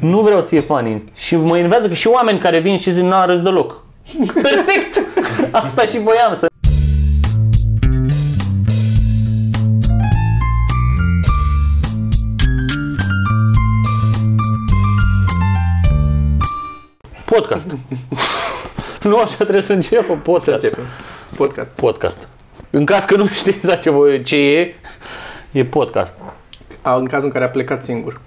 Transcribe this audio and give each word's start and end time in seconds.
Nu 0.00 0.20
vreau 0.20 0.40
să 0.40 0.46
fie 0.46 0.60
funny. 0.60 1.12
Și 1.14 1.36
mă 1.36 1.56
enervează 1.56 1.88
că 1.88 1.94
și 1.94 2.06
oameni 2.08 2.38
care 2.38 2.60
vin 2.60 2.78
și 2.78 2.92
zic, 2.92 3.02
n-a 3.02 3.24
râs 3.24 3.42
deloc. 3.42 3.82
Perfect! 4.42 5.02
Asta 5.50 5.84
și 5.84 5.98
voiam 5.98 6.34
să... 6.34 6.46
Podcast. 17.24 17.66
nu 19.02 19.16
așa 19.16 19.34
trebuie 19.36 19.62
să 19.62 19.72
începă 19.72 20.14
podcast. 20.14 20.62
Începem. 20.62 20.84
Podcast. 21.36 21.72
Podcast. 21.72 22.28
În 22.70 22.84
caz 22.84 23.04
că 23.04 23.16
nu 23.16 23.26
știți 23.26 23.56
exact 23.56 23.80
ce, 23.80 23.90
voi, 23.90 24.22
ce 24.22 24.36
e, 24.36 24.74
e 25.52 25.64
podcast. 25.64 26.14
A, 26.82 26.94
în 26.94 27.06
cazul 27.06 27.26
în 27.26 27.32
care 27.32 27.44
a 27.44 27.48
plecat 27.48 27.84
singur. 27.84 28.20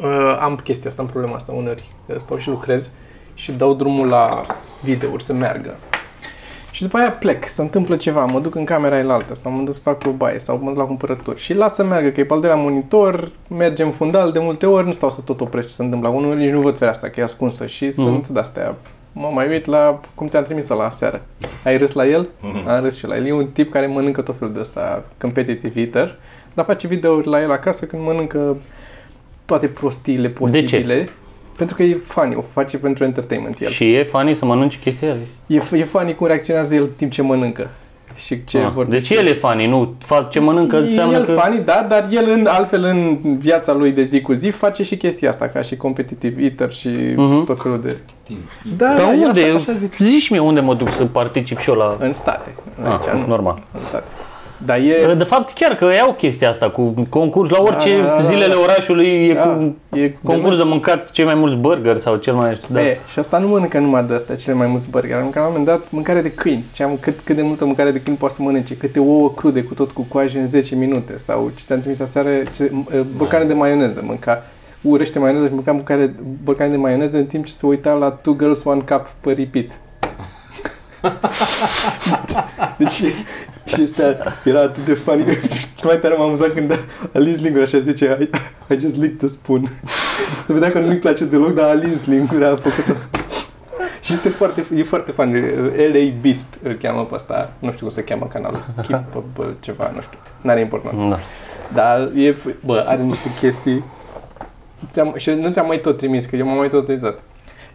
Uh, 0.00 0.38
am 0.40 0.56
chestia 0.56 0.90
asta, 0.90 1.02
am 1.02 1.08
problema 1.08 1.34
asta 1.34 1.52
uneori. 1.52 1.92
Stau 2.16 2.38
și 2.38 2.48
lucrez 2.48 2.90
și 3.34 3.52
dau 3.52 3.74
drumul 3.74 4.08
la 4.08 4.42
videouri 4.82 5.22
să 5.22 5.32
meargă. 5.32 5.76
Și 6.70 6.82
după 6.82 6.96
aia 6.98 7.10
plec, 7.10 7.48
se 7.48 7.62
întâmplă 7.62 7.96
ceva, 7.96 8.24
mă 8.24 8.40
duc 8.40 8.54
în 8.54 8.64
camera 8.64 8.98
elaltă 8.98 9.34
sau 9.34 9.52
mă 9.52 9.62
duc 9.62 9.74
să 9.74 9.80
fac 9.80 10.02
o 10.06 10.10
baie 10.10 10.38
sau 10.38 10.58
mă 10.62 10.68
duc 10.68 10.78
la 10.78 10.84
cumpărături 10.84 11.40
și 11.40 11.54
las 11.54 11.74
să 11.74 11.84
meargă, 11.84 12.08
că 12.08 12.20
e 12.20 12.24
pe 12.24 12.32
al 12.32 12.40
doilea 12.40 12.58
monitor, 12.58 13.30
merge 13.48 13.82
în 13.82 13.90
fundal, 13.90 14.32
de 14.32 14.38
multe 14.38 14.66
ori 14.66 14.86
nu 14.86 14.92
stau 14.92 15.10
să 15.10 15.20
tot 15.20 15.40
opresc 15.40 15.68
ce 15.68 15.74
se 15.74 15.82
întâmplă. 15.82 16.08
Unul 16.08 16.36
nici 16.36 16.50
nu 16.50 16.60
văd 16.60 16.76
fereastra, 16.76 17.08
că 17.08 17.20
e 17.20 17.22
ascunsă 17.22 17.66
și 17.66 17.88
mm-hmm. 17.88 17.92
sunt 17.92 18.28
de-astea. 18.28 18.74
Mă 19.12 19.30
mai 19.34 19.48
uit 19.48 19.64
la 19.64 20.00
cum 20.14 20.26
ți-am 20.26 20.44
trimis 20.44 20.68
la 20.68 20.90
seară. 20.90 21.22
Ai 21.64 21.76
râs 21.76 21.92
la 21.92 22.06
el? 22.06 22.28
Mm-hmm. 22.28 22.66
Am 22.66 22.82
râs 22.82 22.96
și 22.96 23.06
la 23.06 23.16
el. 23.16 23.26
E 23.26 23.32
un 23.32 23.46
tip 23.46 23.72
care 23.72 23.86
mănâncă 23.86 24.22
tot 24.22 24.38
felul 24.38 24.54
de 24.54 24.60
ăsta, 24.60 25.04
competitive 25.20 25.80
eater, 25.80 26.18
dar 26.54 26.64
face 26.64 26.86
videouri 26.86 27.28
la 27.28 27.40
el 27.40 27.50
acasă 27.50 27.86
când 27.86 28.02
mănâncă 28.02 28.56
toate 29.44 29.66
prostiile 29.66 30.28
posibile. 30.28 30.94
De 30.94 31.02
ce? 31.04 31.08
Pentru 31.56 31.76
că 31.76 31.82
e 31.82 32.00
funny, 32.04 32.34
o 32.34 32.40
face 32.52 32.76
pentru 32.78 33.04
entertainment 33.04 33.60
el. 33.60 33.68
Și 33.70 33.94
e 33.94 34.02
funny 34.04 34.34
să 34.34 34.44
mănânci 34.44 34.78
chestia 34.78 35.08
aia? 35.08 35.16
E, 35.46 35.76
e 35.78 35.84
funny 35.84 36.14
cum 36.14 36.26
reacționează 36.26 36.74
el 36.74 36.82
în 36.82 36.88
timp 36.96 37.10
ce 37.12 37.22
mănâncă. 37.22 37.70
Și 38.14 38.44
ce 38.44 38.58
Ah, 38.58 38.70
vorbește. 38.74 39.14
deci 39.14 39.18
el 39.22 39.26
e 39.26 39.32
funny, 39.32 39.66
nu 39.66 39.94
fac 39.98 40.30
ce 40.30 40.38
mănâncă 40.40 40.78
înseamnă 40.78 41.16
el 41.16 41.24
că... 41.24 41.32
funny, 41.32 41.64
da, 41.64 41.86
dar 41.88 42.08
el 42.10 42.28
în, 42.28 42.46
altfel 42.46 42.84
în 42.84 43.18
viața 43.38 43.72
lui 43.72 43.90
de 43.90 44.02
zi 44.02 44.20
cu 44.20 44.32
zi 44.32 44.48
face 44.48 44.82
și 44.82 44.96
chestia 44.96 45.28
asta, 45.28 45.48
ca 45.48 45.60
și 45.62 45.76
competitive 45.76 46.42
eater 46.42 46.72
și 46.72 46.88
Mhm. 47.16 47.44
tot 47.44 47.60
felul 47.62 47.80
de... 47.80 47.96
Da, 48.76 48.86
Dar 48.86 48.96
da, 48.96 49.12
el 49.12 49.26
unde? 49.26 49.40
Așa, 49.40 49.54
așa 49.54 49.72
zic. 49.72 49.94
Zici 49.98 50.28
mie 50.30 50.40
unde 50.40 50.60
mă 50.60 50.74
duc 50.74 50.88
să 50.88 51.04
particip 51.04 51.58
și 51.58 51.68
eu 51.70 51.74
la... 51.76 51.96
În 52.00 52.12
state. 52.12 52.54
Ah, 52.82 52.90
Aici, 52.90 53.20
nu. 53.20 53.26
normal. 53.26 53.62
În 53.78 53.84
state. 53.84 54.04
Dar 54.64 54.76
e... 54.78 55.14
De 55.14 55.24
fapt, 55.24 55.52
chiar 55.52 55.74
că 55.74 55.84
iau 55.94 56.12
chestia 56.12 56.48
asta 56.48 56.70
cu 56.70 56.94
concurs 57.08 57.50
la 57.50 57.60
orice 57.62 57.96
Da, 57.96 58.02
da, 58.06 58.16
da, 58.16 58.22
zilele 58.22 58.52
da. 58.54 58.58
orașului 58.60 59.06
e 59.28 59.34
Da, 59.34 59.42
cu 59.42 59.74
e 59.98 60.14
concurs 60.24 60.56
de 60.56 60.62
mâncat 60.62 61.10
cei 61.10 61.24
mai 61.24 61.34
mulți 61.34 61.56
burger 61.56 61.96
sau 61.96 62.16
cel 62.16 62.34
mai... 62.34 62.60
Da. 62.70 62.80
E, 62.82 62.98
și 63.12 63.18
asta 63.18 63.38
nu 63.38 63.48
mănâncă 63.48 63.78
numai 63.78 64.04
de 64.04 64.14
astea, 64.14 64.36
cele 64.36 64.56
mai 64.56 64.66
mulți 64.66 64.90
burgeri. 64.90 65.14
Am 65.14 65.22
mâncat 65.22 65.42
la 65.42 65.48
un 65.48 65.54
moment 65.58 65.76
dat 65.78 65.86
mâncare 65.90 66.20
de 66.20 66.30
câini. 66.30 66.64
Și 66.72 66.82
am 66.82 66.96
cât, 67.00 67.18
cât 67.24 67.36
de 67.36 67.42
multă 67.42 67.64
mâncare 67.64 67.90
de 67.90 68.00
câini 68.00 68.18
poate 68.18 68.34
să 68.34 68.42
mănânce. 68.42 68.76
Câte 68.76 68.98
ouă 69.00 69.30
crude 69.30 69.62
cu 69.62 69.74
tot 69.74 69.90
cu 69.90 70.02
coajă 70.08 70.38
în 70.38 70.46
10 70.46 70.74
minute. 70.74 71.18
Sau 71.18 71.50
ce 71.56 71.64
ți-am 71.64 71.80
trimis 71.80 72.00
aseară, 72.00 72.30
ce, 72.56 72.70
m- 72.70 73.04
borcane 73.16 73.44
de 73.44 73.54
maioneză. 73.54 74.02
Mânca 74.06 74.42
urăște 74.82 75.18
maioneză 75.18 75.46
și 75.46 75.52
mânca 75.54 75.72
mâncare, 75.72 76.14
borcane 76.42 76.70
de 76.70 76.76
maioneză 76.76 77.16
în 77.16 77.24
timp 77.26 77.44
ce 77.44 77.52
se 77.52 77.66
uita 77.66 77.92
la 77.92 78.10
Two 78.10 78.34
Girls 78.38 78.64
One 78.64 78.80
Cup 78.80 79.10
pe 79.20 79.32
repeat. 79.32 79.66
deci 82.78 83.02
și 83.64 83.82
este, 83.82 84.18
era 84.44 84.60
atât 84.60 84.84
de 84.84 84.94
funny. 84.94 85.24
Și 85.78 85.84
mai 85.84 85.98
tare 85.98 86.14
m-am 86.14 86.26
amuzat 86.26 86.52
când 86.52 86.72
a, 86.72 86.78
a 87.14 87.18
lins 87.18 87.40
lingura 87.40 87.64
și 87.64 87.74
a 87.74 87.78
zice 87.78 88.18
I, 88.20 88.30
I 88.74 88.78
just 88.78 88.96
licked 88.96 89.24
a 89.24 89.26
spoon. 89.26 89.68
Se 90.44 90.52
vedea 90.52 90.70
că 90.70 90.78
nu-i 90.78 90.96
place 90.96 91.24
deloc, 91.24 91.54
dar 91.54 91.68
a 91.68 91.72
lins 91.72 92.04
lingura, 92.06 92.48
a 92.48 92.56
făcut 92.56 92.96
și 94.02 94.12
este 94.12 94.28
foarte, 94.28 94.66
e 94.74 94.82
foarte 94.82 95.10
funny. 95.10 95.40
LA 95.92 96.12
Beast 96.20 96.58
îl 96.62 96.72
cheamă 96.72 97.04
pe 97.04 97.14
ăsta. 97.14 97.52
Nu 97.58 97.72
știu 97.72 97.86
cum 97.86 97.94
se 97.94 98.04
cheamă 98.04 98.26
canalul. 98.26 98.60
Skip 98.60 99.06
bă, 99.34 99.50
ceva, 99.60 99.90
nu 99.94 100.00
știu. 100.00 100.18
N-are 100.40 100.60
importanță. 100.60 101.04
Da. 101.08 101.18
Dar 101.74 102.10
e, 102.14 102.36
bă, 102.64 102.84
are 102.86 103.02
niște 103.02 103.34
chestii. 103.38 103.84
Ți-am, 104.90 105.14
și 105.16 105.30
nu 105.30 105.50
ți-am 105.50 105.66
mai 105.66 105.80
tot 105.80 105.96
trimis, 105.96 106.24
că 106.24 106.36
eu 106.36 106.46
m-am 106.46 106.56
mai 106.56 106.68
tot 106.68 106.88
uitat. 106.88 107.18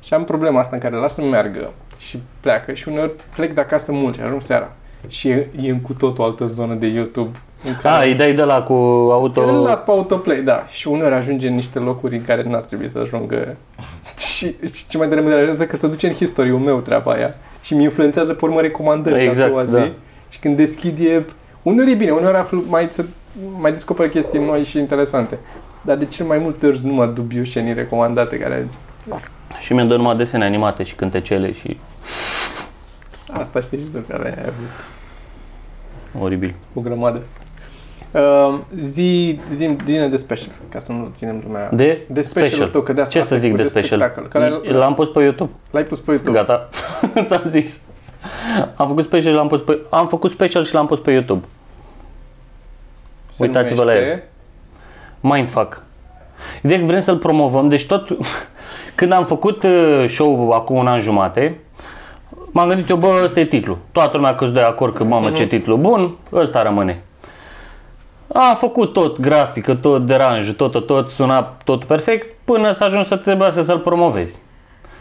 Și 0.03 0.13
am 0.13 0.23
problema 0.23 0.59
asta 0.59 0.75
în 0.75 0.81
care 0.81 0.95
lasă 0.95 1.21
să 1.21 1.27
meargă 1.27 1.71
și 1.97 2.19
pleacă 2.39 2.73
și 2.73 2.87
uneori 2.87 3.11
plec 3.35 3.53
de 3.53 3.61
acasă 3.61 3.91
mult 3.91 4.15
și 4.15 4.21
ajung 4.21 4.41
seara. 4.41 4.71
Și 5.07 5.29
e, 5.29 5.49
e 5.61 5.69
în 5.69 5.81
cu 5.81 5.93
totul 5.93 6.23
altă 6.23 6.45
zonă 6.45 6.73
de 6.73 6.87
YouTube. 6.87 7.37
În 7.63 7.75
A, 7.83 8.01
îi 8.03 8.15
dai 8.15 8.33
de 8.33 8.43
la 8.43 8.61
cu 8.61 8.73
auto... 9.11 9.41
îl 9.41 9.61
las 9.61 9.79
pe 9.79 9.91
autoplay, 9.91 10.41
da. 10.41 10.65
Și 10.69 10.87
uneori 10.87 11.13
ajunge 11.13 11.47
în 11.47 11.55
niște 11.55 11.79
locuri 11.79 12.15
în 12.15 12.23
care 12.23 12.43
n-ar 12.43 12.63
trebui 12.63 12.89
să 12.89 12.99
ajungă. 12.99 13.55
și, 14.35 14.55
și 14.73 14.87
ce 14.87 14.97
mai 14.97 15.07
tare 15.07 15.21
mă 15.21 15.29
deranjează 15.29 15.65
că 15.65 15.75
se 15.75 15.87
duce 15.87 16.07
în 16.07 16.13
historiul 16.13 16.59
meu 16.59 16.79
treaba 16.79 17.11
aia. 17.11 17.35
Și 17.61 17.73
mi 17.73 17.83
influențează 17.83 18.33
pe 18.33 18.45
urmă 18.45 18.61
recomandări 18.61 19.23
Exact, 19.23 19.37
la 19.37 19.43
a 19.45 19.47
doua 19.47 19.63
zi. 19.63 19.73
da. 19.73 19.91
Și 20.29 20.39
când 20.39 20.57
deschid 20.57 20.99
e... 20.99 21.25
Uneori 21.61 21.91
e 21.91 21.95
bine, 21.95 22.11
uneori 22.11 22.37
aflu, 22.37 22.63
mai, 22.67 22.87
să, 22.91 23.05
mai 23.59 23.71
descoper 23.71 24.09
chestii 24.09 24.39
noi 24.39 24.63
și 24.63 24.77
interesante. 24.77 25.37
Dar 25.81 25.97
de 25.97 26.05
cel 26.05 26.25
mai 26.25 26.37
multe 26.37 26.67
ori 26.67 26.85
numai 26.85 27.11
dubiușenii 27.13 27.73
recomandate 27.73 28.37
care... 28.37 28.67
Și 29.59 29.73
mi-a 29.73 29.85
dat 29.85 29.97
numai 29.97 30.15
desene 30.15 30.45
animate 30.45 30.83
și 30.83 30.95
cântecele 30.95 31.53
și... 31.53 31.79
Asta 33.33 33.59
știi 33.61 33.77
și 33.77 33.83
tu 33.93 33.99
care 34.07 34.33
ai 34.37 34.43
avut 34.47 36.23
Oribil. 36.23 36.55
o 36.73 36.81
grămadă. 36.81 37.21
Uh, 38.11 38.59
zi, 38.79 39.39
zi, 39.51 39.75
zine 39.85 40.07
de 40.07 40.15
special, 40.15 40.51
ca 40.69 40.79
să 40.79 40.91
nu 40.91 41.09
ținem 41.13 41.41
lumea... 41.45 41.69
De, 41.73 42.01
De 42.09 42.21
special 42.21 42.67
tău, 42.67 42.81
că 42.81 42.93
de 42.93 43.01
asta 43.01 43.13
Ce 43.13 43.19
asta 43.19 43.29
să 43.29 43.35
e 43.35 43.39
zic 43.41 43.51
cu 43.51 43.57
de 43.57 43.63
de 43.63 43.69
special? 43.69 43.99
spectacol, 43.99 44.27
că 44.29 44.37
l-ai- 44.39 44.61
L-am 44.77 44.93
pus 44.93 45.07
pe 45.07 45.19
YouTube. 45.23 45.51
L-ai 45.71 45.83
pus 45.83 45.99
pe 45.99 46.11
YouTube. 46.11 46.37
Gata. 46.37 46.69
Ți-am 47.27 47.43
zis. 47.49 47.79
Am 48.75 48.87
făcut 48.87 49.03
special 49.03 49.31
și 49.31 49.37
l-am 49.37 49.47
pus 49.47 49.61
pe... 49.61 49.79
Am 49.89 50.07
făcut 50.07 50.31
special 50.31 50.65
și 50.65 50.73
l-am 50.73 50.85
pus 50.85 50.99
pe 50.99 51.11
YouTube. 51.11 51.45
Se 53.29 53.45
Uitați-vă 53.45 53.83
la 53.83 53.91
numește- 53.93 54.11
el. 54.11 54.23
Mindfuck. 55.19 55.83
Ideea 56.61 56.79
că 56.79 56.85
vrem 56.85 56.99
să-l 56.99 57.17
promovăm, 57.17 57.69
deci 57.69 57.85
tot... 57.85 58.07
Când 58.95 59.11
am 59.11 59.23
făcut 59.23 59.63
uh, 59.63 60.05
show 60.07 60.51
acum 60.51 60.75
un 60.75 60.87
an 60.87 60.99
jumate, 60.99 61.59
m-am 62.51 62.67
gândit 62.67 62.89
eu, 62.89 62.95
bă, 62.95 63.21
ăsta 63.23 63.39
e 63.39 63.45
titlul. 63.45 63.77
Toată 63.91 64.17
lumea 64.17 64.35
că 64.35 64.45
de 64.45 64.59
acord 64.59 64.95
că, 64.95 65.03
mamă, 65.03 65.31
ce 65.31 65.47
titlu 65.47 65.75
bun, 65.75 66.15
ăsta 66.33 66.61
rămâne. 66.61 67.01
Am 68.33 68.55
făcut 68.55 68.93
tot, 68.93 69.19
grafică, 69.19 69.73
tot 69.75 70.05
deranjul, 70.05 70.53
tot, 70.53 70.71
tot, 70.71 70.85
tot, 70.85 71.09
suna 71.09 71.41
tot 71.63 71.83
perfect, 71.83 72.35
până 72.45 72.71
să 72.71 72.83
ajungi 72.83 73.07
să 73.07 73.15
trebuiască 73.15 73.63
să-l 73.63 73.79
promovezi. 73.79 74.39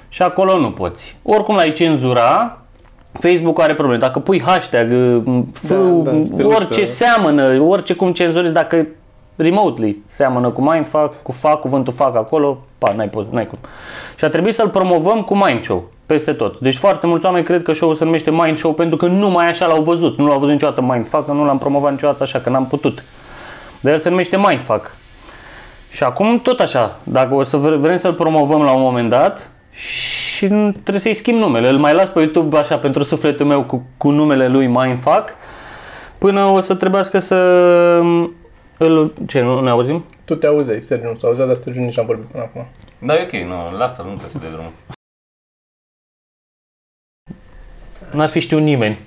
Și 0.08 0.22
acolo 0.22 0.58
nu 0.58 0.70
poți. 0.70 1.16
Oricum 1.22 1.54
l-ai 1.54 1.72
cenzura, 1.72 2.58
Facebook 3.12 3.60
are 3.60 3.74
probleme. 3.74 4.00
Dacă 4.00 4.18
pui 4.18 4.42
hashtag, 4.42 4.88
f, 5.52 5.68
Da, 5.68 5.76
da, 6.10 6.20
steluță. 6.20 6.56
orice 6.56 6.84
seamănă, 6.84 7.60
orice 7.60 7.94
cum 7.94 8.12
cenzurezi, 8.12 8.52
dacă 8.52 8.86
remotely 9.36 10.02
seamănă 10.06 10.50
cu 10.50 10.60
Mindfuck, 10.62 11.22
cu 11.22 11.32
fac, 11.32 11.60
cuvântul 11.60 11.92
fac 11.92 12.16
acolo, 12.16 12.58
pa, 12.78 12.92
n-ai, 12.92 13.08
poz, 13.08 13.24
n-ai 13.30 13.46
cum. 13.46 13.58
Și 14.16 14.24
a 14.24 14.28
trebuit 14.28 14.54
să-l 14.54 14.68
promovăm 14.68 15.22
cu 15.22 15.34
Mind 15.36 15.62
Show, 15.64 15.90
peste 16.06 16.32
tot. 16.32 16.58
Deci 16.58 16.76
foarte 16.76 17.06
mulți 17.06 17.26
oameni 17.26 17.44
cred 17.44 17.62
că 17.62 17.72
show-ul 17.72 17.94
se 17.94 18.04
numește 18.04 18.30
Mind 18.30 18.56
Show 18.58 18.72
pentru 18.72 18.96
că 18.96 19.06
numai 19.06 19.48
așa 19.48 19.66
l-au 19.66 19.82
văzut. 19.82 20.18
Nu 20.18 20.26
l-au 20.26 20.38
văzut 20.38 20.52
niciodată 20.52 20.80
Mindfuck, 20.82 21.26
că 21.26 21.32
nu 21.32 21.44
l-am 21.44 21.58
promovat 21.58 21.90
niciodată 21.90 22.22
așa, 22.22 22.38
că 22.38 22.50
n-am 22.50 22.66
putut. 22.66 23.04
Dar 23.80 23.92
el 23.92 24.00
se 24.00 24.08
numește 24.08 24.36
Mindfuck. 24.36 24.90
Și 25.90 26.02
acum 26.02 26.38
tot 26.40 26.60
așa, 26.60 26.96
dacă 27.02 27.34
o 27.34 27.42
să 27.42 27.56
vre- 27.56 27.76
vrem 27.76 27.98
să-l 27.98 28.12
promovăm 28.12 28.62
la 28.62 28.70
un 28.70 28.80
moment 28.80 29.08
dat 29.08 29.50
și 29.70 30.46
nu- 30.46 30.70
trebuie 30.70 31.00
să-i 31.00 31.14
schimb 31.14 31.38
numele. 31.38 31.68
Îl 31.68 31.78
mai 31.78 31.94
las 31.94 32.08
pe 32.08 32.20
YouTube 32.20 32.58
așa 32.58 32.78
pentru 32.78 33.02
sufletul 33.02 33.46
meu 33.46 33.62
cu, 33.62 33.86
cu 33.96 34.10
numele 34.10 34.48
lui 34.48 34.66
Mindfuck 34.66 35.28
până 36.18 36.44
o 36.44 36.60
să 36.60 36.74
trebuiască 36.74 37.18
să 37.18 37.36
îl... 38.78 39.12
Ce, 39.26 39.40
nu 39.40 39.60
ne 39.60 39.70
auzim? 39.70 40.04
Tu 40.24 40.34
te 40.34 40.46
auzeai, 40.46 40.80
Sergiu, 40.80 41.08
nu 41.08 41.14
s-a 41.14 41.26
auzit, 41.26 41.44
dar 41.44 41.54
Sergiu 41.54 41.80
nici 41.80 41.98
am 41.98 42.06
vorbit 42.06 42.26
până 42.26 42.42
acum. 42.42 42.66
Da, 42.98 43.14
e 43.14 43.22
ok, 43.22 43.32
nu, 43.32 43.76
lasă, 43.76 44.02
nu 44.02 44.08
trebuie 44.08 44.30
să 44.30 44.38
dai 44.38 44.50
drumul. 44.50 44.72
N-ar 48.12 48.28
fi 48.28 48.40
știut 48.40 48.62
nimeni. 48.62 48.98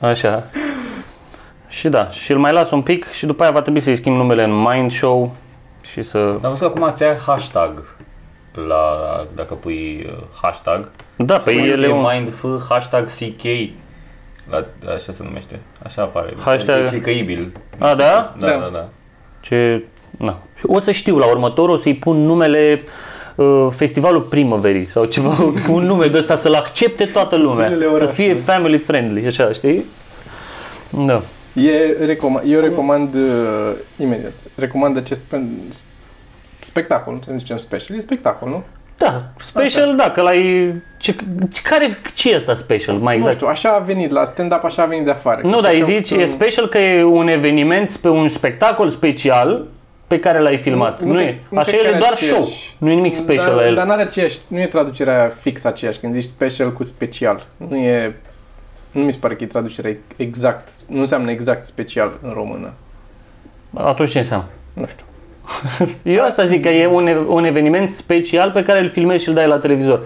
Așa. 0.00 0.44
Și 1.68 1.88
da, 1.88 2.10
și 2.10 2.32
îl 2.32 2.38
mai 2.38 2.52
las 2.52 2.70
un 2.70 2.82
pic 2.82 3.10
și 3.10 3.26
după 3.26 3.42
aia 3.42 3.52
va 3.52 3.62
trebui 3.62 3.80
să-i 3.80 3.96
schimb 3.96 4.16
numele 4.16 4.42
în 4.42 4.52
Mind 4.52 4.92
Show 4.92 5.34
și 5.92 6.02
să... 6.02 6.18
Dar 6.18 6.44
am 6.44 6.50
văzut 6.50 6.58
că 6.58 6.64
acum 6.64 6.94
ți 6.94 7.04
ai 7.04 7.16
hashtag 7.16 7.82
la, 8.52 9.26
dacă 9.34 9.54
pui 9.54 10.06
uh, 10.06 10.22
hashtag. 10.42 10.88
Da, 11.16 11.38
pe 11.38 11.52
el 11.52 11.82
e 11.82 11.92
un... 11.92 12.06
Mindf, 12.12 12.44
hashtag 12.68 13.06
CK. 13.06 13.42
La, 14.50 14.66
așa 14.94 15.12
se 15.12 15.22
numește. 15.22 15.58
Așa 15.82 16.02
apare. 16.02 16.34
Hashtag- 16.46 16.84
E 16.84 16.88
clicăibil. 16.88 17.52
A, 17.78 17.94
da? 17.94 18.34
Da, 18.38 18.46
Da. 18.46 18.46
da, 18.56 18.68
da. 18.72 18.88
Ce... 19.40 19.84
Na. 20.18 20.38
Și 20.58 20.64
O 20.66 20.80
să 20.80 20.90
știu 20.92 21.18
la 21.18 21.26
următorul, 21.26 21.74
o 21.74 21.78
să-i 21.78 21.94
pun 21.94 22.16
numele 22.24 22.82
uh, 23.34 23.68
Festivalul 23.70 24.20
Primăverii 24.20 24.86
sau 24.86 25.04
ceva, 25.04 25.36
un 25.76 25.84
nume 25.84 26.06
de 26.06 26.18
ăsta 26.18 26.36
să-l 26.36 26.54
accepte 26.54 27.04
toată 27.04 27.36
lumea. 27.36 27.66
Zilele 27.68 27.84
Să 27.84 27.90
orașului. 27.90 28.14
fie 28.14 28.34
family 28.34 28.78
friendly, 28.78 29.26
așa, 29.26 29.52
știi? 29.52 29.84
Da. 31.06 31.22
E, 31.54 31.96
recoma- 32.06 32.42
eu 32.46 32.60
recomand 32.60 33.14
uh, 33.14 33.72
imediat. 33.96 34.32
Recomand 34.54 34.96
acest 34.96 35.20
pen- 35.20 35.74
spectacol, 36.60 37.12
nu 37.14 37.20
să 37.24 37.32
zicem 37.36 37.56
special, 37.56 37.96
e 37.96 38.00
spectacol, 38.00 38.48
nu? 38.48 38.64
Da, 39.00 39.22
special, 39.46 39.96
da, 39.96 40.10
că 40.10 40.20
la 40.20 40.34
e... 40.34 40.74
Ce, 40.96 41.14
care, 41.62 41.98
ce 42.14 42.30
e 42.32 42.36
asta 42.36 42.54
special, 42.54 42.94
mai 42.96 43.14
Nu 43.14 43.20
exact? 43.20 43.36
știu, 43.36 43.48
așa 43.48 43.70
a 43.70 43.78
venit 43.78 44.10
la 44.10 44.24
stand-up, 44.24 44.64
așa 44.64 44.82
a 44.82 44.86
venit 44.86 45.04
de 45.04 45.10
afară. 45.10 45.40
Nu, 45.44 45.54
Că 45.56 45.60
dar 45.62 45.72
îi 45.72 45.80
făceau 45.80 45.96
zici, 45.98 46.10
un- 46.10 46.20
e 46.20 46.24
special 46.24 46.68
că 46.68 46.78
e 46.78 47.02
un 47.04 47.28
eveniment 47.28 47.96
pe 47.96 48.08
un 48.08 48.28
spectacol 48.28 48.88
special 48.88 49.66
pe 50.06 50.18
care 50.20 50.38
l-ai 50.38 50.56
filmat. 50.56 51.00
Nu- 51.00 51.06
Nu, 51.06 51.12
nu 51.12 51.20
e. 51.20 51.24
cred- 51.24 51.38
nu 51.50 51.58
Așa 51.58 51.68
cred 51.70 51.80
că 51.80 51.86
el 51.86 51.92
e 51.92 51.94
are 51.96 52.00
doar 52.04 52.12
aceeași. 52.12 52.34
show. 52.42 52.48
Nu 52.78 52.90
e 52.90 52.94
nimic 52.94 53.14
special 53.14 53.46
dar, 53.46 53.54
la 53.54 53.66
el. 53.66 53.74
Dar 53.74 53.86
n-are 53.86 54.02
aceeași, 54.02 54.38
nu 54.48 54.60
e 54.60 54.66
traducerea 54.66 55.32
fix 55.40 55.64
aceeași, 55.64 55.98
când 55.98 56.12
zici 56.12 56.24
special 56.24 56.72
cu 56.72 56.82
special. 56.84 57.42
Nu 57.56 57.76
e, 57.76 58.16
nu 58.90 59.02
mi 59.02 59.12
se 59.12 59.18
pare 59.20 59.34
că 59.34 59.44
e 59.44 59.46
traducerea 59.46 59.96
exact, 60.16 60.68
nu 60.88 61.00
înseamnă 61.00 61.30
exact 61.30 61.66
special 61.66 62.18
în 62.22 62.30
română. 62.34 62.72
Atunci 63.74 64.10
ce 64.10 64.18
înseamnă? 64.18 64.46
Nu 64.72 64.86
știu. 64.86 65.04
Eu 66.02 66.22
asta 66.24 66.44
zic 66.44 66.62
că 66.62 66.68
e 66.68 66.86
un, 66.86 67.06
e- 67.06 67.16
un 67.26 67.44
eveniment 67.44 67.88
special 67.96 68.50
pe 68.50 68.62
care 68.62 68.80
îl 68.80 68.88
filmezi 68.88 69.22
și 69.22 69.28
îl 69.28 69.34
dai 69.34 69.46
la 69.46 69.58
televizor. 69.58 70.00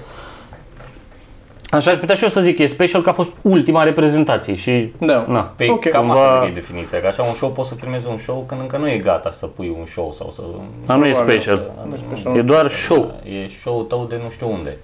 Așa 1.70 1.90
aș 1.90 1.96
putea 1.96 2.14
și 2.14 2.22
eu 2.22 2.28
să 2.28 2.40
zic, 2.40 2.58
e 2.58 2.66
special 2.66 3.02
că 3.02 3.08
a 3.08 3.12
fost 3.12 3.30
ultima 3.42 3.82
reprezentație 3.82 4.54
și... 4.54 4.92
Da. 4.98 5.24
Na. 5.28 5.52
Pe 5.56 5.66
Ok. 5.70 5.88
cam 5.88 6.06
Cumva- 6.06 6.20
asta 6.34 6.46
e 6.46 6.52
definiția, 6.52 7.00
că 7.00 7.06
așa 7.06 7.22
un 7.22 7.34
show 7.34 7.50
poți 7.50 7.68
să 7.68 7.74
filmezi 7.74 8.06
un 8.08 8.16
show 8.18 8.44
când 8.48 8.60
încă 8.60 8.76
nu 8.76 8.88
e 8.88 8.96
gata 8.98 9.30
să 9.30 9.46
pui 9.46 9.74
un 9.78 9.86
show 9.86 10.12
sau 10.12 10.30
să... 10.30 10.42
Dar 10.86 10.96
nu 10.96 11.06
e 11.06 11.10
Probabil 11.10 11.32
special. 11.32 11.56
să- 11.56 11.88
Nu 11.88 11.94
e 11.94 11.98
special. 12.08 12.36
E 12.36 12.42
doar 12.42 12.70
show. 12.70 13.20
E 13.44 13.48
show 13.60 13.82
tău 13.82 14.06
de 14.08 14.20
nu 14.22 14.30
știu 14.30 14.52
unde. 14.52 14.76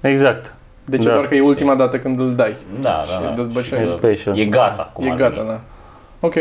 Exact. 0.00 0.54
Deci 0.84 1.04
Da. 1.04 1.12
doar 1.12 1.26
că 1.28 1.34
e 1.34 1.40
ultima 1.40 1.74
dată 1.74 1.98
când 1.98 2.20
îl 2.20 2.34
dai. 2.34 2.56
Da, 2.80 3.02
Și 3.04 3.10
da, 3.10 3.24
da. 3.36 3.42
după 3.42 3.60
ce 3.60 3.66
Și, 3.66 3.74
e 3.74 3.82
uh, 3.84 3.94
special. 3.96 4.38
E 4.38 4.44
gata. 4.44 4.90
Cum 4.92 5.06
e 5.06 5.10
ar 5.10 5.16
gata, 5.16 5.34
veni. 5.36 5.46
da. 5.48 5.60
Ok. 6.20 6.34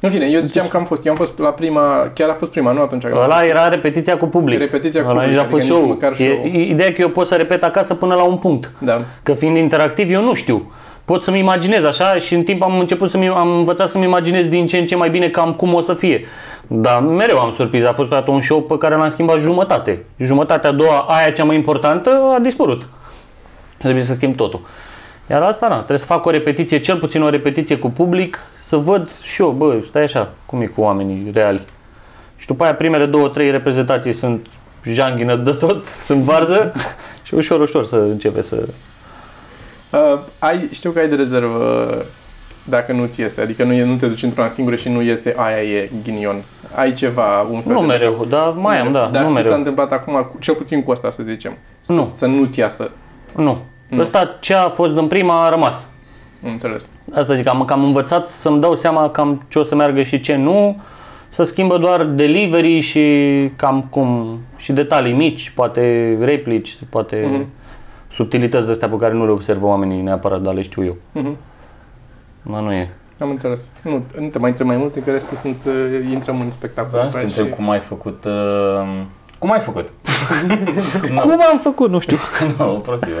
În 0.00 0.10
fine, 0.10 0.26
eu 0.26 0.40
ziceam 0.40 0.68
că 0.68 0.76
am 0.76 0.84
fost, 0.84 1.04
eu 1.06 1.12
am 1.12 1.18
fost 1.18 1.38
la 1.38 1.48
prima, 1.48 2.10
chiar 2.14 2.28
a 2.28 2.32
fost 2.34 2.50
prima, 2.50 2.72
nu 2.72 2.80
atunci. 2.80 3.02
când 3.02 3.14
am 3.14 3.22
Ăla 3.22 3.46
era 3.46 3.68
repetiția 3.68 4.16
cu 4.16 4.26
public. 4.26 4.58
Repetiția 4.58 5.02
cu 5.02 5.08
Ăla 5.08 5.20
public, 5.20 5.36
nici 5.36 5.38
a 5.38 5.42
adică 5.42 5.56
fost 5.58 5.68
nici 5.70 5.78
show. 5.78 5.88
măcar 5.88 6.12
E, 6.18 6.26
show. 6.28 6.44
ideea 6.44 6.88
e 6.88 6.90
că 6.90 7.00
eu 7.00 7.08
pot 7.08 7.26
să 7.26 7.34
repet 7.34 7.64
acasă 7.64 7.94
până 7.94 8.14
la 8.14 8.22
un 8.22 8.36
punct. 8.36 8.70
Da. 8.78 9.00
Că 9.22 9.32
fiind 9.32 9.56
interactiv, 9.56 10.10
eu 10.10 10.22
nu 10.22 10.34
știu. 10.34 10.72
Pot 11.04 11.22
să-mi 11.22 11.38
imaginez 11.38 11.84
așa 11.84 12.14
și 12.14 12.34
în 12.34 12.42
timp 12.42 12.62
am 12.62 12.78
început 12.78 13.10
să-mi, 13.10 13.28
am 13.28 13.56
învățat 13.56 13.88
să-mi 13.88 14.04
imaginez 14.04 14.44
din 14.44 14.66
ce 14.66 14.78
în 14.78 14.86
ce 14.86 14.96
mai 14.96 15.10
bine 15.10 15.28
cam 15.28 15.52
cum 15.52 15.74
o 15.74 15.80
să 15.80 15.94
fie. 15.94 16.24
Dar 16.66 17.00
mereu 17.00 17.38
am 17.38 17.52
surprins. 17.56 17.84
A 17.84 17.92
fost 17.92 18.10
odată 18.10 18.30
un 18.30 18.40
show 18.40 18.62
pe 18.62 18.78
care 18.78 18.94
l-am 18.94 19.08
schimbat 19.08 19.38
jumătate. 19.38 20.04
Jumătatea 20.16 20.70
a 20.70 20.72
doua, 20.72 20.98
aia 21.08 21.30
cea 21.30 21.44
mai 21.44 21.56
importantă, 21.56 22.10
a 22.36 22.40
dispărut. 22.40 22.88
Trebuie 23.78 24.02
să 24.04 24.14
schimb 24.14 24.36
totul. 24.36 24.60
Iar 25.30 25.42
asta, 25.42 25.68
na, 25.68 25.74
trebuie 25.76 25.98
să 25.98 26.04
fac 26.04 26.26
o 26.26 26.30
repetiție, 26.30 26.78
cel 26.78 26.96
puțin 26.96 27.22
o 27.22 27.28
repetiție 27.28 27.76
cu 27.76 27.90
public, 27.90 28.38
să 28.68 28.76
văd 28.76 29.10
și 29.22 29.42
eu, 29.42 29.50
bă, 29.50 29.76
stai 29.88 30.02
așa, 30.02 30.30
cum 30.46 30.60
e 30.60 30.66
cu 30.66 30.80
oamenii 30.80 31.30
reali. 31.34 31.62
Și 32.36 32.46
după 32.46 32.64
aia 32.64 32.74
primele 32.74 33.06
două, 33.06 33.28
trei 33.28 33.50
reprezentații 33.50 34.12
sunt 34.12 34.46
janghină 34.84 35.36
de 35.36 35.50
tot, 35.50 35.84
sunt 36.06 36.22
varză 36.22 36.72
și 37.26 37.34
ușor, 37.34 37.60
ușor 37.60 37.84
să 37.84 37.96
începe 37.96 38.42
să... 38.42 38.68
Uh, 39.92 40.18
ai, 40.38 40.68
știu 40.72 40.90
că 40.90 40.98
ai 40.98 41.08
de 41.08 41.14
rezervă 41.14 41.88
dacă 42.64 42.92
nu 42.92 43.06
ți 43.06 43.20
iese, 43.20 43.40
adică 43.40 43.64
nu, 43.64 43.72
e, 43.72 43.84
nu 43.84 43.96
te 43.96 44.06
duci 44.06 44.22
într-una 44.22 44.46
singură 44.48 44.76
și 44.76 44.88
nu 44.88 45.02
iese, 45.02 45.34
aia 45.38 45.62
e 45.62 45.90
ghinion. 46.02 46.42
Ai 46.74 46.92
ceva, 46.92 47.40
un 47.40 47.60
fel 47.62 47.72
Nu 47.72 47.80
de... 47.80 47.86
mereu, 47.86 48.26
dar 48.28 48.52
mai 48.52 48.78
am, 48.80 48.92
da, 48.92 49.08
Dar 49.12 49.22
nu 49.22 49.28
ți 49.28 49.34
s-a 49.34 49.40
mereu. 49.42 49.56
întâmplat 49.58 49.92
acum, 49.92 50.12
cu- 50.14 50.36
cel 50.38 50.54
puțin 50.54 50.82
cu 50.82 50.90
asta 50.90 51.10
să 51.10 51.22
zicem, 51.22 51.52
să, 51.80 51.92
Nu. 51.92 52.08
să 52.12 52.26
nu-ți 52.26 52.58
iasă. 52.58 52.90
Nu. 53.36 53.58
Ăsta 53.98 54.36
ce 54.40 54.54
a 54.54 54.68
fost 54.68 54.96
în 54.96 55.06
prima 55.06 55.44
a 55.44 55.48
rămas. 55.48 55.86
Înțeles. 56.42 56.90
Asta 57.14 57.34
zic, 57.34 57.48
am, 57.48 57.64
că 57.64 57.72
am 57.72 57.84
învățat 57.84 58.28
să-mi 58.28 58.60
dau 58.60 58.74
seama 58.74 59.10
cam 59.10 59.44
ce 59.48 59.58
o 59.58 59.62
să 59.64 59.74
meargă 59.74 60.02
și 60.02 60.20
ce 60.20 60.36
nu, 60.36 60.80
să 61.28 61.42
schimbă 61.42 61.78
doar 61.78 62.04
delivery 62.04 62.80
și 62.80 63.04
cam 63.56 63.82
cum, 63.90 64.38
și 64.56 64.72
detalii 64.72 65.12
mici, 65.12 65.50
poate 65.50 66.16
replici, 66.20 66.78
poate 66.90 67.28
Mhm. 67.32 67.46
subtilități 68.12 68.66
de 68.66 68.72
astea 68.72 68.88
pe 68.88 68.96
care 68.96 69.14
nu 69.14 69.24
le 69.24 69.30
observă 69.30 69.66
oamenii 69.66 70.00
neapărat, 70.00 70.40
dar 70.40 70.54
le 70.54 70.62
știu 70.62 70.84
eu. 70.84 70.96
Mhm. 71.12 71.36
Dar 72.42 72.60
nu 72.60 72.72
e. 72.72 72.88
Am 73.20 73.30
înțeles. 73.30 73.70
Nu, 73.82 74.02
nu 74.20 74.26
te 74.28 74.38
mai 74.38 74.50
întreb 74.50 74.66
mai 74.66 74.76
multe, 74.76 75.02
că 75.02 75.10
restul 75.10 75.36
sunt, 75.36 75.56
uh, 75.66 76.10
intrăm 76.12 76.40
în 76.40 76.50
spectacol. 76.50 76.90
Vreau 76.90 77.10
să 77.10 77.18
te 77.18 77.24
întreb 77.24 77.48
cum 77.48 77.70
ai 77.70 77.78
făcut... 77.80 78.24
Uh, 78.24 79.02
cum 79.38 79.52
ai 79.52 79.60
făcut? 79.60 79.88
nu, 81.10 81.20
Cum 81.20 81.30
am 81.52 81.58
făcut? 81.62 81.90
Nu 81.90 81.98
știu. 81.98 82.16
nu, 82.58 82.74
o 82.74 82.78
prostie. 82.78 83.12
bă. 83.12 83.20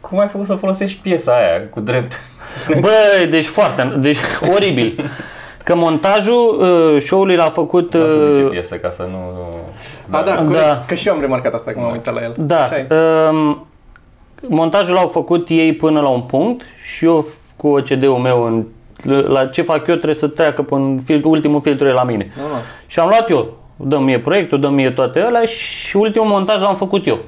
Cum 0.00 0.18
ai 0.18 0.28
făcut 0.28 0.46
să 0.46 0.54
folosești 0.54 1.00
piesa 1.02 1.32
aia 1.32 1.68
cu 1.70 1.80
drept? 1.80 2.12
Băi, 2.80 3.26
deci 3.30 3.46
foarte, 3.46 3.92
deci 3.98 4.18
oribil. 4.54 5.10
Că 5.64 5.74
montajul 5.76 6.60
uh, 6.60 7.02
show-ului 7.02 7.36
l-a 7.36 7.48
făcut... 7.50 7.94
Nu 7.94 8.04
o 8.04 8.08
să 8.08 8.30
zice 8.32 8.44
Uh, 8.44 8.50
piesă 8.50 8.74
ca 8.76 8.90
să 8.90 9.08
nu... 9.10 9.18
A, 10.10 10.22
da, 10.22 10.30
Da. 10.34 10.44
corect, 10.44 10.84
că 10.86 10.94
și 10.94 11.08
eu 11.08 11.14
am 11.14 11.20
remarcat 11.20 11.54
asta 11.54 11.70
când 11.70 11.84
m-am 11.84 11.92
uitat 11.94 12.14
la 12.14 12.22
el. 12.22 12.34
Da. 12.38 12.62
Așa 12.62 12.76
e. 12.78 12.86
Um, 13.30 13.66
montajul 14.48 14.94
l-au 14.94 15.08
făcut 15.08 15.48
ei 15.48 15.72
până 15.74 16.00
la 16.00 16.08
un 16.08 16.20
punct 16.20 16.64
și 16.96 17.04
eu 17.04 17.26
cu 17.56 17.68
OCD-ul 17.68 18.16
meu 18.16 18.42
în, 18.44 18.64
la 19.28 19.46
ce 19.46 19.62
fac 19.62 19.86
eu 19.86 19.94
trebuie 19.94 20.18
să 20.18 20.26
treacă 20.26 20.62
până 20.62 21.00
filtru, 21.04 21.28
ultimul 21.28 21.60
filtru 21.60 21.86
e 21.86 21.92
la 21.92 22.02
mine. 22.04 22.32
Nu, 22.36 22.42
nu. 22.42 22.54
Și 22.86 22.98
am 22.98 23.08
luat 23.08 23.30
eu, 23.30 23.56
dăm 23.76 24.02
mie 24.02 24.18
proiectul, 24.18 24.60
dăm 24.60 24.74
mie 24.74 24.90
toate 24.90 25.20
alea 25.20 25.44
și 25.44 25.96
ultimul 25.96 26.28
montaj 26.28 26.60
l-am 26.60 26.74
făcut 26.74 27.06
eu. 27.06 27.18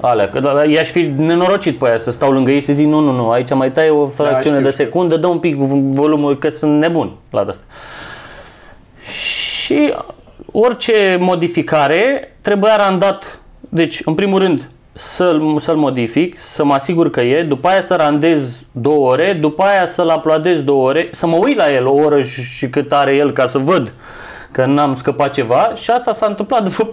Alea, 0.00 0.28
că 0.28 0.40
da, 0.40 0.64
i-aș 0.64 0.90
fi 0.90 1.02
nenorocit 1.16 1.78
pe 1.78 1.88
aia 1.88 1.98
să 1.98 2.10
stau 2.10 2.30
lângă 2.30 2.50
ei 2.50 2.60
și 2.60 2.66
să 2.66 2.72
zic 2.72 2.86
nu, 2.86 3.00
nu, 3.00 3.12
nu, 3.12 3.30
aici 3.30 3.54
mai 3.54 3.72
tai 3.72 3.88
o 3.88 4.06
fracțiune 4.06 4.56
știu, 4.56 4.68
de 4.68 4.70
știu. 4.70 4.84
secundă, 4.84 5.16
dă 5.16 5.26
un 5.26 5.38
pic 5.38 5.56
volumul, 5.94 6.38
că 6.38 6.48
sunt 6.48 6.78
nebun 6.78 7.12
la 7.30 7.40
asta. 7.40 7.62
Și 9.10 9.94
orice 10.52 11.16
modificare 11.20 12.34
trebuia 12.40 12.76
randat, 12.76 13.40
deci 13.68 14.00
în 14.04 14.14
primul 14.14 14.38
rând 14.38 14.68
să-l, 14.92 15.56
să-l 15.60 15.76
modific, 15.76 16.38
să 16.38 16.64
mă 16.64 16.72
asigur 16.72 17.10
că 17.10 17.20
e, 17.20 17.42
după 17.42 17.68
aia 17.68 17.82
să 17.82 17.94
randez 17.94 18.62
două 18.72 19.10
ore, 19.10 19.38
după 19.40 19.62
aia 19.62 19.88
să-l 19.88 20.12
uploadez 20.16 20.62
două 20.62 20.88
ore, 20.88 21.08
să 21.12 21.26
mă 21.26 21.36
uit 21.36 21.56
la 21.56 21.72
el 21.72 21.86
o 21.86 21.92
oră 21.92 22.22
și, 22.22 22.42
și 22.42 22.68
cât 22.68 22.92
are 22.92 23.14
el 23.14 23.32
ca 23.32 23.46
să 23.46 23.58
văd 23.58 23.92
că 24.50 24.64
n-am 24.64 24.96
scăpat 24.96 25.32
ceva 25.32 25.72
și 25.74 25.90
asta 25.90 26.12
s-a 26.12 26.26
întâmplat 26.26 26.62
de 26.62 26.68
vreo 26.68 26.86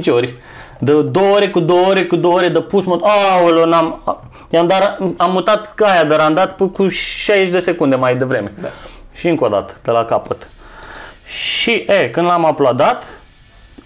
4-5 0.00 0.04
ori. 0.08 0.34
De 0.78 1.02
două 1.02 1.34
ore 1.34 1.50
cu 1.50 1.60
două 1.60 1.86
ore 1.86 2.04
cu 2.04 2.16
două 2.16 2.34
ore 2.34 2.48
de 2.48 2.60
pus, 2.60 2.84
mă, 2.84 3.00
aoleo, 3.02 3.66
n-am, 3.66 4.02
i-am 4.50 4.66
dat, 4.66 4.98
am 5.16 5.32
mutat 5.32 5.74
aia 5.80 6.04
de 6.04 6.14
randat 6.14 6.56
pe- 6.56 6.70
cu 6.72 6.88
60 6.88 7.48
de 7.50 7.58
secunde 7.60 7.96
mai 7.96 8.16
devreme. 8.16 8.52
Da. 8.60 8.68
Și 9.14 9.28
încă 9.28 9.44
o 9.44 9.48
dată, 9.48 9.74
de 9.82 9.90
la 9.90 10.04
capăt. 10.04 10.48
Și, 11.26 11.84
e, 11.88 12.08
când 12.08 12.26
l-am 12.26 12.46
uploadat, 12.50 13.04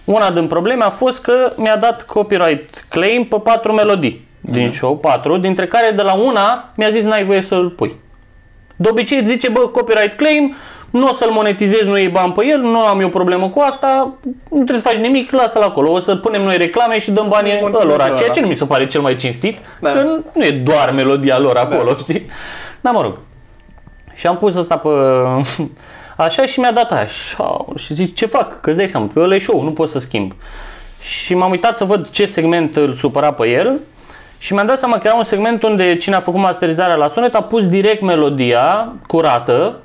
una 0.03 0.31
din 0.31 0.47
probleme 0.47 0.83
a 0.83 0.89
fost 0.89 1.21
că 1.21 1.53
mi-a 1.55 1.77
dat 1.77 2.01
copyright 2.01 2.85
claim 2.89 3.25
pe 3.25 3.35
patru 3.43 3.73
melodii 3.73 4.27
din 4.41 4.71
show, 4.71 4.97
patru, 4.97 5.37
dintre 5.37 5.67
care 5.67 5.91
de 5.95 6.01
la 6.01 6.13
una 6.13 6.69
mi-a 6.75 6.89
zis 6.89 7.03
n-ai 7.03 7.23
voie 7.23 7.41
să-l 7.41 7.69
pui. 7.69 7.95
De 8.75 8.89
obicei 8.89 9.17
îți 9.19 9.29
zice, 9.29 9.49
bă, 9.49 9.59
copyright 9.59 10.17
claim, 10.17 10.55
nu 10.93 11.07
o 11.07 11.13
să-l 11.13 11.31
monetizezi, 11.31 11.85
nu 11.85 11.97
iei 11.97 12.09
bani 12.09 12.33
pe 12.33 12.45
el, 12.45 12.59
nu 12.59 12.79
am 12.81 12.99
eu 13.01 13.09
problemă 13.09 13.49
cu 13.49 13.59
asta, 13.59 14.13
nu 14.49 14.55
trebuie 14.63 14.77
să 14.79 14.87
faci 14.87 14.97
nimic, 14.97 15.31
lasă-l 15.31 15.61
acolo. 15.61 15.91
O 15.91 15.99
să 15.99 16.15
punem 16.15 16.41
noi 16.41 16.57
reclame 16.57 16.99
și 16.99 17.11
dăm 17.11 17.27
banii 17.29 17.51
Monetizezi 17.61 17.85
ălora, 17.87 18.05
ăla. 18.05 18.15
ceea 18.15 18.29
ce 18.29 18.41
nu 18.41 18.47
mi 18.47 18.55
se 18.55 18.65
pare 18.65 18.87
cel 18.87 19.01
mai 19.01 19.15
cinstit, 19.15 19.57
Da. 19.79 19.91
că 19.91 20.19
nu 20.33 20.43
e 20.45 20.51
doar 20.51 20.91
melodia 20.91 21.39
lor 21.39 21.57
acolo, 21.57 21.95
știi? 21.99 22.29
Dar 22.81 22.93
mă 22.93 23.01
rog. 23.01 23.19
Și 24.13 24.27
am 24.27 24.37
pus 24.37 24.55
asta 24.55 24.77
pe... 24.77 24.89
Așa 26.25 26.45
și 26.45 26.59
mi-a 26.59 26.71
dat 26.71 26.91
aia. 26.91 27.05
Și, 27.05 27.35
au, 27.37 27.73
și 27.77 27.93
zic, 27.93 28.15
ce 28.15 28.25
fac? 28.25 28.59
Că 28.61 28.69
îți 28.69 28.77
dai 28.77 28.87
seama, 28.87 29.09
pe 29.13 29.19
ăla 29.19 29.35
e 29.35 29.39
show, 29.39 29.63
nu 29.63 29.71
pot 29.71 29.89
să 29.89 29.99
schimb. 29.99 30.33
Și 31.01 31.35
m-am 31.35 31.51
uitat 31.51 31.77
să 31.77 31.85
văd 31.85 32.09
ce 32.09 32.25
segment 32.25 32.75
îl 32.75 32.93
supăra 32.99 33.31
pe 33.33 33.47
el 33.47 33.79
și 34.37 34.53
mi-am 34.53 34.65
dat 34.65 34.79
seama 34.79 34.97
că 34.97 35.07
era 35.07 35.15
un 35.15 35.23
segment 35.23 35.63
unde 35.63 35.97
cine 35.97 36.15
a 36.15 36.19
făcut 36.19 36.39
masterizarea 36.39 36.95
la 36.95 37.07
sunet 37.07 37.35
a 37.35 37.41
pus 37.43 37.67
direct 37.67 38.01
melodia 38.01 38.93
curată 39.07 39.79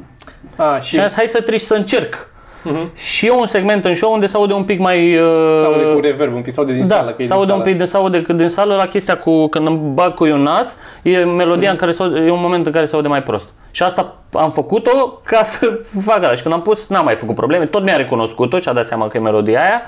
A, 0.58 0.80
și 0.80 0.88
și 0.88 0.98
am 0.98 1.06
zis, 1.06 1.16
hai 1.16 1.26
să 1.28 1.40
treci 1.40 1.60
să 1.60 1.74
încerc. 1.74 2.28
Și 2.94 3.26
eu 3.26 3.38
un 3.40 3.46
segment 3.46 3.84
în 3.84 3.94
show 3.94 4.12
unde 4.12 4.26
se 4.26 4.36
aude 4.36 4.52
un 4.52 4.64
pic 4.64 4.78
mai... 4.78 5.16
Uh, 5.16 5.52
se 5.52 5.64
aude 5.64 5.94
cu 5.94 6.00
reverb 6.00 6.34
un 6.34 6.40
pic, 6.42 6.52
se 6.52 6.60
aude 6.60 6.72
din 6.72 6.88
da, 6.88 6.94
sală, 6.94 7.10
că 7.10 7.22
e 7.22 7.26
se 7.26 7.32
aude 7.32 7.44
din 7.44 7.54
un 7.54 7.60
sală. 7.60 7.70
pic 7.70 7.78
de, 7.78 7.84
se 7.84 7.96
aude 7.96 8.22
că 8.22 8.32
din 8.32 8.48
sală 8.48 8.74
la 8.74 8.86
chestia 8.86 9.18
cu 9.18 9.46
când 9.46 9.66
îmi 9.66 9.78
bag 9.78 10.14
cu 10.14 10.24
un 10.24 10.42
nas, 10.42 10.76
e 11.02 11.16
melodia 11.18 11.70
în 11.70 11.76
care 11.76 11.92
se 11.92 12.02
aude, 12.02 12.18
e 12.20 12.30
un 12.30 12.40
moment 12.40 12.66
în 12.66 12.72
care 12.72 12.86
se 12.86 12.94
aude 12.94 13.08
mai 13.08 13.22
prost. 13.22 13.48
Și 13.70 13.82
asta 13.82 14.16
am 14.32 14.50
făcut-o 14.50 15.20
ca 15.24 15.42
să 15.42 15.80
fac 16.06 16.22
asta. 16.22 16.34
Și 16.34 16.42
când 16.42 16.54
am 16.54 16.62
pus, 16.62 16.86
n-am 16.86 17.04
mai 17.04 17.14
făcut 17.14 17.34
probleme, 17.34 17.66
tot 17.66 17.82
mi-a 17.82 17.96
recunoscut-o 17.96 18.58
și 18.58 18.68
a 18.68 18.72
dat 18.72 18.86
seama 18.86 19.08
că 19.08 19.16
e 19.16 19.20
melodia 19.20 19.60
aia, 19.60 19.82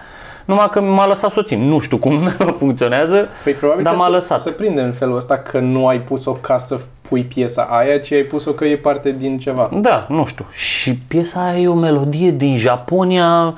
numai 0.44 0.68
că 0.70 0.80
m-a 0.80 1.06
lăsat 1.06 1.32
soții. 1.32 1.56
Nu 1.56 1.80
știu 1.80 1.96
cum 1.98 2.18
funcționează, 2.58 3.28
Păi 3.44 3.52
probabil 3.52 3.82
dar 3.84 3.92
că 3.92 3.98
m-a 3.98 4.04
se, 4.04 4.10
lăsat. 4.10 4.38
se 4.40 4.50
prinde 4.50 4.80
în 4.80 4.92
felul 4.92 5.16
ăsta 5.16 5.36
că 5.36 5.58
nu 5.58 5.86
ai 5.86 5.98
pus-o 6.00 6.32
ca 6.32 6.56
să 6.56 6.80
pui 7.08 7.22
piesa 7.24 7.62
aia, 7.70 7.98
ci 7.98 8.12
ai 8.12 8.22
pus-o 8.22 8.52
că 8.52 8.64
e 8.64 8.76
parte 8.76 9.10
din 9.12 9.38
ceva. 9.38 9.70
Da, 9.80 10.06
nu 10.08 10.26
știu. 10.26 10.46
Și 10.52 10.94
piesa 10.94 11.44
aia 11.44 11.58
e 11.58 11.68
o 11.68 11.74
melodie 11.74 12.30
din 12.30 12.56
Japonia 12.56 13.54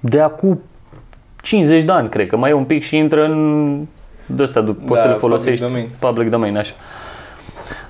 de 0.00 0.20
acum 0.20 0.60
50 1.42 1.82
de 1.82 1.92
ani, 1.92 2.08
cred 2.08 2.26
că. 2.26 2.36
Mai 2.36 2.50
e 2.50 2.52
un 2.52 2.64
pic 2.64 2.84
și 2.84 2.96
intră 2.96 3.24
în 3.24 3.76
de 4.26 4.42
ăsta, 4.42 4.60
poți 4.60 4.76
să 4.78 4.92
le 4.92 5.14
public 5.14 5.18
folosești 5.18 5.64
domain. 5.64 5.88
public 5.98 6.30
domain, 6.30 6.56
așa. 6.56 6.72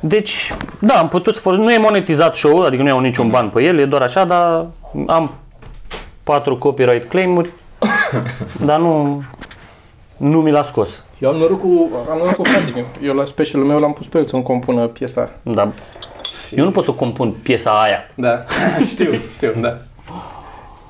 Deci, 0.00 0.54
da, 0.80 0.94
am 0.94 1.08
putut 1.08 1.34
să 1.34 1.40
folosesc. 1.40 1.68
Nu 1.68 1.74
e 1.74 1.78
monetizat 1.78 2.36
show 2.36 2.60
adică 2.62 2.82
nu 2.82 2.88
iau 2.88 3.00
niciun 3.00 3.28
ban 3.30 3.48
pe 3.48 3.62
el, 3.62 3.78
e 3.78 3.84
doar 3.84 4.02
așa, 4.02 4.24
dar 4.24 4.66
am 5.06 5.30
patru 6.24 6.56
copyright 6.56 7.08
claim-uri, 7.08 7.48
dar 8.68 8.78
nu, 8.78 9.22
nu 10.16 10.40
mi 10.40 10.50
l-a 10.50 10.64
scos. 10.64 11.04
Eu 11.18 11.30
am 11.30 11.36
noroc 11.36 11.60
cu, 11.60 11.90
am 12.10 12.18
noroc 12.18 12.34
cu 12.34 12.44
fratele 12.44 12.72
meu. 12.74 12.86
Eu 13.02 13.14
la 13.14 13.24
specialul 13.24 13.66
meu 13.66 13.78
l-am 13.78 13.92
pus 13.92 14.06
pe 14.06 14.18
el 14.18 14.26
să-mi 14.26 14.42
compună 14.42 14.86
piesa. 14.86 15.30
Da. 15.42 15.72
Eu 16.50 16.64
nu 16.64 16.70
pot 16.70 16.84
să 16.84 16.90
compun 16.90 17.30
piesa 17.42 17.70
aia. 17.70 17.98
Da, 18.14 18.44
știu, 18.92 19.12
știu, 19.12 19.52
da. 19.60 19.78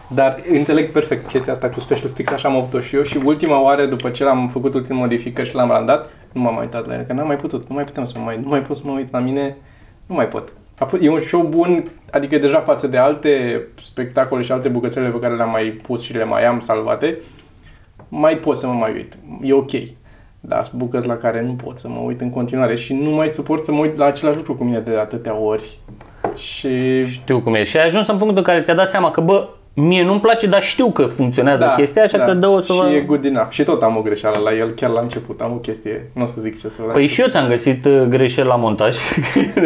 Dar 0.08 0.42
înțeleg 0.52 0.90
perfect 0.90 1.28
chestia 1.28 1.52
asta 1.52 1.68
cu 1.68 1.80
special 1.80 2.10
fix, 2.14 2.32
așa 2.32 2.48
am 2.48 2.56
avut-o 2.56 2.80
și 2.80 2.96
eu 2.96 3.02
și 3.02 3.20
ultima 3.24 3.62
oară 3.62 3.84
după 3.84 4.10
ce 4.10 4.24
l-am 4.24 4.48
făcut 4.48 4.74
ultimele 4.74 5.00
modificări 5.00 5.48
și 5.48 5.54
l-am 5.54 5.68
randat, 5.68 6.10
nu 6.32 6.40
m-am 6.40 6.54
mai 6.54 6.62
uitat 6.62 6.86
la 6.86 6.94
el, 6.94 7.02
că 7.02 7.12
n-am 7.12 7.26
mai 7.26 7.36
putut, 7.36 7.68
nu 7.68 7.74
mai 7.74 7.84
puteam 7.84 8.06
să 8.06 8.12
mă 8.16 8.24
mai, 8.24 8.40
nu 8.42 8.48
mai 8.48 8.62
pot 8.62 8.76
să 8.76 8.82
mă 8.84 8.92
uit 8.92 9.12
la 9.12 9.18
mine, 9.18 9.56
nu 10.06 10.14
mai 10.14 10.28
pot. 10.28 10.52
A 10.78 10.84
fost, 10.84 11.02
e 11.02 11.10
un 11.10 11.20
show 11.20 11.42
bun, 11.42 11.90
adică 12.10 12.38
deja 12.38 12.60
față 12.60 12.86
de 12.86 12.96
alte 12.96 13.62
spectacole 13.82 14.42
și 14.42 14.52
alte 14.52 14.68
bucățele 14.68 15.08
pe 15.08 15.18
care 15.18 15.34
le-am 15.34 15.50
mai 15.50 15.64
pus 15.64 16.02
și 16.02 16.12
le 16.12 16.24
mai 16.24 16.44
am 16.44 16.60
salvate, 16.60 17.18
mai 18.08 18.36
pot 18.36 18.58
să 18.58 18.66
mă 18.66 18.72
mai 18.72 18.92
uit, 18.92 19.16
e 19.42 19.52
ok. 19.52 19.70
Dar 20.40 20.62
sunt 20.62 20.80
bucăți 20.80 21.06
la 21.06 21.16
care 21.16 21.42
nu 21.42 21.52
pot 21.52 21.78
să 21.78 21.88
mă 21.88 21.98
uit 21.98 22.20
în 22.20 22.30
continuare 22.30 22.76
și 22.76 22.94
nu 22.94 23.10
mai 23.10 23.28
suport 23.28 23.64
să 23.64 23.72
mă 23.72 23.80
uit 23.80 23.96
la 23.96 24.04
același 24.04 24.36
lucru 24.36 24.54
cu 24.54 24.64
mine 24.64 24.78
de 24.78 24.96
atâtea 24.96 25.34
ori. 25.34 25.78
Și 26.34 27.04
Știu 27.06 27.40
cum 27.40 27.54
e. 27.54 27.64
Și 27.64 27.76
ai 27.76 27.86
ajuns 27.86 28.08
în 28.08 28.16
punctul 28.16 28.38
în 28.38 28.44
care 28.44 28.62
ți-a 28.62 28.74
dat 28.74 28.88
seama 28.88 29.10
că, 29.10 29.20
bă, 29.20 29.48
mie 29.80 30.02
nu-mi 30.04 30.20
place, 30.20 30.46
dar 30.46 30.62
știu 30.62 30.90
că 30.90 31.02
funcționează 31.04 31.72
chestia, 31.76 32.02
așa 32.02 32.18
că 32.18 32.32
dă-o 32.34 32.60
să 32.60 32.72
și 32.72 32.78
vă... 32.78 32.88
e 32.88 33.00
good 33.00 33.24
enough. 33.24 33.46
Și 33.50 33.64
tot 33.64 33.82
am 33.82 33.96
o 33.96 34.00
greșeală 34.00 34.38
la 34.38 34.54
el, 34.54 34.70
chiar 34.70 34.90
la 34.90 35.00
început. 35.00 35.40
Am 35.40 35.52
o 35.52 35.56
chestie, 35.56 36.10
nu 36.12 36.22
o 36.22 36.26
să 36.26 36.34
zic 36.40 36.60
ce 36.60 36.68
să 36.68 36.82
vă 36.86 36.92
Păi 36.92 37.06
și 37.06 37.20
eu 37.20 37.26
ți-am 37.28 37.48
găsit 37.48 37.84
uh, 37.84 38.02
greșeli 38.08 38.46
la 38.46 38.54
montaj. 38.56 38.96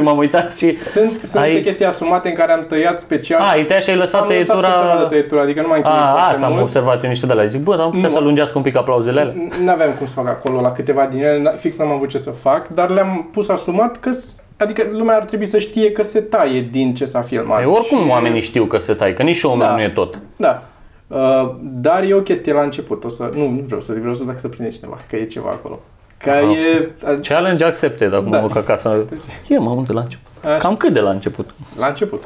M-am 0.03 0.19
uitat 0.19 0.57
și... 0.57 0.85
Sunt, 0.85 1.21
sunt 1.23 1.43
Ai- 1.43 1.49
niște 1.49 1.63
chestii 1.63 1.85
asumate 1.85 2.29
în 2.29 2.35
care 2.35 2.53
am 2.53 2.65
tăiat 2.69 2.99
special. 2.99 3.41
A, 3.41 3.51
ai 3.51 3.65
tăiat 3.65 3.83
și 3.83 3.91
ai 3.91 3.97
lăsat 3.97 4.21
am 4.21 4.29
lăsat 4.29 4.45
tăietura... 4.47 4.73
să 4.73 4.79
se 4.81 4.95
vadă 4.97 5.09
tăietura, 5.09 5.43
adică 5.43 5.61
nu 5.61 5.69
m-am 5.69 5.81
chinuit 5.81 6.01
A, 6.03 6.11
foarte 6.13 6.35
asta 6.35 6.47
am 6.47 6.53
mult. 6.53 6.65
observat 6.65 7.03
eu 7.03 7.09
niște 7.09 7.27
de 7.27 7.33
la 7.33 7.47
Zic, 7.47 7.61
bă, 7.63 7.77
dar 7.77 7.85
am 7.85 7.91
putea 7.91 8.09
Nu. 8.09 8.15
să 8.15 8.21
lungească 8.21 8.53
un 8.57 8.63
pic 8.63 8.77
aplauzele 8.77 9.21
alea. 9.21 9.35
Nu 9.65 9.71
aveam 9.71 9.91
cum 9.99 10.07
să 10.07 10.13
fac 10.15 10.29
acolo 10.29 10.61
la 10.61 10.73
câteva 10.73 11.09
din 11.11 11.23
ele, 11.25 11.55
fix 11.59 11.79
n-am 11.79 11.91
avut 11.91 12.09
ce 12.09 12.19
să 12.19 12.31
fac, 12.31 12.69
dar 12.69 12.89
le-am 12.91 13.29
pus 13.33 13.49
asumat 13.49 13.97
că, 14.01 14.11
s- 14.11 14.43
adică 14.61 14.87
lumea 14.93 15.17
ar 15.17 15.25
trebui 15.25 15.47
să 15.47 15.59
știe 15.59 15.93
că 15.93 16.03
se 16.03 16.21
taie 16.21 16.61
din 16.71 16.95
ce 16.95 17.05
s-a 17.05 17.21
filmat. 17.23 17.57
Păi 17.57 17.67
oricum 17.67 17.99
Și- 17.99 18.09
oamenii 18.09 18.41
știu 18.41 18.65
că 18.65 18.79
se 18.79 18.95
tai, 18.95 19.15
că 19.15 19.23
nici 19.23 19.37
show-ul 19.37 19.59
Da. 19.59 19.67
meu 19.67 19.75
nu 19.77 19.83
e 19.83 19.89
tot. 19.89 20.19
Da. 20.37 20.63
Uh, 21.07 21.55
dar 21.63 22.03
e 22.03 22.15
o 22.15 22.21
chestie 22.21 22.53
la 22.53 22.63
început, 22.63 23.05
o 23.05 23.09
să, 23.09 23.31
nu, 23.35 23.49
nu 23.49 23.63
vreau 23.67 23.81
să 23.81 23.93
zic, 23.93 24.01
vreau 24.01 24.17
să 24.17 24.25
dacă 24.25 24.39
să 24.39 24.49
prinde 24.49 24.71
cineva, 24.71 24.99
că 25.09 25.17
e 25.17 25.25
ceva 25.25 25.49
acolo. 25.51 25.81
Că 26.19 26.31
Aha. 26.31 26.41
e, 26.51 26.89
Challenge 27.23 27.65
accepted, 27.65 28.15
acum 28.15 28.31
Da. 28.31 28.41
mă 28.41 28.47
duc 28.47 28.57
acasă. 28.57 29.05
E, 29.49 29.59
mă, 29.59 29.71
unde 29.71 29.93
la 29.93 30.01
început? 30.01 30.27
Așa. 30.45 30.57
Cam 30.57 30.77
cât 30.77 30.93
de 30.93 31.01
la 31.01 31.11
început? 31.11 31.51
La 31.79 31.87
început. 31.87 32.23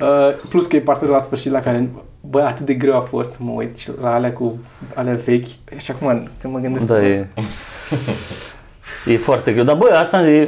Uh, 0.00 0.06
plus 0.48 0.66
că 0.66 0.76
e 0.76 0.80
partea 0.80 1.06
de 1.06 1.12
la 1.12 1.18
sfârșit 1.18 1.52
la 1.52 1.60
care, 1.60 1.88
bă, 2.20 2.40
atât 2.40 2.66
de 2.66 2.74
greu 2.74 2.96
a 2.96 3.00
fost 3.00 3.30
să 3.30 3.36
mă 3.40 3.50
uit 3.50 3.78
și 3.78 3.90
la 4.00 4.14
alea 4.14 4.32
cu 4.32 4.58
alea 4.94 5.14
vechi. 5.14 5.46
Și 5.76 5.90
acum, 5.90 6.28
când 6.40 6.52
mă 6.52 6.58
gândesc... 6.58 6.86
Da, 6.86 7.06
e... 7.06 7.28
E 9.06 9.16
foarte 9.16 9.52
greu. 9.52 9.64
Dar 9.64 9.76
bă, 9.76 9.86
asta 9.94 10.28
e, 10.28 10.40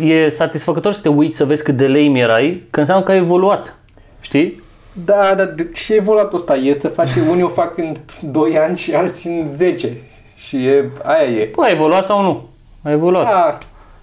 e, 0.00 0.04
e 0.06 0.28
satisfăcător 0.28 0.92
să 0.92 1.00
te 1.00 1.08
uiți 1.08 1.36
să 1.36 1.44
vezi 1.44 1.62
cât 1.62 1.76
de 1.76 1.86
lame 1.86 2.18
erai, 2.18 2.62
că 2.70 2.80
înseamnă 2.80 3.04
că 3.04 3.10
ai 3.10 3.18
evoluat. 3.18 3.78
Știi? 4.20 4.62
Da, 5.04 5.34
dar 5.36 5.46
de, 5.46 5.70
și 5.74 5.92
evoluatul 5.94 6.38
ăsta 6.38 6.54
e 6.54 6.72
să 6.74 6.88
faci, 6.88 7.08
unii 7.30 7.42
o 7.42 7.48
fac 7.48 7.78
în 7.78 7.96
2 8.20 8.58
ani 8.58 8.76
și 8.76 8.94
alții 8.94 9.30
în 9.40 9.52
10. 9.52 9.96
Și 10.36 10.66
e, 10.66 10.90
aia 11.02 11.28
e. 11.30 11.50
Bă, 11.56 11.62
ai 11.62 11.72
evoluat 11.72 12.06
sau 12.06 12.22
nu? 12.22 12.48
Ai 12.82 12.92
evoluat. 12.92 13.24
Da, 13.24 13.58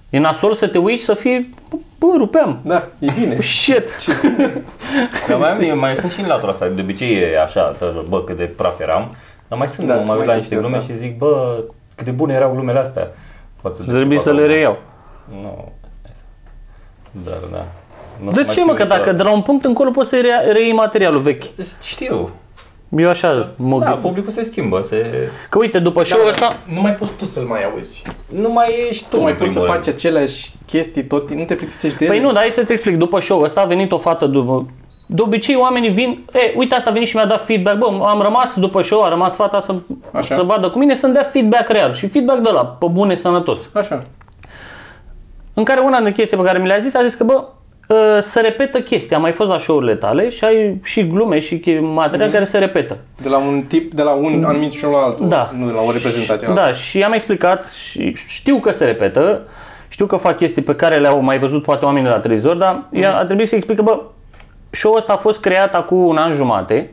E 0.09 0.19
nasol 0.19 0.53
să 0.53 0.67
te 0.67 0.77
uiți 0.77 0.99
și 0.99 1.05
să 1.05 1.13
fii, 1.13 1.49
bă, 1.99 2.05
rupeam. 2.17 2.59
da, 2.63 2.87
e 2.99 3.07
bine. 3.19 3.37
Shit. 3.41 3.89
Dar 5.27 5.37
mai, 5.37 5.69
am, 5.69 5.79
mai 5.79 5.95
sunt 5.95 6.11
și 6.11 6.19
în 6.19 6.27
latura 6.27 6.51
asta, 6.51 6.67
de 6.67 6.81
obicei 6.81 7.15
e 7.21 7.41
așa, 7.41 7.75
tă- 7.79 8.05
bă, 8.09 8.23
cât 8.23 8.37
de 8.37 8.43
praf 8.43 8.79
eram, 8.79 9.15
dar 9.47 9.57
mai 9.59 9.67
sunt, 9.67 9.87
Da, 9.87 9.93
da, 9.93 9.99
mă 9.99 10.05
mai 10.05 10.15
uit 10.17 10.25
mai 10.25 10.27
la 10.27 10.33
niște 10.33 10.49
chestia 10.55 10.59
glume 10.69 10.77
asta. 10.77 10.93
și 10.93 10.99
zic, 10.99 11.17
bă, 11.17 11.63
cât 11.95 12.05
de 12.05 12.11
bune 12.11 12.33
erau 12.33 12.51
glumele 12.51 12.79
astea. 12.79 13.07
Față 13.63 13.83
de 13.85 13.91
Trebuie 13.91 14.17
ce 14.17 14.23
să 14.23 14.29
fac 14.29 14.37
le 14.37 14.43
acum. 14.43 14.53
reiau. 14.55 14.77
Nu. 15.41 15.71
Dar 17.25 17.37
da. 17.51 17.65
Nu 18.23 18.31
De 18.31 18.35
mai 18.35 18.45
ce, 18.45 18.51
știu 18.51 18.63
mă? 18.65 18.73
Că 18.73 18.83
niciodată. 18.83 19.03
dacă 19.03 19.15
de 19.15 19.23
la 19.23 19.31
un 19.33 19.41
punct 19.41 19.65
încolo 19.65 19.91
poți 19.91 20.09
să 20.09 20.19
rea- 20.21 20.51
reiei 20.51 20.73
materialul 20.73 21.19
vechi. 21.21 21.43
Știu. 21.83 22.29
Eu 22.97 23.09
așa 23.09 23.49
mă 23.55 23.79
Da, 23.79 23.85
gând- 23.91 24.01
publicul 24.01 24.31
se 24.31 24.43
schimbă, 24.43 24.81
se... 24.87 25.29
Că 25.49 25.57
uite, 25.57 25.79
după 25.79 26.03
show-ul 26.03 26.27
ăsta, 26.29 26.47
Nu 26.73 26.81
mai 26.81 26.93
poți 26.95 27.13
tu 27.17 27.25
să-l 27.25 27.43
mai 27.43 27.63
auzi. 27.63 28.01
Nu 28.35 28.49
mai 28.51 28.85
ești 28.89 29.03
tu, 29.09 29.15
Tu 29.15 29.21
mai 29.21 29.31
în 29.31 29.37
poți 29.37 29.51
să 29.51 29.57
primul 29.59 29.75
faci 29.75 29.85
rând. 29.85 29.97
aceleași 29.97 30.51
chestii 30.65 31.03
tot, 31.03 31.31
nu 31.31 31.43
te 31.43 31.55
plictisești 31.55 31.97
de 31.97 32.05
ele. 32.05 32.13
Păi 32.13 32.23
nu, 32.23 32.31
dar 32.31 32.41
hai 32.41 32.51
să-ți 32.51 32.71
explic. 32.71 32.97
După 32.97 33.19
show 33.19 33.41
ăsta 33.41 33.61
a 33.61 33.65
venit 33.65 33.91
o 33.91 33.97
fată 33.97 34.25
după... 34.25 34.65
De 35.05 35.21
obicei 35.21 35.55
oamenii 35.55 35.89
vin, 35.89 36.19
e, 36.33 36.53
uite 36.55 36.75
asta 36.75 36.89
a 36.89 36.93
venit 36.93 37.07
și 37.07 37.15
mi-a 37.15 37.25
dat 37.25 37.45
feedback, 37.45 37.77
bă, 37.77 37.85
am 38.07 38.21
rămas 38.21 38.55
după 38.55 38.81
show, 38.81 39.03
a 39.03 39.09
rămas 39.09 39.35
fata 39.35 39.61
să, 39.61 39.73
Așa. 40.11 40.35
să 40.35 40.41
vadă 40.41 40.69
cu 40.69 40.77
mine, 40.77 40.95
să-mi 40.95 41.13
dea 41.13 41.23
feedback 41.23 41.69
real 41.69 41.93
și 41.93 42.07
feedback 42.07 42.39
de 42.39 42.49
la 42.53 42.65
pe 42.65 42.85
bune, 42.91 43.15
sănătos. 43.15 43.59
Așa. 43.73 44.03
În 45.53 45.63
care 45.63 45.79
una 45.79 45.99
din 46.01 46.11
chestii 46.11 46.37
pe 46.37 46.43
care 46.43 46.59
mi 46.59 46.67
le-a 46.67 46.79
zis, 46.79 46.95
a 46.95 47.03
zis 47.03 47.13
că, 47.13 47.23
bă, 47.23 47.43
ă, 47.89 48.19
se 48.19 48.41
repetă 48.41 48.79
chestia, 48.81 49.15
am 49.17 49.21
mai 49.23 49.31
fost 49.31 49.49
la 49.49 49.57
show-urile 49.57 49.95
tale 49.95 50.29
și 50.29 50.43
ai 50.43 50.79
și 50.83 51.07
glume 51.07 51.39
și 51.39 51.59
che- 51.59 51.79
material 51.93 52.29
care 52.31 52.43
se 52.43 52.57
repetă. 52.57 52.97
De 53.21 53.29
la 53.29 53.37
un 53.37 53.61
tip, 53.67 53.93
de 53.93 54.01
la 54.01 54.11
un 54.11 54.43
anumit 54.47 54.71
și 54.71 54.83
la 54.83 54.97
altul. 54.97 55.27
Da. 55.27 55.51
Nu 55.57 55.65
de 55.65 55.71
la 55.71 55.81
o 55.81 55.91
reprezentație 55.91 56.47
la 56.47 56.53
alta. 56.53 56.65
Da, 56.67 56.73
și 56.73 57.03
am 57.03 57.11
explicat 57.13 57.65
și 57.71 58.15
știu 58.27 58.57
că 58.57 58.71
se 58.71 58.85
repetă, 58.85 59.41
știu 59.87 60.05
că 60.05 60.15
fac 60.15 60.37
chestii 60.37 60.61
pe 60.61 60.75
care 60.75 60.97
le-au 60.97 61.19
mai 61.21 61.39
văzut 61.39 61.63
poate 61.63 61.85
oamenii 61.85 62.09
la 62.09 62.19
televizor, 62.19 62.55
dar 62.55 62.83
ea 62.91 63.17
a 63.17 63.25
trebuit 63.25 63.47
să 63.47 63.55
explic 63.55 63.77
că, 63.77 63.83
bă, 63.83 63.99
show-ul 64.75 64.97
ăsta 64.97 65.13
a 65.13 65.17
fost 65.17 65.39
creat 65.39 65.75
acum 65.75 66.05
un 66.05 66.17
an 66.17 66.33
jumate, 66.33 66.89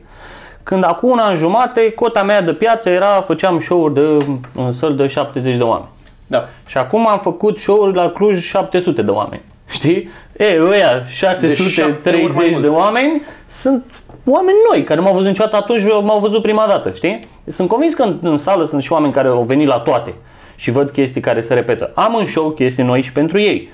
când 0.63 0.83
acum 0.83 1.09
un 1.09 1.19
an 1.19 1.35
jumate 1.35 1.91
cota 1.91 2.23
mea 2.23 2.41
de 2.41 2.53
piață 2.53 2.89
era, 2.89 3.21
făceam 3.21 3.59
show-uri 3.59 3.93
de, 3.93 4.17
în 4.55 4.71
săl 4.71 4.95
de 4.95 5.07
70 5.07 5.55
de 5.55 5.63
oameni. 5.63 5.89
Da. 6.27 6.47
Și 6.65 6.77
acum 6.77 7.07
am 7.09 7.19
făcut 7.19 7.59
show-uri 7.59 7.95
la 7.95 8.09
Cluj 8.09 8.43
700 8.43 9.01
de 9.01 9.11
oameni. 9.11 9.41
Știi? 9.67 10.09
E, 10.37 10.61
ăia 10.61 11.05
șapte 11.07 11.45
ori 11.45 11.55
630 11.55 12.35
mai 12.35 12.49
de 12.49 12.67
mult. 12.67 12.81
oameni 12.81 13.21
sunt 13.47 13.85
oameni 14.25 14.57
noi, 14.69 14.83
care 14.83 14.99
nu 14.99 15.05
m-au 15.05 15.13
văzut 15.13 15.27
niciodată 15.27 15.55
atunci, 15.55 15.83
m-au 15.83 16.19
văzut 16.19 16.41
prima 16.41 16.65
dată, 16.67 16.91
știi? 16.91 17.19
Sunt 17.47 17.67
convins 17.67 17.93
că 17.93 18.03
în, 18.03 18.17
în 18.21 18.37
sală 18.37 18.65
sunt 18.65 18.83
și 18.83 18.91
oameni 18.91 19.13
care 19.13 19.27
au 19.27 19.43
venit 19.43 19.67
la 19.67 19.79
toate 19.79 20.13
și 20.55 20.71
văd 20.71 20.89
chestii 20.89 21.21
care 21.21 21.41
se 21.41 21.53
repetă. 21.53 21.91
Am 21.95 22.15
în 22.15 22.25
show 22.25 22.49
chestii 22.49 22.83
noi 22.83 23.01
și 23.01 23.11
pentru 23.11 23.39
ei. 23.39 23.69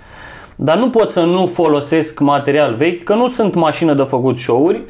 Dar 0.60 0.78
nu 0.78 0.90
pot 0.90 1.12
să 1.12 1.24
nu 1.24 1.48
folosesc 1.48 2.20
material 2.20 2.74
vechi, 2.74 3.04
că 3.04 3.14
nu 3.14 3.30
sunt 3.30 3.56
mașină 3.56 3.94
de 3.94 4.04
făcut 4.04 4.40
show-uri 4.40 4.82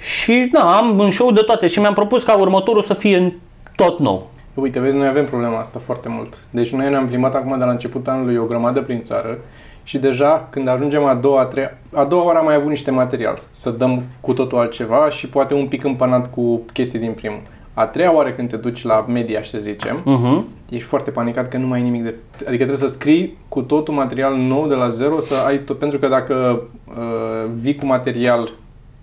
și 0.00 0.48
da, 0.52 0.76
am 0.76 1.00
în 1.00 1.10
show 1.10 1.30
de 1.30 1.40
toate 1.40 1.66
și 1.66 1.78
mi-am 1.78 1.94
propus 1.94 2.22
ca 2.22 2.38
următorul 2.38 2.82
să 2.82 2.94
fie 2.94 3.38
tot 3.76 3.98
nou. 3.98 4.30
Uite, 4.54 4.80
vezi, 4.80 4.96
noi 4.96 5.06
avem 5.06 5.26
problema 5.26 5.58
asta 5.58 5.80
foarte 5.84 6.08
mult. 6.08 6.38
Deci 6.50 6.70
noi 6.70 6.90
ne-am 6.90 7.06
plimbat 7.06 7.34
acum 7.34 7.58
de 7.58 7.64
la 7.64 7.70
începutul 7.70 8.12
anului 8.12 8.36
o 8.36 8.44
grămadă 8.44 8.80
prin 8.80 9.02
țară 9.02 9.38
și 9.82 9.98
deja 9.98 10.46
când 10.50 10.68
ajungem 10.68 11.04
a 11.04 11.14
doua, 11.14 11.40
a 11.40 11.44
treia, 11.44 11.78
a 11.94 12.04
doua 12.04 12.24
oară 12.24 12.38
am 12.38 12.44
mai 12.44 12.54
avut 12.54 12.68
niște 12.68 12.90
material 12.90 13.38
să 13.50 13.70
dăm 13.70 14.02
cu 14.20 14.32
totul 14.32 14.58
altceva 14.58 15.10
și 15.10 15.28
poate 15.28 15.54
un 15.54 15.66
pic 15.66 15.84
împănat 15.84 16.30
cu 16.30 16.60
chestii 16.72 16.98
din 16.98 17.12
primul. 17.12 17.42
A 17.78 17.86
treia 17.86 18.14
oară 18.14 18.30
când 18.30 18.48
te 18.48 18.56
duci 18.56 18.84
la 18.84 19.04
media, 19.08 19.40
să 19.42 19.58
zicem, 19.58 20.00
Mhm. 20.04 20.46
ești 20.70 20.84
foarte 20.88 21.10
panicat 21.10 21.48
că 21.48 21.56
nu 21.56 21.66
mai 21.66 21.78
ai 21.78 21.84
nimic 21.84 22.02
de... 22.02 22.14
Adică 22.46 22.64
trebuie 22.64 22.88
să 22.88 22.94
scrii 22.94 23.38
cu 23.48 23.60
totul 23.62 23.94
material 23.94 24.34
nou 24.36 24.66
de 24.66 24.74
la 24.74 24.88
zero, 24.88 25.20
să 25.20 25.34
ai 25.46 25.58
tot... 25.58 25.78
Pentru 25.78 25.98
că 25.98 26.08
dacă 26.08 26.62
uh, 26.88 27.50
vii 27.54 27.74
cu 27.74 27.86
material 27.86 28.50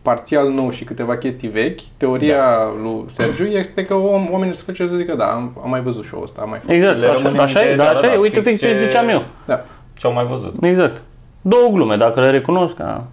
parțial 0.02 0.50
nou 0.50 0.72
și 0.72 0.84
câteva 0.84 1.18
chestii 1.18 1.48
vechi, 1.48 1.80
teoria 1.98 2.38
da. 2.38 2.74
lui 2.84 3.04
Sergiu 3.08 3.44
este 3.46 3.86
că 3.86 3.94
om, 3.94 4.28
oamenii 4.32 4.56
se 4.56 4.64
face 4.66 4.88
să 4.88 4.96
zică 4.96 5.16
da, 5.16 5.26
am, 5.26 5.52
am 5.64 5.70
mai 5.70 5.82
văzut 5.82 6.04
show-ul 6.06 6.24
ăsta, 6.26 6.42
am 6.42 6.50
mai 6.50 6.60
fost. 6.60 6.72
Exact, 6.72 7.00
Le 7.00 7.06
așa, 7.08 7.16
rămâne 7.22 7.42
așa, 7.42 7.62
e, 7.62 7.68
minte, 7.68 7.78
da, 7.78 7.84
da, 7.84 7.98
așa 7.98 8.08
da, 8.08 8.14
e, 8.14 8.18
uite 8.18 8.36
fix 8.40 8.48
fix 8.48 8.60
ce 8.62 8.68
ce- 8.68 8.78
ziceam 8.86 9.08
eu. 9.10 9.24
Da. 9.46 9.66
Ce-au 9.98 10.14
mai 10.14 10.26
văzut. 10.26 10.54
Exact. 10.64 11.02
Două 11.42 11.70
glume, 11.72 11.96
dacă 11.96 12.20
le 12.22 12.30
recunosc. 12.30 12.80
A... 12.80 13.04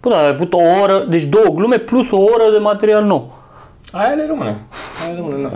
Păi 0.00 0.10
da, 0.10 0.18
ai 0.18 0.28
avut 0.28 0.52
o 0.52 0.58
oră, 0.82 1.04
deci 1.08 1.24
două 1.24 1.54
glume 1.54 1.76
plus 1.78 2.10
o 2.10 2.16
oră 2.20 2.50
de 2.52 2.58
material 2.58 3.04
nou. 3.04 3.37
Aia 3.92 4.14
le 4.14 4.26
rămâne. 4.26 4.56
Hai, 5.04 5.14
rămâne, 5.16 5.42
da. 5.48 5.50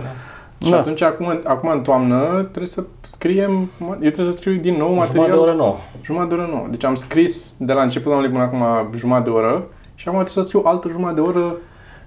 Și 0.65 0.71
Da. 0.71 0.77
atunci, 0.77 1.01
acum, 1.01 1.41
acum 1.43 1.69
în 1.69 1.81
toamnă, 1.81 2.37
trebuie 2.41 2.67
să 2.67 2.83
scriem, 3.01 3.69
eu 3.81 4.09
trebuie 4.09 4.25
să 4.33 4.39
scriu 4.39 4.53
din 4.55 4.75
nou 4.77 4.93
material. 4.93 5.25
Jumătate 5.25 5.31
de 5.31 5.37
oră 5.41 5.53
nouă. 5.53 5.75
Jumătate 6.03 6.35
de 6.35 6.41
oră 6.41 6.49
nouă. 6.51 6.65
Deci 6.69 6.83
am 6.83 6.95
scris 6.95 7.55
de 7.59 7.73
la 7.73 7.81
începutul 7.81 8.11
anului 8.11 8.29
până 8.31 8.43
acum 8.43 8.93
jumătate 8.97 9.29
de 9.29 9.35
oră 9.35 9.63
și 9.95 10.07
acum 10.07 10.19
trebuie 10.23 10.43
să 10.43 10.49
scriu 10.49 10.61
altă 10.65 10.87
jumătate 10.91 11.15
de 11.15 11.21
oră. 11.27 11.55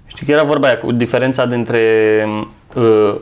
Știi 0.05 0.25
că 0.25 0.31
era 0.31 0.43
vorba 0.43 0.67
aia 0.67 0.77
cu 0.77 0.91
diferența 0.91 1.45
dintre... 1.45 1.81
Uh, 2.75 3.15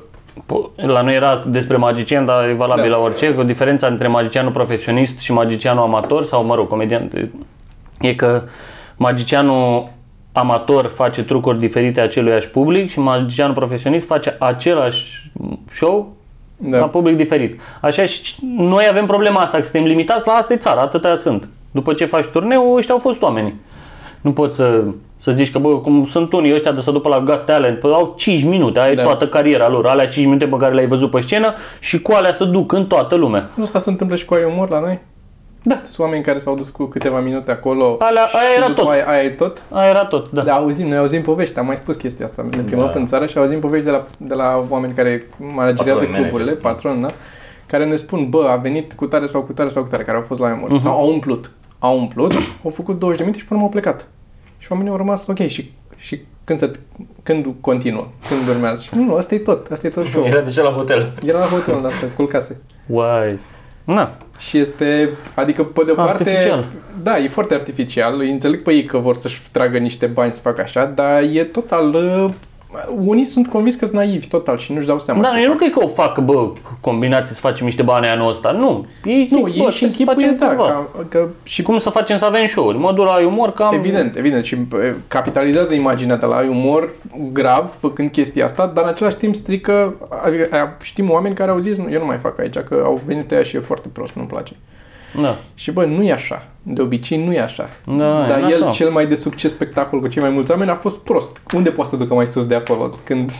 po- 0.45 0.75
la 0.75 1.01
noi 1.01 1.15
era 1.15 1.43
despre 1.47 1.77
magician, 1.77 2.25
dar 2.25 2.47
e 2.49 2.53
valabil 2.53 2.89
Da. 2.89 2.95
la 2.97 3.03
orice, 3.03 3.33
cu 3.33 3.43
diferența 3.43 3.87
între 3.87 4.07
magicianul 4.07 4.51
profesionist 4.51 5.17
și 5.19 5.31
magicianul 5.33 5.83
amator, 5.83 6.23
sau 6.23 6.43
mă 6.43 6.55
rog, 6.55 6.67
comedian, 6.67 7.31
e 8.01 8.15
că 8.15 8.43
magicianul 8.97 9.89
amator 10.35 10.87
face 10.87 11.23
trucuri 11.23 11.59
diferite 11.59 12.01
aceluiași 12.01 12.49
public 12.49 12.89
și 12.89 12.99
magicianul 12.99 13.53
profesionist 13.55 14.07
face 14.07 14.35
același 14.39 15.31
show 15.71 16.13
Da. 16.57 16.77
La 16.77 16.85
public 16.85 17.15
diferit. 17.17 17.59
Așa 17.81 18.05
și 18.05 18.35
noi 18.57 18.85
avem 18.89 19.05
problema 19.05 19.41
asta, 19.41 19.57
că 19.57 19.63
suntem 19.63 19.83
limitați 19.83 20.27
la 20.27 20.33
asta 20.33 20.53
e 20.53 20.57
țara, 20.57 20.81
atâtea 20.81 21.17
sunt. 21.17 21.47
După 21.71 21.93
ce 21.93 22.05
faci 22.05 22.25
turneu, 22.25 22.73
ăștia 22.73 22.93
au 22.93 22.99
fost 22.99 23.21
oamenii. 23.21 23.53
Nu 24.21 24.31
poți 24.31 24.55
să, 24.55 24.83
să 25.17 25.31
zici 25.31 25.51
că, 25.51 25.59
bă, 25.59 25.69
cum 25.69 26.07
sunt 26.07 26.33
unii 26.33 26.53
ăștia 26.53 26.71
de 26.71 26.81
să 26.81 26.91
după 26.91 27.09
la 27.09 27.19
Got 27.19 27.45
Talent, 27.45 27.79
păi 27.79 27.91
au 27.91 28.13
5 28.17 28.43
minute, 28.43 28.79
ai 28.79 28.95
Da. 28.95 29.03
toată 29.03 29.27
cariera 29.27 29.69
lor, 29.69 29.85
alea 29.87 30.07
5 30.07 30.25
minute 30.25 30.45
pe 30.47 30.57
care 30.57 30.73
le-ai 30.73 30.87
văzut 30.87 31.09
pe 31.09 31.21
scenă 31.21 31.53
și 31.79 32.01
cu 32.01 32.11
alea 32.11 32.33
să 32.33 32.43
duc 32.43 32.71
în 32.71 32.85
toată 32.85 33.15
lumea. 33.15 33.49
Nu 33.55 33.63
asta 33.63 33.79
se 33.79 33.89
întâmplă 33.89 34.15
și 34.15 34.25
cu 34.25 34.33
ai 34.33 34.43
umor 34.43 34.69
la 34.69 34.79
noi? 34.79 34.99
Da. 35.67 35.81
Sunt 35.83 35.99
oameni 35.99 36.23
care 36.23 36.37
s-au 36.37 36.55
dus 36.55 36.69
cu 36.69 36.85
câteva 36.85 37.19
minute 37.19 37.51
acolo 37.51 37.95
Alea- 37.99 38.25
și 38.25 38.35
aia 38.35 38.47
era 38.57 38.67
după 38.67 38.81
tot. 38.81 38.89
Aia, 38.91 39.07
aia 39.07 39.23
e 39.23 39.29
tot? 39.29 39.63
Aia 39.71 39.89
era 39.89 40.05
tot, 40.05 40.31
da. 40.31 40.41
Da, 40.41 40.53
auzim, 40.53 40.87
noi 40.87 40.97
auzim 40.97 41.21
povești, 41.21 41.59
am 41.59 41.65
mai 41.65 41.75
spus 41.77 41.95
chestia 41.95 42.25
asta. 42.25 42.41
Ne 42.41 42.61
plimbăm 42.61 42.91
Da. 42.93 42.99
în 42.99 43.05
țară 43.05 43.25
și 43.25 43.37
auzim 43.37 43.59
povești 43.59 43.85
de 43.85 43.91
la, 43.91 44.05
de 44.17 44.33
la 44.33 44.65
oameni 44.69 44.93
care 44.93 45.27
managerează 45.37 45.99
Patroni, 45.99 46.21
cluburile, 46.21 46.49
manageri. 46.51 46.61
patron, 46.61 47.01
da? 47.01 47.07
care 47.67 47.85
ne 47.85 47.95
spun, 47.95 48.29
bă, 48.29 48.47
a 48.49 48.55
venit 48.55 48.93
cu 48.93 49.05
tare 49.05 49.25
sau 49.25 49.41
cu 49.41 49.53
tare 49.53 49.69
sau 49.69 49.83
cu 49.83 49.89
tare, 49.89 50.03
care 50.03 50.17
au 50.17 50.23
fost 50.27 50.39
la 50.39 50.47
memori. 50.47 50.71
Mhm. 50.73 50.79
Uh-huh. 50.79 50.83
Sau 50.83 50.97
au 50.97 51.09
umplut. 51.11 51.51
Au 51.79 51.97
umplut, 51.99 52.33
au 52.63 52.69
făcut 52.69 52.99
20 52.99 53.17
de 53.17 53.23
minute 53.23 53.41
și 53.43 53.47
până 53.49 53.61
au 53.61 53.69
plecat. 53.69 54.07
Și 54.57 54.67
oamenii 54.71 54.91
au 54.91 54.97
rămas, 54.97 55.27
ok, 55.27 55.37
și, 55.47 55.71
și 55.95 56.21
când, 56.43 56.59
se, 56.59 56.71
când 57.23 57.45
continuă, 57.61 58.07
când 58.27 58.47
urmează. 58.55 58.81
Și 58.81 58.89
nu, 58.95 59.03
nu, 59.03 59.15
asta 59.15 59.35
e 59.35 59.37
tot, 59.37 59.71
asta 59.71 59.87
e 59.87 59.89
tot 59.89 60.05
show. 60.11 60.23
Era 60.25 60.41
deja 60.41 60.61
la 60.61 60.69
hotel. 60.69 61.13
Era 61.25 61.39
la 61.39 61.45
hotel, 61.45 61.79
dar 61.81 61.91
se 61.91 62.07
culcase. 62.15 62.61
Uai. 62.87 63.39
Na, 63.85 64.17
Și 64.37 64.57
este, 64.57 65.09
adică 65.33 65.63
pe 65.63 65.83
de 65.85 65.91
o 65.91 65.95
parte, 65.95 66.11
Artificial. 66.29 66.65
da, 67.03 67.17
e 67.19 67.27
foarte 67.27 67.53
artificial, 67.53 68.19
îi 68.19 68.31
înțeleg 68.31 68.61
pe 68.61 68.73
ei 68.73 68.83
că 68.85 68.97
vor 68.97 69.15
să-și 69.15 69.41
tragă 69.51 69.77
niște 69.77 70.05
bani 70.05 70.31
să 70.31 70.41
facă 70.41 70.61
așa, 70.61 70.85
dar 70.85 71.23
e 71.31 71.43
total, 71.43 71.93
uh, 71.93 72.29
unii 73.05 73.23
sunt 73.23 73.47
convins 73.47 73.75
că 73.75 73.85
sunt 73.85 73.97
naivi 73.97 74.27
total 74.27 74.57
și 74.57 74.73
nu-și 74.73 74.87
dau 74.87 74.99
seama. 74.99 75.21
da, 75.21 75.29
ce 75.29 75.39
eu 75.39 75.43
nu 75.43 75.49
fac. 75.49 75.57
cred 75.59 75.71
că 75.71 75.83
o 75.83 75.87
fac, 75.87 76.19
bă, 76.19 76.49
combinații 76.81 77.35
să 77.35 77.39
facem 77.39 77.65
niște 77.65 77.81
bani 77.81 78.07
anul 78.07 78.29
ăsta. 78.29 78.51
Nu. 78.51 78.85
Ei, 79.05 79.27
Nu, 79.31 79.47
zic, 79.47 79.61
bă, 79.61 79.65
ei 79.65 79.71
și 79.71 79.77
trebuie 79.77 79.77
să 79.77 79.85
închipuie, 79.85 80.25
facem 80.27 80.37
da, 80.37 80.49
ceva. 80.49 80.87
că, 80.97 81.03
că, 81.09 81.27
și 81.43 81.53
Și 81.53 81.61
cum 81.61 81.79
să 81.79 81.89
facem 81.89 82.17
să 82.17 82.25
avem 82.25 82.45
show-uri? 82.45 82.77
Mă 82.77 82.93
duc 82.93 83.05
la 83.05 83.25
umor 83.27 83.51
cam... 83.51 83.73
Evident, 83.73 84.15
evident. 84.15 84.45
Și 84.45 84.55
e, 84.55 84.93
capitalizează 85.07 85.73
imaginea 85.73 86.15
de 86.15 86.25
la 86.25 86.35
ai 86.35 86.47
umor 86.47 86.93
grav 87.31 87.69
făcând 87.79 88.09
chestia 88.11 88.43
asta, 88.43 88.71
dar 88.73 88.83
în 88.83 88.89
același 88.89 89.15
timp 89.15 89.35
strică, 89.35 89.93
adică, 90.25 90.47
aia, 90.51 90.77
știm 90.81 91.09
oameni 91.09 91.35
care 91.35 91.51
au 91.51 91.57
zis, 91.57 91.77
nu, 91.77 91.87
eu 91.91 91.99
nu 91.99 92.05
mai 92.05 92.17
fac 92.17 92.39
aici, 92.39 92.57
că 92.57 92.81
au 92.83 93.01
venit 93.05 93.31
aia 93.31 93.43
și 93.43 93.55
e 93.55 93.59
foarte 93.59 93.87
prost, 93.93 94.15
nu-mi 94.15 94.27
place. 94.27 94.53
Da. 95.21 95.35
Și 95.55 95.71
bă, 95.71 95.85
nu 95.85 96.03
e 96.03 96.11
așa. 96.11 96.43
De 96.63 96.81
obicei 96.81 97.25
nu 97.25 97.33
e 97.33 97.41
așa. 97.41 97.69
Da, 97.85 98.25
Dar 98.27 98.39
e 98.49 98.53
el, 98.53 98.61
așa. 98.63 98.71
cel 98.71 98.89
mai 98.89 99.07
de 99.07 99.15
succes 99.15 99.51
spectacol 99.51 99.99
cu 99.99 100.07
cei 100.07 100.21
mai 100.21 100.31
mulți 100.31 100.51
oameni 100.51 100.69
a 100.69 100.75
fost 100.75 101.03
prost. 101.03 101.41
Unde 101.55 101.69
poate 101.69 101.89
să 101.89 101.95
ducă 101.95 102.13
mai 102.13 102.27
sus 102.27 102.45
de 102.45 102.55
acolo? 102.55 102.91
Când, 103.03 103.31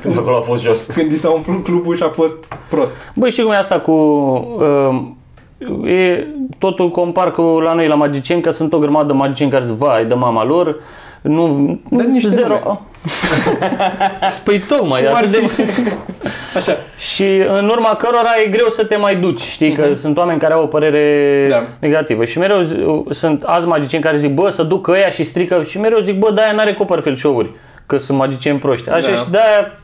Când 0.00 0.18
acolo 0.18 0.36
a 0.36 0.40
fost 0.40 0.62
jos. 0.62 0.84
când 0.96 1.12
i 1.12 1.16
s-a 1.16 1.30
umplut 1.30 1.64
clubul 1.64 1.96
și 1.96 2.02
a 2.02 2.08
fost 2.08 2.44
prost. 2.68 2.94
Băi, 3.14 3.30
știi 3.30 3.42
cum 3.42 3.52
e 3.52 3.56
asta 3.56 3.80
cu... 3.80 3.92
Uh, 3.92 5.90
e, 5.90 6.26
totul 6.58 6.90
compar 6.90 7.32
cu 7.32 7.42
la 7.42 7.74
noi 7.74 7.88
la 7.88 7.94
magicieni, 7.94 8.42
că 8.42 8.50
sunt 8.50 8.72
o 8.72 8.78
grămadă 8.78 9.06
de 9.06 9.12
magicieni 9.12 9.50
care 9.50 9.64
zic, 9.66 9.76
vai, 9.76 10.06
de 10.06 10.14
mama 10.14 10.44
lor, 10.44 10.76
nu... 11.20 11.78
Dar 11.90 12.04
niște 12.04 12.40
nume. 12.40 12.80
Zero. 13.04 13.56
păi 14.44 14.58
tocmai, 14.68 15.02
Cum 15.02 15.14
ar 15.14 15.22
atât 15.24 15.30
de... 15.40 15.46
fi? 15.46 15.62
Așa. 16.58 16.76
Și 16.98 17.24
în 17.58 17.68
urma 17.68 17.94
cărora 17.94 18.30
e 18.44 18.48
greu 18.48 18.68
să 18.70 18.84
te 18.84 18.96
mai 18.96 19.16
duci, 19.16 19.40
știi, 19.40 19.72
că 19.72 19.94
sunt 19.94 20.16
oameni 20.18 20.40
care 20.40 20.52
au 20.52 20.62
o 20.62 20.66
părere 20.66 21.46
Da. 21.50 21.66
negativă 21.78 22.24
și 22.24 22.38
mereu 22.38 22.60
zi- 22.62 23.14
sunt 23.14 23.42
alți 23.42 23.66
magicieni 23.68 24.02
care 24.02 24.16
zic, 24.16 24.34
bă, 24.34 24.50
să 24.50 24.62
duc 24.62 24.88
ăia 24.88 25.10
și 25.10 25.24
strică 25.24 25.62
și 25.62 25.78
mereu 25.80 26.00
zic, 26.00 26.18
bă, 26.18 26.30
de-aia 26.32 26.52
n-are 26.52 26.74
Copperfield 26.74 27.18
show-uri, 27.18 27.50
că 27.86 27.98
sunt 27.98 28.18
magicieni 28.18 28.58
proști. 28.58 28.90
Așa 28.90 29.08
Da. 29.10 29.14
și 29.16 29.30
de-aia 29.30 29.78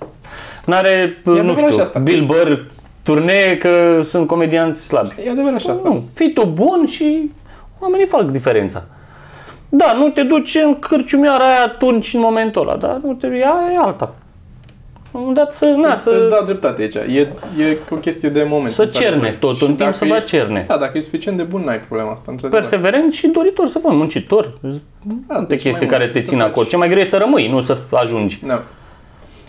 n-are, 0.65 1.17
nu 1.25 1.33
adevărat 1.33 1.59
și 1.59 1.71
știu, 1.71 1.83
asta. 1.83 1.99
Bill 1.99 2.25
Burr 2.25 2.53
turnee 3.03 3.57
că 3.57 4.01
sunt 4.05 4.27
comedianți 4.27 4.83
slabi. 4.87 5.15
E 5.27 5.31
adevărat 5.31 5.61
și 5.61 5.67
asta. 5.71 5.89
Nu, 5.89 6.05
fii 6.15 6.33
tu 6.33 6.45
bun 6.45 6.87
și 6.91 7.31
oamenii 7.79 8.07
fac 8.07 8.23
diferența. 8.23 8.85
Da, 9.77 9.93
nu 9.97 10.09
te 10.09 10.23
duci 10.23 10.55
în 10.65 10.79
cârciumioara 10.79 11.47
aia 11.47 11.63
atunci 11.65 12.15
în 12.15 12.21
momentul 12.21 12.63
ăla, 12.69 12.77
dar 12.77 13.01
nu 13.03 13.13
te 13.13 13.27
ea 13.27 13.71
e 13.75 13.79
alta. 13.79 14.15
La 15.13 15.19
un 15.23 15.27
moment 15.29 15.37
dat 15.45 15.55
să, 15.55 15.65
na, 15.65 15.93
Îți, 15.93 16.09
îți 16.09 16.23
să, 16.23 16.29
dau 16.29 16.45
dreptate 16.45 16.83
aici. 16.83 16.95
E, 16.95 17.21
e 17.63 17.77
o 17.91 17.95
chestie 17.97 18.29
de 18.29 18.43
moment. 18.43 18.75
Să 18.75 18.83
într-adevăr. 18.83 19.15
cerne 19.21 19.37
tot, 19.41 19.57
Și 19.57 19.63
în 19.63 19.67
timp 19.69 19.79
dacă 19.79 19.97
să 19.97 20.05
va 20.05 20.17
e- 20.17 20.21
cerne. 20.21 20.65
Da, 20.69 20.77
dacă 20.77 20.99
e 20.99 21.01
suficient 21.01 21.37
de 21.37 21.43
bun, 21.43 21.63
n-ai 21.65 21.79
problema 21.81 22.11
asta. 22.11 22.25
într-adevăr. 22.31 22.61
perseverent 22.69 23.13
și 23.13 23.27
doritor 23.27 23.67
să 23.67 23.79
fii 23.79 23.91
muncitor. 23.93 24.59
Da, 24.61 24.71
Multe 25.03 25.45
deci 25.49 25.63
chestii 25.63 25.87
mai 25.87 25.91
care 25.91 26.03
mult 26.03 26.13
te 26.15 26.21
să 26.21 26.29
țin 26.29 26.39
faci. 26.39 26.47
acolo. 26.49 26.67
Ce 26.67 26.77
mai 26.77 26.89
greu 26.89 27.01
e 27.01 27.05
să 27.05 27.17
rămâi, 27.17 27.49
nu 27.49 27.61
să 27.63 27.77
ajungi. 27.91 28.41
Da. 28.47 28.63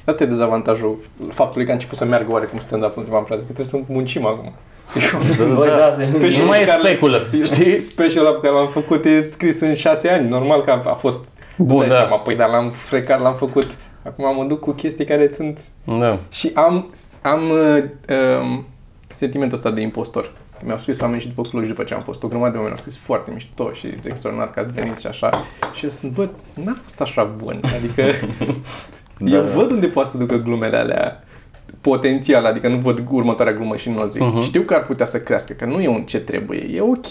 Asta 0.06 0.24
e 0.24 0.26
dezavantajul 0.26 0.98
faptului 1.34 1.66
că 1.66 1.72
a 1.72 1.74
început 1.74 1.98
să 1.98 2.06
meargă 2.06 2.32
oarecum 2.32 2.60
stand-up 2.60 2.96
în 2.96 3.02
ultima 3.02 3.20
perioadă, 3.20 3.44
că 3.48 3.54
trebuie 3.54 3.66
să 3.86 3.92
muncim 3.94 4.26
acum. 4.26 4.54
Băi, 5.54 5.68
da, 5.68 5.96
Special 6.04 6.42
Nu 6.42 6.48
mai 6.48 6.62
e 6.62 6.64
pe 6.64 6.70
care- 6.70 6.82
speculă, 6.88 7.28
știi? 7.44 7.80
Specialul 7.82 8.34
pe 8.34 8.48
care 8.48 8.60
l-am 8.60 8.68
făcut 8.68 9.06
e 9.06 9.22
scris 9.22 9.60
în 9.62 9.74
șase 9.74 10.10
ani. 10.10 10.30
Normal 10.30 10.62
că 10.62 10.72
a, 10.72 10.90
a 10.90 10.94
fost 10.94 11.26
Bun, 11.58 11.80
dai 11.80 11.88
da. 11.88 11.96
Seama, 11.96 12.18
păi, 12.18 12.36
dar 12.36 12.50
l-am 12.50 12.70
frecat, 12.70 13.22
l-am 13.22 13.36
făcut. 13.36 13.68
Acum 14.06 14.36
mă 14.36 14.44
duc 14.44 14.60
cu 14.60 14.72
chestii 14.72 15.06
care 15.06 15.30
sunt... 15.32 15.60
Da. 16.00 16.20
Și 16.30 16.52
am, 16.54 16.94
am 17.22 17.40
uh, 17.50 17.84
um, 18.42 18.66
sentimentul 19.08 19.58
ăsta 19.58 19.72
de 19.72 19.82
impostor. 19.82 20.32
Mi-au 20.64 20.78
scris 20.78 21.00
oameni 21.00 21.22
și 21.22 21.28
după 21.28 21.42
Cluj, 21.42 21.68
după 21.68 21.84
ce 21.84 21.94
am 21.94 22.02
fost 22.02 22.24
o 22.24 22.28
grămadă 22.28 22.52
de 22.52 22.58
oameni, 22.58 22.76
au 22.76 22.80
scris 22.82 22.98
foarte 22.98 23.32
mișto 23.34 23.72
și 23.74 23.88
extraordinar 24.04 24.52
că 24.52 24.60
ați 24.60 24.72
venit 24.72 24.98
și 24.98 25.08
așa. 25.08 25.46
Și 25.74 25.84
eu 25.84 25.90
sunt, 25.90 26.12
bă, 26.12 26.28
n-a 26.64 26.76
fost 26.84 27.02
așa 27.02 27.24
bun. 27.24 27.60
Adică 27.78 28.02
eu 29.36 29.42
Da. 29.42 29.48
văd 29.54 29.72
unde 29.72 29.88
poate 29.88 30.10
să 30.10 30.18
ducă 30.18 30.36
glumele 30.36 30.78
alea 30.78 31.24
potențial, 31.90 32.46
adică 32.46 32.68
nu 32.68 32.76
văd 32.78 33.04
următoarea 33.12 33.54
glumă 33.54 33.76
și 33.76 33.90
nu 33.90 34.02
o 34.02 34.06
zic. 34.06 34.22
Mhm. 34.22 34.42
Știu 34.42 34.62
că 34.62 34.74
ar 34.74 34.86
putea 34.86 35.06
să 35.06 35.18
crească, 35.20 35.54
că 35.54 35.66
nu 35.66 35.82
e 35.82 35.88
un 35.88 36.02
ce 36.04 36.20
trebuie, 36.20 36.70
e 36.76 36.82
ok 36.82 37.06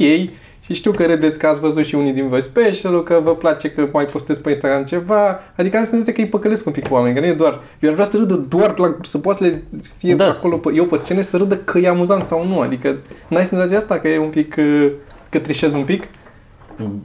și 0.64 0.74
știu 0.74 0.90
că 0.92 1.04
râdeți 1.06 1.38
că 1.38 1.46
ați 1.46 1.60
văzut 1.60 1.84
și 1.84 1.94
unii 1.94 2.12
din 2.12 2.28
voi 2.28 2.42
special 2.42 3.02
că 3.02 3.20
vă 3.24 3.34
place 3.34 3.70
că 3.70 3.88
mai 3.92 4.04
postez 4.04 4.38
pe 4.38 4.48
Instagram 4.48 4.84
ceva, 4.84 5.40
adică 5.56 5.76
asta 5.76 5.96
înseamnă 5.96 6.04
că 6.10 6.20
îi 6.20 6.26
păcălesc 6.26 6.66
un 6.66 6.72
pic 6.72 6.88
cu 6.88 6.94
oameni, 6.94 7.14
că 7.14 7.20
nu 7.20 7.26
e 7.26 7.32
doar, 7.32 7.60
eu 7.78 7.88
aș 7.88 7.94
vrea 7.94 8.06
să 8.06 8.16
râdă 8.16 8.34
doar, 8.48 8.78
la, 8.78 8.96
să 9.02 9.18
poată 9.18 9.38
să 9.44 9.50
le 9.50 9.62
fie 9.96 10.14
Da. 10.14 10.26
acolo, 10.26 10.56
pe, 10.56 10.70
eu 10.74 10.84
pe 10.84 10.96
scenă 10.96 11.20
să 11.20 11.36
râdă 11.36 11.56
că 11.56 11.78
e 11.78 11.88
amuzant 11.88 12.26
sau 12.26 12.46
nu, 12.46 12.60
adică 12.60 12.96
n-ai 13.28 13.44
senzația 13.46 13.76
asta 13.76 13.98
că 13.98 14.08
e 14.08 14.18
un 14.18 14.28
pic, 14.28 14.54
uh, 14.58 14.90
că 15.30 15.38
trișez 15.38 15.72
un 15.74 15.82
pic? 15.84 16.02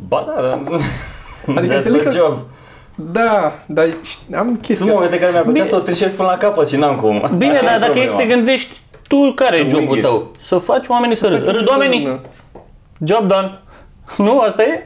Ba 0.07 0.25
da, 0.35 0.41
da. 0.41 0.77
Adică 1.55 1.73
That's 1.73 1.75
înțeleg 1.77 2.01
my 2.05 2.11
că- 2.11 2.15
job. 2.17 2.37
Da, 3.11 3.59
dar 3.65 3.85
ș- 3.87 4.35
am 4.35 4.55
chestia 4.55 4.75
Sunt 4.75 4.89
asta. 4.89 4.93
momente 4.93 5.19
care 5.19 5.31
mi-ar 5.31 5.43
plăcea 5.43 5.57
Bine. 5.63 5.73
să 5.73 5.75
o 5.75 5.79
trișez 5.79 6.13
până 6.13 6.27
la 6.27 6.37
capăt 6.37 6.67
și 6.67 6.75
n-am 6.75 6.95
cum. 6.95 7.31
Bine, 7.37 7.51
Aia 7.57 7.59
e 7.61 7.65
dar 7.65 7.79
dacă 7.79 7.83
problema. 7.91 8.03
ești 8.05 8.11
să 8.15 8.21
te 8.27 8.33
gândești, 8.35 8.77
tu 9.07 9.31
care 9.35 9.55
e 9.55 9.59
Să 9.59 9.67
jobul 9.69 9.83
wing 9.85 9.95
it. 9.95 10.01
tău? 10.03 10.31
Să 10.47 10.57
faci 10.57 10.87
oamenii 10.87 11.15
să, 11.15 11.27
râd. 11.27 11.37
Facem 11.37 11.53
Râd 11.53 11.65
să 11.67 11.71
oamenii, 11.71 12.05
râdă. 12.05 12.21
job 13.03 13.27
done. 13.27 13.59
Nu, 14.27 14.39
asta 14.39 14.63
e? 14.63 14.79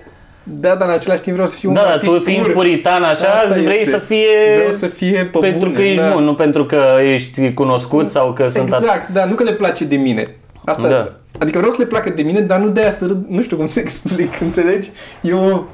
Da, 0.43 0.75
dar 0.75 0.87
în 0.87 0.93
același 0.93 1.21
timp 1.21 1.33
vreau 1.35 1.49
să 1.49 1.57
fiu 1.57 1.71
Da, 1.71 1.79
un 1.79 1.85
dar 1.85 1.93
artist 1.95 2.13
tu 2.13 2.19
fiind 2.23 2.43
pur. 2.43 2.51
puritan 2.53 3.03
așa, 3.03 3.27
Asta 3.27 3.47
vrei 3.47 3.79
este. 3.79 3.89
să 3.89 3.97
fie... 3.97 4.27
Vreau 4.55 4.71
să 4.71 4.87
fie 4.87 5.29
pe 5.31 5.37
pentru 5.39 5.59
bune, 5.59 5.71
că 5.73 5.81
ești 5.81 5.99
da. 6.01 6.11
bun, 6.13 6.23
nu 6.23 6.33
pentru 6.35 6.65
că 6.65 6.81
ești 7.03 7.53
cunoscut 7.53 8.11
sau 8.11 8.33
că 8.33 8.47
sunt... 8.49 8.73
at- 8.73 8.77
Exact, 8.79 9.09
da, 9.09 9.25
nu 9.25 9.33
că 9.33 9.43
le 9.43 9.51
place 9.51 9.83
de 9.85 9.95
mine. 9.95 10.35
Asta, 10.65 10.87
Da. 10.87 11.11
Adică 11.39 11.57
vreau 11.57 11.71
să 11.73 11.77
le 11.81 11.85
placă 11.87 12.09
de 12.09 12.21
mine, 12.21 12.39
dar 12.39 12.59
nu 12.59 12.67
de 12.69 12.81
aia 12.81 12.91
să 12.91 13.05
râd, 13.05 13.25
nu 13.29 13.41
știu 13.41 13.57
cum 13.57 13.65
să 13.75 13.79
explic, 13.79 14.39
înțelegi? 14.41 14.89
Eu, 15.21 15.67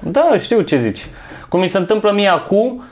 Da, 0.00 0.34
știu 0.38 0.60
ce 0.60 0.76
zici. 0.76 1.06
Cum 1.48 1.60
mi 1.60 1.68
se 1.68 1.78
întâmplă 1.78 2.12
mie 2.12 2.28
acum, 2.28 2.82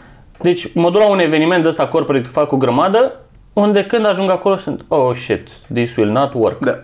deci 0.41 0.73
mă 0.75 0.91
duc 0.91 1.01
la 1.01 1.09
un 1.11 1.19
eveniment 1.19 1.63
de 1.63 1.69
ăsta 1.69 1.87
corporate, 1.87 2.29
fac 2.29 2.53
o 2.53 2.57
grămadă, 2.57 3.13
unde 3.53 3.85
când 3.85 4.07
ajung 4.07 4.31
acolo 4.31 4.57
sunt, 4.57 4.85
oh 4.89 5.15
shit, 5.17 5.49
this 5.73 5.97
will 5.97 6.11
not 6.11 6.33
work. 6.35 6.59
da, 6.65 6.79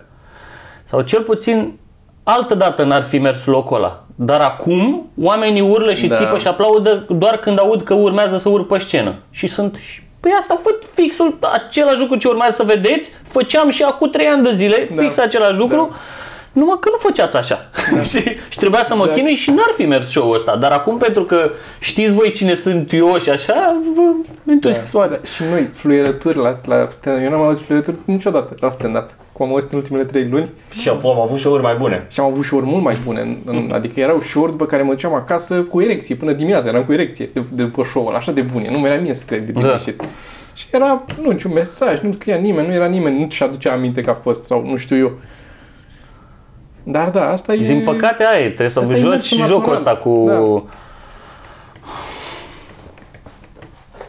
Sau 0.89 1.01
cel 1.01 1.21
puțin 1.21 1.79
altă 2.23 2.55
dată 2.55 2.83
n-ar 2.83 3.01
fi 3.03 3.17
mers 3.17 3.45
locul 3.45 3.77
ăla. 3.77 4.03
Dar 4.15 4.39
acum 4.41 5.09
oamenii 5.21 5.61
urlă 5.61 5.93
și 5.93 6.07
Da. 6.07 6.15
țipă 6.15 6.37
și 6.37 6.47
aplaudă 6.47 7.05
doar 7.09 7.37
când 7.37 7.59
aud 7.59 7.81
că 7.81 7.93
urmează 7.93 8.37
să 8.37 8.49
urc 8.49 8.67
pe 8.67 8.77
scenă. 8.79 9.15
Și 9.29 9.47
sunt 9.47 9.75
și 9.75 10.01
Păi 10.19 10.31
asta 10.39 10.59
fă 10.63 10.69
fixul 10.93 11.37
același 11.53 11.97
lucru 11.97 12.15
ce 12.17 12.27
urmează 12.27 12.55
să 12.55 12.63
vedeți, 12.63 13.11
făceam 13.23 13.69
și 13.69 13.83
acum 13.83 14.09
3 14.09 14.25
ani 14.27 14.43
de 14.43 14.53
zile, 14.53 14.89
Da. 14.95 15.01
fix 15.01 15.17
același 15.17 15.57
lucru, 15.57 15.75
Da. 15.91 15.97
Numai 16.51 16.77
că 16.79 16.89
nu 16.91 16.97
făceați 16.97 17.37
așa. 17.37 17.69
și, 18.09 18.19
și 18.49 18.57
trebuia 18.57 18.83
să 18.87 18.95
mă 18.95 19.01
Exact. 19.01 19.17
chinui 19.19 19.35
și 19.35 19.49
n-ar 19.49 19.71
fi 19.75 19.85
mers 19.85 20.09
show-ul 20.09 20.35
ăsta. 20.35 20.55
Dar 20.55 20.71
acum 20.71 20.97
pentru 20.97 21.23
că 21.23 21.51
știți 21.79 22.13
voi 22.13 22.31
cine 22.31 22.55
sunt 22.55 22.93
eu 22.93 23.17
și 23.19 23.29
așa, 23.29 23.75
vă 23.95 24.01
entuziasmați. 24.51 25.11
da. 25.11 25.27
Și 25.35 25.43
noi, 25.51 25.69
fluierături 25.73 26.37
la, 26.37 26.59
la 26.65 26.87
stand-up, 26.89 27.23
eu 27.23 27.29
n-am 27.29 27.41
auzit 27.41 27.65
fluierături 27.65 27.97
niciodată 28.05 28.55
la 28.59 28.69
stand-up. 28.69 29.09
Cum 29.31 29.45
am 29.45 29.51
auzit 29.51 29.71
în 29.71 29.77
ultimele 29.77 30.03
3 30.03 30.27
luni 30.29 30.49
Și 30.79 30.89
am, 30.89 30.99
am 31.07 31.19
avut 31.19 31.39
show-uri 31.39 31.61
mai 31.63 31.75
bune. 31.75 32.05
și 32.09 32.19
am 32.19 32.25
avut 32.25 32.43
show-uri 32.43 32.67
mult 32.69 32.83
mai 32.83 32.97
bune. 33.05 33.19
În, 33.21 33.37
în, 33.45 33.71
adică 33.73 33.99
erau 33.99 34.19
show-uri 34.19 34.51
după 34.51 34.65
care 34.65 34.81
mă 34.81 34.91
duceam 34.91 35.13
acasă 35.13 35.61
cu 35.61 35.81
erecție, 35.81 36.15
până 36.15 36.31
dimineața 36.31 36.67
eram 36.67 36.83
cu 36.83 36.93
erecție 36.93 37.29
de, 37.33 37.43
de 37.51 37.63
după 37.63 37.83
show-ul, 37.83 38.15
așa 38.15 38.31
de 38.31 38.41
bune. 38.41 38.69
Nu 38.71 38.77
mi-era 38.77 39.01
mie 39.01 39.13
să 39.13 39.23
cred 39.27 39.45
de 39.45 39.51
bine 39.51 39.65
Da. 39.65 39.71
ieșit. 39.71 40.01
Și 40.55 40.65
era, 40.71 41.05
nu, 41.21 41.31
niciun 41.31 41.51
mesaj, 41.53 41.99
nu 41.99 42.11
scria 42.11 42.35
nimeni, 42.35 42.67
nu 42.67 42.73
era 42.73 42.85
nimeni, 42.85 43.19
nu 43.19 43.27
și 43.29 43.43
aducea 43.43 43.71
aminte 43.73 44.01
că 44.01 44.09
a 44.09 44.13
fost 44.13 44.43
sau 44.43 44.65
nu 44.69 44.75
știu 44.75 44.97
eu. 44.97 45.11
Dar 46.83 47.09
da, 47.09 47.29
asta 47.29 47.53
e... 47.53 47.57
Din 47.57 47.83
păcate 47.83 48.23
aia 48.23 48.39
e, 48.39 48.45
trebuie 48.45 48.69
să 48.69 48.79
Asta 48.79 48.93
e 48.93 48.97
joci 48.97 49.09
mersul 49.09 49.37
și 49.37 49.43
jocul 49.43 49.73
natural. 49.73 49.77
ăsta 49.77 49.95
cu... 49.95 50.23
Da. 50.27 50.35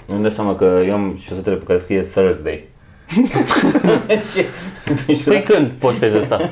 Îmi 0.07 0.21
dau 0.23 0.31
seama 0.31 0.57
că 0.57 0.81
eu 0.87 0.95
am 0.95 1.17
și 1.21 1.29
o 1.33 1.35
să 1.35 1.41
trebuie 1.41 1.57
pe 1.63 1.67
care 1.67 1.79
scrie 1.79 2.01
Thursday. 2.01 2.69
Păi 5.25 5.43
când 5.43 5.71
postezi 5.71 6.17
asta? 6.17 6.51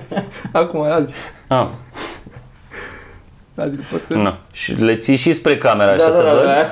Acum, 0.53 0.81
azi. 0.83 1.13
Ah, 1.49 1.67
Azi 3.55 3.75
îl 3.77 3.85
postez. 3.91 4.17
na. 4.17 4.39
Și 4.53 4.73
le 4.73 4.97
ții 4.97 5.17
și 5.17 5.33
spre 5.33 5.59
camera 5.59 5.97
Da, 5.97 6.05
așa 6.05 6.15
să 6.15 6.23
da, 6.23 6.33
văd? 6.33 6.45
da, 6.45 6.55
da. 6.55 6.67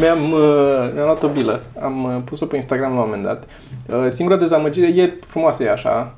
Mi-am, 0.00 0.32
uh, 0.32 0.90
mi-am 0.94 1.04
luat 1.04 1.22
o 1.22 1.28
bilă. 1.28 1.62
Am 1.82 2.04
uh, 2.04 2.16
pus-o 2.24 2.46
pe 2.46 2.56
Instagram 2.56 2.92
la 2.92 2.98
un 3.00 3.04
moment 3.04 3.24
dat. 3.24 3.44
Uh, 3.86 4.06
Singura 4.08 4.36
dezamăgire, 4.38 4.86
e 4.86 5.12
frumoasă 5.26 5.62
e 5.62 5.70
așa. 5.70 6.14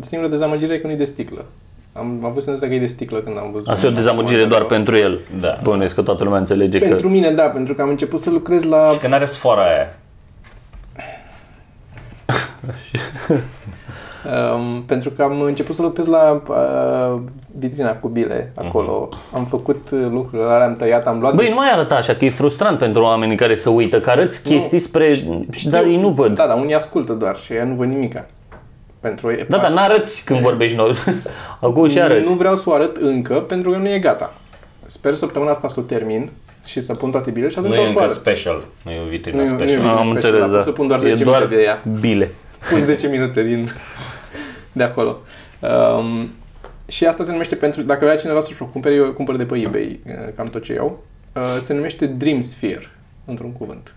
Singura 0.00 0.30
dezamăgire 0.30 0.74
e 0.74 0.78
că 0.78 0.86
nu 0.86 0.92
e 0.92 0.96
de 0.96 1.04
sticlă. 1.04 1.44
Am, 1.92 2.18
am 2.22 2.24
avut 2.24 2.42
senzația 2.42 2.68
că 2.68 2.74
e 2.74 2.78
de 2.78 2.86
sticlă 2.86 3.18
când 3.18 3.38
am 3.38 3.50
văzut. 3.52 3.68
Asta 3.68 3.86
e 3.86 3.88
o 3.88 3.92
dezamăgire 3.92 4.44
doar 4.44 4.64
pentru 4.64 4.96
el. 4.96 5.20
Da. 5.40 5.58
Bănuiesc 5.62 5.94
că 5.94 6.02
toată 6.02 6.24
lumea 6.24 6.38
înțelege 6.38 6.78
că... 6.78 6.86
Pentru 6.86 7.08
mine, 7.08 7.30
da, 7.30 7.42
pentru 7.42 7.74
că 7.74 7.82
am 7.82 7.88
început 7.88 8.20
să 8.20 8.30
lucrez 8.30 8.62
la... 8.62 8.90
Și 8.92 8.98
că 8.98 9.08
n-are 9.08 9.24
sfoara 9.24 9.62
aia. 9.62 9.96
Um, 14.54 14.82
pentru 14.86 15.10
că 15.10 15.22
am 15.22 15.40
început 15.40 15.74
să 15.74 15.82
lucrez 15.82 16.06
la 16.06 16.42
uh, 16.48 17.20
vitrina 17.58 17.94
cu 17.94 18.08
bile 18.08 18.52
acolo. 18.54 19.08
Am 19.32 19.44
făcut 19.44 19.90
uh, 19.90 20.06
lucrurile 20.10 20.48
alea, 20.48 20.66
am 20.66 20.74
tăiat, 20.74 21.06
am 21.06 21.20
luat... 21.20 21.34
Băi, 21.34 21.48
nu 21.48 21.54
mai 21.54 21.70
arăta 21.72 21.94
așa, 21.94 22.14
că 22.14 22.24
e 22.24 22.30
frustrant 22.30 22.78
pentru 22.78 23.02
oamenii 23.02 23.36
care 23.36 23.56
să 23.56 23.70
uită, 23.70 24.00
că 24.00 24.10
arăți 24.10 24.42
chestii 24.42 24.78
spre... 24.78 25.14
Știu. 25.50 25.70
Dar 25.70 25.84
ei 25.84 26.00
nu 26.00 26.08
văd. 26.08 26.34
Da, 26.34 26.46
da, 26.46 26.54
unii 26.54 26.74
ascultă 26.74 27.12
doar 27.12 27.36
și 27.36 27.52
ei 27.52 27.66
nu 27.66 27.74
văd 27.74 27.88
nimica. 27.88 28.26
Pentru 29.06 29.30
ei, 29.30 29.46
Da, 29.48 29.56
dar 29.58 29.70
n-arăți 29.72 30.24
când 30.24 30.40
vorbești 30.40 30.76
noi. 30.76 30.92
Acum 31.60 31.88
și 31.88 32.00
arăți. 32.00 32.24
Nu 32.28 32.32
vreau 32.34 32.56
să 32.56 32.70
o 32.70 32.72
arăt 32.72 32.96
încă, 32.96 33.34
pentru 33.34 33.70
că 33.70 33.76
nu 33.76 33.88
e 33.88 33.98
gata. 33.98 34.34
Sper 34.86 35.14
săptămâna 35.14 35.50
asta 35.50 35.68
să 35.68 35.80
o 35.80 35.82
termin 35.82 36.30
și 36.64 36.80
să 36.80 36.94
pun 36.94 37.10
toate 37.10 37.30
bilele 37.30 37.50
și 37.52 37.58
atunci 37.58 37.74
Nu 37.74 37.80
o 37.80 37.82
e 37.82 37.86
să 37.86 37.90
o 37.90 37.92
încă 37.92 38.02
arăt. 38.02 38.16
special. 38.16 38.64
Nu 38.84 38.90
e 38.90 39.00
o 39.00 39.08
vitrină 39.08 39.36
Nu 39.36 39.42
e- 39.42 39.48
nu 39.48 39.54
e 39.54 39.56
special. 39.56 39.76
bine 39.80 39.88
Am 39.88 39.96
special, 39.96 40.14
înțeles, 40.14 40.38
dar 40.38 40.48
da. 40.48 40.54
pot 40.54 40.64
să 40.64 40.70
pun 40.70 40.86
doar 40.86 40.98
e 40.98 41.02
10 41.02 41.24
doar 41.24 41.36
minute 41.40 41.56
de 41.56 41.62
ea. 41.62 41.82
bile. 42.00 42.30
Pun 42.70 42.84
10 42.84 43.06
minute 43.08 43.42
din, 43.42 43.68
de 44.72 44.82
acolo. 44.82 45.18
Um, 45.60 46.30
și 46.86 47.06
asta 47.06 47.24
se 47.24 47.30
numește 47.30 47.54
pentru, 47.54 47.82
dacă 47.82 48.04
vrea 48.04 48.16
cineva 48.16 48.40
să-și 48.40 48.62
o 48.62 48.66
cumpere, 48.66 48.94
eu 48.94 49.12
cumpăr 49.12 49.36
de 49.36 49.44
pe 49.44 49.56
eBay, 49.56 50.00
uh, 50.06 50.12
cam 50.36 50.46
tot 50.46 50.62
ce 50.62 50.72
iau. 50.72 51.04
Uh, 51.34 51.42
se 51.60 51.72
numește 51.72 52.06
Dream 52.06 52.42
Sphere, 52.42 52.90
într-un 53.24 53.52
cuvânt. 53.52 53.94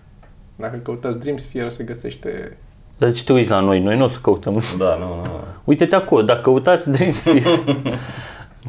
Dacă 0.56 0.76
căutați 0.82 1.18
Dream 1.18 1.36
Sphere, 1.36 1.68
se 1.68 1.84
găsește... 1.84 2.56
Dar 3.00 3.08
de 3.08 3.14
ce 3.14 3.24
te 3.24 3.32
uiți 3.32 3.50
la 3.50 3.60
noi? 3.60 3.80
Noi 3.80 3.96
nu 3.96 4.04
o 4.04 4.08
să 4.08 4.18
căutăm. 4.20 4.62
Da, 4.78 4.94
nu, 4.96 5.14
nu. 5.14 5.40
Uite-te 5.64 5.94
acolo, 5.94 6.22
dacă 6.22 6.40
căutați 6.40 6.90
Dream 6.90 7.12
Sphere. 7.22 7.48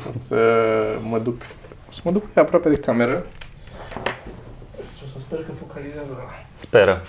O 0.09 0.11
să 0.11 0.35
mă 1.01 1.19
duc, 1.19 1.41
o 1.89 1.91
să 1.91 2.01
mă 2.03 2.11
duc 2.11 2.23
aproape 2.37 2.69
de 2.69 2.75
cameră. 2.75 3.25
O 4.79 4.83
să 5.13 5.19
sper 5.19 5.39
că 5.43 5.51
focalizează. 5.51 6.17
Speră. 6.53 7.01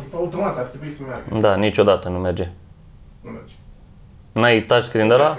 E 0.00 0.06
pe 0.10 0.16
automat, 0.16 0.58
ar 0.58 0.64
trebui 0.64 0.90
să 0.92 1.02
meargă. 1.06 1.40
Da, 1.40 1.54
niciodată 1.56 2.08
nu 2.08 2.18
merge. 2.18 2.50
Nu 3.20 3.30
merge. 3.30 3.52
N-ai 4.32 4.62
touchscreen 4.62 5.08
de 5.08 5.14
la? 5.14 5.38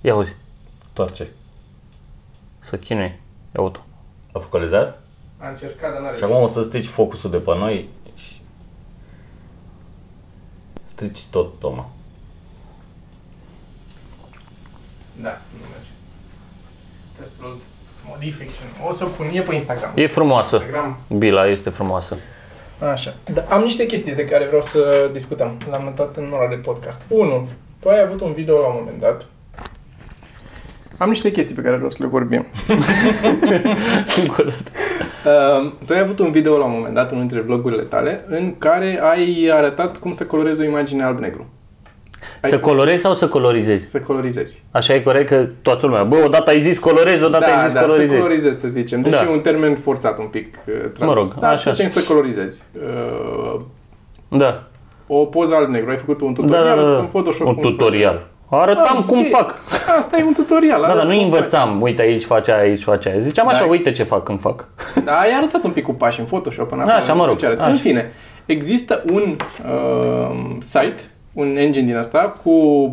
Ia 0.00 0.14
uzi, 0.14 0.36
Toarce. 0.92 1.28
să 2.68 2.76
chinui. 2.76 3.20
Ia 3.56 3.62
uite. 3.62 3.78
A 4.32 4.38
focalizat? 4.38 5.02
A 5.38 5.48
încercat, 5.48 5.92
dar 5.92 6.02
n-are. 6.02 6.16
Și 6.16 6.24
acum 6.24 6.42
o 6.42 6.46
să 6.46 6.62
strici 6.62 6.86
focusul 6.86 7.30
de 7.30 7.36
pe 7.36 7.54
noi 7.56 7.88
și... 8.16 8.40
Strici 11.00 11.24
tot, 11.30 11.58
Toma. 11.58 11.90
Da, 15.22 15.40
nu 15.52 15.60
merge. 15.60 15.90
Trebuie 17.12 17.34
să-l 17.36 17.56
modific 18.08 18.48
și 18.48 18.60
o 18.88 18.92
să 18.92 19.04
pun, 19.04 19.26
e 19.32 19.40
pe 19.40 19.52
Instagram. 19.54 19.92
E 19.94 20.06
frumoasă. 20.06 20.56
Instagram. 20.56 20.98
Bila 21.08 21.46
este 21.46 21.70
frumoasă. 21.70 22.16
Așa. 22.92 23.14
Da, 23.32 23.46
am 23.48 23.62
niște 23.62 23.86
chestii 23.86 24.14
de 24.14 24.24
care 24.24 24.46
vreau 24.46 24.60
să 24.60 25.10
discutăm. 25.12 25.60
Le-am 25.68 25.82
notat 25.82 26.16
în 26.16 26.32
ora 26.32 26.48
de 26.48 26.54
podcast. 26.54 27.02
1. 27.08 27.48
Tu 27.78 27.88
ai 27.88 28.00
avut 28.00 28.20
un 28.20 28.32
video 28.32 28.60
la 28.60 28.66
un 28.66 28.76
moment 28.78 29.00
dat. 29.00 29.26
Am 30.96 31.08
niște 31.08 31.30
chestii 31.30 31.54
pe 31.54 31.62
care 31.62 31.74
vreau 31.74 31.90
să 31.90 31.96
le 32.00 32.06
vorbim. 32.06 32.46
Încă 34.20 34.40
o 34.40 34.44
dată. 34.44 34.70
Uh, 35.26 35.70
tu 35.86 35.92
ai 35.92 36.00
avut 36.00 36.18
un 36.18 36.30
video 36.30 36.56
la 36.56 36.64
un 36.64 36.70
moment 36.74 36.94
dat, 36.94 37.10
unul 37.10 37.20
dintre 37.26 37.40
vlogurile 37.46 37.82
tale, 37.82 38.24
în 38.28 38.54
care 38.58 39.00
ai 39.02 39.50
arătat 39.52 39.96
cum 39.96 40.12
să 40.12 40.24
colorezi 40.26 40.60
o 40.60 40.64
imagine 40.64 41.02
alb-negru. 41.02 41.46
Ai- 42.42 42.50
Să 42.50 42.58
colorezi 42.58 43.02
sau 43.02 43.14
să 43.14 43.28
colorizezi? 43.28 43.86
Să 43.90 43.98
colorizezi. 44.00 44.64
Așa 44.70 44.94
e 44.94 45.00
corect 45.00 45.28
că 45.28 45.46
toată 45.62 45.86
lumea. 45.86 46.02
Bă, 46.04 46.16
odată 46.24 46.50
ai 46.50 46.60
zis 46.60 46.78
colorezi, 46.78 47.24
odată 47.24 47.44
ai 47.44 47.56
Da, 47.56 47.62
zis 47.64 47.72
da, 47.72 47.80
să 47.80 47.86
colorizezi. 47.86 48.20
colorizezi, 48.20 48.60
să 48.60 48.68
zicem. 48.68 49.00
Deci 49.02 49.12
Da. 49.12 49.22
e 49.22 49.28
un 49.28 49.40
termen 49.40 49.74
forțat 49.76 50.18
un 50.18 50.26
pic 50.26 50.54
uh, 50.66 50.74
tradus. 50.74 50.98
Mă 51.00 51.12
rog, 51.12 51.24
Dar 51.40 51.50
așa. 51.52 51.56
să 51.62 51.70
zicem 51.70 51.86
să 51.86 52.00
colorizezi. 52.02 52.64
Uh, 53.54 53.60
Da. 54.28 54.62
o 55.06 55.24
poză 55.24 55.54
alb-negru, 55.54 55.90
ai 55.90 55.96
făcut 55.96 56.20
un 56.20 56.34
Da, 56.34 56.40
tutorial 56.42 56.76
da, 56.76 56.82
da. 56.92 56.98
în 56.98 57.06
Photoshop. 57.06 57.46
Un 57.46 57.54
cum 57.54 57.62
se 57.64 57.70
tutorial. 57.70 58.26
Arătam 58.50 58.96
Ah, 58.98 59.04
cum 59.06 59.18
e. 59.18 59.22
fac. 59.22 59.54
face. 59.64 59.90
Asta 59.98 60.16
e 60.18 60.24
un 60.26 60.32
tutorial. 60.32 60.80
Da, 60.80 60.86
dar 60.86 60.96
arăți 60.96 61.08
nu 61.08 61.14
cum 61.14 61.24
învățam. 61.24 61.80
Uite, 61.82 62.02
aici 62.02 62.24
face 62.24 62.52
aia, 62.52 62.60
aici 62.62 62.82
face 62.82 63.08
aia. 63.08 63.18
Ziceam 63.20 63.48
așa, 63.48 63.60
Da. 63.60 63.66
uite 63.70 63.90
ce 63.92 64.02
fac 64.02 64.22
când 64.24 64.40
fac. 64.40 64.66
faci. 64.94 65.04
Da, 65.04 65.12
ai 65.12 65.30
arătat 65.36 65.62
un 65.64 65.70
pic 65.70 65.84
cu 65.84 65.92
pași 65.92 66.20
în 66.20 66.26
Photoshop 66.26 66.68
până 66.68 66.84
Da, 66.84 66.90
acum, 66.92 67.02
așa, 67.04 67.12
mă 67.14 67.24
rog, 67.26 67.38
ce 67.38 67.46
arăți. 67.46 67.62
așa. 67.62 67.72
În 67.72 67.78
fine, 67.78 68.12
există 68.46 69.04
un 69.12 69.36
uh, 69.64 70.36
site, 70.60 71.00
un 71.32 71.56
engine 71.56 71.84
din 71.86 71.96
asta, 71.96 72.34
cu 72.44 72.50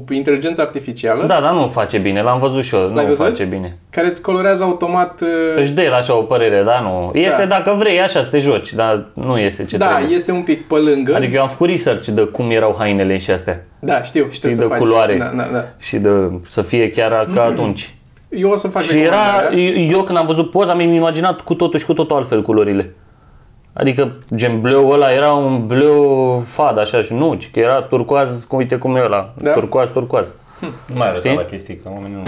inteligență 0.09 0.61
artificială, 0.61 1.25
Da, 1.25 1.39
dar 1.39 1.51
nu 1.53 1.63
o 1.63 1.67
face 1.67 1.97
bine. 1.97 2.21
L-am 2.21 2.37
văzut 2.39 2.63
și 2.63 2.75
eu. 2.75 2.89
Nu 2.89 3.01
o 3.01 3.05
văzut? 3.05 3.25
face 3.27 3.43
bine. 3.43 3.77
care 3.89 4.07
îți 4.07 4.21
colorează 4.21 4.63
automat... 4.63 5.21
Uh, 5.21 5.27
Își 5.55 5.71
dă 5.71 5.81
el 5.81 5.93
așa 5.93 6.17
o 6.17 6.21
părere, 6.21 6.63
da? 6.63 6.79
Nu. 6.79 7.11
Iese 7.13 7.37
Da. 7.45 7.45
dacă 7.45 7.75
vrei, 7.77 8.01
așa 8.01 8.21
să 8.23 8.29
te 8.29 8.39
joci, 8.39 8.73
dar 8.73 9.05
nu 9.13 9.39
iese 9.39 9.65
ce 9.65 9.77
da, 9.77 9.87
trebuie. 9.87 10.13
iese 10.13 10.31
un 10.31 10.41
pic 10.41 10.67
pe 10.67 10.75
lângă. 10.75 11.15
Adică 11.15 11.35
eu 11.35 11.41
am 11.41 11.47
făcut 11.47 11.67
research 11.69 12.07
de 12.07 12.21
cum 12.21 12.51
erau 12.51 12.75
hainele 12.77 13.17
și 13.17 13.31
astea. 13.31 13.63
Da, 13.79 14.01
știu, 14.01 14.27
știu 14.31 14.49
Știi, 14.49 14.51
să 14.51 14.61
de 14.61 14.67
faci. 14.67 14.77
culoare. 14.79 15.17
Da, 15.17 15.31
da, 15.35 15.43
da. 15.51 15.63
Și 15.77 15.97
de 15.97 16.09
să 16.49 16.61
fie 16.61 16.89
chiar 16.91 17.25
ca 17.33 17.43
atunci. 17.43 17.95
Eu 18.29 18.49
o 18.49 18.55
să 18.55 18.67
fac 18.67 18.81
Și 18.81 18.97
era, 18.99 19.39
recomandarea. 19.39 19.59
eu 19.85 20.03
când 20.03 20.17
am 20.17 20.25
văzut 20.25 20.51
poza, 20.51 20.73
mi-am 20.73 20.93
imaginat 20.93 21.41
cu 21.41 21.53
totul 21.53 21.79
și 21.79 21.85
cu 21.85 21.93
totul 21.93 22.15
altfel 22.15 22.41
culorile. 22.41 22.93
Adică 23.73 24.17
gen 24.35 24.61
bleu 24.61 24.89
ăla 24.89 25.09
era 25.09 25.33
un 25.33 25.67
bleu 25.67 26.41
fad 26.45 26.79
așa 26.79 27.01
și 27.01 27.13
nu, 27.13 27.33
ci 27.33 27.51
că 27.51 27.59
era 27.59 27.81
turcoaz, 27.81 28.43
cum 28.47 28.57
uite 28.57 28.75
cum 28.77 28.95
e 28.95 29.01
ăla, 29.03 29.33
Da? 29.37 29.51
turcoaz, 29.51 29.89
turcoaz. 29.93 30.27
Nu 30.59 30.95
mai 30.95 31.07
arăta 31.07 31.19
Știi? 31.27 31.35
la 31.37 31.43
chestii, 31.43 31.75
că 31.75 31.89
oamenii 31.93 32.15
nu... 32.15 32.23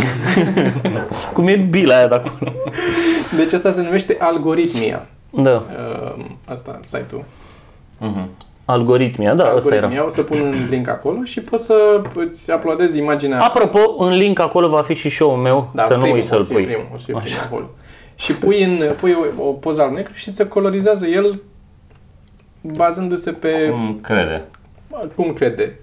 Cum 1.34 1.48
e 1.48 1.56
bila 1.56 1.96
aia 1.96 2.08
de 2.08 2.16
acolo. 2.16 2.52
Deci 3.38 3.54
asta 3.54 3.72
se 3.72 3.82
numește 3.82 4.18
algoritmia. 4.20 5.06
Da, 5.30 5.50
Uh, 6.18 6.26
asta, 6.46 6.80
site-ul. 6.86 7.24
Mhm. 7.98 8.30
Algoritmia, 8.72 9.34
da, 9.34 9.44
asta 9.44 9.56
algoritmia. 9.56 9.90
era. 9.96 10.06
O 10.06 10.10
să 10.10 10.22
pun 10.24 10.40
un 10.40 10.54
link 10.70 10.88
acolo 10.88 11.24
și 11.24 11.42
poți 11.42 11.66
să 11.66 12.02
îți 12.16 12.52
uploadezi 12.52 12.98
imaginea. 12.98 13.40
Apropo, 13.40 13.96
în 14.04 14.14
link 14.16 14.40
acolo 14.40 14.68
va 14.68 14.82
fi 14.82 14.94
și 14.94 15.10
show-ul 15.10 15.38
meu, 15.38 15.70
Da, 15.74 15.86
să 15.88 15.94
nu 15.94 16.00
primul, 16.00 16.18
uiți 16.18 16.34
o 16.34 16.38
să-l 16.38 16.40
să 16.40 16.46
fie 16.46 16.56
pui. 16.56 16.64
Primul, 16.66 16.86
o 16.94 16.98
să 16.98 17.04
fie 17.06 17.14
primul 17.14 17.40
acolo. 17.46 17.70
Și 18.16 18.34
pui, 18.36 18.64
în, 18.64 18.82
pui 19.00 19.16
o, 19.40 19.44
o 19.44 19.52
poză 19.52 19.82
al 19.82 19.92
negru 19.92 20.12
și 20.16 20.32
ți 20.32 20.48
colorizează 20.48 21.06
el 21.06 21.42
bazându-se 22.62 23.32
pe 23.32 23.68
Cum 23.70 24.00
crede? 24.02 24.44
cum 25.16 25.34
crede. 25.34 25.80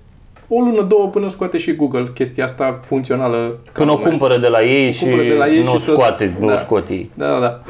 O 0.48 0.60
lună, 0.60 0.82
două 0.82 1.08
până 1.08 1.28
scoate 1.28 1.58
și 1.58 1.74
Google 1.74 2.10
chestia 2.14 2.44
asta 2.44 2.80
funcțională. 2.84 3.58
ca 3.64 3.70
Când 3.72 3.88
o 3.88 3.92
lumea. 3.92 4.08
cumpără 4.08 4.36
de 4.38 4.48
la 4.48 4.62
ei 4.62 4.92
și 4.92 5.02
cumpără 5.02 5.22
de 5.22 5.34
la 5.34 5.48
ei 5.48 5.58
nu 5.58 5.64
și 5.64 5.70
o 5.74 5.78
tot- 5.78 5.82
scoate, 5.82 6.36
nu 6.40 6.46
da. 6.46 6.54
o 6.54 6.58
scot 6.58 6.88
ei. 6.88 7.10
Da, 7.14 7.28
da, 7.28 7.38
da. 7.40 7.60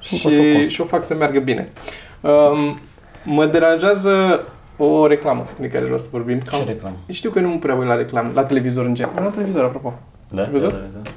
să 0.00 0.14
și, 0.16 0.68
și 0.68 0.80
o 0.80 0.84
fac 0.84 1.04
să 1.04 1.14
meargă 1.14 1.38
bine. 1.38 1.72
Um, 2.20 2.78
mă 3.26 3.46
deranjează 3.46 4.44
o 4.76 5.06
reclamă 5.06 5.46
de 5.60 5.68
care 5.68 5.84
vreau 5.84 5.98
să 5.98 6.06
vorbim. 6.10 6.40
Ce 6.40 6.64
reclamă? 6.66 6.96
Știu 7.10 7.30
că 7.30 7.40
nu 7.40 7.48
mă 7.48 7.56
prea 7.58 7.74
uit 7.74 7.86
la 7.88 7.94
reclamă, 7.94 8.30
la 8.34 8.42
televizor 8.44 8.84
în 8.84 8.94
general. 8.94 9.22
La 9.24 9.30
televizor, 9.30 9.64
apropo. 9.64 9.94
Da? 10.28 10.42
Ai 10.42 10.50
văzut? 10.50 10.70
Da, 10.70 10.76
da, 10.76 10.86
da. 11.02 11.10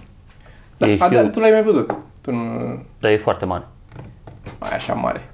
Da, 0.77 0.87
E 0.87 0.91
a, 0.99 1.05
și 1.05 1.11
da, 1.13 1.19
eu. 1.19 1.27
tu 1.27 1.39
l-ai 1.39 1.51
mai 1.51 1.63
văzut. 1.63 1.95
Tu 2.21 2.31
nu 2.31 2.79
Dar 2.99 3.11
e 3.11 3.17
foarte 3.17 3.45
mare. 3.45 3.63
mai 4.59 4.69
așa 4.69 4.93
mare. 4.93 5.29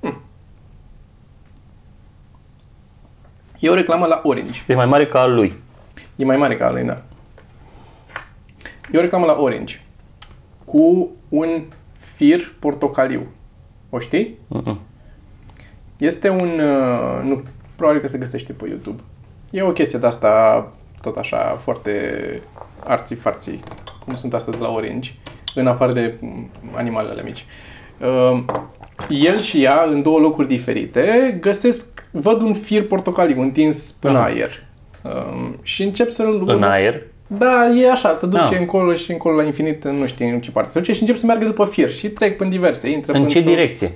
Hm. 0.00 0.20
E 3.58 3.68
o 3.70 3.74
reclamă 3.74 4.06
la 4.06 4.20
Orange. 4.24 4.60
E 4.66 4.74
mai 4.74 4.86
mare 4.86 5.06
ca 5.06 5.20
al 5.20 5.34
lui. 5.34 5.54
E 6.16 6.24
mai 6.24 6.36
mare 6.36 6.56
ca 6.56 6.66
al 6.66 6.72
lui, 6.72 6.84
da. 6.84 7.02
E 8.92 8.98
o 8.98 9.00
reclamă 9.00 9.26
la 9.26 9.36
Orange. 9.40 9.80
Cu 10.64 11.10
un 11.28 11.62
fir 11.98 12.54
portocaliu. 12.58 13.26
O 13.90 13.98
știi? 13.98 14.38
Mm-mm. 14.48 14.78
Este 15.96 16.28
un... 16.28 16.60
uh, 16.60 17.22
Nu, 17.24 17.42
probabil 17.76 18.00
că 18.00 18.08
se 18.08 18.18
găsește 18.18 18.52
pe 18.52 18.68
YouTube. 18.68 19.02
E 19.50 19.62
o 19.62 19.72
chestie 19.72 19.98
de 19.98 20.06
asta, 20.06 20.72
tot 21.00 21.16
așa, 21.16 21.38
foarte 21.38 21.92
arții-farții, 22.84 23.60
cum 24.04 24.14
sunt 24.14 24.34
astea 24.34 24.52
de 24.52 24.58
la 24.58 24.70
Orange, 24.70 25.12
în 25.54 25.66
afară 25.66 25.92
de 25.92 26.14
mm, 26.20 26.50
animalele 26.74 27.22
mici. 27.22 27.44
Uh, 28.00 28.44
El 29.08 29.40
și 29.40 29.62
ea, 29.62 29.84
în 29.86 30.02
două 30.02 30.18
locuri 30.18 30.48
diferite, 30.48 31.36
găsesc, 31.40 32.06
văd 32.10 32.40
un 32.40 32.54
fir 32.54 32.86
portocaliu 32.86 33.40
întins 33.40 33.92
până 33.92 34.18
Aha. 34.18 34.26
aer. 34.26 34.62
Um, 35.02 35.58
și 35.62 35.82
încep 35.82 36.08
să-l... 36.08 36.42
În 36.46 36.62
aer. 36.62 37.02
Da, 37.38 37.66
e 37.66 37.90
așa, 37.90 38.14
se 38.14 38.26
duce 38.26 38.42
Ah. 38.42 38.58
încolo 38.58 38.94
și 38.94 39.10
încolo 39.12 39.36
la 39.36 39.42
infinit, 39.42 39.84
nu 39.84 40.06
știu 40.06 40.26
în 40.26 40.40
ce 40.40 40.50
parte 40.50 40.70
se 40.70 40.78
duce 40.78 40.92
și 40.92 41.00
încep 41.00 41.16
să 41.16 41.26
meargă 41.26 41.44
după 41.44 41.64
fir 41.64 41.90
și 41.90 42.08
trec 42.08 42.36
până 42.36 42.50
diverse, 42.50 42.90
intră 42.90 43.12
În 43.12 43.18
până 43.18 43.30
ce 43.32 43.40
direcție? 43.40 43.92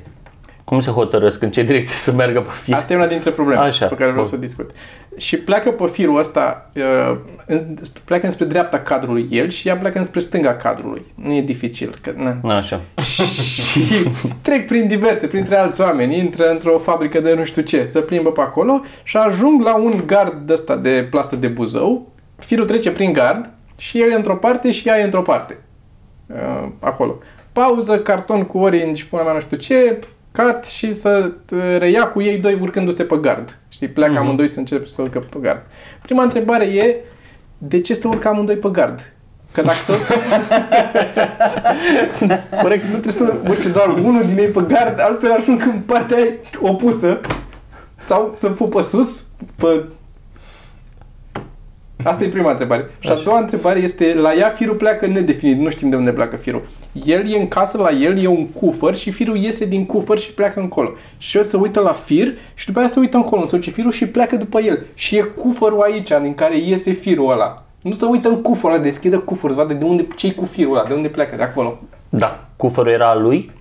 Cum 0.65 0.81
se 0.81 0.91
hotărăsc 0.91 1.43
în 1.43 1.51
ce 1.51 1.63
direcție 1.63 1.97
să 1.97 2.13
meargă 2.13 2.41
pe 2.41 2.51
fir? 2.63 2.75
Asta 2.75 2.93
e 2.93 2.97
una 2.97 3.07
dintre 3.07 3.31
probleme 3.31 3.61
Așa. 3.61 3.87
pe 3.87 3.95
care 3.95 4.11
vreau 4.11 4.25
să 4.27 4.35
o 4.35 4.39
discut. 4.39 4.71
Și 5.17 5.37
pleacă 5.37 5.71
pe 5.71 5.87
firul 5.87 6.19
ăsta, 6.19 6.71
uh, 6.77 7.17
în- 7.47 7.77
pleacă 8.05 8.25
înspre 8.25 8.45
dreapta 8.45 8.79
cadrului 8.79 9.27
el 9.31 9.49
și 9.49 9.69
ea 9.69 9.77
pleacă 9.77 9.99
înspre 9.99 10.21
stânga 10.21 10.55
cadrului. 10.55 11.03
Nu 11.15 11.33
e 11.33 11.41
dificil. 11.43 11.95
Că, 12.01 12.13
na. 12.17 12.57
Așa. 12.57 12.81
și 13.03 13.81
trec 14.43 14.67
prin 14.67 14.87
diverse, 14.87 15.27
printre 15.27 15.57
alți 15.57 15.81
oameni, 15.81 16.19
intră 16.19 16.51
într-o 16.51 16.79
fabrică 16.79 17.21
de 17.21 17.35
nu 17.35 17.45
știu 17.45 17.63
ce, 17.63 17.85
se 17.85 18.01
plimbă 18.01 18.31
pe 18.33 18.41
acolo 18.41 18.81
și 19.03 19.17
ajung 19.17 19.63
la 19.63 19.77
un 19.77 20.03
gard 20.07 20.51
ăsta 20.51 20.77
de 20.77 21.07
plasă 21.11 21.37
de 21.37 21.47
Buzău, 21.49 22.13
firul 22.37 22.65
trece 22.65 22.91
prin 22.91 23.13
gard 23.13 23.51
și 23.77 24.01
el 24.01 24.11
e 24.11 24.15
într-o 24.15 24.37
parte 24.37 24.71
și 24.71 24.89
ea 24.89 24.99
e 24.99 25.03
într-o 25.03 25.23
parte. 25.23 25.59
Uh, 26.27 26.69
acolo. 26.79 27.19
Pauză, 27.53 27.99
carton 27.99 28.45
cu 28.45 28.59
orange, 28.59 29.05
până 29.05 29.23
mea 29.23 29.33
nu 29.33 29.41
știu 29.41 29.57
ce, 29.57 29.99
cut 30.33 30.65
și 30.65 30.93
să 30.93 31.33
uh, 31.53 31.77
reia 31.79 32.09
cu 32.09 32.23
ei 32.23 32.39
doi 32.39 32.59
urcându-se 32.61 33.03
pe 33.03 33.17
gard. 33.17 33.59
Știi, 33.69 33.89
pleacă 33.89 34.19
amândoi 34.19 34.49
să 34.49 34.59
începe 34.59 34.87
să 34.87 35.03
urcă 35.03 35.19
pe 35.19 35.39
gard. 35.41 35.63
Prima 36.03 36.23
întrebare 36.23 36.65
e, 36.65 36.97
de 37.59 37.81
ce 37.81 37.95
să 37.95 38.09
urcă 38.09 38.29
amândoi 38.29 38.57
pe 38.57 38.69
gard? 38.69 39.13
Că 39.53 39.63
dacă 39.63 39.79
să... 39.81 39.93
Corect, 42.63 42.85
nu 42.85 42.91
trebuie 42.91 43.13
să 43.13 43.35
urce 43.49 43.69
doar 43.69 43.89
unul 43.89 44.25
din 44.27 44.39
ei 44.39 44.47
pe 44.47 44.65
gard, 44.69 45.01
altfel 45.01 45.33
ajung 45.33 45.71
în 45.73 45.81
partea 45.81 46.17
aia 46.17 46.33
opusă. 46.61 47.21
Sau 47.97 48.33
să 48.37 48.49
pupă 48.49 48.81
sus, 48.81 49.27
pe... 49.57 49.85
Asta 52.05 52.25
e 52.25 52.29
prima 52.29 52.51
întrebare. 52.51 52.91
Și 52.99 53.11
a 53.11 53.15
doua 53.15 53.39
întrebare 53.39 53.79
este, 53.79 54.15
la 54.15 54.35
ea 54.35 54.49
firul 54.49 54.75
pleacă 54.75 55.07
nedefinit, 55.07 55.59
nu 55.59 55.71
știm 55.71 55.89
de 55.89 55.97
unde 55.97 56.11
pleacă 56.11 56.37
firul. 56.37 56.63
El 57.05 57.33
e 57.33 57.39
în 57.39 57.49
casă, 57.49 57.79
la 57.79 57.91
el 57.91 58.19
e 58.19 58.27
un 58.27 58.47
cufăr 58.47 58.97
și 58.97 59.11
firul 59.11 59.37
iese 59.37 59.65
din 59.65 59.87
cufăr 59.87 60.19
și 60.19 60.33
pleacă 60.33 60.61
încolo. 60.61 60.91
Și 61.19 61.37
el 61.37 61.43
se 61.43 61.57
uită 61.57 61.81
la 61.81 61.93
fir 61.93 62.35
și 62.55 62.67
după 62.67 62.79
aia 62.79 62.89
se 62.89 63.01
uită 63.01 63.17
încolo, 63.17 63.47
se 63.47 63.57
duce 63.57 63.71
firul 63.71 63.93
și 63.93 64.07
pleacă 64.07 64.37
după 64.37 64.61
el. 64.61 64.87
Și 64.95 65.17
e 65.17 65.21
cufărul 65.23 65.81
aici, 65.81 66.11
din 66.23 66.35
care 66.35 66.59
iese 66.59 66.91
firul 66.93 67.31
ăla. 67.31 67.63
Nu 67.83 67.93
se 67.93 68.05
uită 68.05 68.29
în 68.29 68.43
cufărul 68.43 68.75
ăla, 68.75 68.85
deschide 68.85 69.17
cufărul, 69.17 69.57
vadă 69.57 69.75
de 69.75 69.85
unde, 69.85 70.07
ce 70.17 70.33
cu 70.33 70.45
firul 70.45 70.77
ăla, 70.77 70.87
de 70.89 70.95
unde 70.95 71.09
pleacă, 71.09 71.37
de 71.37 71.43
acolo. 71.43 71.79
Da. 72.09 72.49
Cufărul 72.57 72.93
era 72.93 73.07
al 73.07 73.23
lui? 73.23 73.53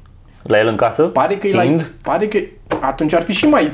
La 0.43 0.57
el 0.57 0.67
în 0.67 0.75
casă? 0.75 1.03
Pare 1.03 1.35
că 1.35 1.47
e 1.47 1.53
la... 1.53 1.61
Fiind? 1.61 1.91
Pare 2.01 2.27
că 2.27 2.37
atunci 2.81 3.13
ar 3.13 3.21
fi 3.21 3.31
și 3.33 3.45
mai... 3.45 3.71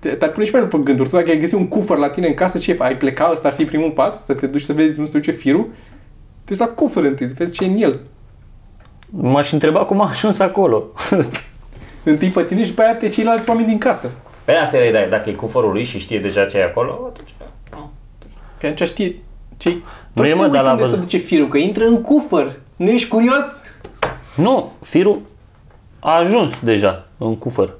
te- 0.00 0.08
Te-ar 0.14 0.30
pune 0.30 0.44
și 0.44 0.52
mai 0.52 0.60
după 0.60 0.78
gânduri. 0.78 1.08
Tu 1.08 1.16
dacă 1.16 1.30
ai 1.30 1.38
găsit 1.38 1.58
un 1.58 1.68
cufăr 1.68 1.98
la 1.98 2.08
tine 2.08 2.26
în 2.26 2.34
casă, 2.34 2.58
ce 2.58 2.76
ai 2.78 2.96
pleca? 2.96 3.28
Ăsta 3.32 3.48
ar 3.48 3.54
fi 3.54 3.64
primul 3.64 3.90
pas? 3.90 4.24
Să 4.24 4.34
te 4.34 4.46
duci 4.46 4.60
să 4.62 4.72
vezi 4.72 4.98
unde 4.98 5.10
se 5.10 5.18
duce 5.18 5.30
firul? 5.30 5.64
Tu 6.44 6.52
ești 6.52 6.64
la 6.64 6.70
cufăr 6.70 7.02
întâi, 7.04 7.26
să 7.26 7.34
vezi 7.36 7.52
ce 7.52 7.64
e 7.64 7.66
în 7.66 7.76
el. 7.76 8.00
M-aș 9.10 9.52
întreba 9.52 9.84
cum 9.84 10.00
a 10.00 10.08
ajuns 10.10 10.38
acolo. 10.38 10.84
Întâi 12.04 12.28
pe 12.28 12.42
tine 12.44 12.64
și 12.64 12.72
pe 12.72 12.82
aia 12.82 12.94
pe 12.94 13.08
ceilalți 13.08 13.48
oameni 13.48 13.66
din 13.68 13.78
casă. 13.78 14.10
Pe 14.44 14.52
asta 14.52 14.76
e 14.78 14.88
ideea, 14.88 15.08
dacă 15.08 15.30
e 15.30 15.32
cufărul 15.32 15.72
lui 15.72 15.84
și 15.84 15.98
știe 15.98 16.18
deja 16.20 16.44
ce 16.44 16.58
e 16.58 16.64
acolo, 16.64 17.10
atunci... 17.12 17.28
Că 18.60 18.66
atunci 18.66 18.88
știe 18.88 19.14
ce 19.56 19.76
Nu 20.12 20.26
e, 20.26 20.34
mă, 20.34 20.46
dar 20.48 20.64
la 20.64 20.70
unde 20.70 20.82
se 20.82 20.88
văzut. 20.88 21.02
duce 21.04 21.16
firul, 21.16 21.48
că 21.48 21.58
intră 21.58 21.84
în 21.84 22.02
cufăr. 22.02 22.52
Nu 22.76 22.90
ești 22.90 23.08
curios? 23.08 23.44
nu, 24.34 24.72
firul 24.82 25.20
a 25.98 26.18
ajuns 26.18 26.52
deja 26.62 27.06
în 27.18 27.36
cufăr. 27.36 27.70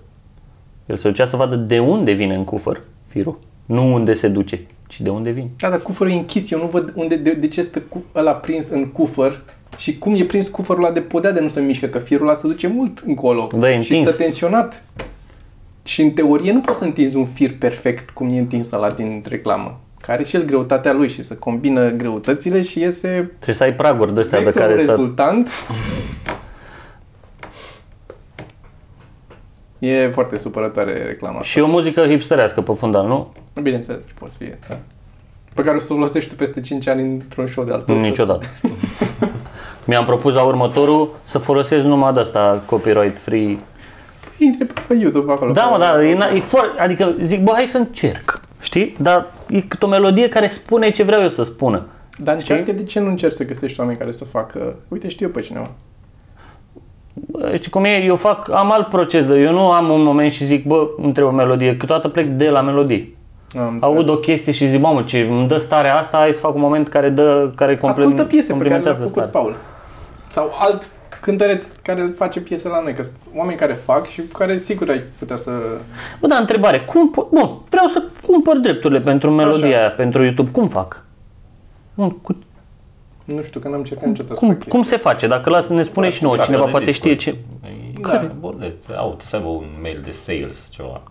El 0.89 0.97
se 0.97 1.09
ducea 1.09 1.27
să 1.27 1.37
vadă 1.37 1.57
de 1.57 1.79
unde 1.79 2.13
vine 2.13 2.35
în 2.35 2.45
cufăr 2.45 2.81
firul. 3.07 3.39
Nu 3.67 3.93
unde 3.95 4.15
se 4.15 4.29
duce, 4.29 4.67
ci 4.89 5.01
de 5.01 5.11
unde 5.11 5.31
vine. 5.31 5.49
Da, 5.57 5.69
dar 5.69 5.81
cufărul 5.81 6.13
e 6.13 6.17
închis. 6.17 6.51
Eu 6.51 6.59
nu 6.59 6.67
văd 6.67 6.93
unde, 6.95 7.17
de, 7.17 7.33
de 7.33 7.49
ce 7.49 7.63
stă 7.63 7.81
cu, 7.89 8.05
ăla 8.15 8.33
prins 8.33 8.69
în 8.69 8.87
cufăr 8.87 9.41
și 9.77 9.99
cum 9.99 10.15
e 10.15 10.25
prins 10.25 10.49
cufărul 10.49 10.85
ăla 10.85 10.93
de 10.93 11.01
podea 11.01 11.33
de 11.33 11.41
nu 11.41 11.49
se 11.49 11.61
mișcă, 11.61 11.87
că 11.87 11.99
firul 11.99 12.27
ăla 12.27 12.35
se 12.37 12.47
duce 12.47 12.67
mult 12.67 13.03
încolo 13.07 13.49
Da, 13.59 13.71
e 13.71 13.83
și 13.83 13.91
întins. 13.91 14.09
stă 14.09 14.17
tensionat. 14.23 14.83
Și 15.83 16.03
în 16.03 16.11
teorie 16.11 16.53
nu 16.53 16.61
poți 16.61 16.79
să 16.79 16.85
întinzi 16.85 17.17
un 17.17 17.27
fir 17.27 17.55
perfect 17.59 18.11
cum 18.11 18.29
e 18.35 18.39
întins 18.39 18.71
ăla 18.73 18.91
din 18.91 19.23
reclamă. 19.29 19.81
Care 20.01 20.19
are 20.19 20.29
și 20.29 20.37
el 20.37 20.45
greutatea 20.45 20.93
lui 20.93 21.09
și 21.09 21.23
să 21.23 21.35
combină 21.35 21.91
greutățile 21.91 22.63
și 22.63 22.81
iese 22.81 23.09
Trebuie 23.35 23.57
să 23.57 23.63
ai 23.63 23.75
praguri 23.75 24.15
de 24.15 24.21
astea 24.21 24.39
pe 24.39 24.45
vectorul 24.45 24.69
care 24.69 24.85
să... 24.85 24.91
rezultant. 24.91 25.49
E 29.79 30.09
foarte 30.09 30.37
supărătoare 30.37 31.05
reclama 31.05 31.35
asta. 31.39 31.49
Și 31.49 31.61
o 31.61 31.67
muzică 31.67 32.07
hipsterească 32.07 32.61
pe 32.61 32.73
fundal, 32.73 33.07
nu? 33.07 33.33
Bineînțeles, 33.63 34.07
ce 34.07 34.13
poți 34.19 34.37
fi. 34.37 34.45
Da. 34.69 34.79
Pe 35.55 35.63
care 35.63 35.77
o 35.77 35.81
să 35.81 35.93
o 35.93 35.95
folosești 35.95 36.31
tu 36.31 36.37
peste 36.37 36.61
5 36.61 36.87
ani 36.89 37.03
într-un 37.03 37.47
show 37.47 37.65
de 37.65 37.73
altă 37.73 37.93
Niciodată. 37.93 38.47
Mi-am 39.85 40.05
propus 40.05 40.35
la 40.35 40.43
următorul 40.43 41.15
să 41.25 41.39
folosesc 41.39 41.85
numai 41.85 42.13
de 42.13 42.21
asta 42.21 42.63
copyright 42.67 43.19
free. 43.19 43.59
Intre 44.39 44.67
pe 44.89 44.95
YouTube 44.95 45.33
acolo. 45.33 45.53
Da, 45.53 45.63
pe- 45.63 45.69
mă, 45.71 45.79
da, 45.79 46.05
e, 46.05 46.15
na- 46.17 46.37
e 46.37 46.41
foarte, 46.41 46.81
adică 46.81 47.15
zic, 47.23 47.43
bă, 47.43 47.51
hai 47.55 47.67
să 47.67 47.79
încerc, 47.79 48.41
știi? 48.61 48.97
Dar 49.01 49.27
e 49.49 49.61
cât 49.61 49.83
o 49.83 49.87
melodie 49.87 50.29
care 50.29 50.47
spune 50.47 50.91
ce 50.91 51.03
vreau 51.03 51.23
eu 51.23 51.29
să 51.29 51.43
spună. 51.43 51.87
Dar 52.19 52.35
încearcă 52.35 52.73
de 52.73 52.83
ce 52.85 53.01
nu 53.01 53.09
încerci 53.09 53.35
să 53.35 53.45
găsești 53.45 53.81
oameni 53.81 53.99
care 53.99 54.11
să 54.11 54.25
facă... 54.25 54.77
Uite, 54.89 55.09
știu 55.09 55.27
eu 55.27 55.33
pe 55.33 55.41
cineva. 55.41 55.71
Bă, 57.27 57.53
Știi 57.55 57.71
cum 57.71 57.85
e? 57.85 58.03
Eu 58.05 58.17
fac, 58.17 58.51
am 58.53 58.73
alt 58.73 58.89
proces, 58.89 59.25
de, 59.25 59.35
eu 59.35 59.53
nu 59.53 59.71
am 59.71 59.91
un 59.91 60.03
moment 60.03 60.33
și 60.33 60.45
zic, 60.45 60.67
bă, 60.67 60.89
îmi 60.97 61.13
trebuie 61.13 61.33
o 61.35 61.37
melodie, 61.37 61.77
câteodată 61.77 62.09
plec 62.09 62.27
de 62.27 62.49
la 62.49 62.61
melodie. 62.61 63.13
Am 63.59 63.69
înțeles. 63.73 63.83
Aud 63.97 64.09
o 64.09 64.17
chestie 64.17 64.53
și 64.53 64.69
zic, 64.69 64.81
mamă, 64.81 65.03
ce 65.03 65.19
îmi 65.31 65.49
dă 65.49 65.57
starea 65.57 65.97
asta, 65.97 66.17
hai 66.19 66.33
să 66.33 66.41
fac 66.41 66.55
un 66.55 66.61
moment 66.61 66.89
care 66.89 67.09
dă, 67.09 67.51
care 67.55 67.77
complem- 67.77 67.89
Ascultă 67.89 68.25
piese 68.25 68.53
pe 68.53 68.59
care 68.59 68.69
le-a 68.69 68.77
complimentează 68.79 68.99
făcut 68.99 69.13
starea. 69.13 69.31
Paul. 69.31 69.57
Sau 70.29 70.51
alt 70.59 70.83
cântăreț 71.21 71.67
care 71.83 72.13
face 72.17 72.41
piese 72.41 72.69
la 72.69 72.81
noi, 72.83 72.95
că 72.95 73.03
sunt 73.03 73.17
oameni 73.37 73.59
care 73.59 73.73
fac 73.73 74.07
și 74.07 74.21
cu 74.21 74.39
care 74.39 74.57
sigur 74.57 74.89
ai 74.89 75.03
putea 75.19 75.37
să... 75.37 75.51
Bă, 76.21 76.27
da, 76.27 76.37
întrebare, 76.37 76.81
cum, 76.81 77.11
po- 77.13 77.29
bun, 77.31 77.51
vreau 77.71 77.87
să 77.89 78.03
cumpăr 78.27 78.57
drepturile 78.57 79.01
pentru 79.01 79.31
melodia 79.31 79.67
Așa. 79.69 79.79
aia, 79.79 79.91
pentru 79.91 80.23
YouTube, 80.23 80.51
cum 80.51 80.69
fac? 80.69 81.05
Bun, 81.95 82.11
cu, 82.11 82.37
Nu 83.35 83.43
știu, 83.43 83.61
că 83.61 83.69
n-am 83.69 83.79
încercat 83.79 84.09
niciodată 84.09 84.35
să 84.35 84.41
cum, 84.47 84.55
fac 84.55 84.69
cum 84.69 84.83
se 84.85 84.97
face? 84.97 85.27
Dacă 85.27 85.51
las, 85.51 85.69
ne 85.69 85.83
spune 85.83 86.09
și 86.09 86.23
nouă, 86.23 86.35
Casa 86.35 86.47
cineva 86.47 86.65
de 86.65 86.71
poate 86.71 86.93
știe 86.93 87.15
discuri. 87.15 87.37
ce... 87.63 87.69
E- 87.69 88.01
Da. 88.01 88.09
Care? 88.09 88.31
Bordez. 88.41 88.73
Au, 88.97 89.07
trebuie 89.07 89.27
să 89.27 89.37
aibă 89.37 89.49
un 89.49 89.67
mail 89.83 90.01
de 90.05 90.11
sales, 90.11 90.69
ceva. 90.71 91.03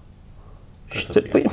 Trebuie 0.90 1.14
să 1.14 1.20
fie. 1.20 1.30
Păi, 1.32 1.52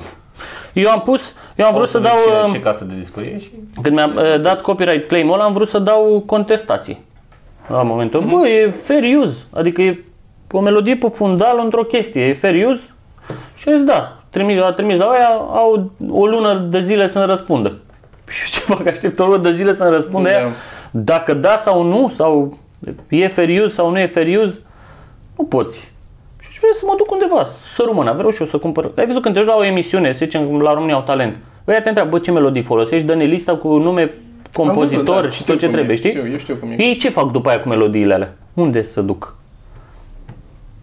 eu 0.73 0.91
am 0.91 1.01
pus, 1.03 1.35
eu 1.57 1.67
am 1.67 1.73
Au 1.73 1.79
vrut 1.79 1.91
să 1.91 1.99
vezi 1.99 2.11
dau, 2.13 2.45
ce- 2.47 2.51
Ce 2.53 2.57
uh, 2.57 2.63
casă 2.63 2.85
de 2.85 2.95
discuri 2.99 3.27
e 3.27 3.39
și... 3.39 3.51
când 3.83 3.95
mi-am 3.95 4.15
uh, 4.17 4.41
dat 4.41 4.61
copyright 4.61 5.09
claim-ul 5.09 5.35
ăla, 5.35 5.45
am 5.45 5.53
vrut 5.53 5.69
să 5.69 5.79
dau 5.79 6.23
contestații. 6.27 7.05
La 7.69 7.83
momentul, 7.83 8.21
Mhm. 8.21 8.31
bă, 8.41 8.49
e 8.49 8.71
fair 8.71 9.17
use, 9.17 9.37
adică 9.51 9.83
e 9.83 10.05
o 10.51 10.61
melodie 10.61 10.97
pe 10.97 11.07
fundal 11.09 11.61
într-o 11.65 11.83
chestie, 11.83 12.23
e 12.27 12.33
fair 12.33 12.67
use? 12.67 12.83
Și 13.57 13.69
am 13.69 13.75
zis, 13.77 13.85
da, 13.85 14.23
trimis, 14.31 14.63
a 14.63 14.73
trimis 14.73 14.99
la 14.99 15.05
aia, 15.05 15.29
au 15.37 15.91
o 16.09 16.27
lună 16.27 16.55
de 16.55 16.81
zile 16.83 17.09
să-mi 17.09 17.27
răspundă. 17.27 17.79
Și 18.29 18.43
eu 18.43 18.47
ce 18.51 18.75
fac, 18.75 18.87
aștept 18.87 19.19
o 19.19 19.25
lună 19.27 19.37
de 19.37 19.53
zile 19.53 19.75
să-mi 19.75 19.91
răspundă 19.91 20.29
Da. 20.29 20.35
ea? 20.35 20.49
Dacă 20.91 21.35
da 21.35 21.57
sau 21.57 21.83
nu, 21.83 22.13
sau 22.17 22.59
e 23.09 23.29
fair 23.29 23.63
use 23.63 23.75
sau 23.75 23.91
nu 23.91 23.99
e 23.99 24.07
fair 24.07 24.39
use, 24.39 24.61
nu 25.39 25.45
poți. 25.45 25.93
Și 26.39 26.49
aș 26.51 26.57
vrea 26.59 26.71
să 26.75 26.83
mă 26.87 26.95
duc 26.97 27.11
undeva, 27.11 27.47
să 27.75 27.83
rămână, 27.87 28.13
vreau 28.13 28.31
și 28.31 28.41
eu 28.41 28.47
să 28.47 28.59
cumpăr. 28.59 28.91
Ai 28.97 29.07
văzut 29.07 29.23
când 29.23 29.35
te 29.35 29.41
duci 29.41 29.49
la 29.49 29.57
o 29.57 29.65
emisiune, 29.65 30.13
să 30.13 30.19
zicem 30.19 30.61
la 30.61 30.73
România 30.73 30.95
au 30.95 31.03
talent. 31.03 31.37
Băi, 31.65 31.81
te 31.83 31.89
întreabă, 31.89 32.11
bă, 32.11 32.19
ce 32.19 32.31
melodii 32.31 32.63
folosești, 32.63 33.07
dă-ne 33.07 33.25
lista 33.25 33.57
cu 33.57 33.69
nume 33.77 34.11
compozitor 34.53 35.15
Am 35.15 35.21
văzut, 35.21 35.25
da, 35.25 35.31
și 35.31 35.41
știu 35.41 35.53
tot 35.53 35.61
ce 35.63 35.67
cum 35.67 35.75
e, 35.75 35.77
trebuie, 35.77 35.97
știi? 35.97 36.11
Știu, 36.11 36.31
eu 36.31 36.39
știu 36.39 36.55
cum 36.55 36.71
e. 36.71 36.83
Ei 36.83 36.97
ce 36.97 37.09
fac 37.09 37.31
după 37.31 37.49
aia 37.49 37.61
cu 37.61 37.69
melodiile 37.69 38.15
alea? 38.15 38.33
Unde 38.55 38.83
să 38.83 39.01
duc? 39.01 39.37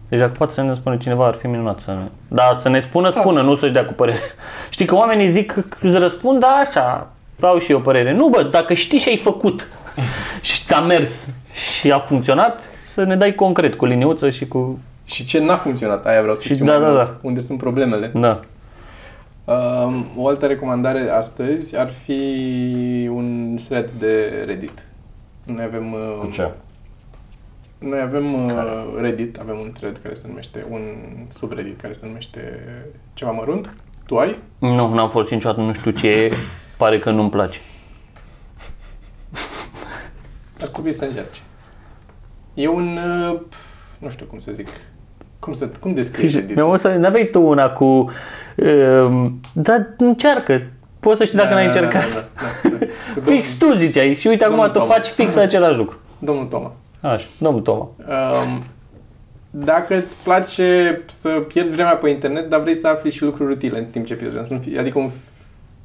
Deci 0.08 0.20
dacă 0.20 0.32
poate 0.38 0.52
să 0.52 0.60
ne 0.62 0.74
spună 0.74 0.96
cineva, 0.96 1.26
ar 1.26 1.34
fi 1.34 1.46
minunat 1.46 1.78
să 1.80 1.90
ne... 1.90 2.02
Dar 2.28 2.58
să 2.62 2.68
ne 2.68 2.80
spună, 2.80 3.10
Da. 3.14 3.20
spună, 3.20 3.42
nu 3.42 3.56
să-și 3.56 3.72
dea 3.72 3.84
cu 3.84 3.92
părere. 3.92 4.20
Știi 4.70 4.86
că 4.86 4.94
oamenii 4.94 5.28
zic, 5.28 5.54
îți 5.80 5.98
răspund, 5.98 6.40
da, 6.40 6.46
așa, 6.46 7.11
dau 7.42 7.58
și 7.58 7.70
eu 7.70 7.80
părere. 7.80 8.12
Nu, 8.12 8.28
bă, 8.28 8.42
dacă 8.42 8.74
știi 8.74 8.98
și 8.98 9.08
ai 9.08 9.16
făcut 9.16 9.68
și 10.40 10.64
ți-a 10.64 10.80
mers 10.80 11.28
și 11.52 11.92
a 11.92 11.98
funcționat, 11.98 12.60
să 12.94 13.04
ne 13.04 13.16
dai 13.16 13.34
concret 13.34 13.74
cu 13.74 13.84
liniuță 13.84 14.30
și 14.30 14.48
cu... 14.48 14.78
Și 15.04 15.24
ce 15.24 15.38
n-a 15.38 15.56
funcționat, 15.56 16.06
aia 16.06 16.20
vreau 16.20 16.36
să 16.36 16.42
Și 16.42 16.52
știu 16.52 16.64
da, 16.64 16.78
mai 16.78 16.80
da, 16.80 16.86
mult, 16.86 16.98
da. 17.04 17.18
unde 17.22 17.40
sunt 17.40 17.58
problemele. 17.58 18.10
Da. 18.14 18.40
Um, 19.44 20.06
o 20.16 20.26
altă 20.26 20.46
recomandare 20.46 21.08
astăzi 21.10 21.78
ar 21.78 21.90
fi 22.04 22.20
un 23.12 23.58
thread 23.64 23.90
de 23.98 24.42
Reddit. 24.46 24.86
Noi 25.46 25.64
avem, 25.64 25.92
uh, 25.92 26.28
Ce? 26.32 26.50
noi 27.78 28.00
avem 28.00 28.34
uh, 28.34 28.50
Reddit, 29.00 29.38
avem 29.38 29.58
un 29.58 29.72
thread 29.72 29.98
care 30.02 30.14
se 30.14 30.24
numește, 30.28 30.66
un 30.70 30.80
subreddit 31.34 31.80
care 31.80 31.92
se 31.92 32.06
numește 32.06 32.40
ceva 33.14 33.30
mărunt. 33.30 33.74
Tu 34.06 34.16
ai? 34.16 34.38
Nu, 34.58 34.94
n-am 34.94 35.10
folosit 35.10 35.32
niciodată, 35.32 35.60
nu 35.60 35.72
știu 35.72 35.90
ce 35.90 36.08
e, 36.08 36.32
pare 36.82 36.98
că 36.98 37.10
nu-mi 37.10 37.30
place. 37.30 37.58
Ar 40.60 40.68
trebui 40.68 40.92
să 40.92 41.04
încerci. 41.04 41.42
E 42.54 42.68
un, 42.68 42.98
uh, 43.30 43.40
nu 43.98 44.08
știu 44.08 44.26
cum 44.26 44.38
să 44.38 44.52
zic, 44.52 44.68
cum, 45.38 45.52
să, 45.52 45.68
cum 45.80 45.94
descrii 45.94 46.30
Reddit? 46.30 46.56
Mi-am 46.56 46.76
să 46.76 46.88
n-aveai 46.88 47.24
tu 47.32 47.42
una 47.42 47.68
cu... 47.70 47.84
Uh, 48.56 49.30
dar 49.52 49.86
încearcă. 49.96 50.62
Poți 51.00 51.18
să 51.18 51.24
știi 51.24 51.38
dacă 51.38 51.54
n-ai 51.54 51.66
încercat. 51.66 52.12
Da, 52.12 52.24
da, 52.34 52.68
da, 52.68 52.76
da. 52.78 52.86
Cu 53.14 53.20
Fix 53.20 53.48
tu 53.58 53.72
ziceai 53.76 54.14
și 54.14 54.26
uite 54.26 54.44
acum 54.44 54.56
Domnul 54.56 54.72
tu 54.74 54.78
Toma. 54.78 54.92
faci 54.92 55.06
fix 55.06 55.36
același 55.36 55.76
lucru. 55.76 55.98
Domnul 56.18 56.44
Toma. 56.46 56.72
Așa, 57.00 57.26
domnul 57.38 57.60
Toma. 57.62 57.88
Um, 58.08 58.64
dacă 59.50 60.02
îți 60.02 60.22
place 60.24 61.00
să 61.08 61.28
pierzi 61.28 61.72
vremea 61.72 61.96
pe 61.96 62.08
internet, 62.08 62.48
dar 62.48 62.60
vrei 62.60 62.74
să 62.74 62.88
afli 62.88 63.10
și 63.10 63.22
lucruri 63.22 63.52
utile 63.52 63.78
în 63.78 63.84
timp 63.84 64.06
ce 64.06 64.14
pierzi 64.14 64.34
vremea. 64.34 64.48
Să 64.48 64.54
nu 64.54 64.60
fie- 64.60 64.78
Adică 64.78 64.98
un, 64.98 65.10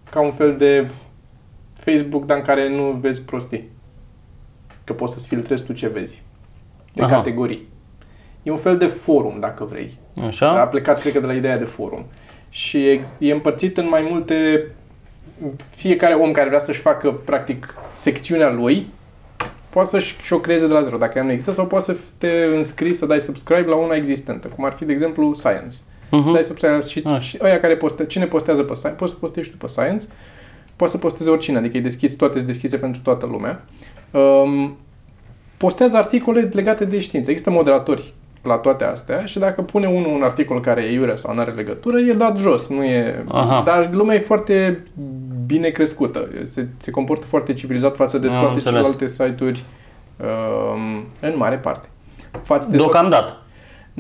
ca 0.10 0.20
un 0.20 0.32
fel 0.32 0.58
de 0.58 0.90
Facebook, 1.74 2.26
dar 2.26 2.38
în 2.38 2.44
care 2.44 2.70
nu 2.70 2.92
vezi 3.02 3.22
prostii. 3.22 3.70
Că 4.84 4.94
poți 4.94 5.14
să-ți 5.14 5.28
filtrezi 5.28 5.66
tu 5.66 5.74
ce 5.74 5.88
vezi. 5.88 6.24
De 6.94 7.04
Aha. 7.04 7.16
categorii. 7.16 7.68
E 8.44 8.52
un 8.52 8.58
fel 8.58 8.78
de 8.78 8.86
forum, 8.86 9.40
dacă 9.40 9.64
vrei. 9.64 9.98
Așa? 10.28 10.62
A 10.62 10.68
plecat, 10.68 11.00
cred 11.00 11.14
că, 11.14 11.20
de 11.20 11.26
la 11.26 11.34
ideea 11.34 11.58
de 11.58 11.66
forum. 11.66 12.06
Și 12.50 12.90
ex- 12.90 13.16
e 13.20 13.32
împărțit 13.32 13.78
în 13.78 13.88
mai 13.88 14.08
multe... 14.10 14.66
Fiecare 15.70 16.14
om 16.14 16.32
care 16.32 16.48
vrea 16.48 16.60
să-și 16.60 16.80
facă, 16.80 17.12
practic, 17.12 17.74
secțiunea 17.94 18.52
lui, 18.52 18.88
poate 19.70 19.90
să-și 19.90 20.16
și 20.22 20.34
o 20.34 20.40
creeze 20.40 20.68
de 20.68 20.74
la 20.74 20.82
zero, 20.82 20.98
dacă 20.98 21.18
ea 21.18 21.24
nu 21.24 21.32
există, 21.32 21.52
sau 21.52 21.68
poate 21.68 21.84
să 21.84 21.98
te 22.18 22.48
înscrii, 22.56 22.94
să 22.94 23.06
dai 23.06 23.22
subscribe 23.22 23.70
la 23.70 23.76
una 23.76 23.96
existentă, 23.96 24.48
cum 24.48 24.66
ar 24.66 24.72
fi, 24.72 24.86
de 24.86 24.92
exemplu, 24.92 25.34
Science. 25.34 25.76
Mhm. 26.12 26.34
Dai 26.34 26.44
subscribe 26.44 26.82
și, 26.82 27.02
Așa. 27.06 27.20
și 27.20 27.38
ăia 27.42 27.60
care 27.60 27.76
poste, 27.76 28.06
cine 28.06 28.26
postează 28.26 28.64
pe 28.64 28.74
Science, 28.74 28.98
poți 29.00 29.12
să 29.12 29.18
postezi 29.20 29.46
și 29.46 29.52
tu 29.52 29.58
pe 29.58 29.68
Science, 29.68 30.06
poți 30.76 30.92
să 30.92 30.98
posteze 30.98 31.30
oricine, 31.30 31.58
adică 31.58 31.78
e 31.78 31.82
deschis, 31.82 32.14
toate 32.16 32.34
sunt 32.34 32.46
deschise 32.48 32.78
pentru 32.78 33.02
toată 33.04 33.26
lumea. 33.26 33.64
Um, 34.12 34.78
postează 35.58 35.98
articole 35.98 36.50
legate 36.54 36.86
de 36.86 37.00
știință. 37.00 37.30
Există 37.32 37.50
moderatori 37.52 38.14
la 38.44 38.56
toate 38.56 38.84
astea 38.84 39.26
și 39.26 39.40
dacă 39.40 39.62
pune 39.62 39.88
unul 39.88 40.14
un 40.16 40.22
articol 40.24 40.60
care 40.62 40.82
e 40.84 40.92
iurea 40.94 41.16
sau 41.16 41.34
nu 41.34 41.40
are 41.40 41.52
legătură, 41.52 41.98
e 42.00 42.14
dat 42.14 42.38
jos. 42.40 42.68
Nu 42.68 42.84
e... 42.84 43.24
Aha. 43.28 43.62
Dar 43.66 43.90
lumea 43.94 44.16
e 44.16 44.20
foarte 44.20 44.84
bine 45.46 45.70
crescută. 45.70 46.28
Se, 46.44 46.68
se 46.78 46.92
comportă 46.92 47.26
foarte 47.26 47.54
civilizat 47.54 47.96
față 47.96 48.18
de 48.18 48.28
Am 48.28 48.34
toate 48.34 48.46
înțeles. 48.48 48.70
celelalte 48.70 49.08
site-uri 49.08 49.64
um, 50.18 51.06
în 51.22 51.34
mare 51.38 51.56
parte. 51.56 51.88
Față 52.44 52.70
de 52.70 52.78
tot- 52.78 52.82
Deocamdată. 52.86 53.42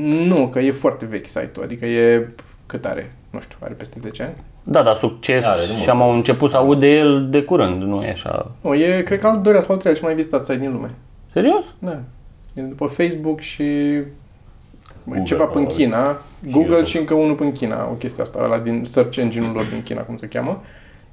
Nu, 0.04 0.48
că 0.48 0.60
e 0.60 0.72
foarte 0.72 1.06
vechi 1.06 1.28
site-ul. 1.28 1.64
Adică 1.64 1.86
e... 1.86 2.28
Cât 2.66 2.86
are? 2.86 3.12
Nu 3.30 3.40
știu, 3.40 3.58
are 3.60 3.74
peste 3.74 4.00
10 4.00 4.24
ani? 4.24 4.34
Da, 4.64 4.84
dar 4.84 4.96
succes 4.96 5.46
Are, 5.46 5.62
nu 5.68 5.74
mă 5.74 5.80
și 5.80 5.90
am 5.90 6.10
început 6.10 6.50
să 6.50 6.58
aud 6.58 6.80
de 6.80 6.88
el 6.88 7.30
de 7.30 7.44
curând, 7.44 7.82
nu 7.82 8.04
e 8.04 8.12
așa. 8.12 8.52
Nu, 8.62 8.74
e, 8.74 9.02
cred 9.02 9.20
că 9.20 9.28
al 9.28 9.42
doilea 9.42 9.62
sau 9.62 9.74
al 9.74 9.80
treilea 9.80 10.02
cel 10.02 10.10
mai 10.10 10.16
vizitat 10.16 10.46
site 10.46 10.60
din 10.60 10.72
lume. 10.72 10.92
Serios? 11.34 11.64
Da. 11.80 12.00
E 12.54 12.62
după 12.62 12.86
Facebook 12.86 13.40
și 13.40 13.64
Google, 15.04 15.24
ceva 15.24 15.44
pe 15.44 15.50
probabil. 15.52 15.76
China, 15.76 16.22
Google 16.40 16.62
YouTube. 16.62 16.84
și 16.84 16.98
încă 16.98 17.14
unul 17.14 17.36
pe 17.36 17.44
în 17.44 17.52
China, 17.52 17.88
o 17.92 17.94
chestie 17.94 18.24
asta, 18.24 18.40
ăla 18.44 18.58
din 18.58 18.84
search 18.86 19.18
engine-ul 19.18 19.54
lor 19.54 19.66
din 19.66 19.84
China, 19.84 20.02
cum 20.02 20.18
se 20.18 20.28
cheamă. 20.28 20.64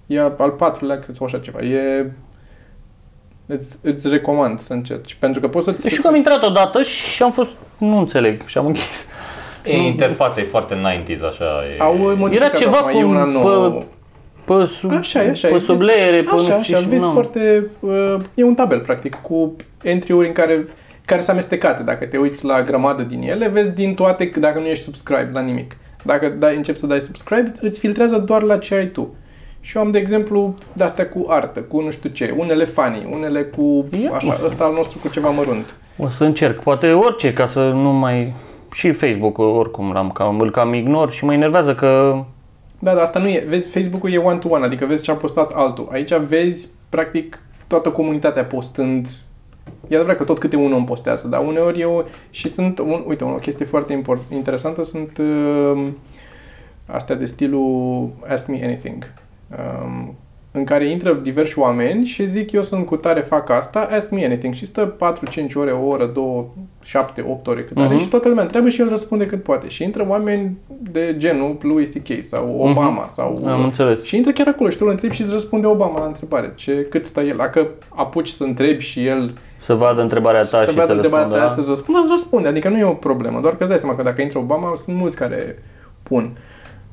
E 0.07 0.21
al 0.21 0.55
patrulea, 0.59 0.99
cred, 0.99 1.15
sau 1.15 1.27
așa 1.27 1.39
ceva. 1.39 1.61
E... 1.61 2.11
Îți, 3.47 3.79
îți 3.83 4.09
recomand 4.09 4.61
să 4.61 4.73
încerci, 4.73 5.15
pentru 5.15 5.41
că 5.41 5.49
poți 5.49 5.65
să-ți... 5.65 5.89
Știu 5.89 6.03
că 6.03 6.09
am 6.09 6.15
intrat 6.15 6.45
odată 6.45 6.83
și 6.83 7.23
am 7.23 7.33
fost, 7.33 7.51
nu 7.79 7.99
înțeleg, 7.99 8.47
și 8.47 8.59
am 8.59 8.67
închis. 8.67 9.07
E, 9.65 9.77
interfața 9.77 10.41
e 10.41 10.45
foarte 10.45 10.75
90s, 10.75 11.21
așa. 11.29 11.45
E... 11.45 11.83
Au 11.83 11.95
modificat 12.17 12.49
Era 12.49 12.59
ceva 12.59 12.77
acum, 12.77 12.99
e 12.99 13.03
cu- 13.03 13.09
una 13.09 13.25
nouă. 13.25 13.69
pe- 13.71 13.85
Pe 14.45 14.67
sub, 14.79 14.91
Așa 14.93 15.25
e, 15.25 15.31
așa 15.31 15.49
e. 15.49 15.51
pe 15.51 15.59
sub 15.59 15.77
Vezi- 15.77 15.85
leere, 15.85 16.23
pe 16.23 16.31
așa, 16.35 16.37
nu 16.57 16.63
știu 16.63 16.77
așa, 16.77 16.85
și 16.85 16.89
vezi 16.91 17.05
nu. 17.05 17.13
foarte... 17.13 17.67
Uh, 17.81 18.17
e 18.35 18.45
un 18.45 18.55
tabel, 18.55 18.81
practic, 18.81 19.15
cu 19.15 19.57
entry-uri 19.83 20.27
în 20.27 20.33
care 20.33 20.67
care 21.05 21.21
sunt 21.21 21.33
amestecate. 21.33 21.83
Dacă 21.83 22.05
te 22.05 22.17
uiți 22.17 22.45
la 22.45 22.63
grămadă 22.63 23.03
din 23.03 23.23
ele, 23.23 23.49
vezi 23.49 23.71
din 23.75 23.95
toate, 23.95 24.33
dacă 24.39 24.59
nu 24.59 24.67
ești 24.67 24.85
subscribe 24.85 25.27
la 25.33 25.41
nimic. 25.41 25.77
Dacă 26.03 26.29
dai, 26.29 26.57
începi 26.57 26.79
să 26.79 26.87
dai 26.87 27.01
subscribe, 27.01 27.53
îți 27.61 27.79
filtrează 27.79 28.19
doar 28.19 28.43
la 28.43 28.59
ce 28.59 28.75
ai 28.75 28.87
tu. 28.87 29.15
Și 29.65 29.77
eu 29.77 29.83
am, 29.83 29.91
de 29.91 29.99
exemplu, 29.99 30.55
de-astea 30.73 31.09
cu 31.09 31.27
artă, 31.29 31.61
cu 31.61 31.81
nu 31.81 31.91
știu 31.91 32.11
ce, 32.11 32.35
unele 32.39 32.65
funny, 32.65 33.09
unele 33.11 33.43
cu, 33.43 33.89
Ia, 34.03 34.13
așa, 34.13 34.41
ăsta 34.45 34.65
al 34.65 34.73
nostru 34.73 34.99
cu 34.99 35.09
ceva 35.09 35.29
mărunt. 35.29 35.77
O 35.97 36.09
să 36.09 36.25
încerc, 36.25 36.63
poate 36.63 36.93
orice, 36.93 37.33
ca 37.33 37.47
să 37.47 37.69
nu 37.69 37.93
mai... 37.93 38.35
Și 38.73 38.93
Facebook-ul 38.93 39.45
oricum 39.45 39.93
l-am 39.93 40.11
cam, 40.11 40.41
îl 40.41 40.51
cam 40.51 40.75
ignor 40.75 41.11
și 41.11 41.25
mă 41.25 41.33
enervează 41.33 41.75
că... 41.75 42.19
Da, 42.79 42.93
dar 42.93 43.03
asta 43.03 43.19
nu 43.19 43.29
e. 43.29 43.45
Vezi, 43.49 43.69
Facebook-ul 43.69 44.13
e 44.13 44.17
one-to-one, 44.17 44.65
adică 44.65 44.85
vezi 44.85 45.03
ce 45.03 45.11
a 45.11 45.15
postat 45.15 45.53
altul. 45.55 45.89
Aici 45.93 46.15
vezi, 46.15 46.69
practic, 46.89 47.39
toată 47.67 47.91
comunitatea 47.91 48.45
postând. 48.45 49.09
E 49.89 49.95
adevărat 49.95 50.17
că 50.17 50.25
tot 50.25 50.39
câte 50.39 50.57
un 50.57 50.73
om 50.73 50.85
postează, 50.85 51.29
dar 51.29 51.47
uneori 51.47 51.81
eu... 51.81 52.09
Și 52.31 52.49
sunt, 52.49 52.79
un, 52.79 53.05
uite, 53.07 53.25
o 53.25 53.29
chestie 53.29 53.65
foarte 53.65 53.93
import, 53.93 54.21
interesantă 54.33 54.83
sunt 54.83 55.19
uh, 55.19 55.87
astea 56.87 57.15
de 57.15 57.25
stilul 57.25 58.09
Ask 58.29 58.49
Me 58.49 58.61
Anything. 58.65 59.13
Um, 59.83 60.15
în 60.57 60.65
care 60.65 60.89
intră 60.91 61.13
diversi 61.13 61.59
oameni 61.59 62.05
și 62.05 62.25
zic 62.27 62.53
eu 62.53 62.63
sunt 62.63 62.87
cu 62.87 62.97
tare, 62.97 63.21
fac 63.21 63.51
asta, 63.51 63.89
ask 63.91 64.11
me 64.11 64.25
anything. 64.25 64.55
Și 64.55 64.65
stă 64.65 64.95
4-5 64.97 65.55
ore, 65.55 65.71
o 65.71 65.87
oră, 65.87 66.05
2, 66.07 66.45
7, 66.83 67.25
8 67.29 67.47
ore 67.47 67.63
cât 67.63 67.79
are 67.79 67.95
Mhm. 67.95 67.99
și 68.03 68.09
toată 68.09 68.29
lumea 68.29 68.43
întreabă 68.43 68.69
și 68.69 68.81
el 68.81 68.89
răspunde 68.89 69.27
cât 69.27 69.43
poate. 69.43 69.69
Și 69.69 69.83
intră 69.83 70.07
oameni 70.09 70.57
de 70.91 71.15
genul 71.19 71.57
Louis 71.63 71.91
C.K. 71.93 72.23
sau 72.23 72.57
Obama 72.59 73.07
sau... 73.09 73.43
Am 73.47 73.65
înțeles. 73.65 74.03
Și 74.03 74.17
intră 74.17 74.33
chiar 74.33 74.47
acolo 74.49 74.71
și 74.71 74.77
tu 74.77 74.85
îl 74.85 74.91
întrebi 74.91 75.15
și 75.15 75.23
îți 75.23 75.33
răspunde 75.33 75.67
Obama 75.67 75.99
la 75.99 76.07
întrebare. 76.07 76.53
Ce, 76.55 76.87
cât 76.91 77.07
stă 77.07 77.21
el? 77.21 77.37
Dacă 77.37 77.69
apuci 77.89 78.29
să 78.29 78.45
întrebi 78.45 78.83
și 78.83 79.07
el 79.07 79.35
Să 79.65 79.75
vadă 79.75 80.01
întrebarea 80.01 80.41
ta 80.41 80.47
să 80.63 80.71
și 80.71 80.75
vadă 80.77 80.87
să 80.87 80.93
întrebarea 80.93 81.27
răspundă. 81.27 81.35
ta 81.35 81.39
da? 81.39 81.45
astăzi, 81.51 81.69
răspunde, 81.69 82.01
îți 82.01 82.11
răspunde. 82.11 82.49
Adică 82.49 82.69
nu 82.69 82.79
e 82.79 82.85
o 82.85 82.93
problemă. 82.93 83.41
Doar 83.41 83.53
că 83.53 83.59
îți 83.61 83.69
dai 83.69 83.79
seama 83.79 83.97
că 83.97 84.03
dacă 84.03 84.23
intră 84.23 84.39
Obama, 84.39 84.73
sunt 84.75 84.97
mulți 84.97 85.17
care 85.17 85.63
pun 86.03 86.31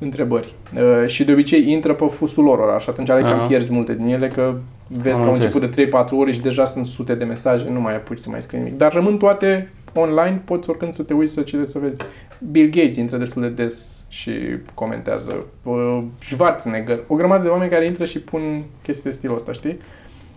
întrebări. 0.02 0.54
Uh, 0.76 1.06
și 1.08 1.24
de 1.24 1.32
obicei 1.32 1.70
intră 1.70 1.92
pe 1.94 2.04
fusul 2.10 2.44
lor 2.44 2.80
și 2.80 2.88
atunci 2.88 3.08
ale 3.10 3.20
cam 3.22 3.38
Aha. 3.38 3.46
pierzi 3.46 3.72
multe 3.72 3.94
din 3.94 4.06
ele 4.06 4.28
că 4.28 4.54
vezi 4.86 5.18
Am 5.18 5.22
că 5.24 5.28
au 5.30 5.34
înțeles. 5.34 5.54
început 5.54 5.74
de 5.74 5.90
3-4 6.16 6.18
ore 6.18 6.32
și 6.32 6.40
deja 6.40 6.64
sunt 6.64 6.86
sute 6.86 7.14
de 7.14 7.24
mesaje, 7.24 7.68
nu 7.72 7.80
mai 7.80 7.94
apuci 7.94 8.18
să 8.18 8.30
mai 8.30 8.42
scrii 8.42 8.58
nimic. 8.60 8.76
Dar 8.76 8.92
rămân 8.92 9.16
toate 9.16 9.72
online, 9.94 10.42
poți 10.44 10.70
oricând 10.70 10.94
să 10.94 11.02
te 11.02 11.14
uiți 11.14 11.32
să 11.32 11.40
citești 11.40 11.70
să 11.70 11.78
vezi. 11.78 12.02
Bill 12.50 12.70
Gates 12.70 12.96
intră 12.96 13.16
destul 13.16 13.42
de 13.42 13.48
des 13.48 14.00
și 14.08 14.30
comentează. 14.74 15.44
Uh, 15.62 15.98
Schwarzenegger. 16.20 16.98
O 17.06 17.14
grămadă 17.14 17.42
de 17.42 17.48
oameni 17.48 17.70
care 17.70 17.84
intră 17.84 18.04
și 18.04 18.18
pun 18.20 18.40
chestii 18.82 19.04
de 19.04 19.16
stilul 19.16 19.34
ăsta, 19.34 19.52
știi? 19.52 19.78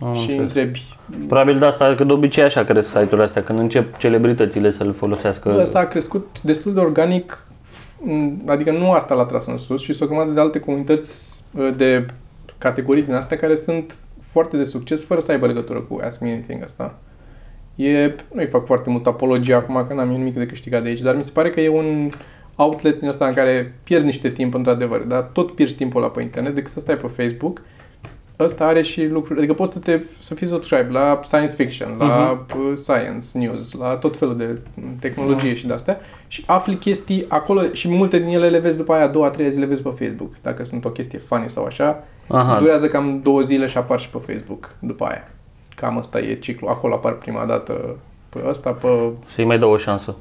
Am 0.02 0.12
și 0.14 0.20
înțeles. 0.20 0.40
întrebi. 0.40 0.82
Probabil 1.28 1.58
de 1.58 1.64
asta, 1.64 1.94
că 1.94 2.04
de 2.04 2.12
obicei 2.12 2.42
așa 2.42 2.64
cresc 2.64 2.88
site-urile 2.88 3.22
astea, 3.22 3.42
când 3.42 3.58
încep 3.58 3.96
celebritățile 3.96 4.70
să-l 4.70 4.92
folosească. 4.92 5.56
Ăsta 5.60 5.78
a 5.78 5.84
crescut 5.86 6.26
destul 6.42 6.74
de 6.74 6.80
organic, 6.80 7.46
m, 7.48 7.55
adică 8.46 8.70
nu 8.70 8.90
asta 8.92 9.14
l-a 9.14 9.24
tras 9.24 9.46
în 9.46 9.56
sus 9.56 9.82
și 9.82 9.92
sunt 9.92 10.10
o 10.10 10.12
grămadă 10.12 10.32
de 10.34 10.40
alte 10.40 10.60
comunități 10.60 11.44
uh, 11.54 11.76
de 11.76 12.06
categorii 12.58 13.02
din 13.02 13.14
astea 13.14 13.36
care 13.36 13.54
sunt 13.54 13.94
foarte 14.20 14.56
de 14.56 14.64
succes 14.64 15.04
fără 15.04 15.20
să 15.20 15.32
aibă 15.32 15.46
legătură 15.46 15.80
cu 15.80 16.00
Ask 16.02 16.20
Me 16.20 16.30
Anything 16.30 16.62
asta. 16.62 16.98
E, 17.74 18.14
nu-i 18.32 18.46
fac 18.46 18.66
foarte 18.66 18.90
mult 18.90 19.06
apologie 19.06 19.54
acum 19.54 19.84
că 19.88 19.94
n-am 19.94 20.10
eu 20.10 20.16
nimic 20.16 20.34
de 20.34 20.46
câștigat 20.46 20.82
de 20.82 20.88
aici, 20.88 21.00
dar 21.00 21.16
mi 21.16 21.24
se 21.24 21.30
pare 21.34 21.50
că 21.50 21.60
e 21.60 21.68
un 21.68 22.10
outlet 22.56 22.98
din 22.98 23.08
ăsta 23.08 23.26
în 23.26 23.34
care 23.34 23.74
pierzi 23.82 24.04
niște 24.04 24.30
timp 24.30 24.54
într-adevăr, 24.54 25.02
dar 25.02 25.24
tot 25.24 25.54
pierzi 25.54 25.76
timpul 25.76 26.02
ăla 26.02 26.10
pe 26.10 26.22
internet 26.22 26.54
decât 26.54 26.70
să 26.70 26.80
stai 26.80 26.96
pe 26.96 27.06
Facebook. 27.06 27.62
Ăsta 28.40 28.66
are 28.66 28.82
și 28.82 29.06
lucruri, 29.06 29.38
adică 29.38 29.54
poți 29.54 29.72
să, 29.72 29.78
te, 29.78 30.02
să 30.18 30.34
fii 30.34 30.46
subscribe 30.46 30.88
la 30.90 31.20
science 31.22 31.52
fiction, 31.52 31.96
la 31.98 32.44
uh, 32.56 32.72
science 32.74 33.26
news, 33.32 33.72
la 33.72 33.96
tot 33.96 34.16
felul 34.16 34.36
de 34.36 34.60
tehnologie 35.00 35.54
și 35.54 35.66
de 35.66 35.72
astea 35.72 36.00
și 36.28 36.44
afli 36.46 36.76
chestii 36.76 37.24
acolo 37.28 37.62
și 37.72 37.88
multe 37.88 38.18
din 38.18 38.28
ele 38.28 38.48
le 38.48 38.58
vezi 38.58 38.76
după 38.76 38.92
aia 38.92 39.04
a 39.04 39.08
doua, 39.08 39.26
a 39.26 39.30
treia 39.30 39.48
zi 39.48 39.58
le 39.58 39.66
vezi 39.66 39.82
pe 39.82 39.94
Facebook. 39.98 40.34
Dacă 40.42 40.64
sunt 40.64 40.84
o 40.84 40.90
chestie 40.90 41.18
funny 41.18 41.48
sau 41.48 41.64
așa, 41.64 42.04
Aha, 42.28 42.58
durează 42.58 42.88
cam 42.88 43.20
două 43.22 43.40
zile 43.40 43.66
și 43.66 43.76
apar 43.76 44.00
și 44.00 44.08
pe 44.08 44.18
Facebook 44.32 44.74
după 44.78 45.04
aia. 45.04 45.28
Cam 45.76 45.98
asta 45.98 46.18
e 46.18 46.34
ciclu. 46.34 46.68
Acolo 46.68 46.94
apar 46.94 47.12
prima 47.12 47.44
dată 47.44 47.96
pe 48.28 48.38
ăsta, 48.48 48.70
pe... 48.70 48.88
să-i 49.34 49.44
mai 49.44 49.58
dau 49.58 49.70
o 49.70 49.76
șansă. 49.76 50.16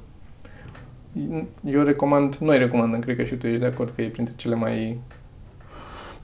Eu 1.65 1.83
recomand, 1.83 2.35
noi 2.35 2.57
recomandăm, 2.57 2.99
cred 2.99 3.15
că 3.15 3.23
și 3.23 3.35
tu 3.35 3.47
ești 3.47 3.59
de 3.59 3.65
acord 3.65 3.91
că 3.95 4.01
e 4.01 4.07
printre 4.07 4.33
cele 4.37 4.55
mai... 4.55 4.99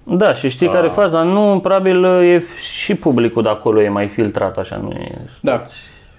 Da, 0.03 0.33
și 0.33 0.49
știi 0.49 0.67
Ah. 0.67 0.73
care 0.73 0.85
e 0.87 0.89
faza? 0.89 1.21
Nu, 1.23 1.59
probabil 1.59 2.03
e 2.03 2.43
și 2.81 2.95
publicul 2.95 3.43
de 3.43 3.49
acolo 3.49 3.81
e 3.81 3.89
mai 3.89 4.07
filtrat, 4.07 4.57
așa, 4.57 4.77
nu 4.77 4.89
e... 4.91 5.17
Da. 5.41 5.65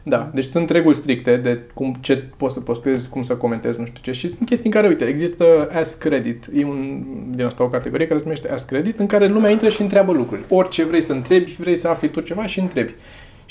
Da, 0.05 0.31
deci 0.35 0.45
sunt 0.45 0.71
reguli 0.71 0.95
stricte 0.95 1.37
de 1.37 1.61
cum, 1.75 1.95
ce 2.01 2.25
poți 2.37 2.55
să 2.55 2.61
postezi, 2.61 3.09
cum 3.09 3.23
să 3.23 3.37
comentezi, 3.37 3.79
nu 3.81 3.87
știu 3.87 3.99
ce. 4.03 4.13
Și 4.13 4.29
sunt 4.29 4.49
chestii 4.49 4.67
în 4.67 4.73
care, 4.75 4.87
uite, 4.87 5.05
există 5.05 5.45
Ask 5.79 5.99
Credit, 5.99 6.47
e 6.55 6.65
un, 6.65 7.03
din 7.35 7.45
asta 7.45 7.63
o 7.65 7.69
categorie 7.69 8.07
care 8.07 8.19
se 8.19 8.25
numește 8.25 8.51
Ask 8.53 8.67
Credit, 8.67 8.99
în 8.99 9.07
care 9.07 9.27
lumea 9.27 9.51
intră 9.51 9.69
și 9.69 9.81
întreabă 9.83 10.13
lucruri. 10.13 10.41
Orice 10.49 10.85
vrei 10.85 11.01
să 11.01 11.13
întrebi, 11.13 11.57
vrei 11.59 11.77
să 11.77 11.89
afli 11.89 12.09
tu 12.09 12.21
ceva 12.21 12.47
și 12.47 12.61
întrebi. 12.61 12.93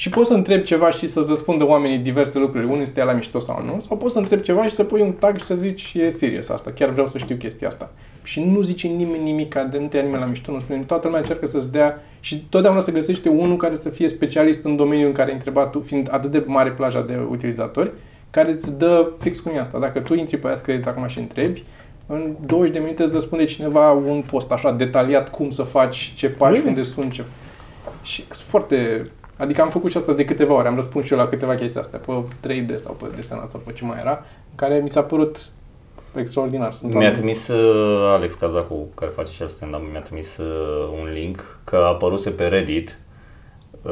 Și 0.02 0.10
poți 0.10 0.28
să 0.28 0.34
întrebi 0.34 0.64
ceva 0.64 0.91
și 0.91 1.08
să-ți 1.08 1.28
răspundă 1.28 1.66
oamenii 1.66 1.97
diverse 1.97 2.39
lucruri, 2.39 2.66
unul 2.66 2.82
este 2.82 3.04
la 3.04 3.12
mișto 3.12 3.39
sau 3.39 3.64
nu, 3.66 3.80
sau 3.80 3.97
poți 3.97 4.14
să 4.14 4.20
întrebi 4.20 4.41
ceva 4.41 4.64
și 4.64 4.70
să 4.70 4.84
pui 4.84 5.02
un 5.02 5.12
tag 5.12 5.38
și 5.38 5.43
să 5.43 5.56
zici, 5.56 5.93
e 5.93 6.10
serios 6.10 6.49
asta, 6.49 6.72
chiar 6.72 6.89
vreau 6.89 7.08
să 7.08 7.18
știu 7.18 7.36
chestia 7.36 7.68
asta. 7.68 7.91
Și 8.24 8.43
nu 8.43 8.62
zice 8.62 8.88
nimeni 8.88 9.24
nimic, 9.24 9.56
de 9.72 9.78
nu 9.78 9.88
te 9.88 9.97
ia 9.97 10.04
nimeni 10.04 10.22
la 10.22 10.28
mișto, 10.28 10.52
nu 10.52 10.60
spune, 10.60 10.80
toată 10.80 11.06
lumea 11.06 11.22
încearcă 11.22 11.45
să-ți 11.45 11.72
dea 11.72 12.04
și 12.20 12.45
totdeauna 12.49 12.80
se 12.80 12.91
găsește 12.91 13.30
unul 13.30 13.58
care 13.58 13.76
să 13.76 13.89
fie 13.89 14.08
specialist 14.08 14.66
în 14.66 14.76
domeniul 14.76 15.08
în 15.08 15.14
care 15.14 15.30
ai 15.30 15.36
întrebat 15.36 15.72
tu, 15.72 15.80
fiind 15.80 16.08
atât 16.12 16.32
de 16.32 16.43
mare 16.45 16.72
plaja 16.72 17.02
de 17.02 17.20
utilizatori, 17.30 17.91
care 18.30 18.52
îți 18.52 18.78
dă 18.78 19.12
fix 19.20 19.39
cum 19.39 19.52
e 19.56 19.60
asta. 19.60 19.80
Dacă 19.80 19.99
tu 19.99 20.14
intri 20.14 20.38
pe 20.38 20.47
Ask 20.47 20.64
Credit 20.64 20.88
acum 20.88 21.08
și 21.08 21.20
întrebi, 21.20 21.64
în 22.08 22.36
20 22.45 22.74
de 22.74 22.80
minute 22.80 23.04
îți 23.04 23.14
răspunde 23.14 23.43
cineva 23.43 23.91
un 23.91 24.24
post 24.32 24.52
așa 24.52 24.72
detaliat 24.72 25.30
cum 25.30 25.49
să 25.49 25.64
faci, 25.64 26.14
ce 26.16 26.30
pași, 26.30 26.58
Bine. 26.58 26.70
unde 26.70 26.84
sunt, 26.84 27.12
ce... 27.12 27.24
Și 28.02 28.24
sunt 28.30 28.47
foarte... 28.47 29.06
Adică 29.41 29.61
am 29.61 29.69
făcut 29.69 29.91
și 29.91 29.97
asta 29.97 30.13
de 30.13 30.25
câteva 30.25 30.53
ori, 30.53 30.67
am 30.67 30.75
răspuns 30.75 31.05
și 31.05 31.13
eu 31.13 31.19
la 31.19 31.27
câteva 31.27 31.55
chestii 31.55 31.79
astea, 31.79 31.99
pe 31.99 32.11
3D 32.47 32.75
sau 32.75 32.93
pe 32.93 33.05
desenat 33.15 33.51
sau 33.51 33.59
pe 33.65 33.71
ce 33.71 33.85
mai 33.85 33.97
era, 33.99 34.11
în 34.49 34.55
care 34.55 34.79
mi 34.79 34.89
s-a 34.89 35.01
părut 35.01 35.39
extraordinar. 36.15 36.73
Sunt 36.73 36.91
Mi-a 36.93 36.99
oameni- 37.09 37.13
trimis 37.13 37.47
uh, 37.47 38.11
Alex 38.13 38.33
Cazacu, 38.33 38.87
care 38.95 39.11
face 39.15 39.31
și 39.31 39.41
el 39.41 39.47
stand-up, 39.49 39.81
mi-a 39.91 39.99
trimis 40.01 40.37
uh, 40.37 40.89
un 41.01 41.11
link 41.13 41.59
că 41.63 41.75
a 41.75 41.87
apăruse 41.87 42.29
pe 42.29 42.47
Reddit 42.47 42.97
uh, 43.81 43.91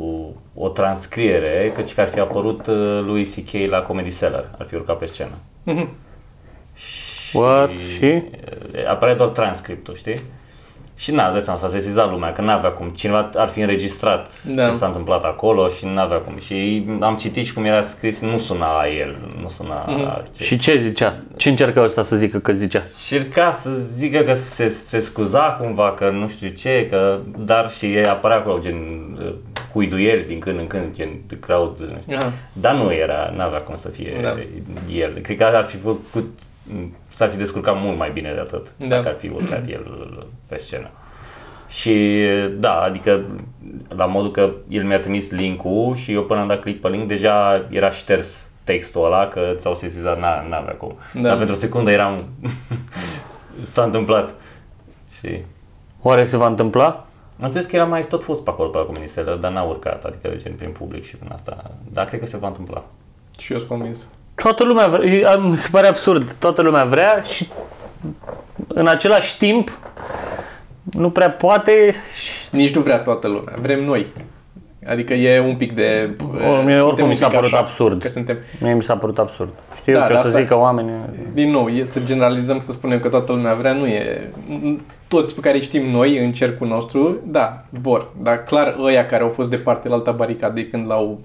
o, 0.00 0.30
o 0.54 0.68
transcriere, 0.68 1.72
căci 1.74 1.94
că 1.94 2.00
ar 2.00 2.08
fi 2.08 2.18
apărut 2.20 2.66
uh, 2.66 3.00
lui 3.04 3.24
C.K. 3.24 3.70
la 3.70 3.82
Comedy 3.82 4.16
Cellar, 4.16 4.54
ar 4.58 4.66
fi 4.66 4.74
urcat 4.74 4.98
pe 4.98 5.06
scenă. 5.06 5.34
Mhm. 5.62 5.88
What? 7.32 7.70
Și? 7.96 8.04
uh, 8.04 8.88
Apare 8.88 9.14
doar 9.14 9.28
transcriptul, 9.28 9.94
știi? 9.94 10.20
Și 11.00 11.10
n-a 11.10 11.32
dat 11.32 11.42
seama, 11.42 11.58
s-a 11.58 11.68
sesizat 11.68 12.10
lumea, 12.10 12.32
că 12.32 12.40
n-avea 12.42 12.70
cum, 12.70 12.88
cineva 12.88 13.30
ar 13.34 13.48
fi 13.48 13.60
înregistrat 13.60 14.42
Da. 14.54 14.68
ce 14.68 14.74
s-a 14.74 14.86
întâmplat 14.86 15.24
acolo 15.24 15.68
și 15.68 15.84
n-avea 15.86 16.16
cum. 16.18 16.38
Și 16.38 16.86
am 17.00 17.16
citit 17.16 17.46
și 17.46 17.52
cum 17.52 17.64
era 17.64 17.82
scris, 17.82 18.20
nu 18.20 18.38
suna 18.38 18.66
a 18.78 18.88
el, 18.88 19.16
nu 19.42 19.48
suna 19.48 19.84
Mhm. 19.88 20.04
a 20.06 20.22
ce. 20.36 20.44
Și 20.44 20.56
ce 20.58 20.78
zicea? 20.80 21.16
Ce 21.36 21.48
încerca 21.48 21.82
ăsta 21.82 22.02
să 22.02 22.16
zică 22.16 22.38
că 22.38 22.52
zicea? 22.52 22.80
Încerca 23.10 23.52
să 23.52 23.70
zică 23.74 24.18
că 24.18 24.34
se, 24.34 24.68
se 24.68 25.00
scuza 25.00 25.56
cumva, 25.60 25.92
că 25.92 26.10
nu 26.10 26.28
știu 26.28 26.48
ce, 26.48 26.86
că, 26.90 27.18
dar 27.38 27.70
și 27.70 27.86
apărea 28.08 28.36
acolo 28.36 28.58
gen 28.58 28.76
uh, 29.26 29.34
cuiduieli 29.72 30.24
din 30.24 30.38
când 30.38 30.58
în 30.58 30.66
când, 30.66 30.94
gen 30.94 31.08
the 31.26 31.38
crowd, 31.38 31.78
nu 31.80 31.98
știu. 32.02 32.16
Aha. 32.16 32.32
dar 32.52 32.74
nu 32.74 32.92
era, 32.92 33.32
n-avea 33.36 33.58
cum 33.58 33.76
să 33.76 33.88
fie 33.88 34.18
Da. 34.22 34.34
el. 34.96 35.18
Cred 35.22 35.36
că 35.36 35.44
ar 35.44 35.64
fi 35.64 35.76
făcut, 35.76 36.38
s-ar 37.18 37.30
fi 37.30 37.36
descurcat 37.36 37.74
mult 37.80 37.96
mai 37.98 38.10
bine 38.10 38.32
de 38.34 38.40
atât, 38.40 38.66
Da. 38.76 38.86
dacă 38.86 39.08
ar 39.08 39.14
fi 39.18 39.28
urcat 39.28 39.68
el 39.68 39.84
pe 40.46 40.56
scenă. 40.58 40.88
Și 41.68 42.16
da, 42.58 42.80
adică 42.80 43.20
la 43.88 44.06
modul 44.06 44.30
că 44.30 44.50
el 44.68 44.84
mi-a 44.84 45.00
trimis 45.00 45.30
link-ul 45.30 45.94
și 45.96 46.12
eu 46.12 46.22
până 46.24 46.40
am 46.40 46.46
dat 46.46 46.60
click 46.60 46.80
pe 46.80 46.88
link 46.88 47.08
deja 47.08 47.66
era 47.70 47.90
șters 47.90 48.46
textul 48.64 49.04
ăla 49.04 49.28
că 49.28 49.52
ți-au 49.56 49.74
sesizat, 49.74 50.16
n- 50.18 50.48
n-avea 50.48 50.74
cum. 50.74 50.94
Da. 51.14 51.20
Dar 51.20 51.36
pentru 51.36 51.54
o 51.54 51.58
secundă 51.58 51.90
eram, 51.90 52.24
s-a 53.62 53.82
întâmplat. 53.82 54.34
Și 55.18 55.28
Oare 56.02 56.26
se 56.26 56.36
va 56.36 56.46
întâmpla? 56.46 57.06
am 57.42 57.50
zis 57.50 57.64
că 57.64 57.76
era 57.76 57.84
mai 57.84 58.04
tot 58.04 58.24
fost 58.24 58.44
pe 58.44 58.50
acolo 58.50 58.68
pe 58.68 58.78
la 58.78 58.84
Comuniselă, 58.84 59.38
dar 59.40 59.52
n-a 59.52 59.62
urcat, 59.62 60.04
adică 60.04 60.28
gen 60.36 60.52
prin 60.54 60.70
public 60.70 61.04
și 61.04 61.16
prin 61.16 61.32
asta. 61.32 61.70
Dar 61.92 62.04
cred 62.04 62.20
că 62.20 62.26
se 62.26 62.36
va 62.36 62.46
întâmpla. 62.46 62.84
Și 63.38 63.52
eu 63.52 63.58
sunt 63.58 63.70
convins. 63.70 64.06
Toată 64.42 64.64
lumea 64.64 64.86
vrea, 64.86 65.10
e- 65.10 65.38
mi 65.40 65.56
se 65.58 65.68
pare 65.70 65.86
absurd, 65.86 66.34
toată 66.38 66.62
lumea 66.62 66.84
vrea 66.84 67.22
și 67.22 67.48
în 68.68 68.86
același 68.88 69.38
timp 69.38 69.78
nu 70.82 71.10
prea 71.10 71.30
poate 71.30 71.94
și 72.20 72.30
Nici 72.50 72.74
nu 72.74 72.80
vrea 72.80 72.98
toată 72.98 73.26
lumea, 73.28 73.54
vrem 73.60 73.84
noi. 73.84 74.06
Adică 74.86 75.12
e 75.14 75.40
un 75.40 75.54
pic 75.56 75.72
de... 75.74 76.16
Or- 76.48 76.64
mie 76.64 76.74
suntem 76.74 76.82
oricum 76.86 77.04
un 77.04 77.10
mi 77.10 77.16
s-a 77.16 77.26
pic 77.26 77.36
părut 77.36 77.52
așa, 77.52 77.62
absurd. 77.62 78.02
Că 78.02 78.08
suntem... 78.08 78.38
mie 78.60 78.74
mi 78.74 78.82
s-a 78.82 78.96
părut 78.96 79.18
absurd. 79.18 79.50
Știu 79.80 79.92
Da, 79.92 79.98
ce 79.98 80.04
o 80.04 80.08
dar 80.12 80.22
să 80.22 80.28
asta- 80.28 80.40
zică 80.40 80.56
oamenii. 80.58 80.92
Din 81.32 81.50
nou, 81.50 81.68
e, 81.68 81.84
să 81.84 82.00
generalizăm, 82.00 82.60
să 82.60 82.72
spunem 82.72 83.00
că 83.00 83.08
toată 83.08 83.32
lumea 83.32 83.54
vrea, 83.54 83.72
nu 83.72 83.86
e... 83.86 84.30
Toți 85.08 85.34
pe 85.34 85.40
care 85.40 85.54
îi 85.56 85.62
știm 85.62 85.90
noi 85.90 86.24
în 86.24 86.32
cercul 86.32 86.66
nostru, 86.66 87.16
da, 87.24 87.64
vor. 87.70 88.08
Dar 88.22 88.44
clar 88.44 88.76
ăia 88.82 89.06
care 89.06 89.22
au 89.22 89.28
fost 89.28 89.50
de 89.50 89.56
partea 89.56 89.90
la 89.90 89.96
alta 89.96 90.10
baricadei 90.10 90.66
când 90.66 90.86
l-au 90.86 91.20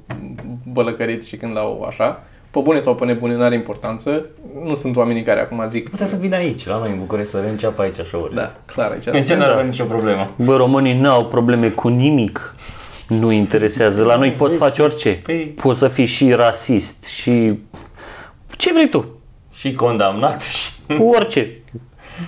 bălăcărit 0.74 1.26
și 1.26 1.36
când 1.36 1.55
l-au 1.55 1.86
așa, 1.88 2.24
pe 2.53 2.59
bune 2.63 2.79
sau 2.79 2.95
pe 2.95 3.05
nebune, 3.05 3.35
n-are 3.35 3.55
importanță. 3.55 4.25
Nu 4.63 4.75
sunt 4.75 4.95
oamenii 4.95 5.23
care 5.23 5.39
acum 5.39 5.63
zic... 5.69 5.89
Putea 5.89 6.05
să 6.05 6.15
vină 6.15 6.35
aici, 6.35 6.65
la 6.65 6.77
noi 6.77 6.89
în 6.91 6.97
București, 6.99 7.29
să 7.31 7.43
înceapă 7.49 7.81
aici 7.81 7.95
show-urile. 7.95 8.41
Da, 8.41 8.55
clar 8.65 8.91
aici. 8.91 9.05
În 9.05 9.23
ce 9.25 9.33
Da. 9.33 9.39
n-ar 9.39 9.49
avea 9.49 9.63
nicio 9.63 9.83
problemă. 9.83 10.31
Bă, 10.35 10.55
românii 10.55 10.99
nu 10.99 11.09
au 11.09 11.25
probleme 11.25 11.69
cu 11.69 11.87
nimic. 11.87 12.55
Nu 13.07 13.31
interesează. 13.31 14.03
La 14.03 14.15
noi 14.15 14.31
poți 14.31 14.57
face 14.57 14.81
orice. 14.81 15.21
Păi- 15.21 15.53
Poți 15.61 15.79
să 15.79 15.87
fii 15.87 16.05
și 16.05 16.31
rasist 16.31 17.03
și 17.03 17.53
ce 18.57 18.73
vrei 18.73 18.89
tu. 18.89 19.05
Și 19.53 19.73
condamnat 19.73 20.41
și... 20.41 20.71
Cu 20.97 21.03
orice. 21.03 21.51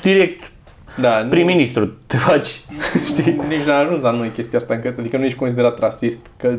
Direct 0.01 0.51
Da, 0.97 1.21
nu- 1.21 1.30
prim-ministru 1.30 1.86
te 2.07 2.17
faci. 2.17 2.47
Știi? 3.05 3.41
Nici 3.49 3.63
n-a 3.65 3.78
ajuns 3.78 4.01
la 4.01 4.11
noi 4.11 4.30
chestia 4.30 4.57
asta, 4.57 4.73
încă, 4.73 4.95
adică 4.99 5.17
nu 5.17 5.26
ești 5.26 5.38
considerat 5.38 5.80
rasist, 5.80 6.28
că 6.38 6.53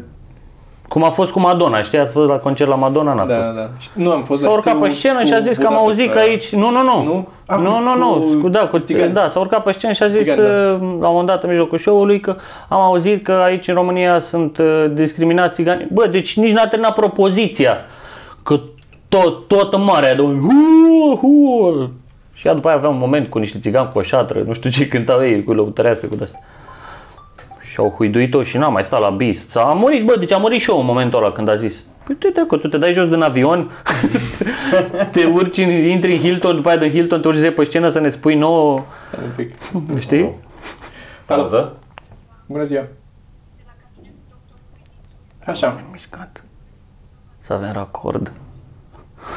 Cum 0.89 1.05
a 1.05 1.09
fost 1.11 1.33
cu 1.33 1.41
Madonna, 1.41 1.83
știi? 1.83 1.99
Ați 1.99 2.13
fost 2.13 2.29
la 2.29 2.37
concert 2.37 2.71
la 2.71 2.77
Madonna, 2.77 3.15
n-ați 3.15 3.29
da, 3.29 3.37
fost. 3.37 3.55
da. 3.57 3.69
Și 3.79 3.89
Nu 3.93 4.11
am 4.11 4.23
fost 4.23 4.43
la 4.43 4.49
S-a 4.49 4.55
urcat 4.55 4.73
știu 4.73 4.87
pe 4.87 4.93
scenă 4.93 5.19
cu 5.21 5.27
și 5.27 5.33
a 5.33 5.41
zis 5.41 5.57
că 5.57 5.67
am 5.67 5.77
auzit 5.77 6.07
că 6.07 6.19
Budapesta. 6.21 6.31
aici... 6.31 6.53
Nu, 6.55 6.71
nu, 6.71 6.83
nu. 6.83 7.03
Nu? 7.05 7.29
Ah, 7.47 7.59
nu, 7.59 7.71
cu- 7.71 7.79
nu, 7.83 7.97
nu. 7.97 8.35
cu 8.35 8.41
Cu, 8.41 8.49
da, 8.49 8.59
cu 8.67 8.79
țigani. 8.79 9.13
Da, 9.13 9.29
s-a 9.29 9.39
urcat 9.41 9.63
pe 9.63 9.73
scenă 9.73 9.93
și 9.93 10.03
a 10.03 10.07
zis 10.07 10.19
Țigani, 10.19 10.41
da. 10.41 10.47
uh, 10.47 10.79
la 10.81 10.85
un 10.85 10.99
moment 11.01 11.27
dat 11.27 11.43
în 11.43 11.49
mijlocul 11.49 11.79
show-ului 11.79 12.21
că 12.21 12.37
am 12.69 12.81
auzit 12.81 13.25
că 13.25 13.33
aici 13.33 13.69
în 13.69 13.75
România 13.75 14.21
sunt 14.21 14.59
uh, 14.59 14.85
discriminați 14.93 15.55
țigani. 15.55 15.87
Bă, 15.93 16.07
deci 16.07 16.37
nici 16.37 16.53
n-a 16.53 16.67
terminat 16.67 16.95
propoziția. 16.95 17.77
Că 18.43 18.61
tot, 19.09 19.47
tot 19.49 19.75
în 19.75 19.83
marea 19.85 20.15
de 20.15 20.23
hu, 20.23 21.17
hu. 21.21 21.91
Și 22.33 22.47
ea 22.47 22.55
după 22.55 22.69
aia 22.69 22.77
avea 22.77 22.89
un 22.89 22.99
moment 22.99 23.29
cu 23.29 23.39
niște 23.39 23.59
țigani 23.59 23.89
cu 23.93 23.99
o 23.99 24.03
șatră, 24.03 24.43
nu 24.47 24.53
știu 24.53 24.71
ce 24.71 24.89
cântau 24.89 25.25
ei, 25.25 25.45
cu 25.45 25.53
lăutărească, 25.53 26.07
cu 26.07 26.15
de-astea. 26.17 26.41
Și 27.77 27.83
au 27.83 27.91
huiduit-o 27.91 28.43
și 28.43 28.57
n-a 28.57 28.69
mai 28.69 28.85
stat 28.85 29.01
la 29.01 29.11
bis. 29.11 29.55
A 29.55 29.73
murit, 29.73 30.05
bă, 30.05 30.17
deci 30.19 30.33
a 30.33 30.37
murit 30.37 30.61
și 30.61 30.71
eu 30.71 30.79
în 30.81 30.85
momentul 30.87 31.19
ăla 31.19 31.33
când 31.33 31.49
a 31.49 31.57
zis. 31.57 31.83
Păi 32.05 32.15
te 32.15 32.29
trecut, 32.29 32.61
tu 32.61 32.69
te 32.69 32.79
dai 32.79 32.93
jos 32.93 33.09
din 33.09 33.23
avion, 33.23 33.71
te 35.13 35.25
urci, 35.25 35.57
în, 35.59 35.71
intri 35.71 36.13
în 36.13 36.19
Hilton, 36.19 36.55
după 36.57 36.69
aia 36.69 36.77
din 36.79 36.91
Hilton 36.91 37.21
te 37.21 37.29
urci 37.29 37.39
de 37.39 37.51
pe 37.51 37.65
scenă 37.65 37.89
să 37.91 37.99
ne 38.01 38.09
spui 38.09 38.35
nouă, 38.35 38.85
Stai 39.13 39.25
un 39.75 39.83
pic. 39.83 39.99
știi? 40.01 40.35
Pauză? 41.27 41.77
Bună 42.47 42.63
ziua. 42.63 42.83
Așa. 45.47 45.81
Mișcat. 45.93 46.45
Să 47.47 47.53
avem 47.53 47.73
racord. 47.73 48.33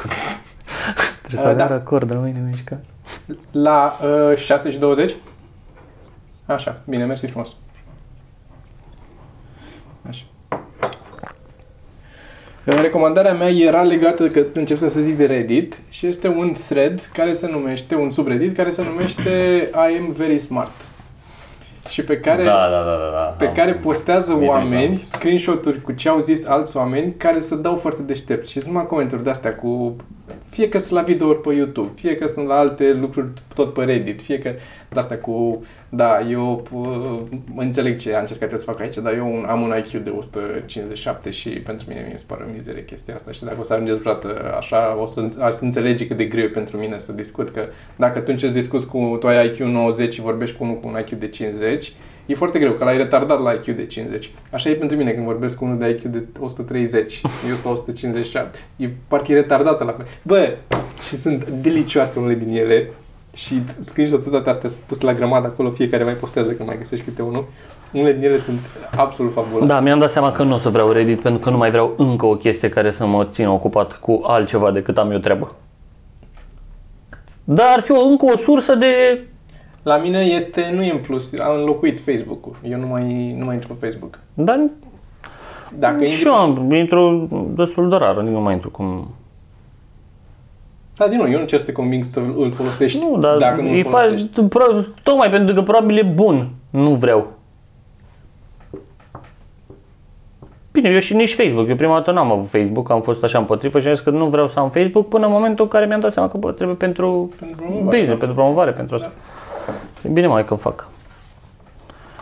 Trebuie 1.22 1.40
să 1.40 1.40
Uh, 1.40 1.44
avem 1.44 1.56
da. 1.56 1.66
racord, 1.66 2.10
rămâne 2.10 2.42
mișcat. 2.50 2.84
La 3.50 3.92
uh, 4.30 4.36
6 4.36 4.70
și 4.70 4.78
20? 4.78 5.14
Așa, 6.46 6.80
bine, 6.88 7.04
mersi 7.04 7.26
frumos. 7.26 7.56
Așa. 10.08 10.22
Uh, 10.52 10.58
Recomandarea 12.64 13.32
mea 13.32 13.48
era 13.50 13.82
legată 13.82 14.28
că 14.28 14.44
încep 14.52 14.76
să 14.76 14.86
zic 15.00 15.16
de 15.16 15.24
Reddit 15.26 15.80
și 15.88 16.06
este 16.06 16.28
un 16.28 16.52
thread 16.68 17.10
care 17.12 17.32
se 17.32 17.48
numește, 17.50 17.94
un 17.94 18.10
subreddit 18.10 18.56
care 18.56 18.70
se 18.70 18.82
numește 18.84 19.30
I 19.74 19.98
am 19.98 20.14
very 20.16 20.38
smart. 20.38 20.72
Și 21.88 22.02
pe 22.02 22.16
care 22.16 22.44
Da, 22.44 22.50
da, 22.50 22.70
da, 22.70 22.84
da. 22.84 23.10
da. 23.12 23.34
pe 23.38 23.46
Am- 23.46 23.54
care 23.54 23.72
postează 23.74 24.32
am 24.32 24.46
oameni 24.46 24.82
interesant. 24.82 25.04
screenshot-uri 25.04 25.80
cu 25.82 25.92
ce 25.92 26.08
au 26.08 26.18
zis 26.18 26.46
alți 26.48 26.76
oameni 26.76 27.14
care 27.16 27.40
se 27.40 27.56
dau 27.56 27.76
foarte 27.76 28.02
deștepți. 28.02 28.50
Și 28.50 28.60
sunt 28.60 28.72
numai 28.72 28.86
comentarii 28.86 29.24
de-astea 29.24 29.54
cu... 29.54 29.96
Fie 30.48 30.68
că 30.68 30.78
sunt 30.78 30.92
la 30.98 31.02
videouri 31.04 31.40
pe 31.40 31.52
YouTube, 31.54 31.90
fie 31.94 32.16
că 32.16 32.26
sunt 32.26 32.46
la 32.46 32.54
alte 32.58 32.92
lucruri 32.92 33.28
tot 33.54 33.72
pe 33.74 33.84
Reddit, 33.84 34.22
fie 34.22 34.38
că 34.38 34.50
de-astea 34.88 35.18
cu... 35.18 35.64
Da, 35.92 36.20
eu 36.30 36.66
uh, 36.72 37.38
înțeleg 37.56 37.98
ce 37.98 38.14
a 38.14 38.20
încercat 38.20 38.52
el 38.52 38.58
să 38.58 38.64
fac 38.64 38.80
aici, 38.80 38.96
dar 38.96 39.14
eu 39.14 39.26
un- 39.26 39.44
am 39.48 39.62
un 39.62 39.74
IQ 39.78 40.02
de 40.02 40.10
157 40.10 41.30
și 41.30 41.48
pentru 41.48 41.86
mine 41.88 42.08
mi 42.12 42.18
se 42.18 42.24
pare 42.26 42.44
o 42.48 42.52
mizerie 42.52 42.84
chestia 42.84 43.14
asta 43.14 43.30
și 43.32 43.44
dacă 43.44 43.56
o 43.60 43.62
să 43.62 43.72
ajungeți 43.72 43.98
vreodată 44.00 44.54
așa, 44.58 44.96
o 45.00 45.06
să, 45.06 45.20
înț- 45.28 45.38
ați 45.40 45.62
înțelege 45.62 46.06
cât 46.06 46.16
de 46.16 46.24
greu 46.24 46.44
e 46.44 46.48
pentru 46.48 46.76
mine 46.76 46.98
să 46.98 47.12
discut, 47.12 47.50
că 47.50 47.64
dacă 47.96 48.18
tu 48.18 48.24
încerci 48.28 48.52
să 48.52 48.58
discuți 48.58 48.86
cu, 48.86 49.16
tu 49.20 49.26
ai 49.26 49.46
IQ 49.46 49.56
90 49.58 50.14
și 50.14 50.20
vorbești 50.20 50.56
cu 50.56 50.64
unul 50.64 50.76
cu 50.80 50.88
un 50.88 50.98
IQ 50.98 51.10
de 51.18 51.28
50, 51.28 51.92
E 52.26 52.34
foarte 52.34 52.58
greu, 52.58 52.72
că 52.72 52.84
l-ai 52.84 52.96
retardat 52.96 53.42
la 53.42 53.52
IQ 53.52 53.64
de 53.76 53.86
50. 53.86 54.30
Așa 54.52 54.70
e 54.70 54.74
pentru 54.74 54.96
mine 54.96 55.10
când 55.10 55.24
vorbesc 55.24 55.56
cu 55.56 55.64
unul 55.64 55.78
de 55.78 55.88
IQ 55.88 56.02
de 56.02 56.22
130. 56.40 57.20
Eu 57.48 57.52
sunt 57.52 57.64
la 57.64 57.70
157. 57.70 58.58
E 58.76 58.88
parcă 59.08 59.32
e 59.32 59.34
retardată 59.34 59.84
la 59.84 59.92
fel. 59.92 60.06
Bă, 60.22 60.56
și 61.08 61.16
sunt 61.16 61.48
delicioase 61.48 62.18
unele 62.18 62.34
din 62.34 62.56
ele 62.56 62.90
și 63.34 63.62
screenshot 63.78 64.30
toate 64.30 64.48
astea 64.48 64.68
sunt 64.68 64.84
puse 64.84 65.04
la 65.04 65.14
grămadă 65.14 65.46
acolo, 65.46 65.70
fiecare 65.70 66.04
mai 66.04 66.12
postează 66.12 66.52
că 66.52 66.64
mai 66.64 66.76
găsești 66.78 67.04
câte 67.04 67.22
unul. 67.22 67.44
Unele 67.92 68.12
din 68.12 68.22
ele 68.22 68.38
sunt 68.38 68.60
absolut 68.96 69.32
fabuloase. 69.32 69.66
Da, 69.66 69.80
mi-am 69.80 69.98
dat 69.98 70.10
seama 70.10 70.32
că 70.32 70.42
nu 70.42 70.54
o 70.54 70.58
să 70.58 70.68
vreau 70.68 70.92
Reddit 70.92 71.20
pentru 71.20 71.40
că 71.40 71.50
nu 71.50 71.56
mai 71.56 71.70
vreau 71.70 71.94
încă 71.96 72.26
o 72.26 72.36
chestie 72.36 72.68
care 72.68 72.92
să 72.92 73.06
mă 73.06 73.24
țină 73.32 73.48
ocupat 73.48 73.92
cu 73.92 74.20
altceva 74.24 74.70
decât 74.70 74.98
am 74.98 75.10
eu 75.10 75.18
treabă. 75.18 75.54
Dar 77.44 77.66
ar 77.74 77.80
fi 77.80 77.90
o, 77.90 78.04
încă 78.04 78.24
o 78.24 78.36
sursă 78.36 78.74
de... 78.74 79.20
La 79.82 79.96
mine 79.96 80.18
este, 80.18 80.72
nu 80.74 80.82
e 80.82 80.92
în 80.92 80.98
plus, 80.98 81.38
am 81.38 81.58
înlocuit 81.58 82.00
Facebook-ul. 82.00 82.56
Eu 82.62 82.78
nu 82.78 82.86
mai, 82.86 83.34
nu 83.38 83.44
mai 83.44 83.54
intru 83.54 83.74
pe 83.74 83.86
Facebook. 83.86 84.18
Dar 84.34 84.60
Dacă 85.78 86.04
și 86.04 86.10
intri, 86.10 86.26
eu 86.26 86.34
am, 86.34 86.72
intru 86.72 87.28
destul 87.56 87.88
de 87.88 87.96
rar, 87.96 88.16
adică 88.16 88.32
nu 88.32 88.40
mai 88.40 88.52
intru 88.52 88.70
cum... 88.70 89.14
da, 91.04 91.08
din 91.08 91.18
nou, 91.18 91.26
eu 91.26 91.32
nu 91.34 91.40
încerc 91.40 91.60
să 91.60 91.66
te 91.66 91.72
conving 91.72 92.04
să 92.04 92.20
îl 92.36 92.50
folosești 92.50 92.98
Nu, 93.10 93.18
dar 93.18 93.36
dacă 93.36 93.60
nu 93.60 93.68
îi 93.70 93.78
îl 93.78 93.84
faci, 93.84 94.04
folosești. 94.04 94.40
pro, 94.42 94.64
tocmai 95.02 95.30
pentru 95.30 95.54
că 95.54 95.62
probabil 95.62 95.98
e 95.98 96.02
bun. 96.02 96.48
Nu 96.70 96.94
vreau. 96.94 97.32
Bine, 100.72 100.88
eu 100.88 100.98
și 100.98 101.14
nici 101.14 101.34
Facebook. 101.34 101.68
Eu 101.68 101.74
prima 101.76 101.94
dată 101.94 102.10
n-am 102.10 102.30
avut 102.32 102.48
Facebook, 102.48 102.90
am 102.90 103.00
fost 103.02 103.22
așa 103.24 103.38
împotrivă 103.38 103.80
și 103.80 103.86
am 103.86 103.94
zis 103.94 104.02
că 104.04 104.10
nu 104.10 104.26
vreau 104.26 104.48
să 104.48 104.58
am 104.58 104.70
Facebook 104.70 105.08
până 105.08 105.26
în 105.26 105.32
momentul 105.32 105.64
în 105.64 105.70
care 105.70 105.86
mi-am 105.86 106.00
dat 106.00 106.12
seama 106.12 106.28
că 106.28 106.36
bă, 106.36 106.52
trebuie 106.52 106.76
pentru 106.76 107.30
Pentru 107.38 107.56
promovare, 107.56 107.84
business, 107.84 108.08
da. 108.08 108.16
pentru 108.16 108.34
promovare, 108.36 108.70
pentru 108.70 108.94
asta. 108.94 109.10
E 110.02 110.08
bine 110.08 110.26
mai 110.26 110.44
că 110.44 110.54
fac. 110.54 110.88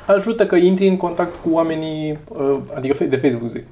Ajută 0.06 0.46
că 0.46 0.56
intri 0.56 0.88
în 0.88 0.96
contact 0.96 1.34
cu 1.42 1.48
oamenii, 1.52 2.18
uh, 2.28 2.56
adică 2.74 3.04
de 3.04 3.16
Facebook 3.16 3.48
zic. 3.48 3.64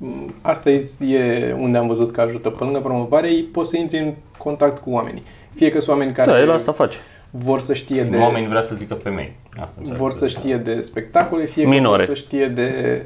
Mm, 0.00 0.34
Asta 0.42 0.70
e, 0.70 0.84
e 1.08 1.54
unde 1.58 1.78
am 1.78 1.86
văzut 1.86 2.12
că 2.12 2.20
ajută. 2.20 2.48
Pe 2.50 2.64
lângă 2.64 2.78
promovare, 2.78 3.44
poți 3.52 3.70
să 3.70 3.76
intri 3.76 3.98
în 3.98 4.14
contact 4.38 4.78
cu 4.82 4.90
oamenii. 4.90 5.22
Fie 5.54 5.70
că 5.70 5.80
sunt 5.80 5.96
oameni 5.96 6.12
care 6.14 6.30
Da, 6.30 6.40
el 6.40 6.50
asta 6.50 6.72
face. 6.72 6.96
vor 7.30 7.60
să 7.60 7.74
știe 7.74 8.02
de... 8.02 8.16
Oamenii 8.16 8.48
vrea 8.48 8.62
să 8.62 8.74
zică 8.74 8.94
femei. 8.94 9.32
Asta 9.60 9.74
înțeleg 9.78 10.00
vor 10.00 10.10
să 10.10 10.26
știe 10.26 10.56
de 10.56 10.80
spectacole, 10.80 11.44
fie 11.44 11.62
că 11.62 11.68
Minore. 11.68 12.04
vor 12.04 12.16
să 12.16 12.20
știe 12.22 12.46
de... 12.46 13.02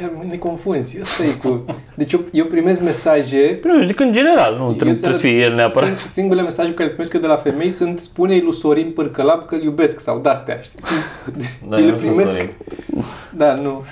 Ia, 0.00 0.10
ne 0.28 0.36
confunzi, 0.36 1.00
asta 1.00 1.22
e 1.24 1.30
cu... 1.48 1.64
Deci 1.94 2.12
eu, 2.12 2.20
eu 2.32 2.44
primesc 2.44 2.80
mesaje... 2.80 3.60
Eu 3.64 3.84
zic 3.86 4.00
în 4.00 4.12
general, 4.12 4.54
nu 4.58 4.64
eu 4.64 4.72
trebuie, 4.72 4.96
trebuie 4.96 5.18
să 5.18 5.26
fie 5.26 5.38
el 5.42 5.54
neapărat. 5.54 5.88
Sing- 5.88 6.04
Singurele 6.06 6.42
mesaje 6.44 6.68
pe 6.68 6.74
care 6.74 6.84
le 6.88 6.92
primesc 6.94 7.14
eu 7.14 7.20
de 7.20 7.26
la 7.26 7.36
femei 7.36 7.70
sunt 7.70 8.00
spune 8.00 8.40
lui 8.40 8.54
Sorin 8.54 8.90
Pârcălap 8.90 9.46
că 9.46 9.54
îl 9.54 9.62
iubesc 9.62 10.00
sau 10.00 10.18
de-astea. 10.18 10.60
știi? 10.60 10.82
Sunt, 10.82 10.98
Dar 11.68 11.78
eu 11.78 11.84
eu 11.84 11.90
le 11.90 11.92
nu 11.92 11.98
sunt 11.98 12.10
primesc 12.14 12.30
Sorin. 12.36 12.50
Da, 13.36 13.54
nu. 13.54 13.82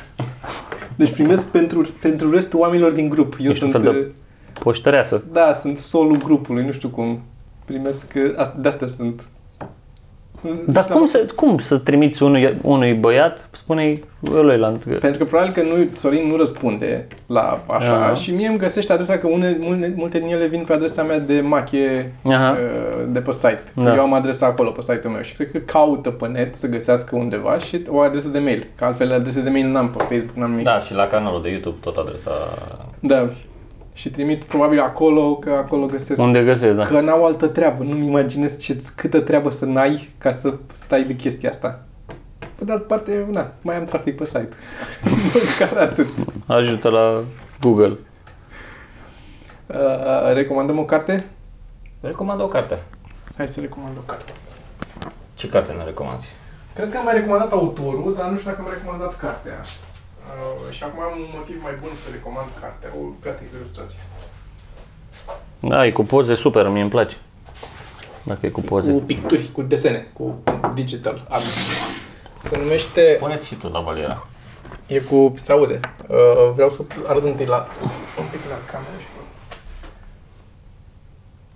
Deci 0.96 1.12
primesc 1.12 1.46
pentru, 1.46 1.86
pentru 2.00 2.30
restul 2.30 2.58
oamenilor 2.58 2.92
din 2.92 3.08
grup. 3.08 3.36
Eu 3.40 3.48
Ești 3.50 3.64
un 3.64 3.70
sunt... 3.70 3.82
fel 3.82 3.92
de- 3.92 3.98
uh, 3.98 4.12
Poștăreasă. 4.60 5.22
Da, 5.32 5.52
sunt 5.52 5.78
solul 5.78 6.16
grupului, 6.16 6.64
nu 6.64 6.72
știu 6.72 6.88
cum. 6.88 7.20
Primesc... 7.64 8.12
uh, 8.16 8.34
ast- 8.46 8.54
De-astea 8.60 8.86
sunt. 8.86 9.22
Dar 10.66 10.84
cum 10.84 11.06
să, 11.06 11.26
cum 11.36 11.58
să 11.58 11.76
trimiți 11.76 12.22
unui, 12.22 12.58
unui 12.62 12.92
băiat, 12.92 13.48
spune-i 13.50 14.04
ăluilalți 14.34 14.88
că... 14.88 14.94
Pentru 14.94 15.18
că 15.18 15.24
probabil 15.24 15.52
că 15.52 15.62
nu, 15.62 15.86
Sorin 15.92 16.28
nu 16.28 16.36
răspunde 16.36 17.06
la 17.26 17.62
așa 17.66 17.94
Aha. 17.94 18.14
și 18.14 18.30
mie 18.30 18.46
îmi 18.46 18.58
găsește 18.58 18.92
adresa 18.92 19.18
că 19.18 19.26
une, 19.26 19.56
multe, 19.60 19.92
multe 19.96 20.18
din 20.18 20.28
ele 20.28 20.46
vin 20.46 20.64
pe 20.66 20.72
adresa 20.72 21.02
mea 21.02 21.18
de 21.18 21.40
machie 21.40 22.12
Aha. 22.24 22.50
uh, 22.50 23.04
de 23.08 23.18
pe 23.18 23.30
site. 23.30 23.62
Da. 23.74 23.94
Eu 23.94 24.00
am 24.00 24.12
adresa 24.14 24.46
acolo 24.46 24.70
pe 24.70 24.80
site-ul 24.80 25.12
meu 25.12 25.22
și 25.22 25.34
cred 25.34 25.50
că 25.50 25.58
caută 25.58 26.10
pe 26.10 26.26
net 26.26 26.56
să 26.56 26.68
găsească 26.68 27.16
undeva 27.16 27.58
și 27.58 27.82
o 27.88 28.00
adresă 28.00 28.28
de 28.28 28.38
mail. 28.38 28.66
Că 28.76 28.84
altfel 28.84 29.12
adrese 29.12 29.40
de 29.40 29.50
mail 29.50 29.66
n-am 29.66 29.88
pe 29.88 30.02
Facebook, 30.08 30.36
n-am 30.36 30.50
nimic. 30.50 30.64
Da, 30.64 30.78
și 30.78 30.94
la 30.94 31.06
canalul 31.06 31.42
de 31.42 31.48
YouTube 31.48 31.76
tot 31.80 31.96
adresa... 31.96 32.30
da. 33.00 33.28
Și 33.92 34.10
trimit 34.10 34.44
probabil 34.44 34.80
acolo, 34.80 35.36
că 35.36 35.50
acolo 35.50 35.86
găsesc 35.86 36.22
Unde 36.22 36.44
găsesc, 36.44 36.76
da. 36.76 36.84
Că 36.84 37.00
n-au 37.00 37.24
altă 37.24 37.46
treabă, 37.46 37.82
nu-mi 37.82 38.06
imaginez 38.06 38.58
ce, 38.58 38.82
câtă 38.96 39.20
treabă 39.20 39.50
să 39.50 39.64
n-ai 39.64 40.08
ca 40.18 40.32
să 40.32 40.54
stai 40.74 41.04
de 41.04 41.14
chestia 41.14 41.48
asta. 41.48 41.84
Pe 42.54 42.64
de 42.64 42.72
altă 42.72 42.84
parte, 42.84 43.26
na, 43.30 43.52
mai 43.62 43.76
am 43.76 43.84
trafic 43.84 44.16
pe 44.16 44.24
site. 44.24 44.48
Măcar 45.58 45.76
atât. 45.76 46.06
Ajută 46.46 46.88
la 46.88 47.22
Google. 47.60 47.98
Uh, 49.66 50.32
recomandăm 50.32 50.78
o 50.78 50.84
carte? 50.84 51.24
Recomand 52.00 52.40
o 52.40 52.46
carte. 52.46 52.78
Hai 53.36 53.48
să 53.48 53.60
recomand 53.60 53.96
o 53.98 54.00
carte. 54.00 54.32
Ce 55.34 55.48
carte 55.48 55.72
ne 55.72 55.84
recomanzi? 55.84 56.26
Cred 56.74 56.90
că 56.90 56.96
am 56.96 57.04
mai 57.04 57.14
recomandat 57.14 57.52
autorul, 57.52 58.14
dar 58.18 58.30
nu 58.30 58.36
știu 58.36 58.50
dacă 58.50 58.62
am 58.62 58.72
recomandat 58.72 59.16
cartea. 59.16 59.60
Uh, 60.26 60.74
și 60.74 60.82
acum 60.82 61.02
am 61.02 61.18
un 61.20 61.28
motiv 61.34 61.62
mai 61.62 61.74
bun 61.80 61.90
să 61.94 62.08
recomand 62.10 62.48
cartea, 62.60 62.90
o 63.00 63.04
carte 63.22 63.42
cu 63.44 63.56
ilustrație. 63.56 63.98
Da, 65.60 65.86
e 65.86 65.90
cu 65.90 66.04
poze 66.04 66.34
super, 66.34 66.68
mie 66.68 66.80
îmi 66.80 66.90
place. 66.90 67.16
Dacă 68.22 68.46
e 68.46 68.48
cu 68.48 68.60
poze. 68.60 68.92
Cu 68.92 68.98
picturi, 68.98 69.50
cu 69.52 69.62
desene, 69.62 70.10
cu 70.12 70.42
digital 70.74 71.26
art. 71.28 71.44
Se 72.38 72.58
numește 72.58 73.16
Puneți 73.20 73.46
și 73.46 73.54
tu 73.54 73.68
la 73.68 73.80
valiera. 73.80 74.26
E 74.86 74.98
cu... 74.98 75.34
se 75.36 75.52
aude. 75.52 75.80
Uh, 76.08 76.52
vreau 76.54 76.68
să 76.68 76.82
arăt 77.06 77.24
întâi 77.24 77.46
la... 77.46 77.66
un 78.18 78.26
pic 78.30 78.40
la 78.48 78.72
cameră 78.72 78.96
și... 78.98 79.06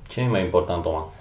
Ce 0.08 0.20
e 0.20 0.26
mai 0.26 0.44
important, 0.44 0.82
Toma? 0.82 1.12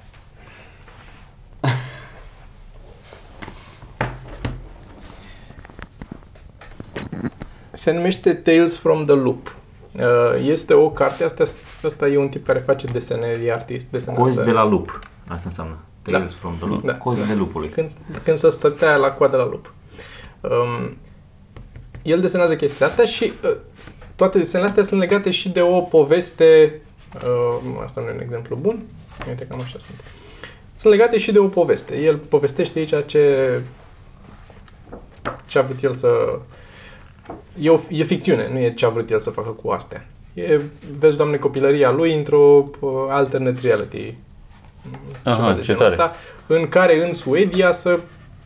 Se 7.86 7.92
numește 7.92 8.34
Tales 8.34 8.78
from 8.78 9.06
the 9.06 9.16
Loop. 9.16 9.56
Uh, 9.92 10.02
este 10.44 10.74
o 10.74 10.90
carte, 10.90 11.24
asta, 11.24 11.44
asta 11.84 12.08
e 12.08 12.18
un 12.18 12.28
tip 12.28 12.46
care 12.46 12.60
face 12.60 12.88
desene, 12.88 13.40
e 13.46 13.54
artist, 13.54 13.92
desenează. 13.92 14.24
Cozi 14.24 14.44
de 14.44 14.52
la 14.52 14.64
lup. 14.64 15.00
Asta 15.28 15.44
înseamnă. 15.46 15.78
Tales 16.02 16.32
Da. 16.32 16.38
from 16.40 16.56
the 16.58 16.66
loop. 16.66 16.84
Da. 16.84 16.96
Cozi 16.96 17.28
de 17.28 17.34
lupului. 17.34 17.70
Când, 17.70 17.92
când 18.24 18.38
să 18.38 18.50
stătea 18.50 18.96
la 18.96 19.12
coadă 19.12 19.38
la 19.38 19.46
lup. 19.46 19.74
Um, 20.42 20.98
el 22.02 22.20
desenează 22.22 22.56
chestia 22.56 22.86
asta 22.86 23.06
și 23.06 23.34
uh, 23.44 23.56
toate 24.16 24.38
desenele 24.38 24.70
astea 24.70 24.84
sunt 24.84 25.00
legate 25.00 25.32
și 25.32 25.50
de 25.50 25.62
o 25.62 25.80
poveste, 25.80 26.82
uh, 27.16 27.82
asta 27.84 28.02
nu 28.02 28.08
e 28.08 28.12
un 28.14 28.22
exemplu 28.22 28.56
bun, 28.56 28.84
uite 29.28 29.46
cam 29.46 29.60
așa 29.62 29.78
sunt. 29.80 30.04
Sunt 30.76 30.94
legate 30.94 31.18
și 31.18 31.32
de 31.32 31.40
o 31.40 31.48
poveste. 31.48 31.98
El 31.98 32.18
povestește 32.18 32.80
aici 32.80 32.94
ce, 33.06 33.62
ce 35.46 35.60
a 35.60 35.62
vrut 35.62 35.84
el 35.84 35.96
să... 35.96 36.10
E, 37.60 37.70
o, 37.70 37.80
e 37.90 38.04
ficțiune, 38.04 38.50
nu 38.52 38.60
e 38.60 38.74
ce 38.74 38.86
a 38.86 38.90
vrut 38.90 39.10
el 39.10 39.20
să 39.20 39.30
facă 39.30 39.50
cu 39.50 39.70
astea. 39.70 40.06
E, 40.34 40.62
vezi, 41.00 41.18
doamne, 41.18 41.38
copilăria 41.38 41.92
lui 41.92 42.16
într-o 42.16 42.70
uh, 42.80 42.92
alternate 43.10 43.60
reality. 43.62 44.16
ceva 45.24 45.38
Aha, 45.38 45.54
de 45.54 45.60
ce 45.60 45.66
genul 45.66 45.82
tare. 45.82 45.92
ăsta, 45.92 46.16
în 46.48 46.68
care 46.68 47.08
în 47.08 47.14
Suedia 47.14 47.72
să 47.72 48.00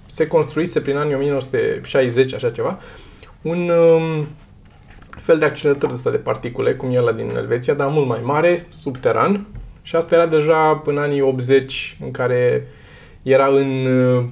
se 0.06 0.28
construise 0.28 0.82
prin 0.82 0.98
anii 0.98 1.16
1960, 1.16 2.34
așa 2.34 2.50
ceva, 2.50 2.80
un 3.42 3.70
um, 3.70 4.28
fel 5.10 5.38
de 5.38 5.46
accelerator 5.46 5.92
ăsta 5.92 6.10
de 6.10 6.18
particule, 6.18 6.74
cum 6.74 6.92
e 6.92 7.00
la 7.00 7.12
din 7.12 7.32
Elveția, 7.36 7.74
dar 7.74 7.88
mult 7.88 8.08
mai 8.08 8.20
mare, 8.24 8.66
subteran. 8.70 9.48
Și 9.82 9.96
asta 9.96 10.16
era 10.16 10.26
deja 10.26 10.82
în 10.86 10.98
anii 10.98 11.22
80, 11.22 11.98
în 12.04 12.12
care 12.12 12.68
era 13.22 13.48
în, 13.48 13.86
uh, 13.86 14.24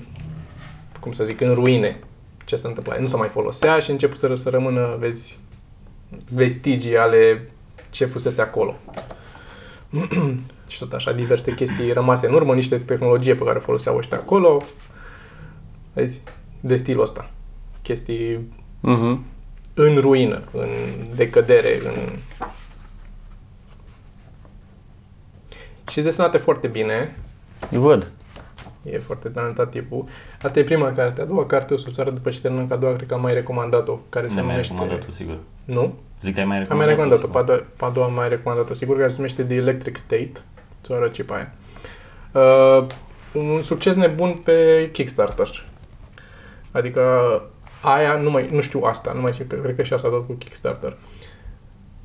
cum 1.00 1.12
să 1.12 1.24
zic, 1.24 1.42
în 1.42 1.54
ruine 1.54 2.00
ce 2.48 2.56
se 2.56 2.68
întâmpla. 2.68 2.98
Nu 3.00 3.08
se 3.08 3.18
mai 3.18 3.28
folosea 3.28 3.80
și 3.80 3.92
început 3.92 4.18
să, 4.18 4.36
să 4.36 4.50
rămână, 4.50 4.96
vezi, 5.00 5.40
vestigii 6.30 6.98
ale 6.98 7.50
ce 7.90 8.06
fusese 8.06 8.42
acolo. 8.42 8.76
și 10.68 10.80
tot 10.80 10.94
așa, 10.94 11.12
diverse 11.12 11.54
chestii 11.54 11.92
rămase 11.92 12.28
în 12.28 12.34
urmă, 12.34 12.54
niște 12.54 12.78
tehnologie 12.78 13.36
pe 13.36 13.44
care 13.44 13.58
o 13.58 13.62
foloseau 13.62 13.98
ăștia 13.98 14.18
acolo. 14.18 14.62
Vezi, 15.94 16.22
de 16.60 16.76
stilul 16.76 17.02
ăsta. 17.02 17.30
Chestii 17.82 18.50
Mhm. 18.80 19.26
în 19.74 19.98
ruină, 19.98 20.42
în 20.54 20.70
decădere, 21.16 21.80
în... 21.86 21.94
Și 25.90 26.02
desenate 26.02 26.38
foarte 26.38 26.68
bine. 26.68 27.16
Îi 27.72 27.78
văd. 27.78 28.12
E 28.84 28.98
foarte 28.98 29.30
talentat 29.30 29.70
tipul. 29.70 30.06
Asta 30.42 30.60
e 30.60 30.64
prima 30.64 30.92
carte. 30.92 31.22
A 31.22 31.26
doua 31.26 31.46
carte 31.46 31.74
o 31.74 31.78
să-ți 31.78 32.00
arăt 32.00 32.14
după 32.14 32.30
ce 32.30 32.42
terminăm, 32.42 32.68
că 32.68 32.74
a 32.74 32.78
doua 32.78 32.94
cred 32.96 33.08
că 33.08 33.14
am 33.14 33.22
mai 33.22 33.34
recomandat-o, 33.34 34.00
care 34.10 34.28
se 34.28 34.36
Ne 34.36 34.42
mai 34.42 34.50
numește... 34.52 34.74
recomandat-o, 34.74 35.12
sigur. 35.12 35.38
Nu? 35.66 35.94
Zic 36.22 36.34
că 36.34 36.40
ai 36.40 36.46
mai 36.46 36.58
Am 36.58 36.62
recomandat 36.62 36.78
mai 36.78 36.96
recomandat-o, 36.96 37.28
pe 37.28 37.38
a 37.38 37.42
doua, 37.42 37.64
pe 37.78 37.86
a 37.86 37.90
doua 37.90 38.06
am 38.06 38.14
mai 38.14 38.30
recomandat-o, 38.30 38.74
sigur, 38.74 38.98
care 38.98 39.10
se 39.10 39.16
numește 39.16 39.44
The 39.44 39.56
Electric 39.56 39.98
State. 39.98 40.32
Ți-o 40.84 40.96
arăt 40.96 41.14
și 41.14 41.24
pe 41.24 41.34
aia. 41.34 41.52
Uh, 42.32 42.88
un 43.34 43.62
succes 43.62 43.96
nebun 43.96 44.34
pe 44.34 44.90
Kickstarter. 44.92 45.66
Adică 46.72 47.02
aia, 47.82 48.14
nu, 48.14 48.30
mai, 48.30 48.50
nu 48.52 48.62
știu 48.62 48.82
asta, 48.84 49.12
nu 49.14 49.22
mai 49.22 49.34
știu, 49.34 49.46
cred 49.46 49.76
că 49.76 49.84
și 49.84 49.94
asta 49.94 50.08
tot 50.08 50.26
cu 50.26 50.34
Kickstarter. 50.34 50.98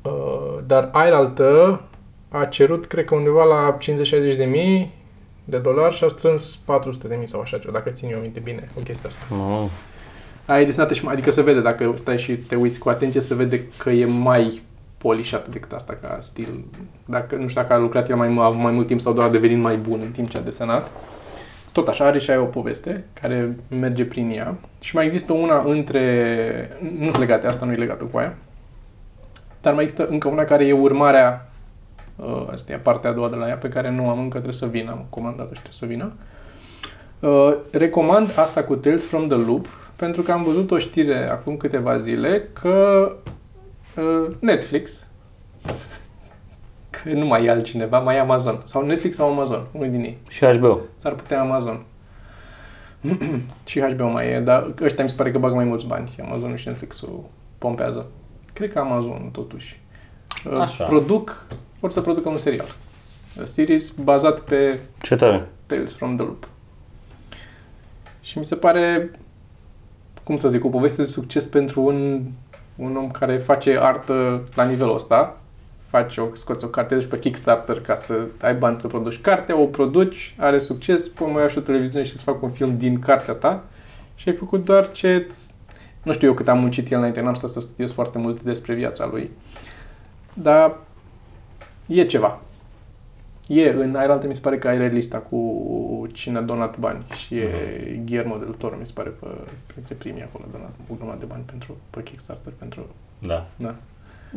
Uh, 0.01 0.57
dar 0.65 0.89
aia 0.91 1.15
altă 1.15 1.81
a 2.29 2.45
cerut, 2.45 2.85
cred 2.85 3.05
că 3.05 3.15
undeva 3.15 3.43
la 3.43 3.77
50-60 3.77 3.79
de 4.37 4.47
mii 4.49 4.93
de 5.43 5.57
dolari 5.57 5.95
și 5.95 6.03
a 6.03 6.07
strâns 6.07 6.55
400 6.55 7.07
de 7.07 7.15
mii 7.15 7.27
sau 7.27 7.41
așa 7.41 7.57
ceva, 7.57 7.71
dacă 7.71 7.89
țin 7.89 8.09
eu 8.11 8.19
minte 8.19 8.39
bine 8.39 8.67
o 8.77 8.81
chestie 8.81 9.07
asta. 9.07 9.25
Nu. 9.29 9.69
Aia 10.45 10.61
e 10.61 10.65
desenată 10.65 10.93
și 10.93 11.03
mai, 11.03 11.13
adică 11.13 11.31
se 11.31 11.41
vede, 11.41 11.61
dacă 11.61 11.93
stai 11.97 12.17
și 12.17 12.35
te 12.35 12.55
uiți 12.55 12.79
cu 12.79 12.89
atenție, 12.89 13.21
se 13.21 13.35
vede 13.35 13.67
că 13.77 13.89
e 13.89 14.05
mai 14.05 14.61
polișată 14.97 15.49
decât 15.49 15.71
asta 15.71 15.97
ca 16.01 16.17
stil. 16.19 16.63
Dacă, 17.05 17.35
nu 17.35 17.47
știu 17.47 17.61
dacă 17.61 17.73
a 17.73 17.77
lucrat 17.77 18.09
el 18.09 18.15
mai, 18.15 18.27
mai 18.57 18.71
mult 18.71 18.87
timp 18.87 19.01
sau 19.01 19.13
doar 19.13 19.27
a 19.27 19.31
devenit 19.31 19.57
mai 19.57 19.77
bun 19.77 19.99
în 20.03 20.11
timp 20.11 20.29
ce 20.29 20.37
a 20.37 20.41
desenat. 20.41 20.89
Tot 21.71 21.87
așa 21.87 22.05
are 22.05 22.19
și 22.19 22.29
aia 22.29 22.41
o 22.41 22.45
poveste 22.45 23.05
care 23.21 23.55
merge 23.79 24.05
prin 24.05 24.29
ea. 24.29 24.55
Și 24.79 24.95
mai 24.95 25.03
există 25.03 25.33
una 25.33 25.63
între... 25.65 26.77
Nu 26.97 27.09
sunt 27.09 27.19
legate, 27.19 27.47
asta 27.47 27.65
nu 27.65 27.71
e 27.71 27.75
legată 27.75 28.03
cu 28.03 28.17
aia. 28.17 28.35
Dar 29.61 29.73
mai 29.73 29.83
există 29.83 30.07
încă 30.07 30.27
una 30.27 30.43
care 30.43 30.65
e 30.65 30.73
urmarea 30.73 31.47
uh, 31.47 31.52
asta 32.51 32.73
e 32.73 32.75
partea 32.75 33.09
a 33.09 33.13
doua 33.13 33.29
de 33.29 33.35
la 33.35 33.47
ea 33.47 33.57
pe 33.57 33.69
care 33.69 33.91
nu 33.91 34.09
am 34.09 34.17
încă, 34.19 34.31
trebuie 34.31 34.53
să 34.53 34.65
vină, 34.65 34.91
am 34.91 35.05
comandat-o 35.09 35.53
și 35.53 35.61
trebuie 35.61 35.73
să 35.73 35.85
vină. 35.85 36.13
Uh, 37.19 37.55
recomand 37.71 38.37
asta 38.37 38.63
cu 38.63 38.75
Tales 38.75 39.05
from 39.05 39.27
the 39.27 39.37
Loop 39.37 39.67
pentru 39.95 40.21
că 40.21 40.31
am 40.31 40.43
văzut 40.43 40.71
o 40.71 40.77
știre 40.77 41.29
acum 41.29 41.57
câteva 41.57 41.97
zile 41.97 42.49
că 42.53 43.11
uh, 43.97 44.35
Netflix 44.39 45.07
că 46.89 47.09
nu 47.09 47.25
mai 47.25 47.45
e 47.45 47.49
altcineva, 47.49 47.99
mai 47.99 48.15
e 48.15 48.19
Amazon. 48.19 48.61
Sau 48.63 48.85
Netflix 48.85 49.15
sau 49.15 49.31
Amazon, 49.31 49.65
unul 49.71 49.89
din 49.89 49.99
ei. 49.99 50.17
Și 50.29 50.45
HBO. 50.45 50.79
S-ar 50.95 51.13
putea 51.13 51.41
Amazon. 51.41 51.83
și 53.65 53.79
HBO 53.79 54.07
mai 54.07 54.31
e, 54.31 54.39
dar 54.39 54.73
ăștia 54.81 55.03
mi 55.03 55.09
se 55.09 55.15
pare 55.15 55.31
că 55.31 55.37
bagă 55.37 55.55
mai 55.55 55.65
mulți 55.65 55.87
bani. 55.87 56.15
Amazon 56.25 56.55
și 56.55 56.67
Netflix-ul 56.67 57.23
pompează. 57.57 58.05
Cred 58.53 58.71
că 58.71 58.79
Amazon, 58.79 59.29
totuși. 59.31 59.81
Uh, 60.51 60.59
Așa. 60.59 60.83
Produc, 60.83 61.45
vor 61.79 61.91
să 61.91 62.01
producă 62.01 62.29
un 62.29 62.37
serial. 62.37 62.75
A 63.41 63.45
series 63.45 63.91
bazat 63.91 64.39
pe 64.39 64.79
Ce 65.01 65.15
tare. 65.15 65.47
Tales 65.65 65.91
from 65.91 66.15
the 66.15 66.25
Loop. 66.25 66.47
Și 68.21 68.37
mi 68.37 68.45
se 68.45 68.55
pare 68.55 69.11
cum 70.23 70.37
să 70.37 70.49
zic, 70.49 70.65
o 70.65 70.69
poveste 70.69 71.01
de 71.01 71.07
succes 71.07 71.45
pentru 71.45 71.81
un, 71.81 72.21
un 72.75 72.95
om 72.95 73.11
care 73.11 73.37
face 73.37 73.77
artă 73.81 74.41
la 74.55 74.63
nivelul 74.63 74.95
ăsta. 74.95 75.37
Faci 75.89 76.17
o, 76.17 76.25
scoți 76.33 76.65
o 76.65 76.67
carte 76.67 76.95
deci 76.95 77.07
pe 77.07 77.19
Kickstarter 77.19 77.81
ca 77.81 77.95
să 77.95 78.25
ai 78.41 78.55
bani 78.55 78.81
să 78.81 78.87
produci 78.87 79.21
cartea, 79.21 79.59
o 79.59 79.65
produci, 79.65 80.35
are 80.37 80.59
succes, 80.59 81.07
pui 81.07 81.31
mai 81.31 81.49
și 81.49 81.57
o 81.57 81.61
televiziune 81.61 82.05
și 82.05 82.17
să 82.17 82.23
fac 82.23 82.41
un 82.41 82.51
film 82.51 82.77
din 82.77 82.99
cartea 82.99 83.33
ta 83.33 83.63
și 84.15 84.29
ai 84.29 84.35
făcut 84.35 84.65
doar 84.65 84.91
ce 84.91 85.27
nu 86.03 86.13
știu 86.13 86.27
eu 86.27 86.33
cât 86.33 86.47
am 86.47 86.59
muncit 86.59 86.91
el 86.91 86.97
înainte, 86.97 87.21
n-am 87.21 87.33
stat 87.33 87.49
să 87.49 87.59
studiez 87.59 87.91
foarte 87.91 88.17
mult 88.17 88.41
despre 88.41 88.73
viața 88.73 89.09
lui. 89.11 89.29
Dar 90.33 90.77
e 91.87 92.05
ceva. 92.05 92.39
E, 93.47 93.69
în 93.69 93.95
Aeraltă 93.95 94.27
mi 94.27 94.35
se 94.35 94.41
pare 94.41 94.57
că 94.57 94.67
ai 94.67 94.89
lista 94.89 95.17
cu 95.17 96.07
cine 96.13 96.37
a 96.37 96.41
donat 96.41 96.77
bani 96.77 97.03
și 97.15 97.35
e 97.37 97.49
Guillermo 98.05 98.37
del 98.37 98.53
Toro, 98.57 98.75
mi 98.79 98.85
se 98.85 98.91
pare, 98.93 99.09
pe, 99.09 99.25
printre 99.67 99.95
primii 99.95 100.23
acolo, 100.23 100.43
a 100.47 100.51
donat 100.51 100.71
o 100.91 100.93
grămadă 100.95 101.17
de 101.19 101.25
bani 101.25 101.43
pentru, 101.45 101.77
pe 101.89 102.03
Kickstarter, 102.03 102.53
pentru, 102.57 102.87
Da. 103.19 103.45
da. 103.55 103.75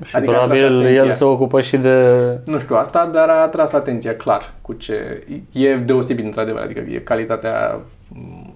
Și 0.05 0.17
Adică 0.17 0.33
a 0.33 0.35
tras 0.35 0.47
probabil 0.47 0.79
atenția. 0.79 1.05
el 1.05 1.15
se 1.15 1.25
ocupă 1.25 1.61
și 1.61 1.77
de... 1.77 1.97
Nu 2.45 2.59
știu 2.59 2.77
asta, 2.77 3.07
dar 3.07 3.29
a 3.29 3.43
atras 3.43 3.73
atenția 3.73 4.17
clar 4.17 4.55
cu 4.63 4.73
ce... 4.73 5.27
E 5.53 5.77
deosebit, 5.77 6.25
într-adevăr, 6.25 6.61
adică 6.63 6.81
e 6.81 6.99
calitatea 6.99 7.81
m, 8.09 8.55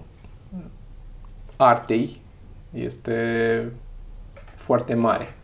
artei 1.55 2.21
este 2.73 3.15
foarte 4.55 4.93
mare. 4.93 5.35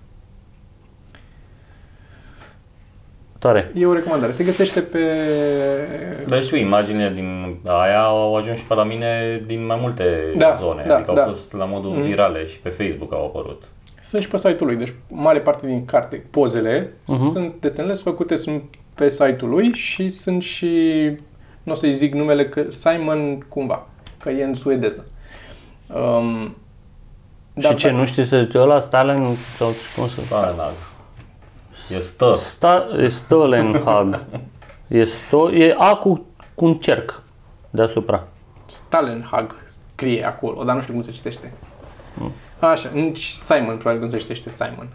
Tare. 3.40 3.72
E 3.76 3.86
o 3.86 3.94
recomandare. 3.94 4.32
Se 4.32 4.44
găsește 4.44 4.80
pe... 4.80 5.00
Dar 6.28 6.44
știu, 6.44 6.58
imaginile 6.58 7.12
din 7.16 7.56
aia 7.66 8.02
au 8.04 8.36
ajuns 8.36 8.58
și 8.58 8.64
pe 8.64 8.74
la 8.74 8.84
mine 8.84 9.42
din 9.46 9.66
mai 9.66 9.78
multe 9.82 10.34
Da, 10.38 10.58
zone. 10.60 10.84
da, 10.88 10.96
adică 10.96 11.12
da. 11.16 11.22
au 11.24 11.28
fost 11.28 11.54
la 11.54 11.66
modul 11.66 11.90
Mhm. 11.92 12.02
virale 12.02 12.46
și 12.48 12.60
pe 12.60 12.70
Facebook 12.70 13.14
au 13.14 13.26
apărut. 13.26 13.64
Sunt 14.04 14.22
și 14.22 14.28
pe 14.28 14.38
site-ul 14.38 14.70
lui, 14.70 14.76
deci 14.78 14.94
mare 15.08 15.40
parte 15.40 15.66
din 15.66 15.86
carte, 15.86 16.24
pozele, 16.32 16.94
Mhm. 17.08 17.32
sunt 17.32 17.54
desenele 17.60 17.94
sunt 17.94 18.06
făcute, 18.16 18.36
sunt 18.36 18.64
pe 18.94 19.10
site-ul 19.10 19.50
lui 19.50 19.74
și 19.74 20.10
sunt 20.10 20.42
și, 20.44 21.02
nu 21.64 21.72
o 21.72 21.76
să-i 21.76 21.94
zic 21.94 22.14
numele, 22.14 22.48
că 22.50 22.66
Simon 22.70 23.46
cumva, 23.50 23.88
că 24.20 24.30
e 24.30 24.44
în 24.44 24.54
suedeză. 24.54 25.06
Um, 25.96 26.56
și 27.60 27.76
ce, 27.76 27.90
nu 27.90 28.06
știi 28.06 28.26
să 28.26 28.42
zice 28.46 28.58
ăla, 28.58 28.80
Stalin, 28.82 29.36
sau 29.58 29.68
cum 29.96 30.08
să... 30.08 30.22
Stalenhag. 30.26 30.72
E 31.96 32.00
stă. 32.00 32.38
Sta, 32.56 32.88
e 33.00 33.08
Stolenhag. 33.10 34.24
E, 34.88 35.04
sto, 35.04 35.52
e 35.52 35.76
A 35.78 35.96
cu, 35.96 36.26
cu 36.56 36.66
un 36.66 36.74
cerc 36.74 37.22
deasupra. 37.70 38.24
Stalenhag 38.72 39.56
scrie 39.66 40.26
acolo, 40.26 40.64
dar 40.64 40.76
nu 40.76 40.82
știu 40.82 40.94
cum 40.94 41.02
se 41.02 41.12
citește. 41.12 41.54
Așa, 42.60 42.90
nici 42.94 43.24
Simon, 43.26 43.78
probabil 43.78 44.00
cum 44.00 44.10
se 44.10 44.18
citește 44.18 44.50
Simon. 44.50 44.88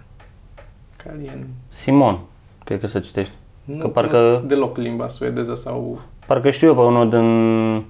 Care 0.97 1.19
e 1.27 1.31
în... 1.35 1.45
Simon, 1.83 2.19
cred 2.65 2.81
că 2.81 2.87
se 2.87 3.01
citește. 3.01 3.33
Nu 3.65 3.77
Că 3.77 3.83
că 3.83 3.89
parcă- 3.89 4.17
parcă... 4.17 4.47
deloc 4.47 4.77
limba 4.77 5.09
suedeză 5.09 5.55
sau... 5.55 6.01
Parcă 6.27 6.51
știu 6.51 6.67
eu 6.69 6.75
pe 6.75 6.81
unul 6.81 7.09
din, 7.11 7.85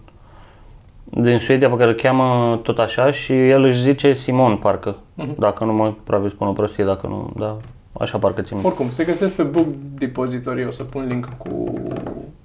din 1.22 1.38
Suedia 1.38 1.68
pe 1.68 1.76
care 1.76 1.88
îl 1.90 1.94
cheamă 1.96 2.56
tot 2.62 2.78
așa 2.78 3.10
și 3.10 3.48
el 3.48 3.62
își 3.62 3.80
zice 3.80 4.12
Simon, 4.12 4.56
parcă. 4.56 4.96
Mhm. 5.14 5.34
Dacă 5.38 5.64
nu 5.64 5.72
mă, 5.72 5.94
probabil 6.04 6.30
spun 6.30 6.46
o 6.46 6.52
prostie, 6.52 6.84
dacă 6.84 7.06
nu, 7.06 7.32
da, 7.36 7.56
așa 7.92 8.18
parcă 8.18 8.42
țin. 8.42 8.54
minte. 8.54 8.68
Oricum, 8.68 8.90
se 8.90 9.04
găsesc 9.04 9.32
pe 9.32 9.42
Book 9.42 9.66
Depository, 9.94 10.66
o 10.66 10.70
să 10.70 10.84
pun 10.84 11.06
link 11.06 11.28
cu 11.38 11.74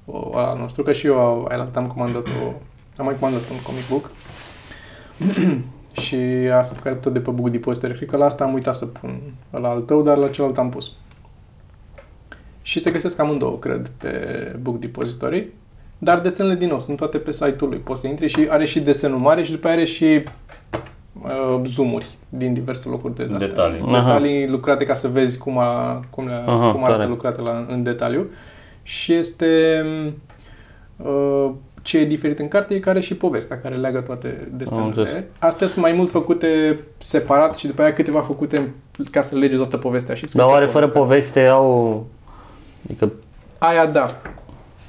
o, 0.06 0.30
ăla 0.34 0.54
nostru, 0.54 0.84
că 0.84 0.92
și 0.92 1.06
eu 1.06 1.46
ai 1.46 1.70
am 1.74 1.88
comandat 1.88 2.28
o, 2.28 2.54
am 2.98 3.06
mai 3.06 3.16
comandat 3.20 3.50
un 3.50 3.62
comic 3.64 3.88
book. 3.90 4.12
și 6.02 6.16
asta 6.54 6.74
pe 6.74 6.82
care 6.84 6.96
tot 6.96 7.14
de 7.14 7.20
pe 7.20 7.32
Book 7.32 7.50
Depository, 7.50 7.96
cred 7.96 8.10
că 8.10 8.18
la 8.18 8.26
asta 8.26 8.44
am 8.44 8.54
uitat 8.54 8.76
să 8.76 8.86
pun 8.86 9.20
la 9.50 9.70
al 9.70 9.82
tău, 9.82 10.02
dar 10.02 10.18
la 10.18 10.30
celălalt 10.30 10.58
am 10.58 10.70
pus. 10.70 10.92
Și 12.62 12.80
se 12.80 12.92
găsesc 12.92 13.20
amândouă, 13.20 13.58
cred, 13.58 13.92
pe 13.98 14.56
Book 14.62 14.80
Depository. 14.80 15.48
Dar 15.98 16.20
desenele, 16.20 16.56
din 16.56 16.68
nou, 16.68 16.80
sunt 16.80 16.98
toate 16.98 17.18
pe 17.18 17.32
site-ul 17.32 17.70
lui. 17.70 17.80
Poți 17.80 18.02
să 18.02 18.08
intri 18.08 18.28
și 18.28 18.48
are 18.50 18.66
și 18.66 18.80
desenul 18.80 19.20
mare 19.20 19.44
și 19.44 19.52
după 19.52 19.68
aia 19.68 19.76
are 19.76 19.86
și 19.86 20.24
uh, 21.24 21.62
zoomuri 21.66 22.06
din 22.30 22.54
diverse 22.54 22.90
locuri 22.90 23.16
de 23.16 23.30
astea. 23.34 23.48
Detalii. 23.48 23.82
Aha. 23.86 24.02
Detalii 24.04 24.48
lucrate 24.50 24.86
ca 24.86 24.94
să 24.94 25.08
vezi 25.08 25.38
cum, 25.38 25.58
a, 25.58 26.04
cum, 26.10 26.28
le, 26.28 26.44
Aha, 26.46 26.72
cum 26.72 26.84
arată 26.84 26.98
tare. 26.98 27.10
lucrate 27.10 27.42
la, 27.42 27.66
în 27.70 27.84
detaliu. 27.84 28.26
Și 28.84 29.14
este 29.14 29.84
uh, 30.98 31.50
ce 31.82 31.98
e 31.98 32.06
diferit 32.06 32.40
în 32.40 32.48
carte 32.48 32.74
e 32.74 32.80
care 32.80 33.00
și 33.00 33.16
povestea 33.16 33.60
care 33.62 33.76
leagă 33.76 34.00
toate 34.00 34.28
înțeles. 34.28 34.70
desenurile. 34.70 35.28
Astea 35.40 35.68
sunt 35.68 35.80
mai 35.82 35.92
mult 35.92 36.10
făcute 36.12 36.80
separat 36.98 37.56
și 37.56 37.68
după 37.68 37.82
aia 37.82 37.94
câteva 37.94 38.20
făcute 38.20 38.74
ca 39.12 39.22
să 39.22 39.36
lege 39.38 39.56
toată 39.56 39.78
povestea 39.78 40.16
și 40.16 40.22
Dar 40.22 40.30
scrise 40.30 40.52
oare 40.52 40.66
fără 40.66 40.88
povestea. 40.88 41.02
poveste 41.02 41.48
au... 41.48 42.06
Adică 42.86 43.12
Aia 43.58 43.86
da. 43.86 44.22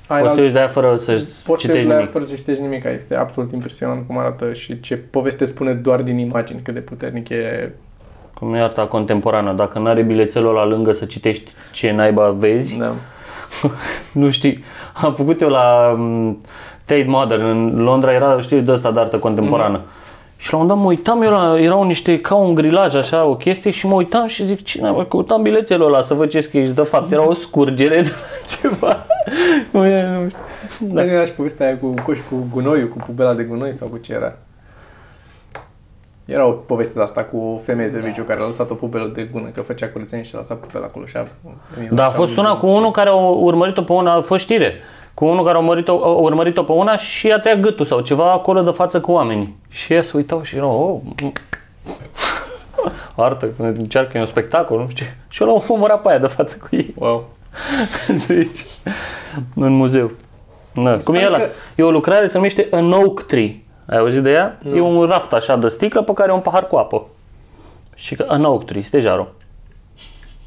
Aia 0.09 0.23
poți 0.23 0.35
să 0.35 0.41
uiți 0.41 0.53
de 0.53 0.59
aia 0.59 0.69
fără 0.69 0.97
să 0.97 1.23
Poți 1.45 1.61
să 1.61 1.67
citești 1.67 1.89
la 1.89 1.95
nimic. 1.97 2.11
fără 2.11 2.25
să 2.25 2.35
citești 2.35 2.63
nimic. 2.63 2.85
Este 2.85 3.15
absolut 3.17 3.53
impresionant 3.53 4.07
cum 4.07 4.19
arată 4.19 4.53
și 4.53 4.81
ce 4.81 4.97
poveste 4.97 5.45
spune 5.45 5.73
doar 5.73 6.03
din 6.03 6.19
imagini, 6.19 6.61
cât 6.63 6.75
de 6.75 6.81
puternic 6.81 7.29
e. 7.29 7.73
Cum 8.35 8.55
e 8.55 8.61
arta 8.63 8.87
contemporană, 8.87 9.53
dacă 9.53 9.79
nu 9.79 9.87
are 9.87 10.03
bilețelul 10.03 10.55
la 10.55 10.65
lângă 10.65 10.93
să 10.93 11.05
citești 11.05 11.53
ce 11.73 11.91
naiba 11.93 12.31
vezi, 12.31 12.77
Da. 12.77 12.93
nu 14.13 14.31
știi. 14.31 14.65
Am 14.95 15.15
făcut 15.15 15.41
eu 15.41 15.49
la 15.49 15.95
um, 15.99 16.43
Tate 16.85 17.05
Modern 17.09 17.43
în 17.43 17.83
Londra, 17.83 18.13
era, 18.13 18.41
știi, 18.41 18.61
de 18.61 18.73
ăsta 18.73 18.91
de 18.91 19.01
artă 19.01 19.19
contemporană. 19.19 19.81
Și 20.41 20.53
la 20.53 20.59
un 20.59 20.67
dat 20.67 20.77
mă 20.77 20.85
uitam 20.85 21.23
eu 21.23 21.31
la, 21.31 21.61
erau 21.61 21.85
niște, 21.85 22.21
ca 22.21 22.35
un 22.35 22.55
grilaj 22.55 22.95
așa, 22.95 23.25
o 23.25 23.37
chestie 23.37 23.71
și 23.71 23.87
mă 23.87 23.95
uitam 23.95 24.27
și 24.27 24.45
zic, 24.45 24.63
cine 24.63 24.91
mă, 24.91 25.05
căutam 25.05 25.43
bilețelul 25.43 25.95
ăla 25.95 26.05
să 26.05 26.15
văd 26.15 26.29
ce 26.29 26.41
scrie 26.41 26.65
și 26.65 26.71
de 26.71 26.83
fapt 26.83 27.13
era 27.13 27.29
o 27.29 27.35
scurgere 27.35 28.03
de 28.03 28.09
la 28.09 28.47
ceva. 28.61 29.07
Nu, 29.71 29.87
e, 29.87 30.07
nu 30.07 30.29
știu. 30.29 30.41
Da. 30.87 30.95
Dar 30.95 31.07
era 31.13 31.25
și 31.25 31.33
povestea 31.33 31.67
aia 31.67 31.79
cu 31.79 31.95
coș 32.05 32.19
cu 32.31 32.47
gunoiul, 32.53 32.89
cu 32.89 32.97
pubela 33.07 33.35
de 33.35 33.43
gunoi 33.43 33.75
sau 33.75 33.89
cu 33.89 33.97
ce 33.97 34.13
era. 34.13 34.37
Era 36.25 36.47
o 36.47 36.51
poveste 36.51 36.95
de 36.95 37.03
asta 37.03 37.25
cu 37.25 37.37
o 37.37 37.59
femeie 37.65 37.89
de 37.89 37.99
serviciu 37.99 38.23
care 38.23 38.41
a 38.41 38.47
lăsat 38.47 38.71
o 38.71 38.75
pubelă 38.75 39.11
de 39.15 39.29
gună, 39.33 39.49
că 39.49 39.61
făcea 39.61 39.89
curățenie 39.89 40.25
și 40.25 40.35
a 40.35 40.39
lăsat 40.39 40.59
pubela 40.59 40.85
acolo 40.85 41.07
și 41.07 41.17
a... 41.17 41.27
Da, 41.91 42.07
a 42.07 42.11
fost 42.11 42.37
una 42.37 42.57
cu 42.57 42.67
unul 42.67 42.91
care 42.91 43.09
a 43.09 43.15
urmărit-o 43.15 43.83
pe 43.83 43.93
una, 43.93 44.13
a 44.13 44.21
fost 44.21 44.45
știre, 44.45 44.75
cu 45.19 45.25
unul 45.25 45.45
care 45.45 45.57
a 45.57 45.59
urmărit-o, 45.59 46.05
a 46.05 46.09
urmărit-o 46.09 46.63
pe 46.63 46.73
una 46.73 46.97
și 46.97 47.27
i-a 47.27 47.39
tăiat 47.39 47.61
gâtul 47.61 47.87
sau 47.87 48.01
ceva 48.01 48.33
acolo 48.33 48.63
de 48.63 48.71
față 48.71 49.01
cu 49.01 49.13
oamenii. 49.13 49.57
Și 49.69 49.93
ea 49.93 50.03
se 50.03 50.11
uitau 50.15 50.43
și 50.43 50.57
erau, 50.57 51.03
oh, 51.05 51.13
mm. 51.23 51.33
artă, 53.25 53.47
când 53.57 53.77
încearcă 53.77 54.17
e 54.17 54.21
un 54.21 54.27
spectacol, 54.27 54.79
nu 54.79 54.89
știu 54.89 55.05
ce. 55.05 55.13
Și 55.29 55.43
eu 55.43 55.49
l-am 55.49 55.65
omorât 55.69 56.03
pe 56.03 56.09
aia 56.09 56.19
de 56.19 56.27
față 56.27 56.57
cu 56.61 56.69
ei. 56.71 56.95
Wow. 56.97 57.29
Deci, 58.27 58.67
în 59.55 59.73
muzeu. 59.73 60.11
Da. 60.75 60.99
Cum 60.99 61.15
e 61.15 61.19
pare 61.21 61.35
ăla? 61.35 61.39
că- 61.39 61.51
E 61.77 61.83
o 61.83 61.91
lucrare, 61.91 62.27
se 62.27 62.37
numește 62.37 62.69
An 62.71 62.93
Oak 62.93 63.23
Tree. 63.23 63.63
Ai 63.87 63.99
auzit 63.99 64.23
de 64.23 64.31
ea? 64.31 64.59
E 64.75 64.81
un 64.81 65.05
raft 65.05 65.33
așa 65.33 65.57
de 65.57 65.69
sticlă 65.69 66.03
pe 66.03 66.13
care 66.13 66.31
e 66.31 66.35
un 66.35 66.41
pahar 66.41 66.67
cu 66.67 66.77
apă. 66.77 67.07
Și 67.95 68.15
că 68.15 68.25
An 68.29 68.45
Oak 68.45 68.65
Tree, 68.65 68.83
stejarul. 68.83 69.35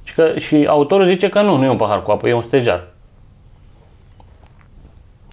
Și, 0.03 0.13
că, 0.13 0.33
și 0.37 0.65
autorul 0.69 1.05
zice 1.05 1.29
că 1.29 1.41
nu, 1.41 1.57
nu 1.57 1.65
e 1.65 1.69
un 1.69 1.77
pahar 1.77 2.03
cu 2.03 2.11
apă, 2.11 2.27
e 2.27 2.33
un 2.33 2.41
stejar. 2.41 2.87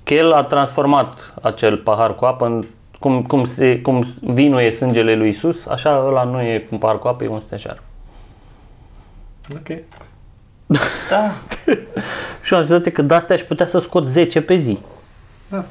Că 0.09 0.15
el 0.15 0.33
a 0.33 0.43
transformat 0.43 1.35
acel 1.43 1.77
pahar 1.77 2.15
cu 2.15 2.25
apă 2.25 2.47
în 2.47 2.65
cum, 2.99 3.23
cum, 3.23 3.45
se, 3.47 3.81
cum 3.81 4.15
vinul 4.21 4.61
e 4.61 4.71
sângele 4.71 5.15
lui 5.15 5.29
Isus, 5.29 5.67
așa 5.67 6.05
ăla 6.07 6.25
nu 6.25 6.41
e 6.41 6.67
un 6.71 6.79
pahar 6.79 6.99
cu 6.99 7.09
apă, 7.09 7.25
e 7.25 7.29
un 7.29 7.41
stejar. 7.47 7.83
Ok. 9.55 9.69
Da. 11.11 11.31
Și 12.45 12.53
eu 12.53 12.59
am 12.59 12.67
senzație 12.67 12.93
că 12.93 13.03
de 13.03 13.15
astea 13.15 13.35
aș 13.35 13.41
putea 13.41 13.67
să 13.67 13.79
scot 13.79 14.07
10 14.07 14.41
pe 14.41 14.57
zi. 14.57 14.79
Da. 15.49 15.65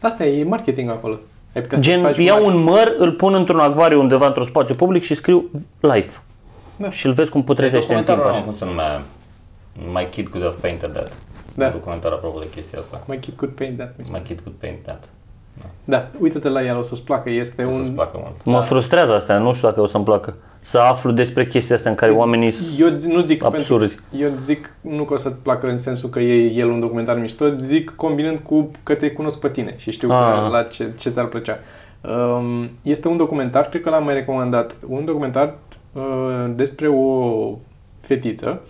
Asta 0.00 0.24
e 0.24 0.44
marketing 0.44 0.90
acolo. 0.90 1.14
Ai 1.54 1.62
putea 1.62 1.78
să 1.78 1.84
Gen, 1.84 2.02
faci 2.02 2.16
iau 2.16 2.26
marketing. 2.36 2.58
un 2.58 2.62
măr, 2.72 2.94
îl 2.98 3.12
pun 3.12 3.34
într-un 3.34 3.58
acvariu 3.58 4.00
undeva 4.00 4.26
într-un 4.26 4.44
spațiu 4.44 4.74
public 4.74 5.02
și 5.02 5.14
scriu 5.14 5.50
live. 5.80 6.12
Da. 6.76 6.90
Și 6.90 7.06
îl 7.06 7.12
vezi 7.12 7.30
cum 7.30 7.44
putrezește 7.44 7.94
în 7.94 8.04
timp 8.04 8.18
Documentarul 8.18 8.24
ăla, 8.24 8.36
așa. 8.36 8.44
cum 8.44 8.56
se 8.56 8.64
numea? 8.64 9.02
My 10.00 10.08
Kid 10.10 10.28
Could 10.28 10.46
Have 10.46 10.58
Painted 10.60 10.92
That. 10.92 11.12
Da. 11.54 11.66
Un 11.66 11.72
documentar 11.72 12.12
apropo 12.12 12.38
de 12.38 12.48
chestia 12.54 12.78
asta. 12.78 13.00
My 13.06 13.18
kid 13.18 13.34
could 13.36 13.54
paint 13.54 13.76
that. 13.76 13.94
mi 13.98 14.04
se 14.04 14.10
My 14.10 14.16
pare. 14.16 14.28
Kid 14.28 14.40
Could 14.40 14.58
Paint 14.58 14.82
That. 14.82 15.08
Da, 15.84 16.08
uite-te 16.20 16.48
la 16.48 16.62
el, 16.64 16.76
o 16.78 16.82
să-ți 16.82 17.04
placă. 17.04 17.30
Este 17.30 17.64
O 17.64 17.70
să-ți 17.70 17.88
un... 17.88 17.94
placă 17.94 18.18
mult. 18.22 18.44
Mă 18.44 18.60
frustrează 18.60 19.12
astea, 19.14 19.38
nu 19.38 19.52
știu 19.52 19.68
dacă 19.68 19.80
o 19.80 19.86
să-mi 19.86 20.04
placă. 20.04 20.34
Să 20.64 20.78
aflu 20.78 21.10
despre 21.10 21.46
chestia 21.46 21.76
asta 21.76 21.88
în 21.90 21.94
care 21.94 22.10
oamenii 22.12 22.50
sunt 22.50 22.78
Eu 22.80 22.88
zi- 22.98 23.12
nu 23.12 23.20
zic 23.20 23.44
absurzi. 23.44 23.94
pentru, 23.94 24.24
eu 24.24 24.30
zic 24.40 24.70
nu 24.80 25.04
că 25.04 25.12
o 25.12 25.16
să-ți 25.16 25.34
placă 25.42 25.66
în 25.66 25.78
sensul 25.78 26.08
că 26.08 26.20
e 26.20 26.52
el 26.52 26.68
un 26.68 26.80
documentar 26.80 27.18
mișto, 27.18 27.48
zic 27.62 27.92
combinând 27.96 28.38
cu 28.38 28.70
că 28.82 28.94
te 28.94 29.10
cunosc 29.10 29.38
pe 29.40 29.48
tine 29.48 29.74
și 29.76 29.90
știu 29.90 30.10
Ah. 30.12 30.42
că 30.42 30.48
la 30.50 30.62
ce, 30.62 30.90
ce 30.98 31.10
ți-ar 31.10 31.26
plăcea. 31.26 31.58
Um, 32.00 32.70
este 32.82 33.08
un 33.08 33.16
documentar, 33.16 33.68
cred 33.68 33.82
că 33.82 33.90
l-am 33.90 34.04
mai 34.04 34.14
recomandat, 34.14 34.76
un 34.88 35.04
documentar 35.04 35.54
uh, 35.92 36.02
despre 36.54 36.88
o 36.88 37.58
fetiță 38.00 38.60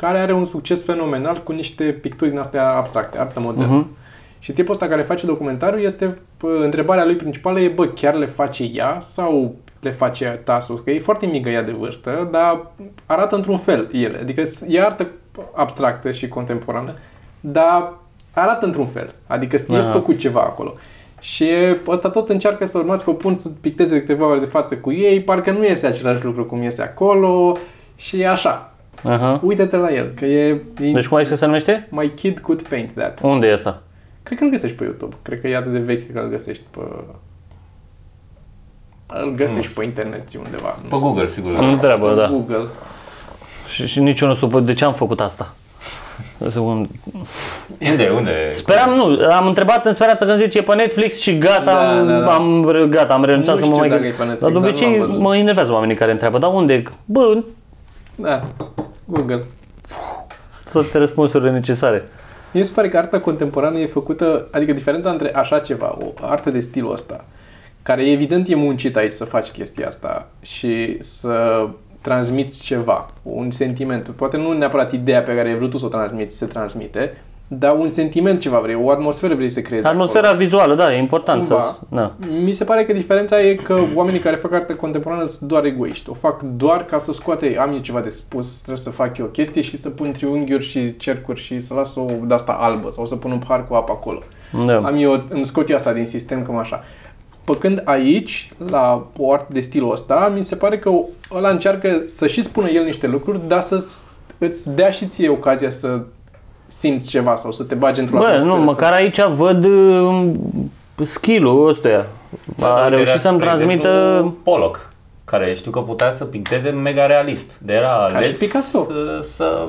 care 0.00 0.18
are 0.18 0.32
un 0.32 0.44
succes 0.44 0.84
fenomenal 0.84 1.42
cu 1.42 1.52
niște 1.52 1.84
picturi 1.84 2.30
din 2.30 2.38
astea 2.38 2.68
abstracte, 2.68 3.18
artă 3.18 3.40
modernă. 3.40 3.74
Mhm. 3.74 3.96
Și 4.38 4.52
tipul 4.52 4.72
ăsta 4.72 4.88
care 4.88 5.02
face 5.02 5.26
documentarul 5.26 5.80
este, 5.80 6.18
pă, 6.36 6.46
întrebarea 6.62 7.04
lui 7.04 7.16
principală 7.16 7.60
e, 7.60 7.68
bă, 7.68 7.86
chiar 7.86 8.14
le 8.14 8.26
face 8.26 8.64
ea 8.64 8.98
sau 9.00 9.54
le 9.80 9.90
face 9.90 10.40
tasul, 10.44 10.82
că 10.82 10.90
e 10.90 11.00
foarte 11.00 11.26
mică 11.26 11.48
ea 11.48 11.62
de 11.62 11.72
vârstă, 11.72 12.28
dar 12.30 12.66
arată 13.06 13.34
într-un 13.34 13.58
fel 13.58 13.88
ele. 13.92 14.18
Adică 14.18 14.42
e 14.68 14.82
artă 14.82 15.06
abstractă 15.54 16.10
și 16.10 16.28
contemporană, 16.28 16.94
dar 17.40 17.92
arată 18.32 18.66
într-un 18.66 18.86
fel. 18.86 19.14
Adică 19.26 19.56
e 19.68 19.76
Aha. 19.76 19.90
făcut 19.90 20.18
ceva 20.18 20.40
acolo. 20.40 20.74
Și 21.20 21.48
ăsta 21.86 22.10
tot 22.10 22.28
încearcă 22.28 22.66
să 22.66 22.78
urmați 22.78 23.04
că 23.04 23.10
o 23.10 23.12
pun 23.12 23.38
să 23.38 23.48
picteze 23.60 23.92
de 23.92 24.00
câteva 24.00 24.26
ori 24.26 24.40
de 24.40 24.46
față 24.46 24.76
cu 24.76 24.92
ei, 24.92 25.20
parcă 25.20 25.50
nu 25.50 25.64
iese 25.64 25.86
același 25.86 26.24
lucru 26.24 26.44
cum 26.44 26.62
iese 26.62 26.82
acolo 26.82 27.56
și 27.96 28.20
e 28.20 28.28
așa. 28.28 28.72
Aha. 29.02 29.40
Uite-te 29.44 29.76
la 29.76 29.92
el, 29.92 30.12
că 30.16 30.24
e, 30.24 30.48
e 30.80 30.90
Deci 30.92 31.06
cum 31.06 31.16
ai 31.16 31.22
zis 31.22 31.32
că 31.32 31.38
se 31.38 31.44
numește? 31.46 31.86
My 31.90 32.10
Kid 32.14 32.38
Could 32.38 32.62
Paint 32.68 32.90
That. 32.94 33.20
Unde 33.22 33.46
e 33.46 33.52
asta? 33.52 33.82
Cred 34.22 34.38
că 34.38 34.44
îl 34.44 34.50
găsești 34.50 34.76
pe 34.76 34.84
YouTube. 34.84 35.14
Cred 35.22 35.40
că 35.40 35.48
e 35.48 35.56
atât 35.56 35.72
de 35.72 35.78
vechi 35.78 36.12
că 36.12 36.18
îl 36.18 36.28
găsești 36.28 36.62
pe... 36.70 36.80
Îl 39.06 39.34
găsești 39.36 39.72
pe 39.72 39.84
internet 39.84 40.22
undeva. 40.44 40.78
Nu 40.82 40.88
Pe 40.88 40.96
Google, 41.00 41.26
sigur. 41.26 41.52
Nu 41.52 41.76
treabă, 41.76 42.14
da. 42.14 42.26
Google. 42.26 42.66
Și, 43.72 43.86
și 43.86 44.00
nici 44.00 44.20
eu 44.20 44.28
nu 44.28 44.34
supăr 44.34 44.60
de 44.60 44.72
ce 44.74 44.84
am 44.84 44.92
făcut 44.92 45.20
asta. 45.20 45.54
Să 46.50 46.58
un- 46.60 46.86
Unde, 47.90 48.08
unde? 48.16 48.50
Speram, 48.54 48.94
nu, 48.94 49.18
am 49.30 49.46
întrebat 49.46 49.86
în 49.86 49.94
speranță 49.94 50.24
când 50.24 50.38
zice 50.38 50.58
e 50.58 50.62
pe 50.62 50.74
Netflix 50.74 51.20
și 51.20 51.38
gata, 51.38 51.64
Da, 51.64 51.90
am, 51.98 52.06
da, 52.06 52.18
da. 52.20 52.34
am, 52.34 52.62
gata, 52.90 53.14
am 53.14 53.24
renunțat 53.24 53.54
Nu 53.54 53.60
să 53.60 53.66
mă 53.66 53.74
știu 53.74 53.78
mai 53.78 53.88
dacă 53.88 54.00
gândesc. 54.00 54.20
e 54.20 54.22
pe 54.22 54.28
Netflix, 54.28 54.40
Dar 54.40 54.50
de 54.52 54.58
dar 54.58 54.68
obicei 54.68 54.96
nu 54.96 55.02
am 55.02 55.08
văzut. 55.08 55.22
mă 55.22 55.36
enervează 55.36 55.72
oamenii 55.72 55.94
care 55.96 56.10
întreabă, 56.10 56.38
dar 56.38 56.50
unde? 56.52 56.82
Bă, 57.04 57.42
Da, 58.16 58.42
Google. 59.10 59.44
toate 60.72 60.98
răspunsurile 60.98 61.50
necesare. 61.50 62.02
Mie 62.52 62.62
se 62.62 62.72
pare 62.74 62.88
că 62.88 62.96
arta 62.96 63.20
contemporană 63.20 63.78
e 63.78 63.86
făcută, 63.86 64.48
adică 64.50 64.72
diferența 64.72 65.10
între 65.10 65.34
așa 65.34 65.58
ceva, 65.58 65.98
o 66.00 66.12
artă 66.20 66.50
de 66.50 66.60
stilul 66.60 66.92
ăsta, 66.92 67.24
care 67.82 68.10
evident 68.10 68.48
e 68.48 68.54
muncit 68.54 68.96
aici 68.96 69.12
să 69.12 69.24
faci 69.24 69.48
chestia 69.48 69.86
asta 69.86 70.28
și 70.40 70.96
să 71.00 71.68
transmiți 72.00 72.62
ceva, 72.62 73.06
un 73.22 73.50
sentiment. 73.50 74.08
Poate 74.08 74.36
nu 74.36 74.52
neapărat 74.52 74.92
ideea 74.92 75.22
pe 75.22 75.34
care 75.34 75.48
ai 75.48 75.56
vrut 75.56 75.70
tu 75.70 75.78
să 75.78 75.84
o 75.84 75.88
transmiți 75.88 76.36
se 76.36 76.46
transmite, 76.46 77.22
dar 77.48 77.76
un 77.78 77.90
sentiment 77.90 78.40
ceva 78.40 78.58
vrei, 78.58 78.74
o 78.74 78.90
atmosferă 78.90 79.34
vrei 79.34 79.50
să 79.50 79.60
creezi 79.60 79.86
Atmosfera 79.86 80.28
acolo. 80.28 80.42
vizuală, 80.42 80.74
da, 80.74 80.94
e 80.94 80.98
important 80.98 81.46
să... 81.46 81.52
Cumva. 81.54 81.78
Da. 81.88 82.12
Mi 82.44 82.52
se 82.52 82.64
pare 82.64 82.84
că 82.84 82.92
diferența 82.92 83.40
e 83.40 83.54
că 83.54 83.78
oamenii 83.94 84.20
care 84.20 84.36
fac 84.36 84.52
artă 84.52 84.74
contemporană 84.74 85.24
sunt 85.24 85.48
doar 85.48 85.64
egoiști. 85.64 86.10
O 86.10 86.14
fac 86.14 86.42
doar 86.42 86.84
ca 86.84 86.98
să 86.98 87.12
scoate, 87.12 87.56
am 87.60 87.72
eu 87.72 87.78
ceva 87.78 88.00
de 88.00 88.08
spus, 88.08 88.56
trebuie 88.56 88.84
să 88.84 88.90
fac 88.90 89.18
eu 89.18 89.24
o 89.24 89.28
chestie 89.28 89.62
și 89.62 89.76
să 89.76 89.90
pun 89.90 90.12
triunghiuri 90.12 90.64
și 90.64 90.96
cercuri 90.96 91.40
și 91.40 91.60
să 91.60 91.74
las 91.74 91.94
o 91.94 92.06
de 92.24 92.34
asta 92.34 92.52
albă 92.52 92.90
sau 92.90 93.06
să 93.06 93.16
pun 93.16 93.30
un 93.30 93.38
pahar 93.38 93.66
cu 93.66 93.74
apă 93.74 93.92
acolo. 93.92 94.22
da. 94.66 94.76
Am 94.76 94.96
eu, 94.96 95.22
îmi 95.28 95.44
scot 95.44 95.68
eu 95.68 95.76
asta 95.76 95.92
din 95.92 96.06
sistem 96.06 96.42
cam 96.42 96.56
așa. 96.56 96.84
Păcând 97.44 97.82
aici, 97.84 98.50
la 98.70 99.06
o 99.16 99.32
artă 99.32 99.52
de 99.52 99.60
stilul 99.60 99.92
ăsta, 99.92 100.32
mi 100.36 100.44
se 100.44 100.56
pare 100.56 100.78
că 100.78 100.90
ăla 101.34 101.50
încearcă 101.50 102.02
să 102.06 102.26
și 102.26 102.42
spună 102.42 102.68
el 102.68 102.84
niște 102.84 103.06
lucruri, 103.06 103.40
dar 103.46 103.60
să 103.60 103.84
îți 104.38 104.74
dea 104.74 104.90
și 104.90 105.06
ție 105.06 105.28
ocazia 105.28 105.70
să 105.70 106.00
simți 106.68 107.10
ceva 107.10 107.34
sau 107.34 107.52
să 107.52 107.64
te 107.64 107.74
bagi 107.74 108.00
într-o 108.00 108.18
Bă, 108.18 108.24
atmosferă. 108.24 108.54
nu, 108.54 108.62
măcar 108.62 108.92
aici 108.92 109.20
văd 109.26 109.64
uh, 109.64 110.30
skill-ul 111.06 111.68
ăstuia. 111.68 112.06
A 112.60 112.66
Uite, 112.74 112.88
reușit 112.88 113.08
era, 113.08 113.18
să-mi 113.18 113.34
spre 113.36 113.46
transmită... 113.48 113.88
exemplu, 113.88 114.30
Pollock, 114.42 114.92
care 115.24 115.54
știu 115.54 115.70
că 115.70 115.80
putea 115.80 116.12
să 116.12 116.24
picteze 116.24 116.70
mega 116.70 117.06
realist. 117.06 117.58
De 117.58 117.72
era 117.72 117.92
ales 117.94 118.28
și 118.32 118.38
Picasso. 118.38 118.86
Să, 118.90 119.20
să 119.34 119.68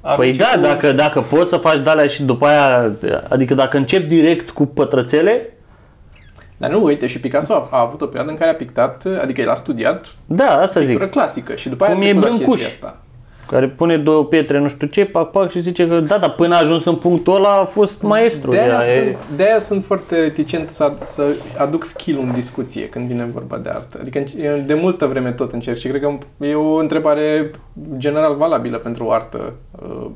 Păi 0.00 0.10
arunce 0.12 0.38
da, 0.38 0.50
cu- 0.54 0.60
dacă, 0.60 0.92
dacă 0.92 1.20
poți 1.20 1.48
să 1.48 1.56
faci 1.56 1.78
de 1.78 2.06
și 2.06 2.22
după 2.22 2.46
aia, 2.46 2.92
adică 3.28 3.54
dacă 3.54 3.76
începi 3.76 4.06
direct 4.06 4.50
cu 4.50 4.66
pătrățele, 4.66 5.56
Dar 6.56 6.70
nu, 6.70 6.84
uite, 6.84 7.06
și 7.06 7.20
Picasso 7.20 7.52
a, 7.54 7.68
a 7.70 7.80
avut 7.80 8.00
o 8.00 8.06
perioadă 8.06 8.30
în 8.30 8.36
care 8.36 8.50
a 8.50 8.54
pictat, 8.54 9.06
adică 9.22 9.40
el 9.40 9.48
a 9.50 9.54
studiat 9.54 10.14
da, 10.26 10.44
asta 10.60 10.80
zic. 10.80 10.88
pictură 10.88 11.08
clasică 11.10 11.54
și 11.54 11.68
după 11.68 11.84
aia 11.84 11.92
Cum 11.92 12.02
a 12.02 12.06
e 12.06 12.10
trecut 12.10 12.28
la 12.28 12.34
Brâncuș. 12.36 12.60
chestia 12.60 12.88
asta. 12.88 12.98
Care 13.54 13.68
pune 13.68 13.96
două 13.96 14.24
pietre, 14.24 14.58
nu 14.58 14.68
știu 14.68 14.86
ce, 14.86 15.04
pac, 15.04 15.30
pac 15.30 15.50
și 15.50 15.60
zice 15.60 15.88
că 15.88 16.00
da, 16.00 16.18
da, 16.18 16.30
până 16.30 16.54
a 16.54 16.58
ajuns 16.60 16.84
în 16.84 16.96
punctul 16.96 17.34
ăla 17.34 17.48
a 17.60 17.64
fost 17.64 18.02
maestru. 18.02 18.50
De 18.50 18.58
aia, 18.58 18.66
Ea 18.68 18.78
e- 18.78 19.02
sunt, 19.04 19.16
de 19.36 19.42
aia 19.42 19.58
sunt 19.58 19.84
foarte 19.84 20.20
reticent 20.20 20.70
să, 20.70 20.92
să 21.04 21.24
aduc 21.56 21.84
skill 21.84 22.18
în 22.18 22.32
discuție 22.32 22.88
când 22.88 23.06
vine 23.08 23.28
vorba 23.32 23.56
de 23.56 23.68
artă. 23.68 23.98
Adică 24.00 24.24
eu 24.38 24.56
de 24.66 24.74
multă 24.74 25.06
vreme 25.06 25.30
tot 25.30 25.52
încerc 25.52 25.76
și 25.78 25.88
cred 25.88 26.00
că 26.00 26.18
e 26.44 26.54
o 26.54 26.74
întrebare 26.74 27.50
general 27.96 28.34
valabilă 28.36 28.76
pentru 28.76 29.10
artă. 29.10 29.52
Uh, 29.82 30.06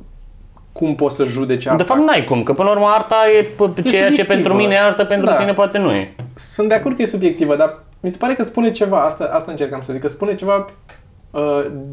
Cum 0.73 0.95
poți 0.95 1.17
să 1.17 1.25
judeci 1.25 1.67
arta? 1.67 1.77
De 1.79 1.83
fapt 1.83 2.01
n-ai 2.01 2.25
cum, 2.25 2.43
că 2.43 2.53
până 2.53 2.69
la 2.69 2.75
urmă 2.75 2.87
arta 2.95 3.17
e 3.39 3.43
p- 3.43 3.75
ceea 3.75 3.83
ce 3.83 3.91
subiectivă. 3.99 4.27
pentru 4.33 4.55
mine 4.55 4.75
e 4.75 4.81
artă, 4.81 5.05
pentru 5.05 5.27
Da. 5.27 5.37
tine 5.37 5.53
poate 5.53 5.79
nu 5.79 5.91
e. 5.91 6.15
Sunt 6.35 6.69
de 6.69 6.75
acord 6.75 6.97
că 6.97 7.03
e 7.03 7.07
subiectivă, 7.07 7.57
dar 7.57 7.79
mi 8.01 8.11
se 8.11 8.17
pare 8.21 8.35
că 8.35 8.43
spune 8.45 8.71
ceva, 8.71 9.05
asta, 9.05 9.31
asta 9.33 9.51
încercam 9.51 9.81
să 9.85 9.93
zic, 9.93 10.01
că 10.01 10.09
spune 10.09 10.35
ceva 10.35 10.55
uh, 10.57 10.65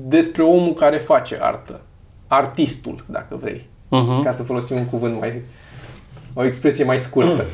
despre 0.06 0.44
omul 0.44 0.74
care 0.74 0.98
face 0.98 1.38
artă. 1.42 1.82
Artistul, 2.28 3.04
dacă 3.06 3.38
vrei. 3.42 3.70
Mhm. 3.90 4.24
Ca 4.24 4.32
să 4.32 4.44
folosim 4.44 4.78
un 4.78 4.86
cuvânt 4.86 5.20
mai... 5.20 5.42
o 6.34 6.46
expresie 6.46 6.84
mai 6.84 7.00
scurtă. 7.00 7.46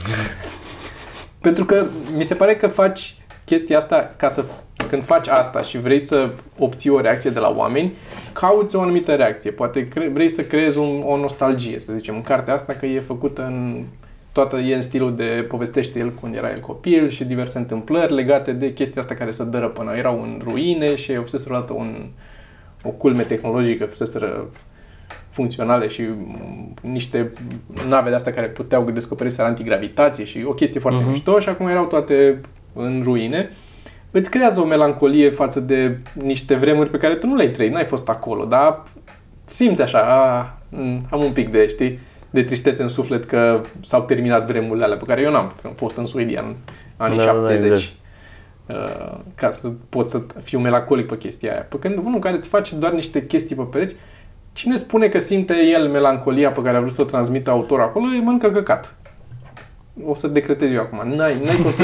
Pentru 1.41 1.65
că 1.65 1.85
mi 2.15 2.23
se 2.23 2.35
pare 2.35 2.55
că 2.55 2.67
faci 2.67 3.15
chestia 3.45 3.77
asta 3.77 4.13
ca 4.17 4.27
să 4.27 4.45
când 4.89 5.05
faci 5.05 5.27
asta 5.27 5.61
și 5.61 5.79
vrei 5.79 5.99
să 5.99 6.29
obții 6.57 6.89
o 6.89 7.01
reacție 7.01 7.29
de 7.29 7.39
la 7.39 7.53
oameni, 7.57 7.93
cauți 8.33 8.75
o 8.75 8.81
anumită 8.81 9.15
reacție. 9.15 9.51
Poate 9.51 9.87
cre- 9.87 10.09
vrei 10.13 10.29
să 10.29 10.41
creezi 10.41 10.77
un, 10.77 11.01
o 11.05 11.17
nostalgie, 11.17 11.79
să 11.79 11.93
zicem, 11.93 12.15
în 12.15 12.21
cartea 12.21 12.53
asta 12.53 12.73
că 12.73 12.85
e 12.85 12.99
făcută 12.99 13.45
în 13.45 13.85
toată 14.31 14.57
e 14.57 14.75
în 14.75 14.81
stilul 14.81 15.15
de 15.15 15.45
povestește 15.47 15.99
el 15.99 16.11
când 16.21 16.35
era 16.35 16.51
el 16.51 16.59
copil 16.59 17.09
și 17.09 17.23
diverse 17.23 17.57
întâmplări 17.57 18.13
legate 18.13 18.51
de 18.51 18.73
chestia 18.73 19.01
asta 19.01 19.15
care 19.15 19.31
se 19.31 19.43
dără 19.43 19.67
până 19.67 19.93
erau 19.95 20.21
în 20.21 20.41
ruine 20.43 20.95
și 20.95 21.15
fusese 21.15 21.49
odată 21.49 21.73
un, 21.73 22.07
o 22.83 22.89
culme 22.89 23.23
tehnologică, 23.23 23.85
fusese 23.85 24.19
funcționale 25.29 25.87
și 25.87 26.01
mm, 26.01 26.73
niște 26.81 27.31
nave 27.87 28.09
de 28.09 28.15
astea 28.15 28.33
care 28.33 28.47
puteau 28.47 28.91
descoperi 28.91 29.31
să 29.31 29.41
antigravitație 29.41 30.25
și 30.25 30.43
o 30.47 30.53
chestie 30.53 30.79
foarte 30.79 31.03
uh-huh. 31.03 31.07
mișto 31.07 31.39
și 31.39 31.49
acum 31.49 31.67
erau 31.67 31.85
toate 31.85 32.41
în 32.73 33.01
ruine. 33.03 33.49
Îți 34.11 34.29
creează 34.29 34.59
o 34.59 34.65
melancolie 34.65 35.29
față 35.29 35.59
de 35.59 35.97
niște 36.13 36.55
vremuri 36.55 36.89
pe 36.89 36.97
care 36.97 37.15
tu 37.15 37.27
nu 37.27 37.35
le-ai 37.35 37.49
trăit, 37.49 37.71
n-ai 37.71 37.85
fost 37.85 38.09
acolo, 38.09 38.45
dar 38.45 38.83
simți 39.45 39.81
așa, 39.81 39.99
a, 39.99 40.57
m, 40.69 41.07
am 41.09 41.23
un 41.23 41.31
pic 41.31 41.51
de, 41.51 41.67
știi, 41.67 41.99
de 42.31 42.43
tristețe 42.43 42.81
în 42.81 42.87
suflet 42.87 43.25
că 43.25 43.61
s-au 43.81 44.01
terminat 44.01 44.47
vremurile 44.47 44.85
alea 44.85 44.97
pe 44.97 45.05
care 45.07 45.21
eu 45.21 45.31
n-am 45.31 45.51
am 45.65 45.73
fost 45.75 45.97
în 45.97 46.05
Suedia 46.05 46.41
în 46.41 46.55
anii 46.97 47.17
Da, 47.17 47.25
da, 47.25 47.31
70 47.31 47.65
exact. 47.65 47.91
uh, 48.67 49.19
ca 49.35 49.49
să 49.49 49.71
pot 49.89 50.09
să 50.09 50.21
fiu 50.43 50.59
melancolic 50.59 51.07
pe 51.07 51.17
chestia 51.17 51.51
aia. 51.51 51.61
Pe 51.69 51.77
când 51.79 51.97
unul 51.97 52.19
care 52.19 52.35
îți 52.35 52.47
face 52.47 52.75
doar 52.75 52.91
niște 52.91 53.25
chestii 53.25 53.55
pe 53.55 53.61
pereți, 53.61 53.95
cine 54.53 54.75
spune 54.75 55.07
că 55.07 55.19
simte 55.19 55.53
el 55.53 55.87
melancolia 55.89 56.51
pe 56.51 56.61
care 56.61 56.77
a 56.77 56.79
vrut 56.79 56.93
să 56.93 57.01
o 57.01 57.05
transmită 57.05 57.49
autorul 57.49 57.83
acolo, 57.83 58.05
îi 58.05 58.21
mănâncă 58.23 58.51
căcat. 58.51 58.95
O 60.05 60.15
să 60.15 60.27
decretez 60.27 60.71
eu 60.71 60.79
acum. 60.79 61.09
N-ai, 61.15 61.41
n-ai 61.43 61.55
cum 61.61 61.71
să, 61.71 61.83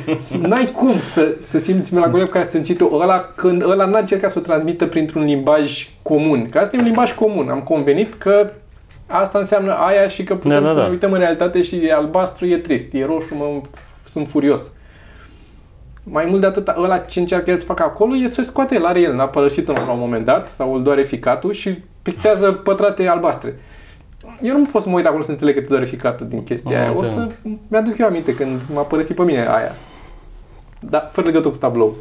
n-ai 0.48 0.72
cum 0.76 0.94
să, 1.04 1.34
să 1.40 1.58
simți 1.58 1.94
melancolia 1.94 2.24
pe 2.24 2.30
care 2.30 2.44
a 2.44 2.48
simțit-o 2.48 2.88
ăla 2.92 3.32
când 3.34 3.62
ăla 3.62 3.84
n-a 3.84 3.98
încercat 3.98 4.30
să 4.30 4.38
o 4.38 4.42
transmită 4.42 4.86
printr-un 4.86 5.24
limbaj 5.24 5.88
comun. 6.02 6.48
Că 6.50 6.58
asta 6.58 6.76
e 6.76 6.78
un 6.78 6.84
limbaj 6.84 7.14
comun. 7.14 7.48
Am 7.48 7.60
convenit 7.60 8.14
că 8.14 8.50
asta 9.08 9.38
înseamnă 9.38 9.72
aia 9.72 10.08
și 10.08 10.24
că 10.24 10.34
putem 10.34 10.50
Da, 10.50 10.60
da, 10.60 10.66
să 10.66 10.74
da. 10.74 10.82
ne 10.82 10.88
uităm 10.88 11.12
în 11.12 11.18
realitate 11.18 11.62
și 11.62 11.76
e 11.76 11.92
albastru, 11.94 12.46
e 12.46 12.56
trist, 12.56 12.94
e 12.94 13.04
roșu, 13.04 13.34
mă, 13.34 13.60
sunt 14.08 14.28
furios. 14.28 14.72
Mai 16.02 16.24
mult 16.28 16.40
de 16.40 16.46
atât, 16.46 16.68
ăla 16.68 16.98
ce 16.98 17.20
încearcă 17.20 17.50
el 17.50 17.58
să 17.58 17.64
facă 17.64 17.82
acolo 17.82 18.14
e 18.16 18.28
să 18.28 18.42
scoate 18.42 18.74
el, 18.74 18.84
are 18.84 19.00
el, 19.00 19.14
n-a 19.14 19.26
părăsit 19.28 19.66
la 19.66 19.90
un 19.92 19.98
moment 19.98 20.24
dat 20.24 20.52
sau 20.52 20.74
îl 20.74 20.82
doare 20.82 21.02
ficatul 21.02 21.52
și 21.52 21.82
pictează 22.02 22.52
pătrate 22.52 23.06
albastre. 23.06 23.58
Eu 24.42 24.58
nu 24.58 24.64
pot 24.64 24.82
să 24.82 24.88
mă 24.88 24.96
uit 24.96 25.06
acolo 25.06 25.22
să 25.22 25.30
înțeleg 25.30 25.54
că 25.54 25.60
te 25.60 25.66
doare 25.66 25.84
ficatul 25.84 26.28
din 26.28 26.42
chestia 26.44 26.76
Am 26.78 26.82
aia. 26.82 26.92
O 26.96 26.98
înțeles. 26.98 27.14
să 27.42 27.48
mi-aduc 27.68 27.98
eu 27.98 28.06
aminte 28.06 28.34
când 28.34 28.62
m-a 28.74 28.82
părăsit 28.82 29.16
pe 29.16 29.22
mine 29.22 29.38
aia. 29.48 29.74
Dar 30.80 31.08
fără 31.12 31.26
legătură 31.26 31.50
cu 31.52 31.56
tablou. 31.58 31.96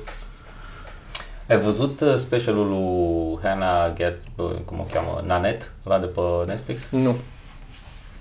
Ai 1.50 1.60
văzut 1.60 2.02
uh, 2.02 2.16
specialul 2.16 2.68
lui 2.68 3.40
Hannah 3.44 3.94
Get, 3.96 4.22
bă, 4.36 4.56
cum 4.66 4.80
o 4.80 4.86
cheamă, 4.94 5.24
Nanette, 5.26 5.66
la 5.84 6.00
de 6.00 6.06
pe 6.06 6.22
Netflix? 6.46 6.90
Nu. 6.90 7.16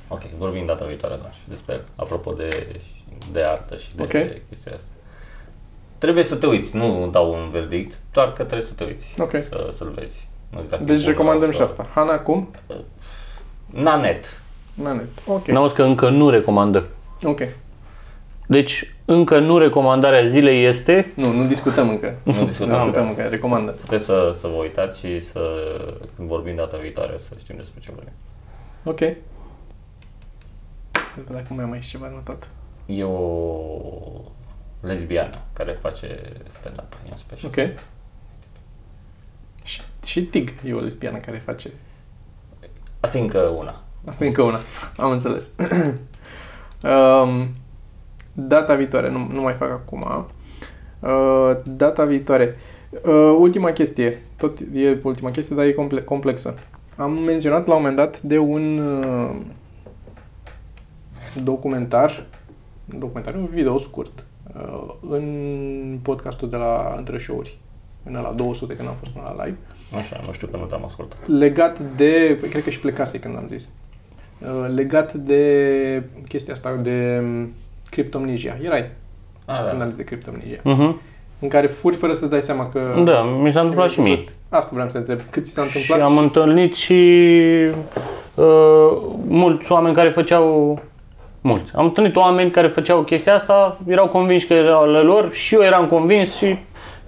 Ok, 0.09 0.21
vorbim 0.39 0.67
data 0.67 0.85
viitoare 0.85 1.15
atunci 1.15 1.35
despre 1.49 1.75
el, 1.75 1.83
apropo 1.97 2.33
de, 2.33 2.77
de 3.33 3.43
artă 3.43 3.77
și 3.77 3.97
de 3.97 4.03
Ok. 4.03 4.11
chestia 4.49 4.73
asta. 4.75 4.87
Trebuie 5.99 6.25
să 6.25 6.35
te 6.37 6.47
uiți, 6.47 6.77
nu 6.77 7.09
dau 7.13 7.33
un 7.33 7.51
verdict, 7.51 7.99
doar 8.13 8.33
că 8.33 8.43
trebuie 8.43 8.67
să 8.69 8.73
te 8.77 8.85
uiți, 8.85 9.21
Ok. 9.21 9.31
să, 9.31 9.69
să-l 9.77 9.93
vezi. 9.95 10.29
Nu 10.51 10.57
știu 10.59 10.71
dacă 10.71 10.83
e 10.83 10.87
Deci 10.87 11.01
bun 11.03 11.09
recomandăm 11.11 11.49
sau- 11.49 11.57
și 11.57 11.63
asta. 11.63 11.87
Hana 11.95 12.19
cum? 12.19 12.49
Nanette. 13.67 14.29
Nanet. 14.75 15.09
Ok. 15.27 15.47
N-auzi 15.47 15.75
că 15.75 15.83
încă 15.83 16.09
nu 16.09 16.31
recomandă. 16.31 16.85
Ok. 17.23 17.41
Deci, 18.47 18.95
încă 19.05 19.39
nu 19.39 19.59
recomandarea 19.59 20.29
zilei 20.29 20.65
este 20.65 21.13
Nu, 21.15 21.33
nu 21.33 21.47
discutăm 21.47 21.89
încă. 21.89 22.15
Nu 22.23 22.33
Nu 22.39 22.45
discutăm 22.45 22.69
discutăm 22.69 23.09
încă. 23.09 23.21
încă. 23.21 23.23
Recomandă. 23.23 23.71
Puteți 23.71 24.05
să, 24.05 24.37
să 24.39 24.47
vă 24.47 24.55
uitați 24.55 24.99
și 24.99 25.21
să, 25.21 25.41
când 26.17 26.29
vorbim 26.29 26.55
data 26.55 26.77
viitoare, 26.77 27.19
să 27.29 27.35
știm 27.39 27.57
despre 27.57 27.81
ce 27.81 27.91
vorbim. 27.95 28.13
Ok. 28.85 28.97
Cred 28.97 29.17
că 31.27 31.33
dacă 31.33 31.47
mai 31.49 31.65
am 31.65 31.71
aici 31.71 31.87
ceva 31.87 32.09
notat. 32.09 32.49
E 32.87 33.05
o 33.05 33.61
lesbiană 34.81 35.35
care 35.53 35.79
face 35.83 36.19
stand-up 36.59 36.97
în 37.11 37.17
special. 37.17 37.51
Ok. 37.51 37.79
Și, 39.65 39.81
și 40.05 40.23
Tig 40.23 40.53
e 40.65 40.75
o 40.75 40.81
lesbiană 40.81 41.19
care 41.19 41.43
face... 41.45 41.71
Asta 43.01 43.19
e 43.19 43.21
încă 43.21 43.39
una. 43.39 43.81
Asta 44.07 44.25
e 44.25 44.27
încă 44.27 44.43
una. 44.43 44.59
Am 44.97 45.11
înțeles. 45.11 45.51
um, 46.83 47.49
data 48.37 48.75
viitoare, 48.75 49.11
nu, 49.11 49.29
nu 49.33 49.41
mai 49.41 49.53
fac 49.53 49.71
acum. 49.71 50.27
Uh, 51.01 51.57
data 51.65 52.05
viitoare. 52.05 52.57
Uh, 53.05 53.37
ultima 53.39 53.71
chestie. 53.73 54.23
Tot 54.37 54.59
e 54.75 54.99
ultima 55.03 55.31
chestie, 55.31 55.57
dar 55.57 55.65
e 55.65 55.73
comple- 55.73 56.03
complexă. 56.03 56.55
Am 56.97 57.13
menționat 57.13 57.67
la 57.67 57.75
un 57.75 57.81
moment 57.81 57.97
dat 57.97 58.21
de 58.21 58.39
un 58.39 58.79
uh, 58.79 59.37
documentar, 61.43 62.27
un 62.93 62.99
documentar, 62.99 63.35
un 63.35 63.47
video 63.47 63.79
scurt, 63.79 64.25
uh, 64.57 64.95
în 65.11 65.99
podcastul 66.03 66.49
de 66.51 66.57
la 66.57 66.95
Între 66.97 67.19
Show-uri, 67.19 67.59
până 68.03 68.21
la 68.21 68.33
200 68.33 68.75
când 68.77 68.89
am 68.89 68.95
fost 68.95 69.11
până 69.11 69.35
la 69.37 69.45
live, 69.45 69.57
Așa, 69.95 70.21
nu 70.27 70.33
știu 70.33 70.47
că 70.47 70.57
nu 70.57 70.65
te-am 70.65 70.85
ascultat. 70.85 71.29
legat 71.29 71.79
de, 71.97 72.39
cred 72.51 72.63
că 72.63 72.71
și 72.71 72.81
plecase 72.81 73.21
când 73.21 73.37
am 73.37 73.45
zis, 73.49 73.73
uh, 74.41 74.75
legat 74.75 75.15
de 75.15 76.03
chestia 76.29 76.53
asta 76.53 76.75
de 76.75 77.23
um, 77.87 77.91
criptomnegia. 77.91 78.57
Erai 78.63 78.91
A, 79.45 79.55
când 79.67 79.79
da. 79.79 79.83
am 79.85 79.89
zis 79.89 79.97
de 79.97 80.05
criptomnegia. 80.05 80.61
Mhm. 80.63 81.01
În 81.41 81.49
care 81.49 81.67
furi 81.67 81.97
fără 81.97 82.13
să-ți 82.13 82.31
dai 82.31 82.43
seama 82.43 82.69
că... 82.69 82.81
Da, 83.05 83.23
mi 83.23 83.53
s-a 83.53 83.61
întâmplat 83.61 83.91
și 83.91 84.01
mie. 84.01 84.25
Asta 84.49 84.71
vreau 84.73 84.89
să 84.89 84.93
te 84.93 84.99
întreb. 84.99 85.31
Cât 85.31 85.45
ți 85.45 85.53
s-a 85.53 85.63
Și 85.67 85.77
întâmplat? 85.77 86.09
am 86.09 86.19
întâlnit 86.19 86.75
și 86.75 86.95
uh, 88.35 88.97
mulți 89.29 89.73
oameni 89.73 89.95
care 89.95 90.09
făceau 90.09 90.79
mulți. 91.41 91.73
Am 91.75 91.85
întâlnit 91.85 92.17
oameni 92.17 92.51
care 92.51 92.67
făceau 92.67 93.03
chestia 93.03 93.35
asta, 93.35 93.79
erau 93.87 94.09
convinși 94.09 94.47
că 94.47 94.53
era 94.55 94.77
ale 94.77 94.99
lor 94.99 95.33
și 95.33 95.55
eu 95.55 95.63
eram 95.63 95.87
convins 95.87 96.37
și 96.37 96.57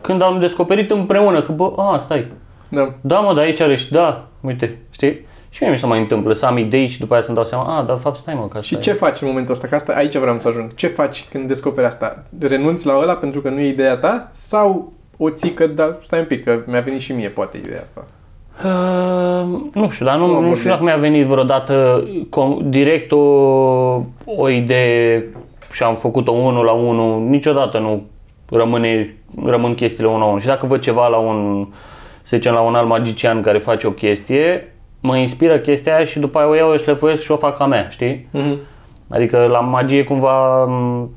când 0.01 0.23
am 0.23 0.39
descoperit 0.41 0.91
împreună 0.91 1.43
că, 1.43 1.53
bă, 1.53 1.73
a, 1.77 2.03
stai, 2.05 2.27
Da. 2.69 2.95
da 3.01 3.19
mă, 3.19 3.35
dar 3.35 3.45
aici 3.45 3.61
are 3.61 3.77
și 3.77 3.93
da, 3.93 4.25
uite, 4.41 4.79
știi? 4.91 5.27
Și 5.51 5.63
mie 5.63 5.73
mi 5.73 5.79
se 5.79 5.87
mai 5.87 5.99
întâmplă 5.99 6.33
să 6.35 6.47
am 6.47 6.57
idei 6.59 6.87
și 6.87 6.99
după 6.99 7.15
aia 7.15 7.23
să-mi 7.23 7.37
dau 7.37 7.45
seama, 7.47 7.77
a, 7.79 7.83
dar 7.83 7.97
de 7.97 8.03
fapt 8.03 8.17
stai 8.17 8.35
mă, 8.35 8.41
că 8.41 8.47
asta 8.59 8.61
Și 8.63 8.75
e. 8.75 8.79
ce 8.79 8.93
faci 8.93 9.21
în 9.21 9.27
momentul 9.29 9.53
ăsta? 9.53 9.67
Că 9.67 9.75
asta, 9.75 9.93
aici 9.97 10.17
vreau 10.17 10.39
să 10.39 10.49
ajung. 10.49 10.75
Ce 10.75 10.87
faci 10.87 11.25
când 11.31 11.49
descoperi 11.49 11.87
asta? 11.87 12.23
Renunți 12.41 12.87
la 12.87 12.99
ăla 12.99 13.15
pentru 13.15 13.41
că 13.41 13.49
nu 13.49 13.61
e 13.61 13.69
ideea 13.69 13.97
ta? 13.97 14.29
Sau 14.33 14.93
o 15.17 15.31
ții 15.31 15.51
că, 15.53 15.67
da, 15.67 15.97
stai 16.01 16.19
un 16.19 16.25
pic, 16.25 16.45
că 16.45 16.59
mi-a 16.67 16.81
venit 16.81 17.01
și 17.01 17.13
mie 17.13 17.29
poate 17.29 17.57
ideea 17.57 17.81
asta. 17.81 18.05
Uh, 18.65 19.61
nu 19.75 19.89
știu, 19.89 20.05
dar 20.07 20.15
Cum 20.19 20.25
nu, 20.27 20.31
nu 20.31 20.37
abordezi? 20.37 20.59
știu 20.59 20.71
dacă 20.71 20.85
mi-a 20.85 20.97
venit 20.97 21.27
vreodată 21.27 22.05
com- 22.27 22.63
direct 22.63 23.13
o, 23.13 23.19
o 24.25 24.49
idee 24.49 25.25
și 25.73 25.83
am 25.83 25.95
făcut-o 25.95 26.33
unul 26.33 26.65
la 26.65 26.73
unul. 26.73 27.21
Niciodată 27.29 27.79
nu 27.79 28.03
rămâne, 28.51 29.17
rămân 29.45 29.75
chestiile 29.75 30.09
unul 30.09 30.21
la 30.21 30.27
unul. 30.27 30.41
Și 30.41 30.47
dacă 30.47 30.67
văd 30.67 30.81
ceva 30.81 31.07
la 31.07 31.17
un, 31.17 31.67
să 32.23 32.37
zicem, 32.37 32.53
la 32.53 32.61
un 32.61 32.75
alt 32.75 32.89
magician 32.89 33.43
care 33.43 33.59
face 33.59 33.87
o 33.87 33.91
chestie, 33.91 34.73
mă 35.01 35.17
inspiră 35.17 35.59
chestia 35.59 35.95
aia 35.97 36.05
și 36.05 36.19
după 36.19 36.39
aia 36.39 36.49
o 36.49 36.55
iau, 36.55 36.71
o 36.71 36.77
șlefuiesc 36.77 37.23
și 37.23 37.31
o 37.31 37.37
fac 37.37 37.61
a 37.61 37.67
mea, 37.67 37.89
știi? 37.89 38.29
Mm-hmm. 38.35 38.57
Adică 39.11 39.47
la 39.51 39.61
magie 39.61 40.05
cumva, 40.05 40.65
m, 40.65 41.11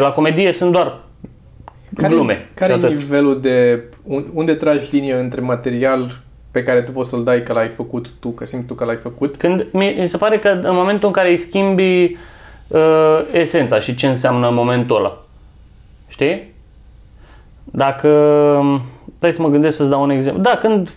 la 0.00 0.10
comedie 0.10 0.52
sunt 0.52 0.72
doar 0.72 0.98
Care, 1.96 2.14
glume. 2.14 2.48
care 2.54 2.72
și 2.72 2.78
e 2.80 2.84
atât. 2.84 2.96
nivelul 2.98 3.40
de... 3.40 3.82
un- 4.02 4.26
Unde 4.34 4.54
tragi 4.54 4.86
linie 4.90 5.14
între 5.14 5.40
material 5.40 6.10
pe 6.50 6.62
care 6.62 6.82
tu 6.82 6.90
poți 6.92 7.08
să-l 7.10 7.24
dai 7.24 7.42
că 7.42 7.52
l-ai 7.52 7.68
făcut 7.68 8.08
tu, 8.20 8.28
că 8.28 8.44
simți 8.44 8.66
tu 8.66 8.74
că 8.74 8.84
l-ai 8.84 8.96
făcut? 8.96 9.36
Când 9.36 9.66
mi 9.72 9.96
mi 9.98 10.08
se 10.08 10.16
pare 10.16 10.38
că 10.38 10.48
în 10.48 10.74
momentul 10.74 11.06
în 11.06 11.12
care 11.12 11.30
îi 11.30 11.36
schimbi 11.38 12.16
uh, 12.68 12.78
esența 13.32 13.78
și 13.78 13.94
ce 13.94 14.06
înseamnă 14.06 14.50
momentul 14.50 14.96
ăla. 14.96 15.18
Știi? 16.08 16.52
Dacă... 17.64 18.08
Stai 19.16 19.32
să 19.32 19.42
mă 19.42 19.48
gândesc 19.48 19.76
să-ți 19.76 19.88
dau 19.90 20.02
un 20.02 20.10
exemplu. 20.10 20.42
Da, 20.42 20.56
când, 20.56 20.94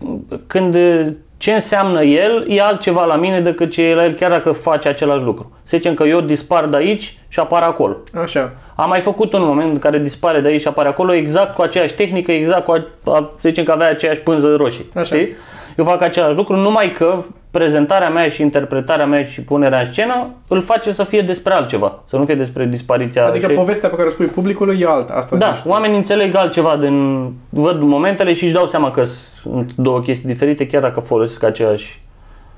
când 0.48 0.76
uh, 0.76 1.08
ce 1.46 1.54
înseamnă 1.54 2.04
el 2.04 2.46
e 2.48 2.62
altceva 2.62 3.06
la 3.06 3.16
mine 3.16 3.42
decât 3.42 3.72
ce 3.72 3.82
e 3.82 3.96
la 3.96 4.04
el 4.04 4.14
chiar 4.14 4.30
dacă 4.30 4.52
face 4.52 4.88
același 4.88 5.24
lucru. 5.24 5.52
Să 5.64 5.78
zicem 5.78 5.94
că 5.94 6.04
eu 6.04 6.22
dispar 6.22 6.66
de 6.66 6.78
aici 6.78 7.18
și 7.28 7.40
apar 7.40 7.62
acolo. 7.62 7.98
Așa. 8.24 8.54
Am 8.76 8.90
mai 8.90 9.02
făcut 9.02 9.34
un 9.34 9.44
moment 9.44 9.72
în 9.72 9.80
care 9.80 10.00
dispare 10.00 10.40
de 10.40 10.48
aici 10.48 10.62
și 10.62 10.68
apare 10.68 10.88
acolo 10.88 11.14
exact 11.14 11.56
cu 11.56 11.62
aceeași 11.62 11.94
tehnică, 11.94 12.32
exact 12.32 12.66
cu, 12.66 12.72
a, 12.72 12.86
a, 13.06 13.32
să 13.42 13.48
zicem 13.48 13.64
că 13.64 13.72
avea 13.72 13.90
aceeași 13.90 14.20
pânză 14.20 14.56
roșie. 14.56 14.86
Așa. 14.96 15.04
Știi? 15.04 15.36
Eu 15.78 15.86
fac 15.86 16.02
același 16.02 16.36
lucru, 16.36 16.56
numai 16.56 16.92
că 16.92 17.24
prezentarea 17.52 18.10
mea 18.10 18.28
și 18.28 18.42
interpretarea 18.42 19.06
mea 19.06 19.24
și 19.24 19.42
punerea 19.42 19.80
în 19.80 19.86
scenă 19.86 20.28
îl 20.48 20.62
face 20.62 20.92
să 20.92 21.04
fie 21.04 21.22
despre 21.22 21.54
altceva, 21.54 22.00
să 22.10 22.18
nu 22.18 22.26
fie 22.26 22.36
despre 22.36 22.66
dispariția. 22.66 23.26
Adică 23.26 23.46
știi? 23.46 23.58
povestea 23.58 23.90
pe 23.90 23.96
care 23.96 24.08
o 24.08 24.12
spui 24.12 24.26
publicului 24.26 24.80
e 24.82 24.86
alta. 24.88 25.14
Asta 25.14 25.36
Da, 25.36 25.52
zici 25.54 25.64
tu. 25.64 25.70
oamenii 25.70 25.98
înțeleg 25.98 26.36
altceva 26.36 26.76
din... 26.76 27.24
Văd 27.50 27.82
momentele 27.82 28.34
și 28.34 28.44
își 28.44 28.54
dau 28.54 28.68
seama 28.68 28.92
că 28.92 29.04
sunt 29.42 29.72
două 29.76 30.00
chestii 30.00 30.28
diferite, 30.28 30.68
chiar 30.68 30.82
dacă 30.82 31.00
folosesc 31.00 31.44
aceeași... 31.44 32.04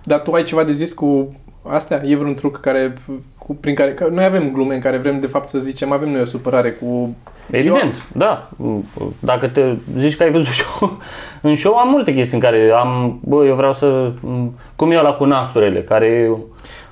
Dar 0.03 0.19
tu 0.19 0.31
ai 0.31 0.43
ceva 0.43 0.63
de 0.63 0.71
zis 0.71 0.93
cu 0.93 1.35
astea? 1.71 2.01
E 2.05 2.15
vreun 2.15 2.33
truc 2.33 2.59
care, 2.59 2.93
cu, 3.37 3.55
prin 3.55 3.75
care... 3.75 3.93
Că 3.93 4.07
noi 4.11 4.23
avem 4.23 4.51
glume 4.51 4.73
în 4.75 4.81
care 4.81 4.97
vrem 4.97 5.19
de 5.19 5.27
fapt 5.27 5.47
să 5.47 5.59
zicem, 5.59 5.91
avem 5.91 6.09
noi 6.11 6.21
o 6.21 6.25
supărare 6.25 6.71
cu... 6.71 7.15
Evident, 7.51 8.07
da. 8.13 8.49
Dacă 9.19 9.47
te 9.47 9.61
zici 9.97 10.15
că 10.15 10.23
ai 10.23 10.31
văzut 10.31 10.53
show, 10.63 10.97
în 11.41 11.55
show 11.55 11.75
am 11.75 11.89
multe 11.89 12.13
chestii 12.13 12.33
în 12.33 12.39
care 12.39 12.71
am, 12.77 13.19
bă, 13.23 13.45
eu 13.45 13.55
vreau 13.55 13.73
să, 13.73 14.11
cum 14.75 14.91
e 14.91 14.97
ăla 14.97 15.13
cu 15.13 15.25
nasturele, 15.25 15.81
care, 15.81 16.31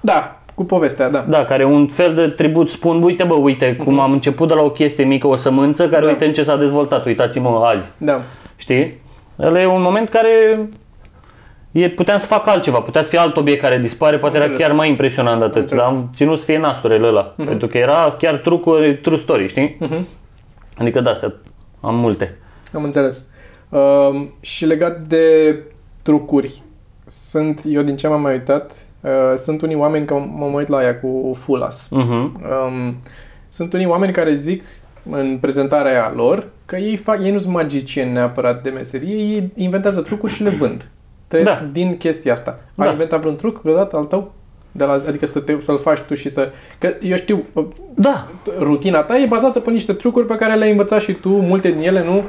Da, 0.02 0.40
cu 0.56 0.64
povestea, 0.66 1.10
da. 1.10 1.26
da, 1.28 1.46
care 1.46 1.66
un 1.66 1.88
fel 1.88 2.14
de 2.16 2.28
tribut 2.28 2.70
spun, 2.70 3.04
uite 3.04 3.24
bă, 3.24 3.34
uite 3.36 3.76
cum 3.76 4.00
am 4.00 4.12
început 4.12 4.48
de 4.48 4.54
la 4.54 4.62
o 4.64 4.70
chestie 4.70 5.04
mică, 5.04 5.28
o 5.28 5.36
sămânță, 5.36 5.84
care 5.84 5.96
Mhm. 5.96 6.06
Da. 6.06 6.12
uite 6.12 6.26
în 6.26 6.34
ce 6.34 6.44
s-a 6.44 6.58
dezvoltat, 6.58 7.06
uitați-mă 7.06 7.62
azi, 7.66 7.92
Da. 7.98 8.22
știi? 8.56 9.00
Ăla 9.40 9.62
e 9.62 9.66
un 9.68 9.82
moment 9.82 10.10
care 10.10 10.30
e, 11.82 11.90
puteam 11.90 12.20
să 12.20 12.26
fac 12.26 12.48
altceva, 12.48 12.80
putea 12.80 13.04
să 13.04 13.10
fie 13.10 13.20
alt 13.20 13.38
obiect 13.38 13.62
care 13.62 13.78
dispare, 13.80 14.18
poate 14.18 14.36
era 14.36 14.46
Înțeles. 14.46 14.68
chiar 14.68 14.76
mai 14.76 14.90
impresionant 14.90 15.40
de 15.40 15.46
atât, 15.46 15.58
Înțeles. 15.62 15.84
dar 15.84 15.94
am 15.94 16.12
ținut 16.16 16.40
să 16.40 16.46
fie 16.46 16.58
nasturele 16.58 17.08
ăla, 17.08 17.22
pentru 17.46 17.68
că 17.68 17.78
era 17.78 18.16
chiar 18.20 18.36
trucuri, 18.36 18.98
true 18.98 19.18
story, 19.18 19.48
știi? 19.48 19.78
Mhm. 19.80 20.08
Adică 20.78 21.02
da, 21.02 21.10
astea 21.10 21.34
am 21.82 21.96
multe. 21.96 22.38
Am 22.74 22.84
înțeles. 22.84 23.26
Um, 23.70 24.34
și 24.40 24.66
legat 24.66 25.00
de 25.02 25.56
trucuri, 26.02 26.62
sunt, 27.06 27.62
eu 27.66 27.82
din 27.82 27.96
ce 27.96 28.08
m-am 28.08 28.22
mai 28.22 28.34
uitat, 28.34 28.72
uh, 29.02 29.12
sunt 29.36 29.62
unii 29.62 29.76
oameni, 29.76 30.06
că 30.06 30.14
mă 30.14 30.46
uit 30.46 30.68
la 30.68 30.78
aia 30.78 31.00
cu 31.00 31.36
Fulas, 31.40 31.88
Mhm. 31.92 32.12
um, 32.12 32.96
sunt 33.48 33.74
unii 33.74 33.86
oameni 33.86 34.14
care 34.14 34.34
zic 34.34 34.64
în 35.10 35.38
prezentarea 35.42 35.92
aia 35.92 36.12
lor 36.16 36.48
că 36.66 36.76
ei, 36.76 36.96
fac, 36.96 37.24
ei 37.24 37.32
nu 37.32 37.38
sunt 37.38 37.54
magicieni 37.54 38.12
neapărat 38.12 38.64
de 38.64 38.70
meserie, 38.70 39.16
ei 39.16 39.52
inventează 39.56 40.02
trucuri 40.02 40.34
și 40.34 40.44
le 40.44 40.50
vând. 40.50 40.90
Trăiesc 41.28 41.52
Da. 41.52 41.66
din 41.72 41.98
chestia 41.98 42.32
asta. 42.32 42.60
Ai 42.76 42.86
Da. 42.86 42.92
inventat 42.92 43.20
vreun 43.20 43.36
truc 43.36 43.62
vreodată 43.62 43.96
al 43.96 44.04
tău? 44.04 44.32
De 44.72 44.84
la, 44.84 44.92
adică 45.08 45.26
să 45.26 45.40
te, 45.40 45.56
să-l 45.60 45.78
faci 45.80 46.00
tu 46.00 46.16
și 46.16 46.30
să... 46.30 46.50
Că 46.78 46.94
eu 47.02 47.16
știu, 47.16 47.44
uh, 47.54 47.66
Da, 47.94 48.28
rutina 48.60 49.00
ta 49.02 49.18
e 49.18 49.26
bazată 49.26 49.60
pe 49.60 49.72
niște 49.72 49.94
trucuri 49.94 50.26
pe 50.26 50.36
care 50.36 50.56
le-ai 50.56 50.70
învățat 50.72 51.02
și 51.02 51.12
tu, 51.14 51.30
multe 51.30 51.72
din 51.72 51.82
ele, 51.82 52.04
nu? 52.04 52.24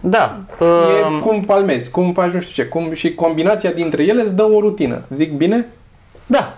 da. 0.00 0.38
E 0.60 0.64
Um, 1.06 1.18
cum 1.20 1.40
palmezi, 1.40 1.90
cum 1.90 2.12
faci 2.12 2.30
nu 2.30 2.40
știu 2.40 2.62
ce, 2.62 2.68
cum, 2.68 2.92
și 2.92 3.14
combinația 3.14 3.70
dintre 3.70 4.02
ele 4.02 4.20
îți 4.22 4.36
dă 4.36 4.42
o 4.42 4.60
rutină. 4.60 5.02
Zic 5.10 5.32
bine? 5.32 5.66
da, 6.26 6.54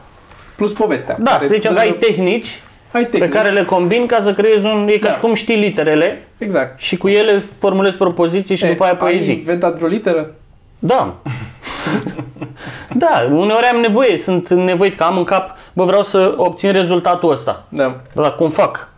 Plus 0.57 0.73
povestea. 0.73 1.17
da, 1.21 1.31
care 1.31 1.47
să 1.47 1.53
zicem 1.55 1.73
îți 1.73 1.81
că 1.83 1.89
dă- 1.89 1.93
ai 1.93 1.99
tehnici 2.11 2.61
ai 2.93 3.03
pe 3.05 3.09
tehnici. 3.11 3.33
care 3.33 3.51
le 3.51 3.65
combini 3.65 4.07
ca 4.07 4.23
să 4.23 4.33
creezi 4.35 4.65
un... 4.67 4.89
E 4.89 4.99
ca 4.99 5.07
Da. 5.09 5.13
și 5.15 5.21
cum 5.21 5.35
știi 5.35 5.57
literele 5.57 6.23
Exact. 6.39 6.81
și 6.81 6.97
cu 6.97 7.09
ele 7.09 7.39
formulezi 7.59 7.97
propoziții 7.97 8.55
și 8.57 8.65
E, 8.65 8.69
după 8.69 8.83
aia 8.83 8.93
ai 8.93 8.99
poezii. 8.99 9.35
inventat 9.35 9.75
vreo 9.77 9.89
literă? 9.89 10.35
Da. 10.79 11.15
da, 13.03 13.29
uneori 13.31 13.67
am 13.73 13.81
nevoie, 13.81 14.19
sunt 14.19 14.49
nevoit 14.51 14.95
că 14.95 15.03
am 15.05 15.17
în 15.17 15.25
cap, 15.25 15.57
bă, 15.73 15.85
vreau 15.85 16.03
să 16.03 16.35
obțin 16.37 16.73
rezultatul 16.73 17.31
ăsta. 17.31 17.65
Da. 17.69 17.97
La 18.13 18.31
cum 18.31 18.49
fac? 18.49 18.89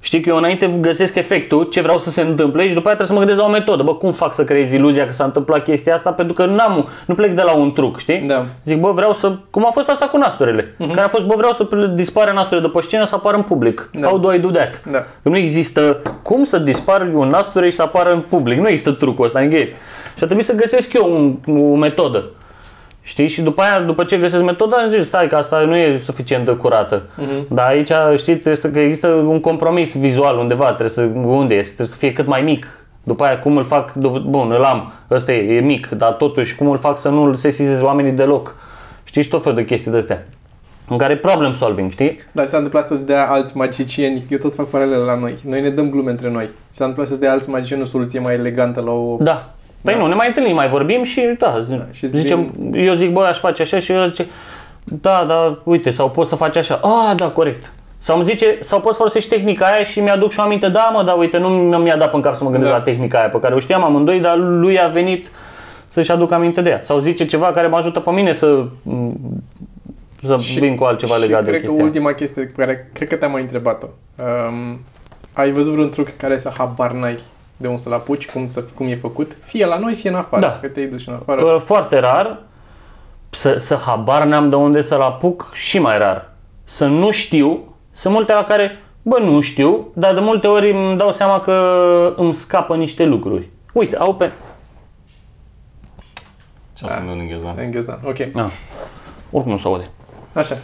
Știi 0.00 0.20
că 0.20 0.28
eu 0.28 0.36
înainte 0.36 0.66
găsesc 0.80 1.14
efectul, 1.14 1.64
ce 1.64 1.80
vreau 1.80 1.98
să 1.98 2.10
se 2.10 2.20
întâmple 2.20 2.68
și 2.68 2.74
după 2.74 2.86
aia 2.86 2.96
trebuie 2.96 3.06
să 3.06 3.12
mă 3.12 3.18
gândesc 3.18 3.38
la 3.38 3.44
o 3.44 3.50
metodă. 3.50 3.82
Bă, 3.82 3.94
cum 3.94 4.12
fac 4.12 4.34
să 4.34 4.44
creez 4.44 4.72
iluzia 4.72 5.06
că 5.06 5.12
s-a 5.12 5.24
întâmplat 5.24 5.62
chestia 5.62 5.94
asta? 5.94 6.12
Pentru 6.12 6.34
că 6.34 6.44
n-am, 6.44 6.88
nu 7.06 7.14
plec 7.14 7.32
de 7.32 7.42
la 7.42 7.56
un 7.56 7.72
truc, 7.72 7.98
știi? 7.98 8.18
Da. 8.18 8.46
Zic, 8.64 8.80
bă, 8.80 8.90
vreau 8.90 9.12
să... 9.12 9.36
Cum 9.50 9.66
a 9.66 9.70
fost 9.70 9.88
asta 9.88 10.06
cu 10.06 10.16
nasturele? 10.16 10.62
Uh-huh. 10.62 10.88
Care 10.88 11.00
a 11.00 11.08
fost, 11.08 11.24
bă, 11.24 11.34
vreau 11.36 11.52
să 11.52 11.64
ple- 11.64 11.92
dispară 11.94 12.32
nasturele 12.32 12.66
de 12.66 12.72
pe 12.72 12.80
scenă 12.80 13.04
să 13.04 13.14
apară 13.14 13.36
în 13.36 13.42
public. 13.42 13.90
Da. 13.92 14.06
How 14.06 14.18
do 14.18 14.34
I 14.34 14.38
do 14.38 14.50
that? 14.50 14.80
Da. 14.90 14.98
Că 14.98 15.28
nu 15.28 15.36
există 15.36 16.02
cum 16.22 16.44
să 16.44 16.58
dispară 16.58 17.10
un 17.14 17.28
nasture 17.28 17.68
și 17.68 17.76
să 17.76 17.82
apară 17.82 18.12
în 18.12 18.20
public. 18.28 18.58
Nu 18.58 18.68
există 18.68 18.90
trucul 18.90 19.24
ăsta 19.24 19.38
în 19.40 19.50
game. 19.50 19.68
Și 20.16 20.22
a 20.22 20.26
trebuit 20.26 20.46
să 20.46 20.52
găsesc 20.52 20.92
eu 20.92 21.14
un, 21.14 21.60
o 21.72 21.74
metodă. 21.76 22.24
Știi? 23.02 23.28
Și 23.28 23.42
după 23.42 23.62
aia, 23.62 23.80
după 23.80 24.04
ce 24.04 24.16
găsesc 24.16 24.42
metoda, 24.42 24.76
am 24.76 24.90
zis, 24.90 25.04
stai 25.04 25.28
că 25.28 25.36
asta 25.36 25.60
nu 25.60 25.76
e 25.76 26.00
suficient 26.04 26.44
de 26.44 26.52
curată. 26.52 27.02
Uh-huh. 27.02 27.48
Dar 27.48 27.68
aici, 27.68 27.90
știi, 28.16 28.32
trebuie 28.34 28.56
să 28.56 28.70
că 28.70 28.78
există 28.78 29.08
un 29.08 29.40
compromis 29.40 29.96
vizual 29.96 30.38
undeva, 30.38 30.64
trebuie 30.64 30.88
să, 30.88 31.08
unde 31.24 31.54
este, 31.54 31.66
trebuie 31.66 31.86
să 31.86 31.96
fie 31.96 32.12
cât 32.12 32.26
mai 32.26 32.42
mic. 32.42 32.86
După 33.02 33.24
aia, 33.24 33.38
cum 33.38 33.56
îl 33.56 33.64
fac, 33.64 33.92
dup- 33.92 34.22
bun, 34.26 34.52
îl 34.52 34.62
am, 34.62 34.92
ăsta 35.10 35.32
e, 35.32 35.54
e 35.56 35.60
mic, 35.60 35.88
dar 35.88 36.12
totuși, 36.12 36.56
cum 36.56 36.70
îl 36.70 36.76
fac 36.78 36.98
să 36.98 37.08
nu 37.08 37.22
îl 37.22 37.34
sesizez 37.34 37.82
oamenii 37.82 38.12
deloc. 38.12 38.56
Știi, 39.04 39.22
și 39.22 39.28
tot 39.28 39.42
felul 39.42 39.58
de 39.58 39.64
chestii 39.64 39.90
de 39.90 39.96
astea. 39.96 40.26
în 40.88 40.96
care 40.98 41.12
e 41.12 41.16
problem 41.16 41.54
solving, 41.54 41.90
știi? 41.90 42.18
Dar 42.32 42.46
s-a 42.46 42.56
întâmplat 42.56 42.86
să-ți 42.86 43.06
dea 43.06 43.30
alți 43.30 43.56
magicieni, 43.56 44.22
eu 44.28 44.38
tot 44.38 44.54
fac 44.54 44.66
paralele 44.66 45.04
la 45.04 45.18
noi, 45.18 45.34
noi 45.44 45.60
ne 45.60 45.70
dăm 45.70 45.90
glume 45.90 46.10
între 46.10 46.30
noi. 46.30 46.48
S-a 46.68 46.84
întâmplat 46.84 47.06
să-ți 47.06 47.20
dea 47.20 47.32
alți 47.32 47.50
magicieni 47.50 47.82
o 47.82 47.84
soluție 47.84 48.20
mai 48.20 48.34
elegantă 48.34 48.80
la 48.80 48.90
o... 48.90 49.16
Da. 49.20 49.50
Păi 49.86 49.94
Da. 49.94 50.00
nu, 50.00 50.06
ne 50.06 50.14
mai 50.14 50.26
întâlnim, 50.26 50.54
mai 50.54 50.68
vorbim 50.68 51.02
și 51.02 51.20
da, 51.38 51.62
zi- 51.68 51.82
și 51.98 52.06
zicem, 52.06 52.52
eu 52.72 52.94
zic, 52.94 53.12
bă, 53.12 53.20
aș 53.24 53.38
face 53.38 53.62
așa 53.62 53.78
și 53.78 53.92
el 53.92 54.06
zice, 54.08 54.26
da, 54.84 55.24
da, 55.28 55.58
uite, 55.64 55.90
sau 55.90 56.10
poți 56.10 56.28
să 56.28 56.34
faci 56.36 56.56
așa. 56.56 56.74
Ah, 56.82 57.16
da, 57.16 57.28
corect. 57.28 57.72
Sau 57.98 58.16
îmi 58.16 58.24
zice, 58.24 58.58
sau 58.60 58.80
poți 58.80 58.96
folosești 58.96 59.28
tehnica 59.36 59.66
aia 59.66 59.82
și 59.82 60.00
mi-aduc 60.00 60.30
și 60.32 60.40
o 60.40 60.42
aminte, 60.42 60.68
da, 60.68 60.90
mă, 60.92 61.02
da, 61.02 61.12
uite, 61.12 61.38
nu 61.38 61.48
mi- 61.48 61.76
mi-a 61.82 61.96
dat 61.96 62.14
în 62.14 62.20
cap 62.20 62.36
să 62.36 62.44
mă 62.44 62.50
gândesc 62.50 62.70
Da. 62.72 62.76
la 62.76 62.82
tehnica 62.82 63.18
aia 63.18 63.28
pe 63.28 63.40
care 63.40 63.54
o 63.54 63.58
știam 63.58 63.84
amândoi, 63.84 64.20
dar 64.20 64.36
lui 64.36 64.80
a 64.80 64.86
venit 64.88 65.30
să-și 65.88 66.10
aduc 66.10 66.32
aminte 66.32 66.60
de 66.60 66.70
ea. 66.70 66.78
Sau 66.82 66.98
zice 66.98 67.24
ceva 67.24 67.46
care 67.50 67.66
mă 67.66 67.76
ajută 67.76 68.00
pe 68.00 68.10
mine 68.10 68.32
să, 68.32 68.64
să 70.22 70.36
vin 70.58 70.76
cu 70.76 70.84
altceva 70.84 71.14
și 71.14 71.20
legat 71.20 71.44
de 71.44 71.48
cred 71.50 71.60
că 71.60 71.66
chestia. 71.66 71.84
ultima 71.84 72.12
chestie 72.12 72.42
pe 72.42 72.52
care 72.56 72.90
cred 72.92 73.08
că 73.08 73.14
te-am 73.16 73.30
mai 73.30 73.40
întrebat-o. 73.42 73.86
Um, 74.48 74.80
ai 75.32 75.50
văzut 75.50 75.72
vreun 75.72 75.90
truc 75.90 76.08
care 76.16 76.38
să 76.38 76.52
habar 76.58 76.90
n-ai 76.92 77.18
de 77.56 77.66
unde 77.66 77.82
să-l 77.82 77.92
apuci, 77.92 78.30
cum, 78.30 78.46
să, 78.46 78.62
cum 78.62 78.86
e 78.86 78.96
făcut? 78.96 79.36
Fie 79.42 79.66
la 79.66 79.78
noi, 79.78 79.94
fie 79.94 80.10
în 80.10 80.16
afară. 80.16 80.40
Da. 80.40 80.58
Că 80.60 80.66
te-ai 80.66 80.86
dus 80.86 81.00
și 81.00 81.08
în 81.08 81.14
afară. 81.14 81.42
Uh, 81.42 81.60
Foarte 81.60 81.98
rar 81.98 82.42
să, 83.30 83.56
să 83.58 83.74
habar 83.74 84.24
n-am 84.24 84.48
de 84.48 84.56
unde 84.56 84.82
să-l 84.82 85.00
apuc 85.00 85.50
și 85.52 85.78
mai 85.78 85.98
rar. 85.98 86.30
Să 86.64 86.86
nu 86.86 87.10
știu, 87.10 87.74
sunt 87.94 88.14
multe 88.14 88.32
la 88.32 88.44
care, 88.44 88.80
bă, 89.02 89.18
nu 89.18 89.40
știu, 89.40 89.86
dar 89.94 90.14
de 90.14 90.20
multe 90.20 90.46
ori 90.46 90.70
îmi 90.70 90.96
dau 90.96 91.12
seama 91.12 91.40
că 91.40 92.14
îmi 92.16 92.34
scapă 92.34 92.76
niște 92.76 93.04
lucruri. 93.04 93.48
Uite, 93.72 93.96
au 93.96 94.14
pe... 94.14 94.32
Ce 96.74 96.86
să 96.88 97.02
nu 97.04 97.12
înghețam. 97.12 97.54
În 97.56 97.70
ghiozdan. 97.70 98.00
Ok. 98.04 98.18
Na, 98.18 98.48
oricum 99.30 99.52
nu 99.52 99.58
se 99.58 99.66
aude. 99.66 99.84
Așa. 100.32 100.54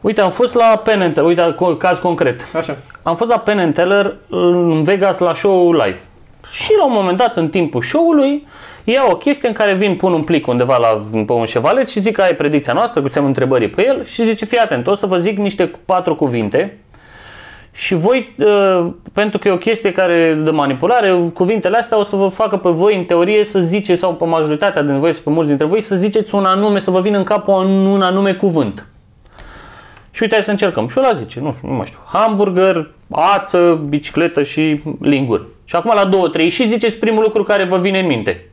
Uite, 0.00 0.20
am 0.20 0.30
fost 0.30 0.54
la 0.54 0.80
Penn 0.84 1.02
and 1.02 1.14
Teller, 1.14 1.28
uite, 1.28 1.54
co- 1.54 1.76
caz 1.78 1.98
concret. 1.98 2.40
Așa. 2.56 2.76
Am 3.02 3.16
fost 3.16 3.30
la 3.30 3.38
Penn 3.38 3.58
and 3.58 3.74
Teller 3.74 4.16
în 4.28 4.82
Vegas 4.82 5.18
la 5.18 5.34
show 5.34 5.72
live. 5.72 5.98
Și 6.50 6.74
la 6.78 6.84
un 6.86 6.92
moment 6.92 7.16
dat, 7.16 7.36
în 7.36 7.48
timpul 7.48 7.82
show-ului, 7.82 8.46
ia 8.84 9.02
o 9.10 9.16
chestie 9.16 9.48
în 9.48 9.54
care 9.54 9.74
vin, 9.74 9.96
pun 9.96 10.12
un 10.12 10.22
plic 10.22 10.46
undeva 10.46 10.76
la, 10.76 11.04
pe 11.26 11.32
un 11.32 11.44
șevalet 11.44 11.88
și 11.88 12.00
zic 12.00 12.14
că 12.14 12.22
ai 12.22 12.34
predicția 12.34 12.72
noastră, 12.72 13.00
cu 13.00 13.08
semnul 13.08 13.30
întrebării 13.30 13.68
pe 13.68 13.86
el 13.86 14.04
și 14.04 14.24
zice, 14.24 14.44
fii 14.44 14.58
atent, 14.58 14.86
o 14.86 14.94
să 14.94 15.06
vă 15.06 15.16
zic 15.16 15.38
niște 15.38 15.70
patru 15.84 16.14
cuvinte 16.14 16.78
și 17.72 17.94
voi, 17.94 18.34
uh, 18.38 18.90
pentru 19.12 19.38
că 19.38 19.48
e 19.48 19.52
o 19.52 19.56
chestie 19.56 19.92
care 19.92 20.38
de 20.44 20.50
manipulare, 20.50 21.30
cuvintele 21.34 21.76
astea 21.76 21.98
o 21.98 22.02
să 22.04 22.16
vă 22.16 22.26
facă 22.26 22.56
pe 22.56 22.68
voi, 22.68 22.96
în 22.96 23.04
teorie, 23.04 23.44
să 23.44 23.60
ziceți, 23.60 24.00
sau 24.00 24.14
pe 24.14 24.24
majoritatea 24.24 24.82
din 24.82 24.98
voi, 24.98 25.12
sau 25.12 25.22
pe 25.24 25.30
mulți 25.30 25.48
dintre 25.48 25.66
voi, 25.66 25.80
să 25.80 25.94
ziceți 25.94 26.34
un 26.34 26.44
anume, 26.44 26.80
să 26.80 26.90
vă 26.90 27.00
vină 27.00 27.16
în 27.18 27.24
cap 27.24 27.48
un, 27.48 27.86
un 27.86 28.02
anume 28.02 28.32
cuvânt. 28.32 28.86
Și 30.18 30.24
uite, 30.24 30.36
hai 30.36 30.44
să 30.44 30.50
încercăm. 30.50 30.88
Și 30.88 30.98
ăla 30.98 31.12
zice, 31.12 31.40
nu, 31.40 31.54
nu 31.62 31.72
mai 31.72 31.86
știu, 31.86 31.98
hamburger, 32.04 32.90
ață, 33.10 33.84
bicicletă 33.88 34.42
și 34.42 34.80
lingur. 35.00 35.46
Și 35.64 35.76
acum 35.76 35.92
la 35.94 36.04
2, 36.04 36.30
3 36.32 36.48
și 36.48 36.68
ziceți 36.68 36.96
primul 36.96 37.22
lucru 37.22 37.42
care 37.42 37.64
vă 37.64 37.78
vine 37.78 37.98
în 37.98 38.06
minte. 38.06 38.50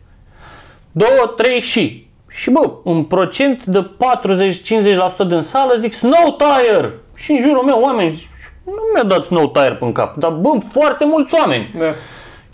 2, 0.92 1.08
3 1.38 1.60
și. 1.60 2.08
Și 2.28 2.50
bă, 2.50 2.72
un 2.84 3.04
procent 3.04 3.66
de 3.66 3.90
40-50% 5.24 5.28
din 5.28 5.42
sală 5.42 5.76
zic 5.80 5.94
snow 5.94 6.38
tire. 6.38 6.94
Și 7.16 7.32
în 7.32 7.40
jurul 7.40 7.64
meu 7.64 7.80
oameni 7.82 8.12
zic, 8.12 8.30
nu 8.66 8.82
mi-a 8.94 9.04
dat 9.04 9.24
snow 9.24 9.48
tire 9.48 9.78
în 9.80 9.92
cap, 9.92 10.16
dar 10.16 10.32
bă, 10.32 10.50
foarte 10.72 11.06
mulți 11.06 11.34
oameni. 11.34 11.74
Da. 11.78 11.86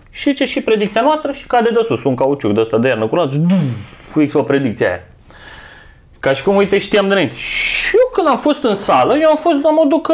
Și 0.10 0.34
ce 0.34 0.46
și 0.46 0.62
predicția 0.62 1.02
noastră 1.02 1.32
și 1.32 1.48
cade 1.48 1.70
de 1.70 1.82
sus, 1.86 2.04
un 2.04 2.16
cauciuc 2.16 2.54
de 2.54 2.60
ăsta 2.60 2.78
de 2.78 2.88
iarnă 2.88 3.08
curat, 3.08 3.30
fix 4.14 4.34
o 4.34 4.44
predicție 4.44 4.86
aia. 4.88 5.11
Ca 6.22 6.34
și 6.34 6.44
cum, 6.44 6.56
uite, 6.56 6.78
știam 6.78 7.08
de 7.08 7.14
înainte. 7.14 7.36
Și 7.36 7.96
eu 7.96 8.10
când 8.14 8.28
am 8.28 8.38
fost 8.38 8.64
în 8.64 8.76
sală, 8.76 9.18
eu 9.18 9.30
am 9.30 9.36
fost 9.36 9.64
la 9.64 9.72
modul 9.72 10.02
că, 10.02 10.14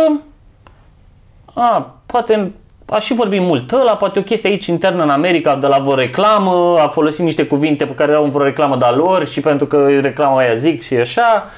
a, 1.53 1.95
poate 2.05 2.51
a 2.85 2.99
și 2.99 3.13
vorbit 3.13 3.41
mult 3.41 3.71
ăla, 3.71 3.95
poate 3.95 4.19
o 4.19 4.21
chestie 4.21 4.49
aici 4.49 4.65
internă 4.65 5.03
în 5.03 5.09
America 5.09 5.55
de 5.55 5.67
la 5.67 5.77
vreo 5.77 5.95
reclamă, 5.95 6.75
a 6.79 6.87
folosit 6.87 7.23
niște 7.23 7.45
cuvinte 7.45 7.85
pe 7.85 7.93
care 7.93 8.11
erau 8.11 8.23
în 8.23 8.29
vreo 8.29 8.45
reclamă 8.45 8.75
de-a 8.75 8.91
lor 8.91 9.27
și 9.27 9.39
pentru 9.39 9.65
că 9.65 9.87
reclama 10.01 10.37
aia 10.37 10.55
zic 10.55 10.83
și 10.83 10.93
așa. 10.93 11.49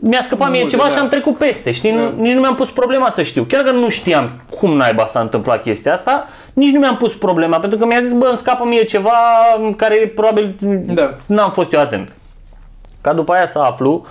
Mi-a 0.00 0.22
scăpat 0.22 0.50
mie 0.50 0.60
multe, 0.60 0.76
ceva 0.76 0.88
da. 0.88 0.94
și 0.94 0.98
am 0.98 1.08
trecut 1.08 1.36
peste, 1.36 1.70
știi? 1.70 1.92
Da. 1.92 1.98
Nu, 1.98 2.12
nici 2.16 2.32
nu 2.32 2.40
mi-am 2.40 2.54
pus 2.54 2.70
problema 2.70 3.10
să 3.14 3.22
știu. 3.22 3.42
Chiar 3.42 3.62
că 3.62 3.70
nu 3.70 3.88
știam 3.88 4.30
cum 4.58 4.76
naiba 4.76 5.08
s-a 5.12 5.20
întâmplat 5.20 5.62
chestia 5.62 5.92
asta, 5.92 6.28
nici 6.52 6.72
nu 6.72 6.78
mi-am 6.78 6.96
pus 6.96 7.14
problema, 7.14 7.58
pentru 7.58 7.78
că 7.78 7.86
mi-a 7.86 8.00
zis, 8.02 8.12
bă, 8.12 8.26
îmi 8.26 8.38
scapă 8.38 8.64
mie 8.64 8.84
ceva 8.84 9.12
care 9.76 10.12
probabil 10.14 10.54
Da. 10.86 11.14
n-am 11.26 11.50
fost 11.50 11.72
eu 11.72 11.80
atent. 11.80 12.14
Ca 13.04 13.12
după 13.12 13.32
aia 13.32 13.48
să 13.48 13.58
aflu 13.58 14.06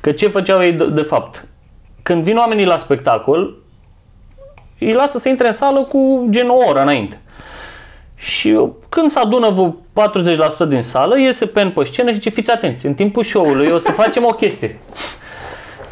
că 0.00 0.12
ce 0.12 0.28
făceau 0.28 0.62
ei 0.62 0.72
de, 0.72 0.86
de 0.86 1.02
fapt. 1.02 1.46
Când 2.02 2.22
vin 2.22 2.36
oamenii 2.36 2.64
la 2.64 2.76
spectacol, 2.76 3.56
îi 4.78 4.92
lasă 4.92 5.18
să 5.18 5.28
intre 5.28 5.46
în 5.46 5.52
sală 5.52 5.82
cu 5.82 6.26
gen 6.30 6.48
o 6.48 6.56
oră 6.68 6.80
înainte. 6.80 7.20
Și 8.16 8.48
eu, 8.48 8.76
când 8.88 9.10
se 9.10 9.18
adună 9.18 9.50
vreo 9.50 9.76
40% 10.66 10.68
din 10.68 10.82
sală, 10.82 11.18
iese 11.18 11.46
pen 11.46 11.70
pe 11.70 11.84
scenă 11.84 12.08
și 12.08 12.14
zice, 12.14 12.30
fiți 12.30 12.50
atenți, 12.50 12.86
în 12.86 12.94
timpul 12.94 13.24
show-ului 13.24 13.70
o 13.70 13.78
să 13.78 13.92
facem 14.02 14.24
o 14.24 14.34
chestie. 14.34 14.78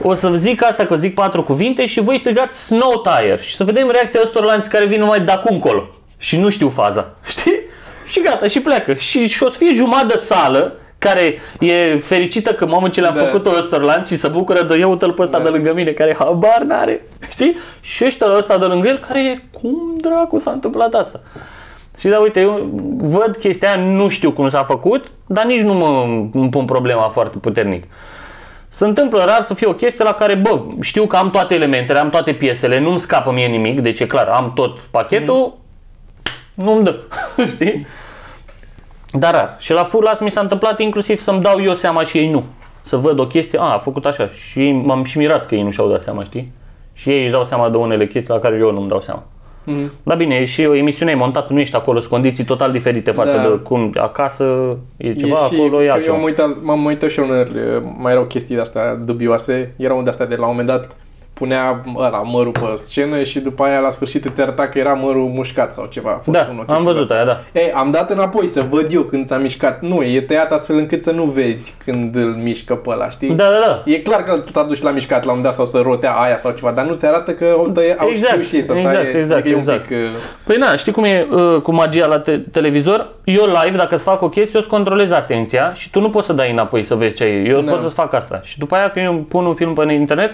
O 0.03 0.15
să 0.15 0.31
zic 0.31 0.63
asta, 0.63 0.87
că 0.87 0.97
zic 0.97 1.15
patru 1.15 1.43
cuvinte 1.43 1.87
și 1.87 2.01
voi 2.01 2.19
strigați 2.19 2.65
snow 2.65 3.03
tire 3.03 3.39
și 3.43 3.57
să 3.57 3.65
vedem 3.65 3.91
reacția 3.91 4.21
ăstor 4.23 4.45
lanți 4.45 4.71
care 4.71 4.87
vin 4.87 5.01
numai 5.01 5.21
de 5.21 5.33
acum 5.33 5.55
încolo 5.55 5.89
și 6.19 6.37
nu 6.37 6.51
știu 6.51 6.69
faza, 6.69 7.15
știi? 7.33 7.61
Și 8.07 8.21
gata, 8.21 8.47
și 8.47 8.61
pleacă. 8.61 8.95
Și, 8.95 9.29
și 9.29 9.43
o 9.43 9.51
să 9.51 9.57
fie 9.57 9.75
jumătate 9.75 10.07
de 10.07 10.17
sală 10.17 10.75
care 11.01 11.39
e 11.61 11.99
fericită 11.99 12.53
că 12.53 12.67
mamă 12.67 12.89
ce 12.89 13.01
le-am 13.01 13.15
Da. 13.15 13.21
făcut-o 13.25 13.51
ăstor 13.59 13.83
lanți 13.83 14.13
și 14.13 14.19
se 14.19 14.29
bucură 14.29 14.63
de 14.63 14.77
eu 14.79 14.91
uite-l 14.91 15.13
pe 15.13 15.23
ăsta 15.23 15.37
Da. 15.39 15.43
de 15.45 15.49
lângă 15.49 15.73
mine 15.75 15.91
care 15.91 16.17
habar 16.19 16.63
n-are, 16.67 17.07
știi? 17.31 17.57
Și 17.81 18.05
ăștia 18.05 18.27
ăsta 18.37 18.59
de 18.59 18.65
lângă 18.65 18.89
el 18.89 18.99
care 18.99 19.23
e, 19.25 19.41
cum 19.61 19.95
dracu 20.01 20.39
s-a 20.39 20.51
întâmplat 20.51 20.95
asta? 20.95 21.21
Și 21.99 22.09
da, 22.09 22.19
uite, 22.19 22.41
eu 22.41 22.69
văd 22.97 23.37
chestia 23.37 23.73
aia, 23.73 23.85
nu 23.85 24.09
știu 24.09 24.33
cum 24.33 24.49
s-a 24.49 24.63
făcut, 24.63 25.11
dar 25.27 25.45
nici 25.45 25.61
nu 25.61 25.75
mă 25.75 26.05
îmi 26.33 26.51
pun 26.51 26.65
problema 26.65 27.03
foarte 27.03 27.39
puternic. 27.39 27.85
Se 28.69 28.85
întâmplă 28.85 29.25
rar 29.25 29.45
să 29.47 29.55
fie 29.55 29.67
o 29.67 29.73
chestie 29.75 30.05
la 30.05 30.13
care, 30.13 30.35
bă, 30.35 30.61
știu 30.81 31.07
că 31.07 31.17
am 31.17 31.31
toate 31.31 31.55
elementele, 31.55 31.99
am 31.99 32.11
toate 32.11 32.33
piesele, 32.33 32.81
nu-mi 32.81 33.01
scapă 33.01 33.31
mie 33.33 33.47
nimic, 33.47 33.81
deci 33.81 34.01
e 34.01 34.07
clar, 34.07 34.27
am 34.27 34.53
tot 34.55 34.79
pachetul, 34.79 35.57
nu-mi 36.55 36.85
dă, 36.85 36.97
știi? 37.55 37.87
Dar 39.13 39.33
rar. 39.35 39.57
Și 39.59 39.73
la 39.73 39.83
Full 39.85 40.03
Last 40.05 40.21
mi 40.21 40.31
s-a 40.31 40.41
întâmplat 40.41 40.81
inclusiv 40.81 41.19
să-mi 41.19 41.41
dau 41.41 41.63
eu 41.63 41.75
seama 41.75 42.03
și 42.03 42.19
ei 42.19 42.31
nu. 42.31 42.45
Să 42.83 42.97
văd 42.97 43.19
o 43.19 43.27
chestie, 43.27 43.59
a, 43.59 43.63
a 43.63 43.79
făcut 43.79 44.05
așa. 44.05 44.29
Și 44.29 44.59
ei- 44.59 44.73
m-am 44.87 45.05
și 45.05 45.19
mirat 45.19 45.47
că 45.47 45.55
ei 45.55 45.63
nu 45.63 45.71
și-au 45.71 45.89
dat 45.89 46.03
seama, 46.03 46.23
știi? 46.23 46.53
Și 46.93 47.11
ei 47.11 47.23
își 47.23 47.33
dau 47.33 47.45
seama 47.45 47.69
de 47.69 47.77
unele 47.77 48.07
chestii 48.07 48.35
la 48.35 48.41
care 48.41 48.57
eu 48.57 48.73
nu-mi 48.73 48.89
dau 48.89 49.01
seama. 49.01 49.23
Mhm. 49.65 49.93
Da 50.03 50.15
bine, 50.15 50.35
e 50.35 50.45
și 50.45 50.65
o 50.65 50.75
emisiune 50.75 51.15
montată, 51.15 51.53
nu 51.53 51.61
ești 51.61 51.77
acolo, 51.77 51.99
sunt 51.99 52.11
condiții 52.11 52.45
total 52.45 52.73
diferite 52.73 53.11
față 53.11 53.37
Da. 53.37 53.43
de 53.43 53.49
cum 53.49 53.93
acasă 54.01 54.77
e 54.97 55.13
ceva, 55.15 55.39
e 55.51 55.55
și, 55.55 55.61
acolo 55.61 55.83
e 55.83 55.87
că 55.87 55.93
altceva. 55.93 56.15
Eu 56.15 56.21
am 56.21 56.25
uitat, 56.27 56.49
m-am 56.63 56.85
uitat 56.85 57.11
și 57.11 57.19
eu 57.19 57.25
uneori, 57.25 57.51
mai 57.99 58.13
erau 58.13 58.25
chestii 58.25 58.55
de-astea 58.55 58.95
dubioase. 58.95 59.75
Erau 59.77 59.97
unde 59.97 60.09
astea 60.11 60.27
de 60.27 60.35
la 60.35 60.43
un 60.47 60.49
moment 60.51 60.69
dat 60.69 60.97
punea 61.41 61.81
ăla, 61.97 62.23
mărul 62.23 62.53
pe 62.53 62.61
scenă 62.77 63.23
și 63.23 63.41
după 63.41 63.63
aia 63.65 63.79
la 63.79 63.91
sfârșit 63.91 64.25
îți 64.25 64.41
arăta 64.41 64.69
că 64.69 64.79
era 64.79 64.93
mărul 64.93 65.27
mușcat 65.35 65.73
sau 65.73 65.87
ceva. 65.91 66.11
A 66.11 66.13
fost 66.13 66.37
Da, 66.37 66.47
unul 66.51 66.61
am 66.61 66.67
chestie 66.67 66.85
văzut 66.93 67.09
de-asta. 67.09 67.15
aia, 67.15 67.25
da. 67.53 67.61
Ei, 67.61 67.73
am 67.73 67.91
dat 67.91 68.11
înapoi 68.11 68.47
să 68.47 68.65
văd 68.71 68.93
eu 68.93 69.03
când 69.03 69.27
s-a 69.27 69.37
mișcat. 69.39 69.81
Nu, 69.83 70.03
e 70.03 70.21
tăiat 70.21 70.53
astfel 70.53 70.77
încât 70.77 71.03
să 71.03 71.11
nu 71.11 71.25
vezi 71.25 71.75
când 71.85 72.15
îl 72.17 72.37
mișcă 72.43 72.75
pe 72.75 72.91
ăla, 72.91 73.09
știi? 73.11 73.29
Da, 73.31 73.45
da, 73.45 73.59
da. 73.67 73.83
E 73.93 73.99
clar 73.99 74.23
că 74.25 74.41
t-a 74.53 74.63
dus 74.63 74.77
și 74.77 74.85
l-a 74.85 74.91
mișcat 74.91 75.25
la 75.25 75.33
un 75.33 75.43
dat 75.43 75.55
sau 75.55 75.65
să 75.65 75.79
rotea 75.79 76.13
aia 76.13 76.37
sau 76.39 76.51
ceva, 76.53 76.71
dar 76.71 76.85
nu 76.85 76.95
ți 76.95 77.07
arată 77.07 77.31
că 77.33 77.55
o 77.59 77.69
tăie, 77.69 77.95
au 77.99 78.09
Exact, 78.09 78.33
știu 78.33 78.45
și 78.45 78.57
ei 78.57 78.63
să 78.63 78.73
exact, 78.73 78.95
taie. 78.97 79.09
exact, 79.19 79.33
adică 79.41 79.49
e 79.49 79.53
un 79.53 79.59
exact. 79.59 79.81
pic, 79.87 79.97
uh, 79.97 80.03
Păi 80.45 80.57
na, 80.57 80.77
știi 80.77 80.93
cum 80.93 81.05
e 81.05 81.27
uh, 81.31 81.61
cu 81.63 81.73
magia 81.73 82.07
la 82.07 82.19
te- 82.19 82.39
televizor? 82.39 83.09
Eu 83.25 83.45
live, 83.65 83.77
dacă 83.77 83.95
îți 83.95 84.05
fac 84.05 84.23
o 84.23 84.29
chestie, 84.29 84.51
eu 84.55 84.61
îți 84.61 84.69
controlez 84.71 85.11
atenția 85.11 85.73
și 85.75 85.91
tu 85.91 86.01
nu 86.01 86.11
poți 86.11 86.27
să 86.27 86.33
dai 86.33 86.51
înapoi 86.51 86.83
să 86.83 86.95
vezi 86.95 87.15
ce 87.15 87.25
e. 87.25 87.43
Eu 87.49 87.61
Da. 87.61 87.71
pot 87.71 87.81
să-ți 87.81 87.95
fac 87.95 88.15
asta. 88.15 88.41
Și 88.45 88.59
după 88.59 88.75
aia 88.75 88.91
când 88.91 89.05
eu 89.05 89.15
pun 89.29 89.45
un 89.47 89.55
film 89.55 89.75
pe 89.75 89.93
internet, 89.93 90.31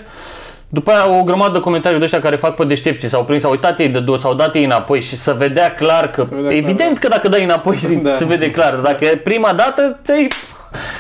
după 0.69 0.91
aia 0.91 1.19
o 1.19 1.23
grămadă 1.25 1.53
de 1.53 1.61
comentarii 1.61 1.99
de 1.99 2.05
ăștia 2.05 2.21
care 2.21 2.37
fac 2.37 2.55
pe 2.55 2.65
deștepții 2.65 3.09
sau 3.09 3.25
prins, 3.25 3.45
au 3.45 3.51
uitat 3.51 3.79
ei 3.79 3.89
de 3.89 4.01
dos, 4.01 4.21
sau 4.21 4.35
dat 4.35 4.55
ei 4.55 4.65
înapoi 4.65 5.01
și 5.01 5.17
să 5.17 5.33
vedea 5.33 5.75
clar 5.75 6.11
că, 6.11 6.23
vedea 6.23 6.41
clar, 6.41 6.53
evident 6.53 6.99
că 6.99 7.09
dacă 7.09 7.29
dai 7.29 7.45
înapoi 7.45 7.79
Da. 8.03 8.15
se 8.17 8.25
vede 8.25 8.51
clar. 8.51 8.75
Dacă 8.75 9.05
e 9.05 9.17
prima 9.17 9.53
dată, 9.53 9.99
ți-ai, 10.05 10.29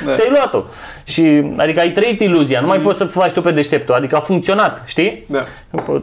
Da. 0.06 0.14
ți-ai 0.14 0.28
luat-o. 0.30 0.62
Și, 1.04 1.42
adică 1.56 1.80
ai 1.80 1.90
trăit 1.90 2.20
iluzia, 2.20 2.60
nu 2.60 2.66
mai 2.66 2.78
poți 2.78 2.98
să 2.98 3.04
faci 3.04 3.30
tu 3.32 3.40
pe 3.42 3.50
deșteptul, 3.50 3.94
adică 3.94 4.16
a 4.16 4.20
funcționat, 4.20 4.82
știi? 4.86 5.24
Da. 5.28 5.42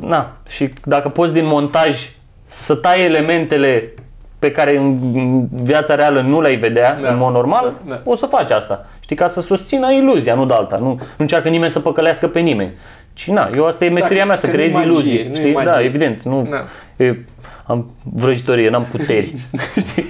Na, 0.01 0.31
și 0.49 0.69
dacă 0.83 1.09
poți 1.09 1.33
din 1.33 1.45
montaj 1.45 2.09
să 2.45 2.75
tai 2.75 3.03
elementele 3.03 3.93
pe 4.39 4.51
care 4.51 4.77
în 4.77 4.97
în 5.13 5.47
viața 5.63 5.95
reală 5.95 6.21
nu 6.21 6.41
le-ai 6.41 6.55
vedea 6.55 6.99
Da. 7.01 7.09
în 7.09 7.17
mod 7.17 7.33
normal, 7.33 7.73
Da. 7.87 7.99
o 8.03 8.15
să 8.15 8.25
faci 8.25 8.51
asta. 8.51 8.85
Știi, 8.99 9.15
ca 9.15 9.27
să 9.27 9.41
susțină 9.41 9.91
iluzia, 9.91 10.35
nu 10.35 10.45
de 10.45 10.53
alta. 10.53 10.77
Nu, 10.77 10.85
nu 10.87 10.99
încearcă 11.17 11.49
nimeni 11.49 11.71
să 11.71 11.79
păcălească 11.79 12.27
pe 12.27 12.39
nimeni. 12.39 12.71
Ci 13.13 13.27
na, 13.27 13.49
eu 13.55 13.65
asta 13.65 13.85
e 13.85 13.89
meseria 13.89 14.19
Da, 14.19 14.25
mea, 14.25 14.35
să 14.35 14.47
că 14.47 14.55
nu-i 14.55 14.55
creezi 14.69 14.75
magie, 14.77 14.91
iluzii. 14.91 15.23
nu-i 15.27 15.35
Știi? 15.35 15.53
magie. 15.53 15.71
Da, 15.71 15.81
evident. 15.83 16.23
Nu, 16.23 16.47
Da. 16.49 16.65
e, 17.05 17.17
am 17.65 17.91
vrăjitorie, 18.13 18.69
n-am 18.69 18.83
puteri. 18.91 19.33
Știi? 19.87 20.05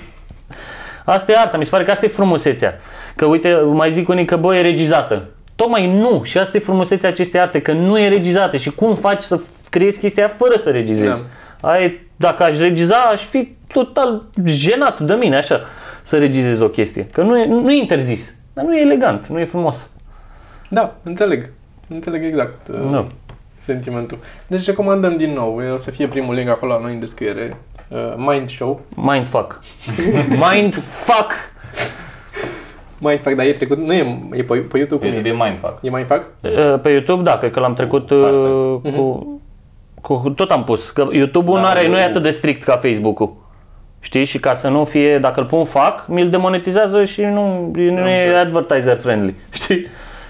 Asta 1.06 1.32
e 1.32 1.36
arta, 1.38 1.58
mi 1.58 1.64
se 1.64 1.70
pare 1.70 1.84
că 1.84 1.92
asta 1.92 2.06
e 2.06 2.10
frumusețea. 2.10 2.78
Că 3.16 3.26
uite, 3.26 3.56
mai 3.56 3.92
zic 3.92 4.08
unii 4.10 4.26
că 4.26 4.36
bă, 4.38 4.56
e 4.56 4.62
regizată. 4.62 5.26
Tocmai 5.56 5.88
nu. 5.98 6.22
Și 6.24 6.38
asta 6.38 6.58
e 6.58 6.60
frumusețea 6.60 7.10
acestei 7.10 7.40
arte, 7.40 7.62
că 7.62 7.72
nu 7.72 8.00
e 8.00 8.08
regizată. 8.08 8.58
Și 8.58 8.72
cum 8.72 8.96
faci 8.96 9.22
să 9.22 9.42
f- 9.44 9.70
creezi 9.70 10.00
chestia 10.00 10.24
aia 10.26 10.34
fără 10.38 10.58
să 10.58 10.70
regizezi? 10.70 11.22
Da. 11.62 11.70
Ai, 11.70 12.00
dacă 12.16 12.44
aș 12.44 12.58
regiza, 12.58 12.96
aș 12.96 13.22
fi 13.22 13.56
total 13.74 14.24
jenat 14.46 15.00
de 15.00 15.14
mine, 15.14 15.38
așa, 15.38 15.62
să 16.04 16.18
regizez 16.18 16.60
o 16.60 16.68
chestie. 16.70 17.08
Că 17.12 17.22
nu 17.22 17.40
e, 17.40 17.46
nu 17.46 17.72
e 17.72 17.76
interzis, 17.76 18.36
dar 18.54 18.66
nu 18.66 18.78
e 18.78 18.82
elegant, 18.82 19.28
nu 19.28 19.40
e 19.40 19.44
frumos. 19.44 19.90
Da, 20.70 20.96
înțeleg. 21.04 21.50
Înțeleg 21.94 22.24
exact 22.26 22.68
uh, 22.68 22.76
Nu. 22.92 23.06
sentimentul. 23.60 24.18
Deci 24.48 24.66
recomandăm 24.66 25.18
din 25.18 25.34
nou, 25.34 25.62
o 25.74 25.78
să 25.78 25.92
fie 25.92 26.08
primul 26.08 26.34
link 26.36 26.50
acolo 26.50 26.72
la 26.74 26.80
noi 26.80 26.94
în 26.94 27.00
descriere. 27.00 27.58
Uh, 27.88 28.14
Mind 28.16 28.50
Show. 28.50 28.82
Mindfuck. 28.96 29.60
Mindfuck! 30.52 31.32
Mindfuck, 33.00 33.36
dar 33.36 33.46
e 33.46 33.52
trecut, 33.54 33.78
nu 33.78 33.94
e, 33.94 34.20
e 34.34 34.44
pe, 34.44 34.56
pe 34.58 34.78
YouTube 34.78 35.06
cum 35.08 35.16
E 35.16 35.18
e? 35.20 35.22
de 35.22 35.30
mindfuck. 35.30 35.78
E 35.82 35.90
Mindfuck? 35.90 36.22
Uh, 36.42 36.80
Pe 36.82 36.90
YouTube, 36.90 37.24
da, 37.24 37.38
cred 37.38 37.52
că 37.52 37.60
l-am 37.60 37.74
trecut 37.74 38.10
uh, 38.10 38.22
Hashtag. 38.24 38.96
cu, 38.96 39.42
cu... 40.02 40.30
Tot 40.30 40.52
am 40.52 40.64
pus, 40.64 40.90
că 40.90 41.08
YouTube-ul 41.12 41.56
Da, 41.56 41.62
nu, 41.62 41.68
are, 41.68 41.88
nu 41.88 41.96
e 41.96 42.00
eu- 42.02 42.08
atât 42.08 42.22
de 42.24 42.30
strict 42.32 42.64
ca 42.64 42.76
Facebook-ul. 42.76 43.34
Știi? 44.00 44.26
Și 44.26 44.40
ca 44.40 44.56
să 44.56 44.68
nu 44.68 44.84
fie, 44.84 45.18
dacă 45.20 45.40
îl 45.40 45.46
pun 45.46 45.64
fac, 45.66 46.08
mi-l 46.08 46.30
demonetizează 46.30 47.04
și 47.04 47.22
nu, 47.22 47.72
nu 47.74 47.80
e 47.80 47.90
înțeles. 47.90 48.42
advertiser 48.42 48.96
friendly. 48.98 49.34
Știi? 49.54 49.86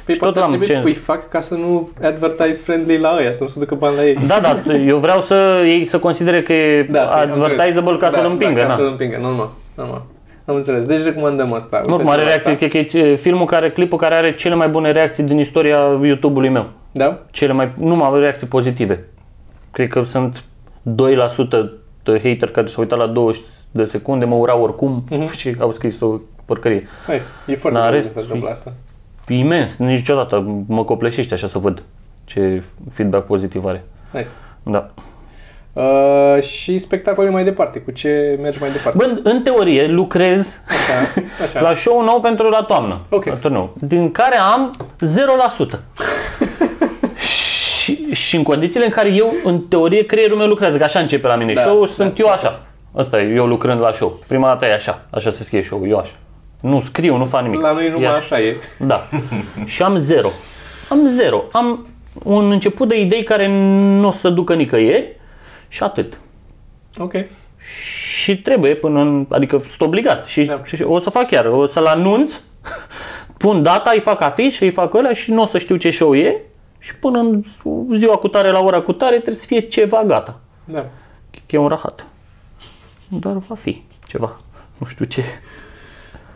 Păi 0.06 0.14
Și 0.14 0.20
tot 0.20 0.34
poate 0.34 0.40
ar 0.40 0.50
l-am 0.50 0.50
trebui 0.50 0.68
să 0.68 0.74
cenz- 0.74 0.82
pui 0.84 0.94
fac 0.94 1.30
ca 1.30 1.40
să 1.40 1.54
nu 1.56 1.90
advertise 2.04 2.62
friendly 2.64 2.98
la 2.98 3.16
ăia, 3.20 3.32
să 3.32 3.44
nu 3.44 3.50
se 3.50 3.60
ducă 3.60 3.76
bani 3.76 3.96
la 3.96 4.06
ei. 4.06 4.16
Da, 4.28 4.40
da, 4.66 4.74
eu 4.94 4.98
vreau 4.98 5.22
să 5.22 5.62
ei 5.66 5.86
să 5.86 6.00
considere 6.00 6.42
că 6.44 6.54
e 6.54 6.84
Da, 6.84 7.02
am 7.04 7.32
advertisable 7.32 7.92
înțeles. 7.92 8.00
ca 8.00 8.10
să-l 8.10 8.22
Da, 8.22 8.28
împingă. 8.28 8.54
Da, 8.60 8.60
ca 8.66 8.68
na. 8.68 8.76
să-l 8.76 8.86
împingă, 8.88 9.18
normal. 9.22 9.50
normal. 9.76 10.02
Am 10.46 10.56
înțeles. 10.56 10.86
Deci 10.86 11.04
recomandăm 11.04 11.54
asta. 11.54 11.76
Nu, 11.78 11.82
Uitați-vă 11.92 12.10
mare 12.10 12.22
la 12.22 12.28
reacție, 12.28 12.52
asta. 12.52 12.68
cred 12.68 12.86
că 12.88 12.98
e 12.98 13.16
filmul 13.16 13.46
care, 13.46 13.70
clipul 13.70 13.98
care 13.98 14.16
are 14.16 14.36
cele 14.36 14.56
mai 14.56 14.68
bune 14.68 14.92
reacții 14.92 15.24
din 15.24 15.38
istoria 15.40 15.78
YouTube-ului 16.02 16.50
meu. 16.50 16.70
Da? 16.92 17.20
Cele 17.32 17.54
mai, 17.54 17.72
numai 17.80 18.20
reacții 18.20 18.48
pozitive. 18.48 19.06
Cred 19.72 19.88
că 19.88 20.04
sunt 20.04 20.44
2% 20.84 21.70
de 22.04 22.20
hater 22.24 22.50
care 22.52 22.68
s-au 22.68 22.82
uitat 22.82 22.98
la 23.00 23.08
20 23.08 23.42
de 23.72 23.86
secunde, 23.86 24.26
mă 24.26 24.36
urau 24.36 24.62
oricum 24.62 25.04
și 25.38 25.56
au 25.60 25.72
scris 25.72 26.00
o 26.02 26.20
porcărie. 26.46 26.88
Nice. 27.08 27.24
E 27.48 27.56
foarte 27.56 27.80
Dar 27.80 27.90
bine 27.90 28.02
rest- 28.02 28.12
să 28.12 28.20
întâmplă 28.20 28.50
asta. 28.50 28.74
Imens, 29.28 29.76
niciodată 29.78 30.64
mă 30.68 30.84
copleșește 30.84 31.34
așa 31.34 31.48
să 31.48 31.58
văd 31.58 31.84
ce 32.26 32.64
feedback 32.92 33.26
pozitiv 33.26 33.66
are. 33.66 33.84
Nice. 34.12 34.30
Da. 34.64 34.90
Uh, 35.74 36.42
și 36.42 36.78
spectacole 36.78 37.30
mai 37.30 37.44
departe. 37.44 37.80
Cu 37.80 37.92
ce 37.92 38.40
mergi 38.42 38.60
mai 38.60 38.72
departe? 38.72 38.98
Bă, 38.98 39.30
în 39.30 39.42
teorie 39.42 39.88
lucrez 39.88 40.60
Așa. 40.68 41.22
Așa. 41.44 41.62
la 41.70 41.74
show 41.76 42.04
nou 42.04 42.20
pentru 42.20 42.50
la 42.50 42.62
toamnă. 42.62 43.00
Ok. 43.10 43.26
La 43.26 43.34
turneu. 43.34 43.76
Din 43.80 44.12
care 44.12 44.38
am 44.40 44.74
0%. 45.76 45.80
și, 47.16 48.14
și 48.14 48.36
în 48.36 48.44
condițiile 48.44 48.86
în 48.86 48.92
care 48.92 49.10
eu, 49.10 49.34
în 49.44 49.60
teorie, 49.60 50.06
creierul 50.06 50.38
meu 50.38 50.48
lucrează, 50.48 50.78
că 50.78 50.84
așa 50.84 51.00
începe 51.00 51.28
la 51.28 51.36
mine 51.36 51.54
Da, 51.54 51.62
show, 51.62 51.86
da, 51.86 51.92
sunt 51.92 52.20
eu 52.20 52.28
așa. 52.28 52.62
Asta 52.96 53.22
e, 53.22 53.34
eu 53.34 53.46
lucrând 53.46 53.80
la 53.80 53.92
show. 53.92 54.20
Prima 54.28 54.48
dată 54.48 54.66
e 54.66 54.74
așa, 54.74 55.02
așa 55.10 55.30
se 55.30 55.44
scrie 55.44 55.64
show, 55.64 55.88
eu 55.88 55.98
așa. 55.98 56.14
Nu 56.64 56.82
scriu, 56.82 57.18
nu 57.18 57.26
fac 57.26 57.42
nimic. 57.42 57.62
La 57.62 57.72
noi 57.72 57.86
E 57.86 57.90
numai 57.90 58.18
așa 58.18 58.40
e. 58.42 58.56
Da. 58.78 59.10
și 59.66 59.82
am 59.84 59.98
zero. 60.00 60.30
Am 60.90 61.08
zero. 61.10 61.44
Am 61.52 61.88
un 62.24 62.52
început 62.52 62.88
de 62.88 63.00
idei 63.00 63.24
care 63.24 63.48
nu 63.48 64.08
o 64.08 64.12
să 64.12 64.30
ducă 64.30 64.54
nicăieri 64.54 65.16
și 65.68 65.84
atât. 65.84 66.20
Ok. 66.98 67.14
Și 68.18 68.42
trebuie 68.42 68.76
până 68.76 69.00
în, 69.00 69.26
adică 69.30 69.62
sunt 69.68 69.82
obligat 69.82 70.26
și, 70.26 70.44
Da. 70.44 70.62
și 70.66 70.82
o 70.82 71.00
să 71.00 71.10
fac 71.10 71.28
chiar, 71.28 71.46
o 71.46 71.68
să-l 71.68 71.86
anunț, 71.86 72.42
pun 73.38 73.64
data, 73.64 73.92
îi 73.94 74.00
fac 74.00 74.22
afiș, 74.22 74.60
îi 74.60 74.72
fac 74.72 74.94
ăla 74.94 75.14
și 75.14 75.32
nu 75.32 75.42
o 75.42 75.46
să 75.46 75.58
știu 75.58 75.76
ce 75.76 75.90
show 75.90 76.16
e 76.16 76.42
și 76.80 76.96
până 76.96 77.20
în 77.20 77.44
ziua 77.98 78.16
cu 78.16 78.28
tare, 78.28 78.52
la 78.52 78.60
ora 78.60 78.82
cu 78.82 78.94
tare, 78.94 79.16
trebuie 79.16 79.42
să 79.42 79.46
fie 79.46 79.60
ceva 79.60 80.04
gata. 80.04 80.40
Da. 80.66 80.86
Că 81.32 81.56
e 81.56 81.58
un 81.58 81.68
rahat. 81.68 82.06
Dar 83.08 83.34
va 83.48 83.56
fi 83.56 83.82
ceva. 84.08 84.40
Nu 84.78 84.88
știu 84.88 85.06
ce. 85.06 85.24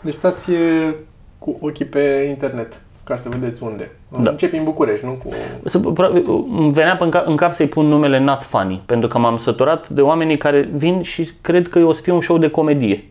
Deci 0.02 0.14
stați 0.14 0.52
e, 0.54 0.95
cu 1.39 1.58
ochii 1.62 1.86
pe 1.86 2.26
internet 2.30 2.82
ca 3.04 3.16
să 3.16 3.30
vedeți 3.30 3.64
unde. 3.64 3.91
Da. 4.18 4.30
Începi 4.30 4.56
în 4.58 4.64
București, 4.64 5.06
nu 5.06 5.12
cu... 5.12 5.30
Să- 5.66 5.80
pro- 5.80 6.12
Îmi 6.58 6.72
venea 6.72 6.95
pe 6.95 7.04
în 7.04 7.10
cap, 7.10 7.28
în 7.28 7.36
cap 7.36 7.54
să-i 7.54 7.68
pun 7.68 7.86
numele 7.86 8.20
Not 8.20 8.43
Funny, 8.43 8.82
pentru 8.86 9.08
că 9.10 9.18
m-am 9.18 9.38
săturat 9.38 9.89
de 9.89 10.02
oamenii 10.02 10.38
care 10.38 10.70
vin 10.74 11.02
și 11.02 11.30
cred 11.41 11.68
că 11.70 11.80
o 11.80 11.93
să 11.93 12.02
fie 12.02 12.14
un 12.14 12.22
show 12.22 12.38
de 12.38 12.48
comedie. 12.50 13.04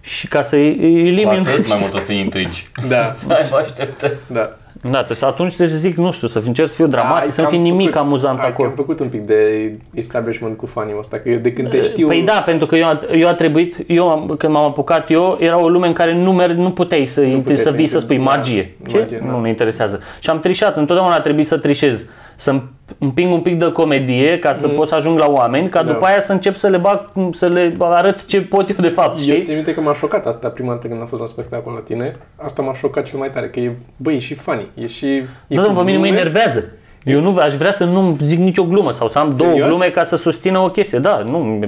Și 0.00 0.28
ca 0.28 0.42
să 0.42 0.54
îi 0.56 0.68
îi 0.76 1.00
Cu 1.00 1.06
elimin... 1.06 1.38
atât 1.38 1.68
mai 1.68 1.78
mult 1.80 1.94
o 1.94 1.98
să 1.98 2.12
intrigi. 2.12 2.68
Da. 2.88 3.12
Să 3.16 3.32
aibă 3.32 3.56
așteptări. 3.56 4.16
Da. 4.26 4.50
Da, 4.82 4.88
trebuie 4.96 5.16
să 5.16 5.24
atunci 5.26 5.54
trebuie 5.54 5.76
să 5.76 5.80
zic, 5.82 5.96
nu 5.96 6.12
știu, 6.12 6.28
să 6.28 6.42
încerc 6.46 6.68
să 6.68 6.74
fiu 6.74 6.86
dramatic, 6.86 7.24
Ai 7.24 7.30
să 7.32 7.40
nu 7.40 7.46
cam 7.48 7.56
fie 7.60 7.70
nimic 7.70 7.86
făcut- 7.90 8.00
amuzant 8.06 8.38
ai 8.40 8.48
acolo. 8.48 8.68
Am 8.68 8.74
făcut 8.74 9.00
un 9.00 9.08
pic 9.08 9.20
de 9.20 9.72
establishment 9.94 10.56
cu 10.56 10.66
fanii 10.66 10.94
ăsta, 10.98 11.16
că 11.16 11.28
eu 11.28 11.38
de 11.38 11.52
când 11.52 11.68
te 11.70 11.80
știu... 11.80 12.06
Păi 12.06 12.22
da, 12.22 12.42
pentru 12.44 12.66
că 12.66 12.76
eu, 12.76 12.86
a- 12.86 13.00
eu 13.12 13.28
a 13.28 13.34
trebuit, 13.34 13.76
eu 13.86 14.08
am- 14.10 14.34
când 14.38 14.52
m-am 14.52 14.64
apucat 14.64 15.10
eu, 15.10 15.36
era 15.40 15.62
o 15.62 15.68
lume 15.68 15.86
în 15.86 15.92
care 15.92 16.14
nu, 16.14 16.32
mer, 16.32 16.50
nu 16.50 16.70
puteai 16.70 17.06
să, 17.06 17.20
puteai 17.20 17.56
să 17.56 17.62
să 17.62 17.70
vii 17.76 17.86
să 17.86 17.96
intri- 17.98 18.00
spui 18.02 18.16
da, 18.16 18.22
magie. 18.22 18.74
Ce? 18.88 18.98
magie, 18.98 19.22
da. 19.24 19.30
Nu 19.30 19.40
ne 19.40 19.48
interesează. 19.48 20.00
Și 20.20 20.30
am 20.30 20.40
trișat, 20.40 20.76
întotdeauna 20.76 21.14
a 21.14 21.20
trebuit 21.20 21.46
să 21.48 21.58
trișez. 21.58 22.04
Să 22.40 22.60
împing 22.98 23.32
un 23.32 23.40
pic 23.40 23.58
de 23.58 23.72
comedie 23.72 24.38
ca 24.38 24.54
să 24.54 24.68
pot 24.68 24.88
să 24.88 24.94
ajung 24.94 25.18
la 25.18 25.26
oameni, 25.30 25.68
ca 25.68 25.80
Mm. 25.80 25.86
Da. 25.86 25.92
după 25.92 26.04
aia 26.06 26.22
să 26.22 26.32
încep 26.32 26.54
să 26.56 26.68
le 26.68 26.76
bag, 26.76 27.10
să 27.32 27.46
le 27.46 27.76
arăt 27.78 28.24
ce 28.26 28.40
pot 28.40 28.68
eu 28.68 28.76
de 28.80 28.88
fapt, 28.88 29.16
Eu 29.18 29.22
știi? 29.22 29.42
țin 29.42 29.54
minte 29.54 29.74
că 29.74 29.80
m-a 29.80 29.94
șocat 29.94 30.26
asta 30.26 30.48
prima 30.48 30.72
dată 30.72 30.86
când 30.86 31.00
am 31.00 31.06
fost 31.06 31.20
la 31.20 31.26
spectacol 31.26 31.72
la 31.72 31.80
tine. 31.80 32.16
Asta 32.36 32.62
m-a 32.62 32.74
șocat 32.74 33.04
cel 33.04 33.18
mai 33.18 33.30
tare, 33.30 33.48
că 33.48 33.60
e, 33.60 33.72
băi, 33.96 34.14
e 34.14 34.18
și 34.18 34.34
funny. 34.34 34.66
E 34.74 34.86
și... 34.86 35.06
E 35.06 35.24
Da, 35.46 35.62
cu 35.62 35.68
da, 35.68 35.74
pe 35.74 35.84
mine 35.84 35.96
mă 35.98 36.02
glume. 36.04 36.18
enervează. 36.18 36.64
Eu 37.04 37.20
nu 37.20 37.36
aș 37.38 37.54
vrea 37.54 37.72
să 37.72 37.84
nu 37.84 38.16
zic 38.22 38.38
nicio 38.38 38.64
glumă 38.64 38.90
sau 38.92 39.08
să 39.08 39.18
am 39.18 39.34
două 39.36 39.50
Serios? 39.50 39.66
glume 39.68 39.86
ca 39.86 40.04
să 40.04 40.16
susțină 40.16 40.58
o 40.58 40.68
chestie. 40.70 40.98
Da, 40.98 41.22
nu, 41.26 41.58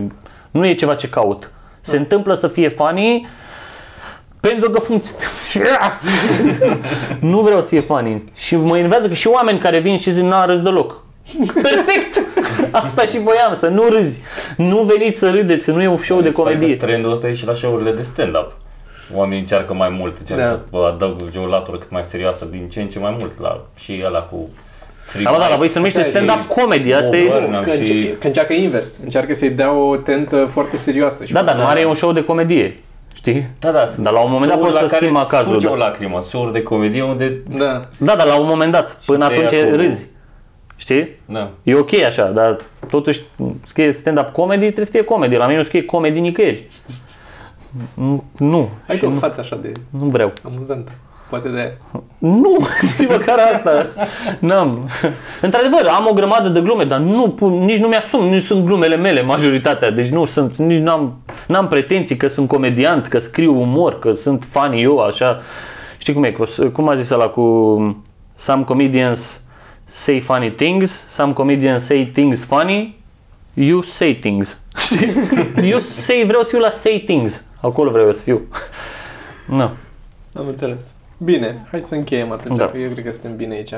nu 0.50 0.66
e 0.66 0.74
ceva 0.74 0.94
ce 0.94 1.08
caut. 1.08 1.50
Se 1.80 1.96
întâmplă 1.96 2.34
să 2.34 2.48
fie 2.48 2.68
funny 2.68 3.26
pentru 4.48 4.70
că 4.70 4.80
funcționează. 4.80 5.98
nu 7.32 7.40
vreau 7.40 7.60
să 7.60 7.66
fie 7.68 7.80
funny. 7.80 8.22
Și 8.34 8.56
mă 8.56 8.76
enervează 8.76 9.08
că 9.08 9.14
și 9.14 9.28
oameni 9.28 9.58
care 9.58 9.78
vin 9.78 9.98
și 9.98 10.12
zic, 10.12 10.22
n-a 10.22 10.44
râs 10.44 10.60
deloc. 10.62 11.00
Perfect! 11.62 12.22
Asta 12.70 13.02
și 13.02 13.18
voiam, 13.18 13.54
să 13.54 13.66
nu 13.66 13.82
râzi. 13.88 14.20
Nu 14.56 14.78
veniți 14.82 15.18
să 15.18 15.30
râdeți, 15.30 15.64
că 15.64 15.70
nu 15.70 15.82
e 15.82 15.88
un 15.88 15.96
show 15.96 16.20
de 16.20 16.28
Mi 16.28 16.34
se 16.34 16.40
pare 16.42 16.54
că 16.54 16.58
comedie. 16.60 16.76
Trendul 16.86 17.12
ăsta 17.12 17.28
e 17.28 17.34
și 17.34 17.46
la 17.46 17.54
show-urile 17.54 17.90
de 17.90 18.02
stand-up. 18.02 18.52
Oamenii 19.14 19.38
încearcă 19.38 19.74
mai 19.74 19.88
mult, 19.98 20.18
încearcă 20.18 20.44
Da. 20.44 20.48
să 20.50 20.58
vă 20.70 20.90
adaugă 20.94 21.24
o 21.42 21.46
latură 21.46 21.76
cât 21.78 21.90
mai 21.90 22.04
serioasă 22.08 22.46
din 22.50 22.68
ce 22.68 22.80
în 22.80 22.88
ce 22.88 22.98
mai 22.98 23.16
mult 23.18 23.40
la 23.40 23.60
și 23.78 24.02
ăla 24.06 24.18
cu 24.20 24.48
free 25.06 25.22
Da, 25.24 25.30
bă, 25.30 25.36
da, 25.36 25.42
la 25.42 25.48
mic. 25.48 25.58
voi 25.58 25.68
se 25.68 25.76
numește 25.76 25.98
Așa 25.98 26.08
e, 26.08 26.10
stand-up 26.10 26.42
comedy. 26.48 26.92
Asta 26.92 27.16
e... 27.16 27.26
Over. 27.28 27.54
Am 27.54 27.62
Că, 27.64 27.70
și- 27.70 27.78
înce- 27.78 28.16
că 28.18 28.26
încearcă 28.26 28.52
invers. 28.52 28.98
Încearcă 29.04 29.34
să-i 29.34 29.50
dea 29.50 29.72
o 29.72 29.96
tentă 29.96 30.48
foarte 30.52 30.76
serioasă. 30.76 31.24
Și 31.24 31.32
Da, 31.32 31.42
dar 31.42 31.54
nu 31.54 31.60
foarte- 31.60 31.78
are 31.78 31.88
un 31.88 31.94
show 31.94 32.12
de 32.12 32.24
comedie. 32.24 32.78
Știi? 33.22 33.46
Da, 33.58 33.70
da, 33.70 33.86
sunt 33.86 34.04
Dar 34.04 34.12
la 34.12 34.20
un 34.20 34.30
moment 34.30 34.50
dat 34.50 34.58
show-uri 34.60 34.72
poți 34.72 34.82
la 34.82 34.88
să 34.88 34.94
care 34.94 35.04
schimbi 35.04 35.20
îți 35.20 35.34
acazul, 35.34 35.46
scurge 35.48 35.66
da. 35.66 35.72
o 35.72 35.76
lacrimă, 35.76 36.22
show 36.22 36.50
de 36.50 36.62
comedie 36.62 37.02
unde... 37.02 37.42
Da. 37.48 37.88
Da, 37.98 38.14
dar 38.16 38.26
la 38.26 38.38
un 38.40 38.46
moment 38.46 38.72
dat, 38.72 39.00
până 39.06 39.26
te 39.26 39.34
ia 39.34 39.44
atunci 39.44 39.60
acolo. 39.60 39.76
râzi. 39.76 40.06
Știi? 40.76 41.08
Da. 41.26 41.50
E 41.62 41.74
ok 41.74 41.92
așa, 41.94 42.30
dar 42.30 42.56
totuși 42.90 43.20
scrie 43.66 43.92
stand-up 43.92 44.32
comedy, 44.32 44.64
trebuie 44.64 44.84
să 44.86 44.90
fie 44.92 45.04
comedy. 45.04 45.34
La 45.36 45.46
mine 45.46 45.58
nu 45.58 45.64
scrie 45.64 45.84
comedy 45.84 46.20
nicăieri. 46.20 46.66
Nu, 47.94 48.24
Nu, 48.38 48.70
Ai 48.88 48.94
și 48.94 49.00
tu 49.00 49.06
o 49.08 49.12
nu, 49.12 49.18
față 49.18 49.40
așa 49.40 49.56
de 49.56 49.72
nu 49.90 50.04
vreau. 50.06 50.32
amuzantă. 50.44 50.92
Poate 51.32 51.48
de 51.48 51.58
aia. 51.58 51.72
Nu, 52.18 52.56
nici 52.98 53.08
măcar 53.08 53.38
asta. 53.54 53.86
N-am. 54.38 54.88
Într-adevăr, 55.40 55.86
am 55.86 56.06
o 56.10 56.12
grămadă 56.12 56.48
de 56.48 56.60
glume, 56.60 56.84
dar 56.84 56.98
nu, 56.98 57.30
pun- 57.30 57.64
nici 57.64 57.78
nu 57.78 57.88
mi-asum, 57.88 58.28
nici 58.28 58.42
sunt 58.42 58.64
glumele 58.64 58.96
mele, 58.96 59.22
majoritatea. 59.22 59.90
Deci 59.90 60.08
nu 60.08 60.24
sunt, 60.24 60.56
nici 60.56 60.82
n-am, 60.82 61.18
n-am 61.46 61.68
pretenții 61.68 62.16
că 62.16 62.28
sunt 62.28 62.48
comediant, 62.48 63.06
că 63.06 63.18
scriu 63.18 63.60
umor, 63.60 63.98
că 63.98 64.12
sunt 64.12 64.44
funny 64.50 64.82
eu, 64.82 64.98
așa. 64.98 65.38
Știi 65.98 66.12
cum 66.14 66.24
e, 66.24 66.30
cu- 66.30 66.70
cum 66.72 66.88
a 66.88 66.96
zis 66.96 67.10
ăla 67.10 67.26
cu 67.28 67.96
Some 68.38 68.64
comedians 68.64 69.42
say 69.86 70.20
funny 70.20 70.50
things, 70.50 71.06
some 71.10 71.32
comedians 71.32 71.84
say 71.84 72.10
things 72.12 72.44
funny, 72.44 72.98
you 73.54 73.82
say 73.82 74.14
things. 74.14 74.58
Știi? 74.84 75.12
Eu 75.70 75.78
say, 75.78 76.24
vreau 76.26 76.42
să 76.42 76.48
fiu 76.48 76.58
la 76.58 76.70
say 76.70 77.02
things. 77.06 77.44
Acolo 77.60 77.90
vreau 77.90 78.06
eu 78.06 78.12
să 78.12 78.22
fiu. 78.22 78.40
Nu. 79.58 79.70
Am 80.34 80.44
înțeles. 80.46 80.92
Bine, 81.24 81.66
hai 81.70 81.80
să 81.80 81.94
încheiem 81.94 82.32
atunci, 82.32 82.58
Da. 82.58 82.66
că 82.66 82.78
eu 82.78 82.90
cred 82.90 83.04
că 83.04 83.12
suntem 83.12 83.36
bine 83.36 83.54
aici. 83.54 83.72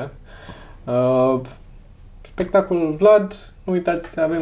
Uh, 0.83 1.39
spectacolul 2.21 2.95
Vlad, 2.99 3.33
nu 3.63 3.73
uitați, 3.73 4.19
avem, 4.21 4.41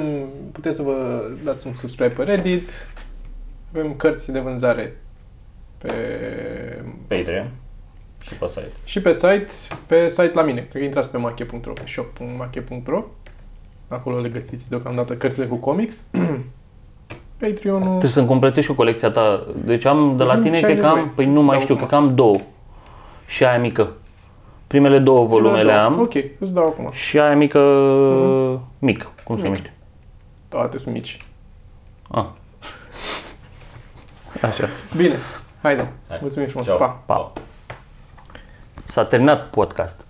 puteți 0.52 0.76
să 0.76 0.82
vă 0.82 1.24
dați 1.44 1.68
un 1.68 1.74
subscribe 1.76 2.14
pe 2.14 2.24
Reddit, 2.24 2.70
avem 3.76 3.94
cărți 3.94 4.32
de 4.32 4.40
vânzare 4.40 4.98
pe, 5.78 5.94
Patreon 7.08 7.50
și 8.22 8.34
pe 8.34 8.48
site. 8.48 8.72
și 8.86 9.02
pe 9.02 9.12
site, 9.12 9.48
pe 9.88 10.10
site 10.10 10.32
la 10.34 10.42
mine. 10.42 10.60
Cred 10.70 10.82
că 10.82 10.86
intrați 10.88 11.10
pe 11.12 11.18
mache.ro, 11.18 11.74
pe 11.74 11.84
shop.mache.ro. 11.88 13.04
Acolo 13.88 14.20
le 14.20 14.30
găsiți 14.30 14.70
deocamdată 14.70 15.14
cărțile 15.16 15.46
cu 15.46 15.56
comics. 15.56 16.06
Patreon-ul... 17.40 17.88
Trebuie 17.88 18.10
să-mi 18.12 18.28
completezi 18.28 18.66
și 18.66 18.72
o 18.72 18.76
colecția 18.76 19.10
ta. 19.12 19.48
Deci 19.66 19.86
am 19.86 20.18
de 20.18 20.24
la 20.24 20.32
Zi-mi 20.32 20.44
tine, 20.44 20.58
ce 20.60 20.66
ai 20.66 20.72
cred 20.72 20.84
că 20.84 20.90
am, 20.90 20.96
nevoie. 20.96 21.14
păi 21.16 21.26
nu 21.26 21.42
mai 21.42 21.56
Sau 21.56 21.62
știu, 21.64 21.76
cum? 21.76 21.86
cred 21.88 22.00
că 22.00 22.06
am 22.06 22.16
două. 22.16 22.36
Și 23.26 23.46
aia 23.46 23.60
mică. 23.60 23.92
Primele 24.68 25.00
două 25.00 25.26
volume 25.26 25.62
le 25.62 25.72
Două. 25.72 25.84
am 25.84 26.00
Ok, 26.00 26.14
îți 26.40 26.54
dau 26.54 26.68
acum. 26.68 26.90
și 26.92 27.20
aia 27.20 27.36
mică, 27.36 27.60
mic, 28.80 29.10
cum 29.24 29.38
se 29.38 29.44
numește? 29.44 29.74
Toate 30.50 30.78
sunt 30.78 30.94
mici. 30.94 31.26
Ah. 32.12 32.26
Așa. 34.42 34.68
Bine, 34.96 35.16
haide. 35.62 35.92
Hai. 36.08 36.18
Mulțumim 36.22 36.48
frumos. 36.48 36.68
Ciao. 36.68 36.78
Pa. 36.78 36.88
Pa. 37.06 37.32
S-a 38.86 39.06
terminat 39.06 39.48
podcast. 39.50 40.06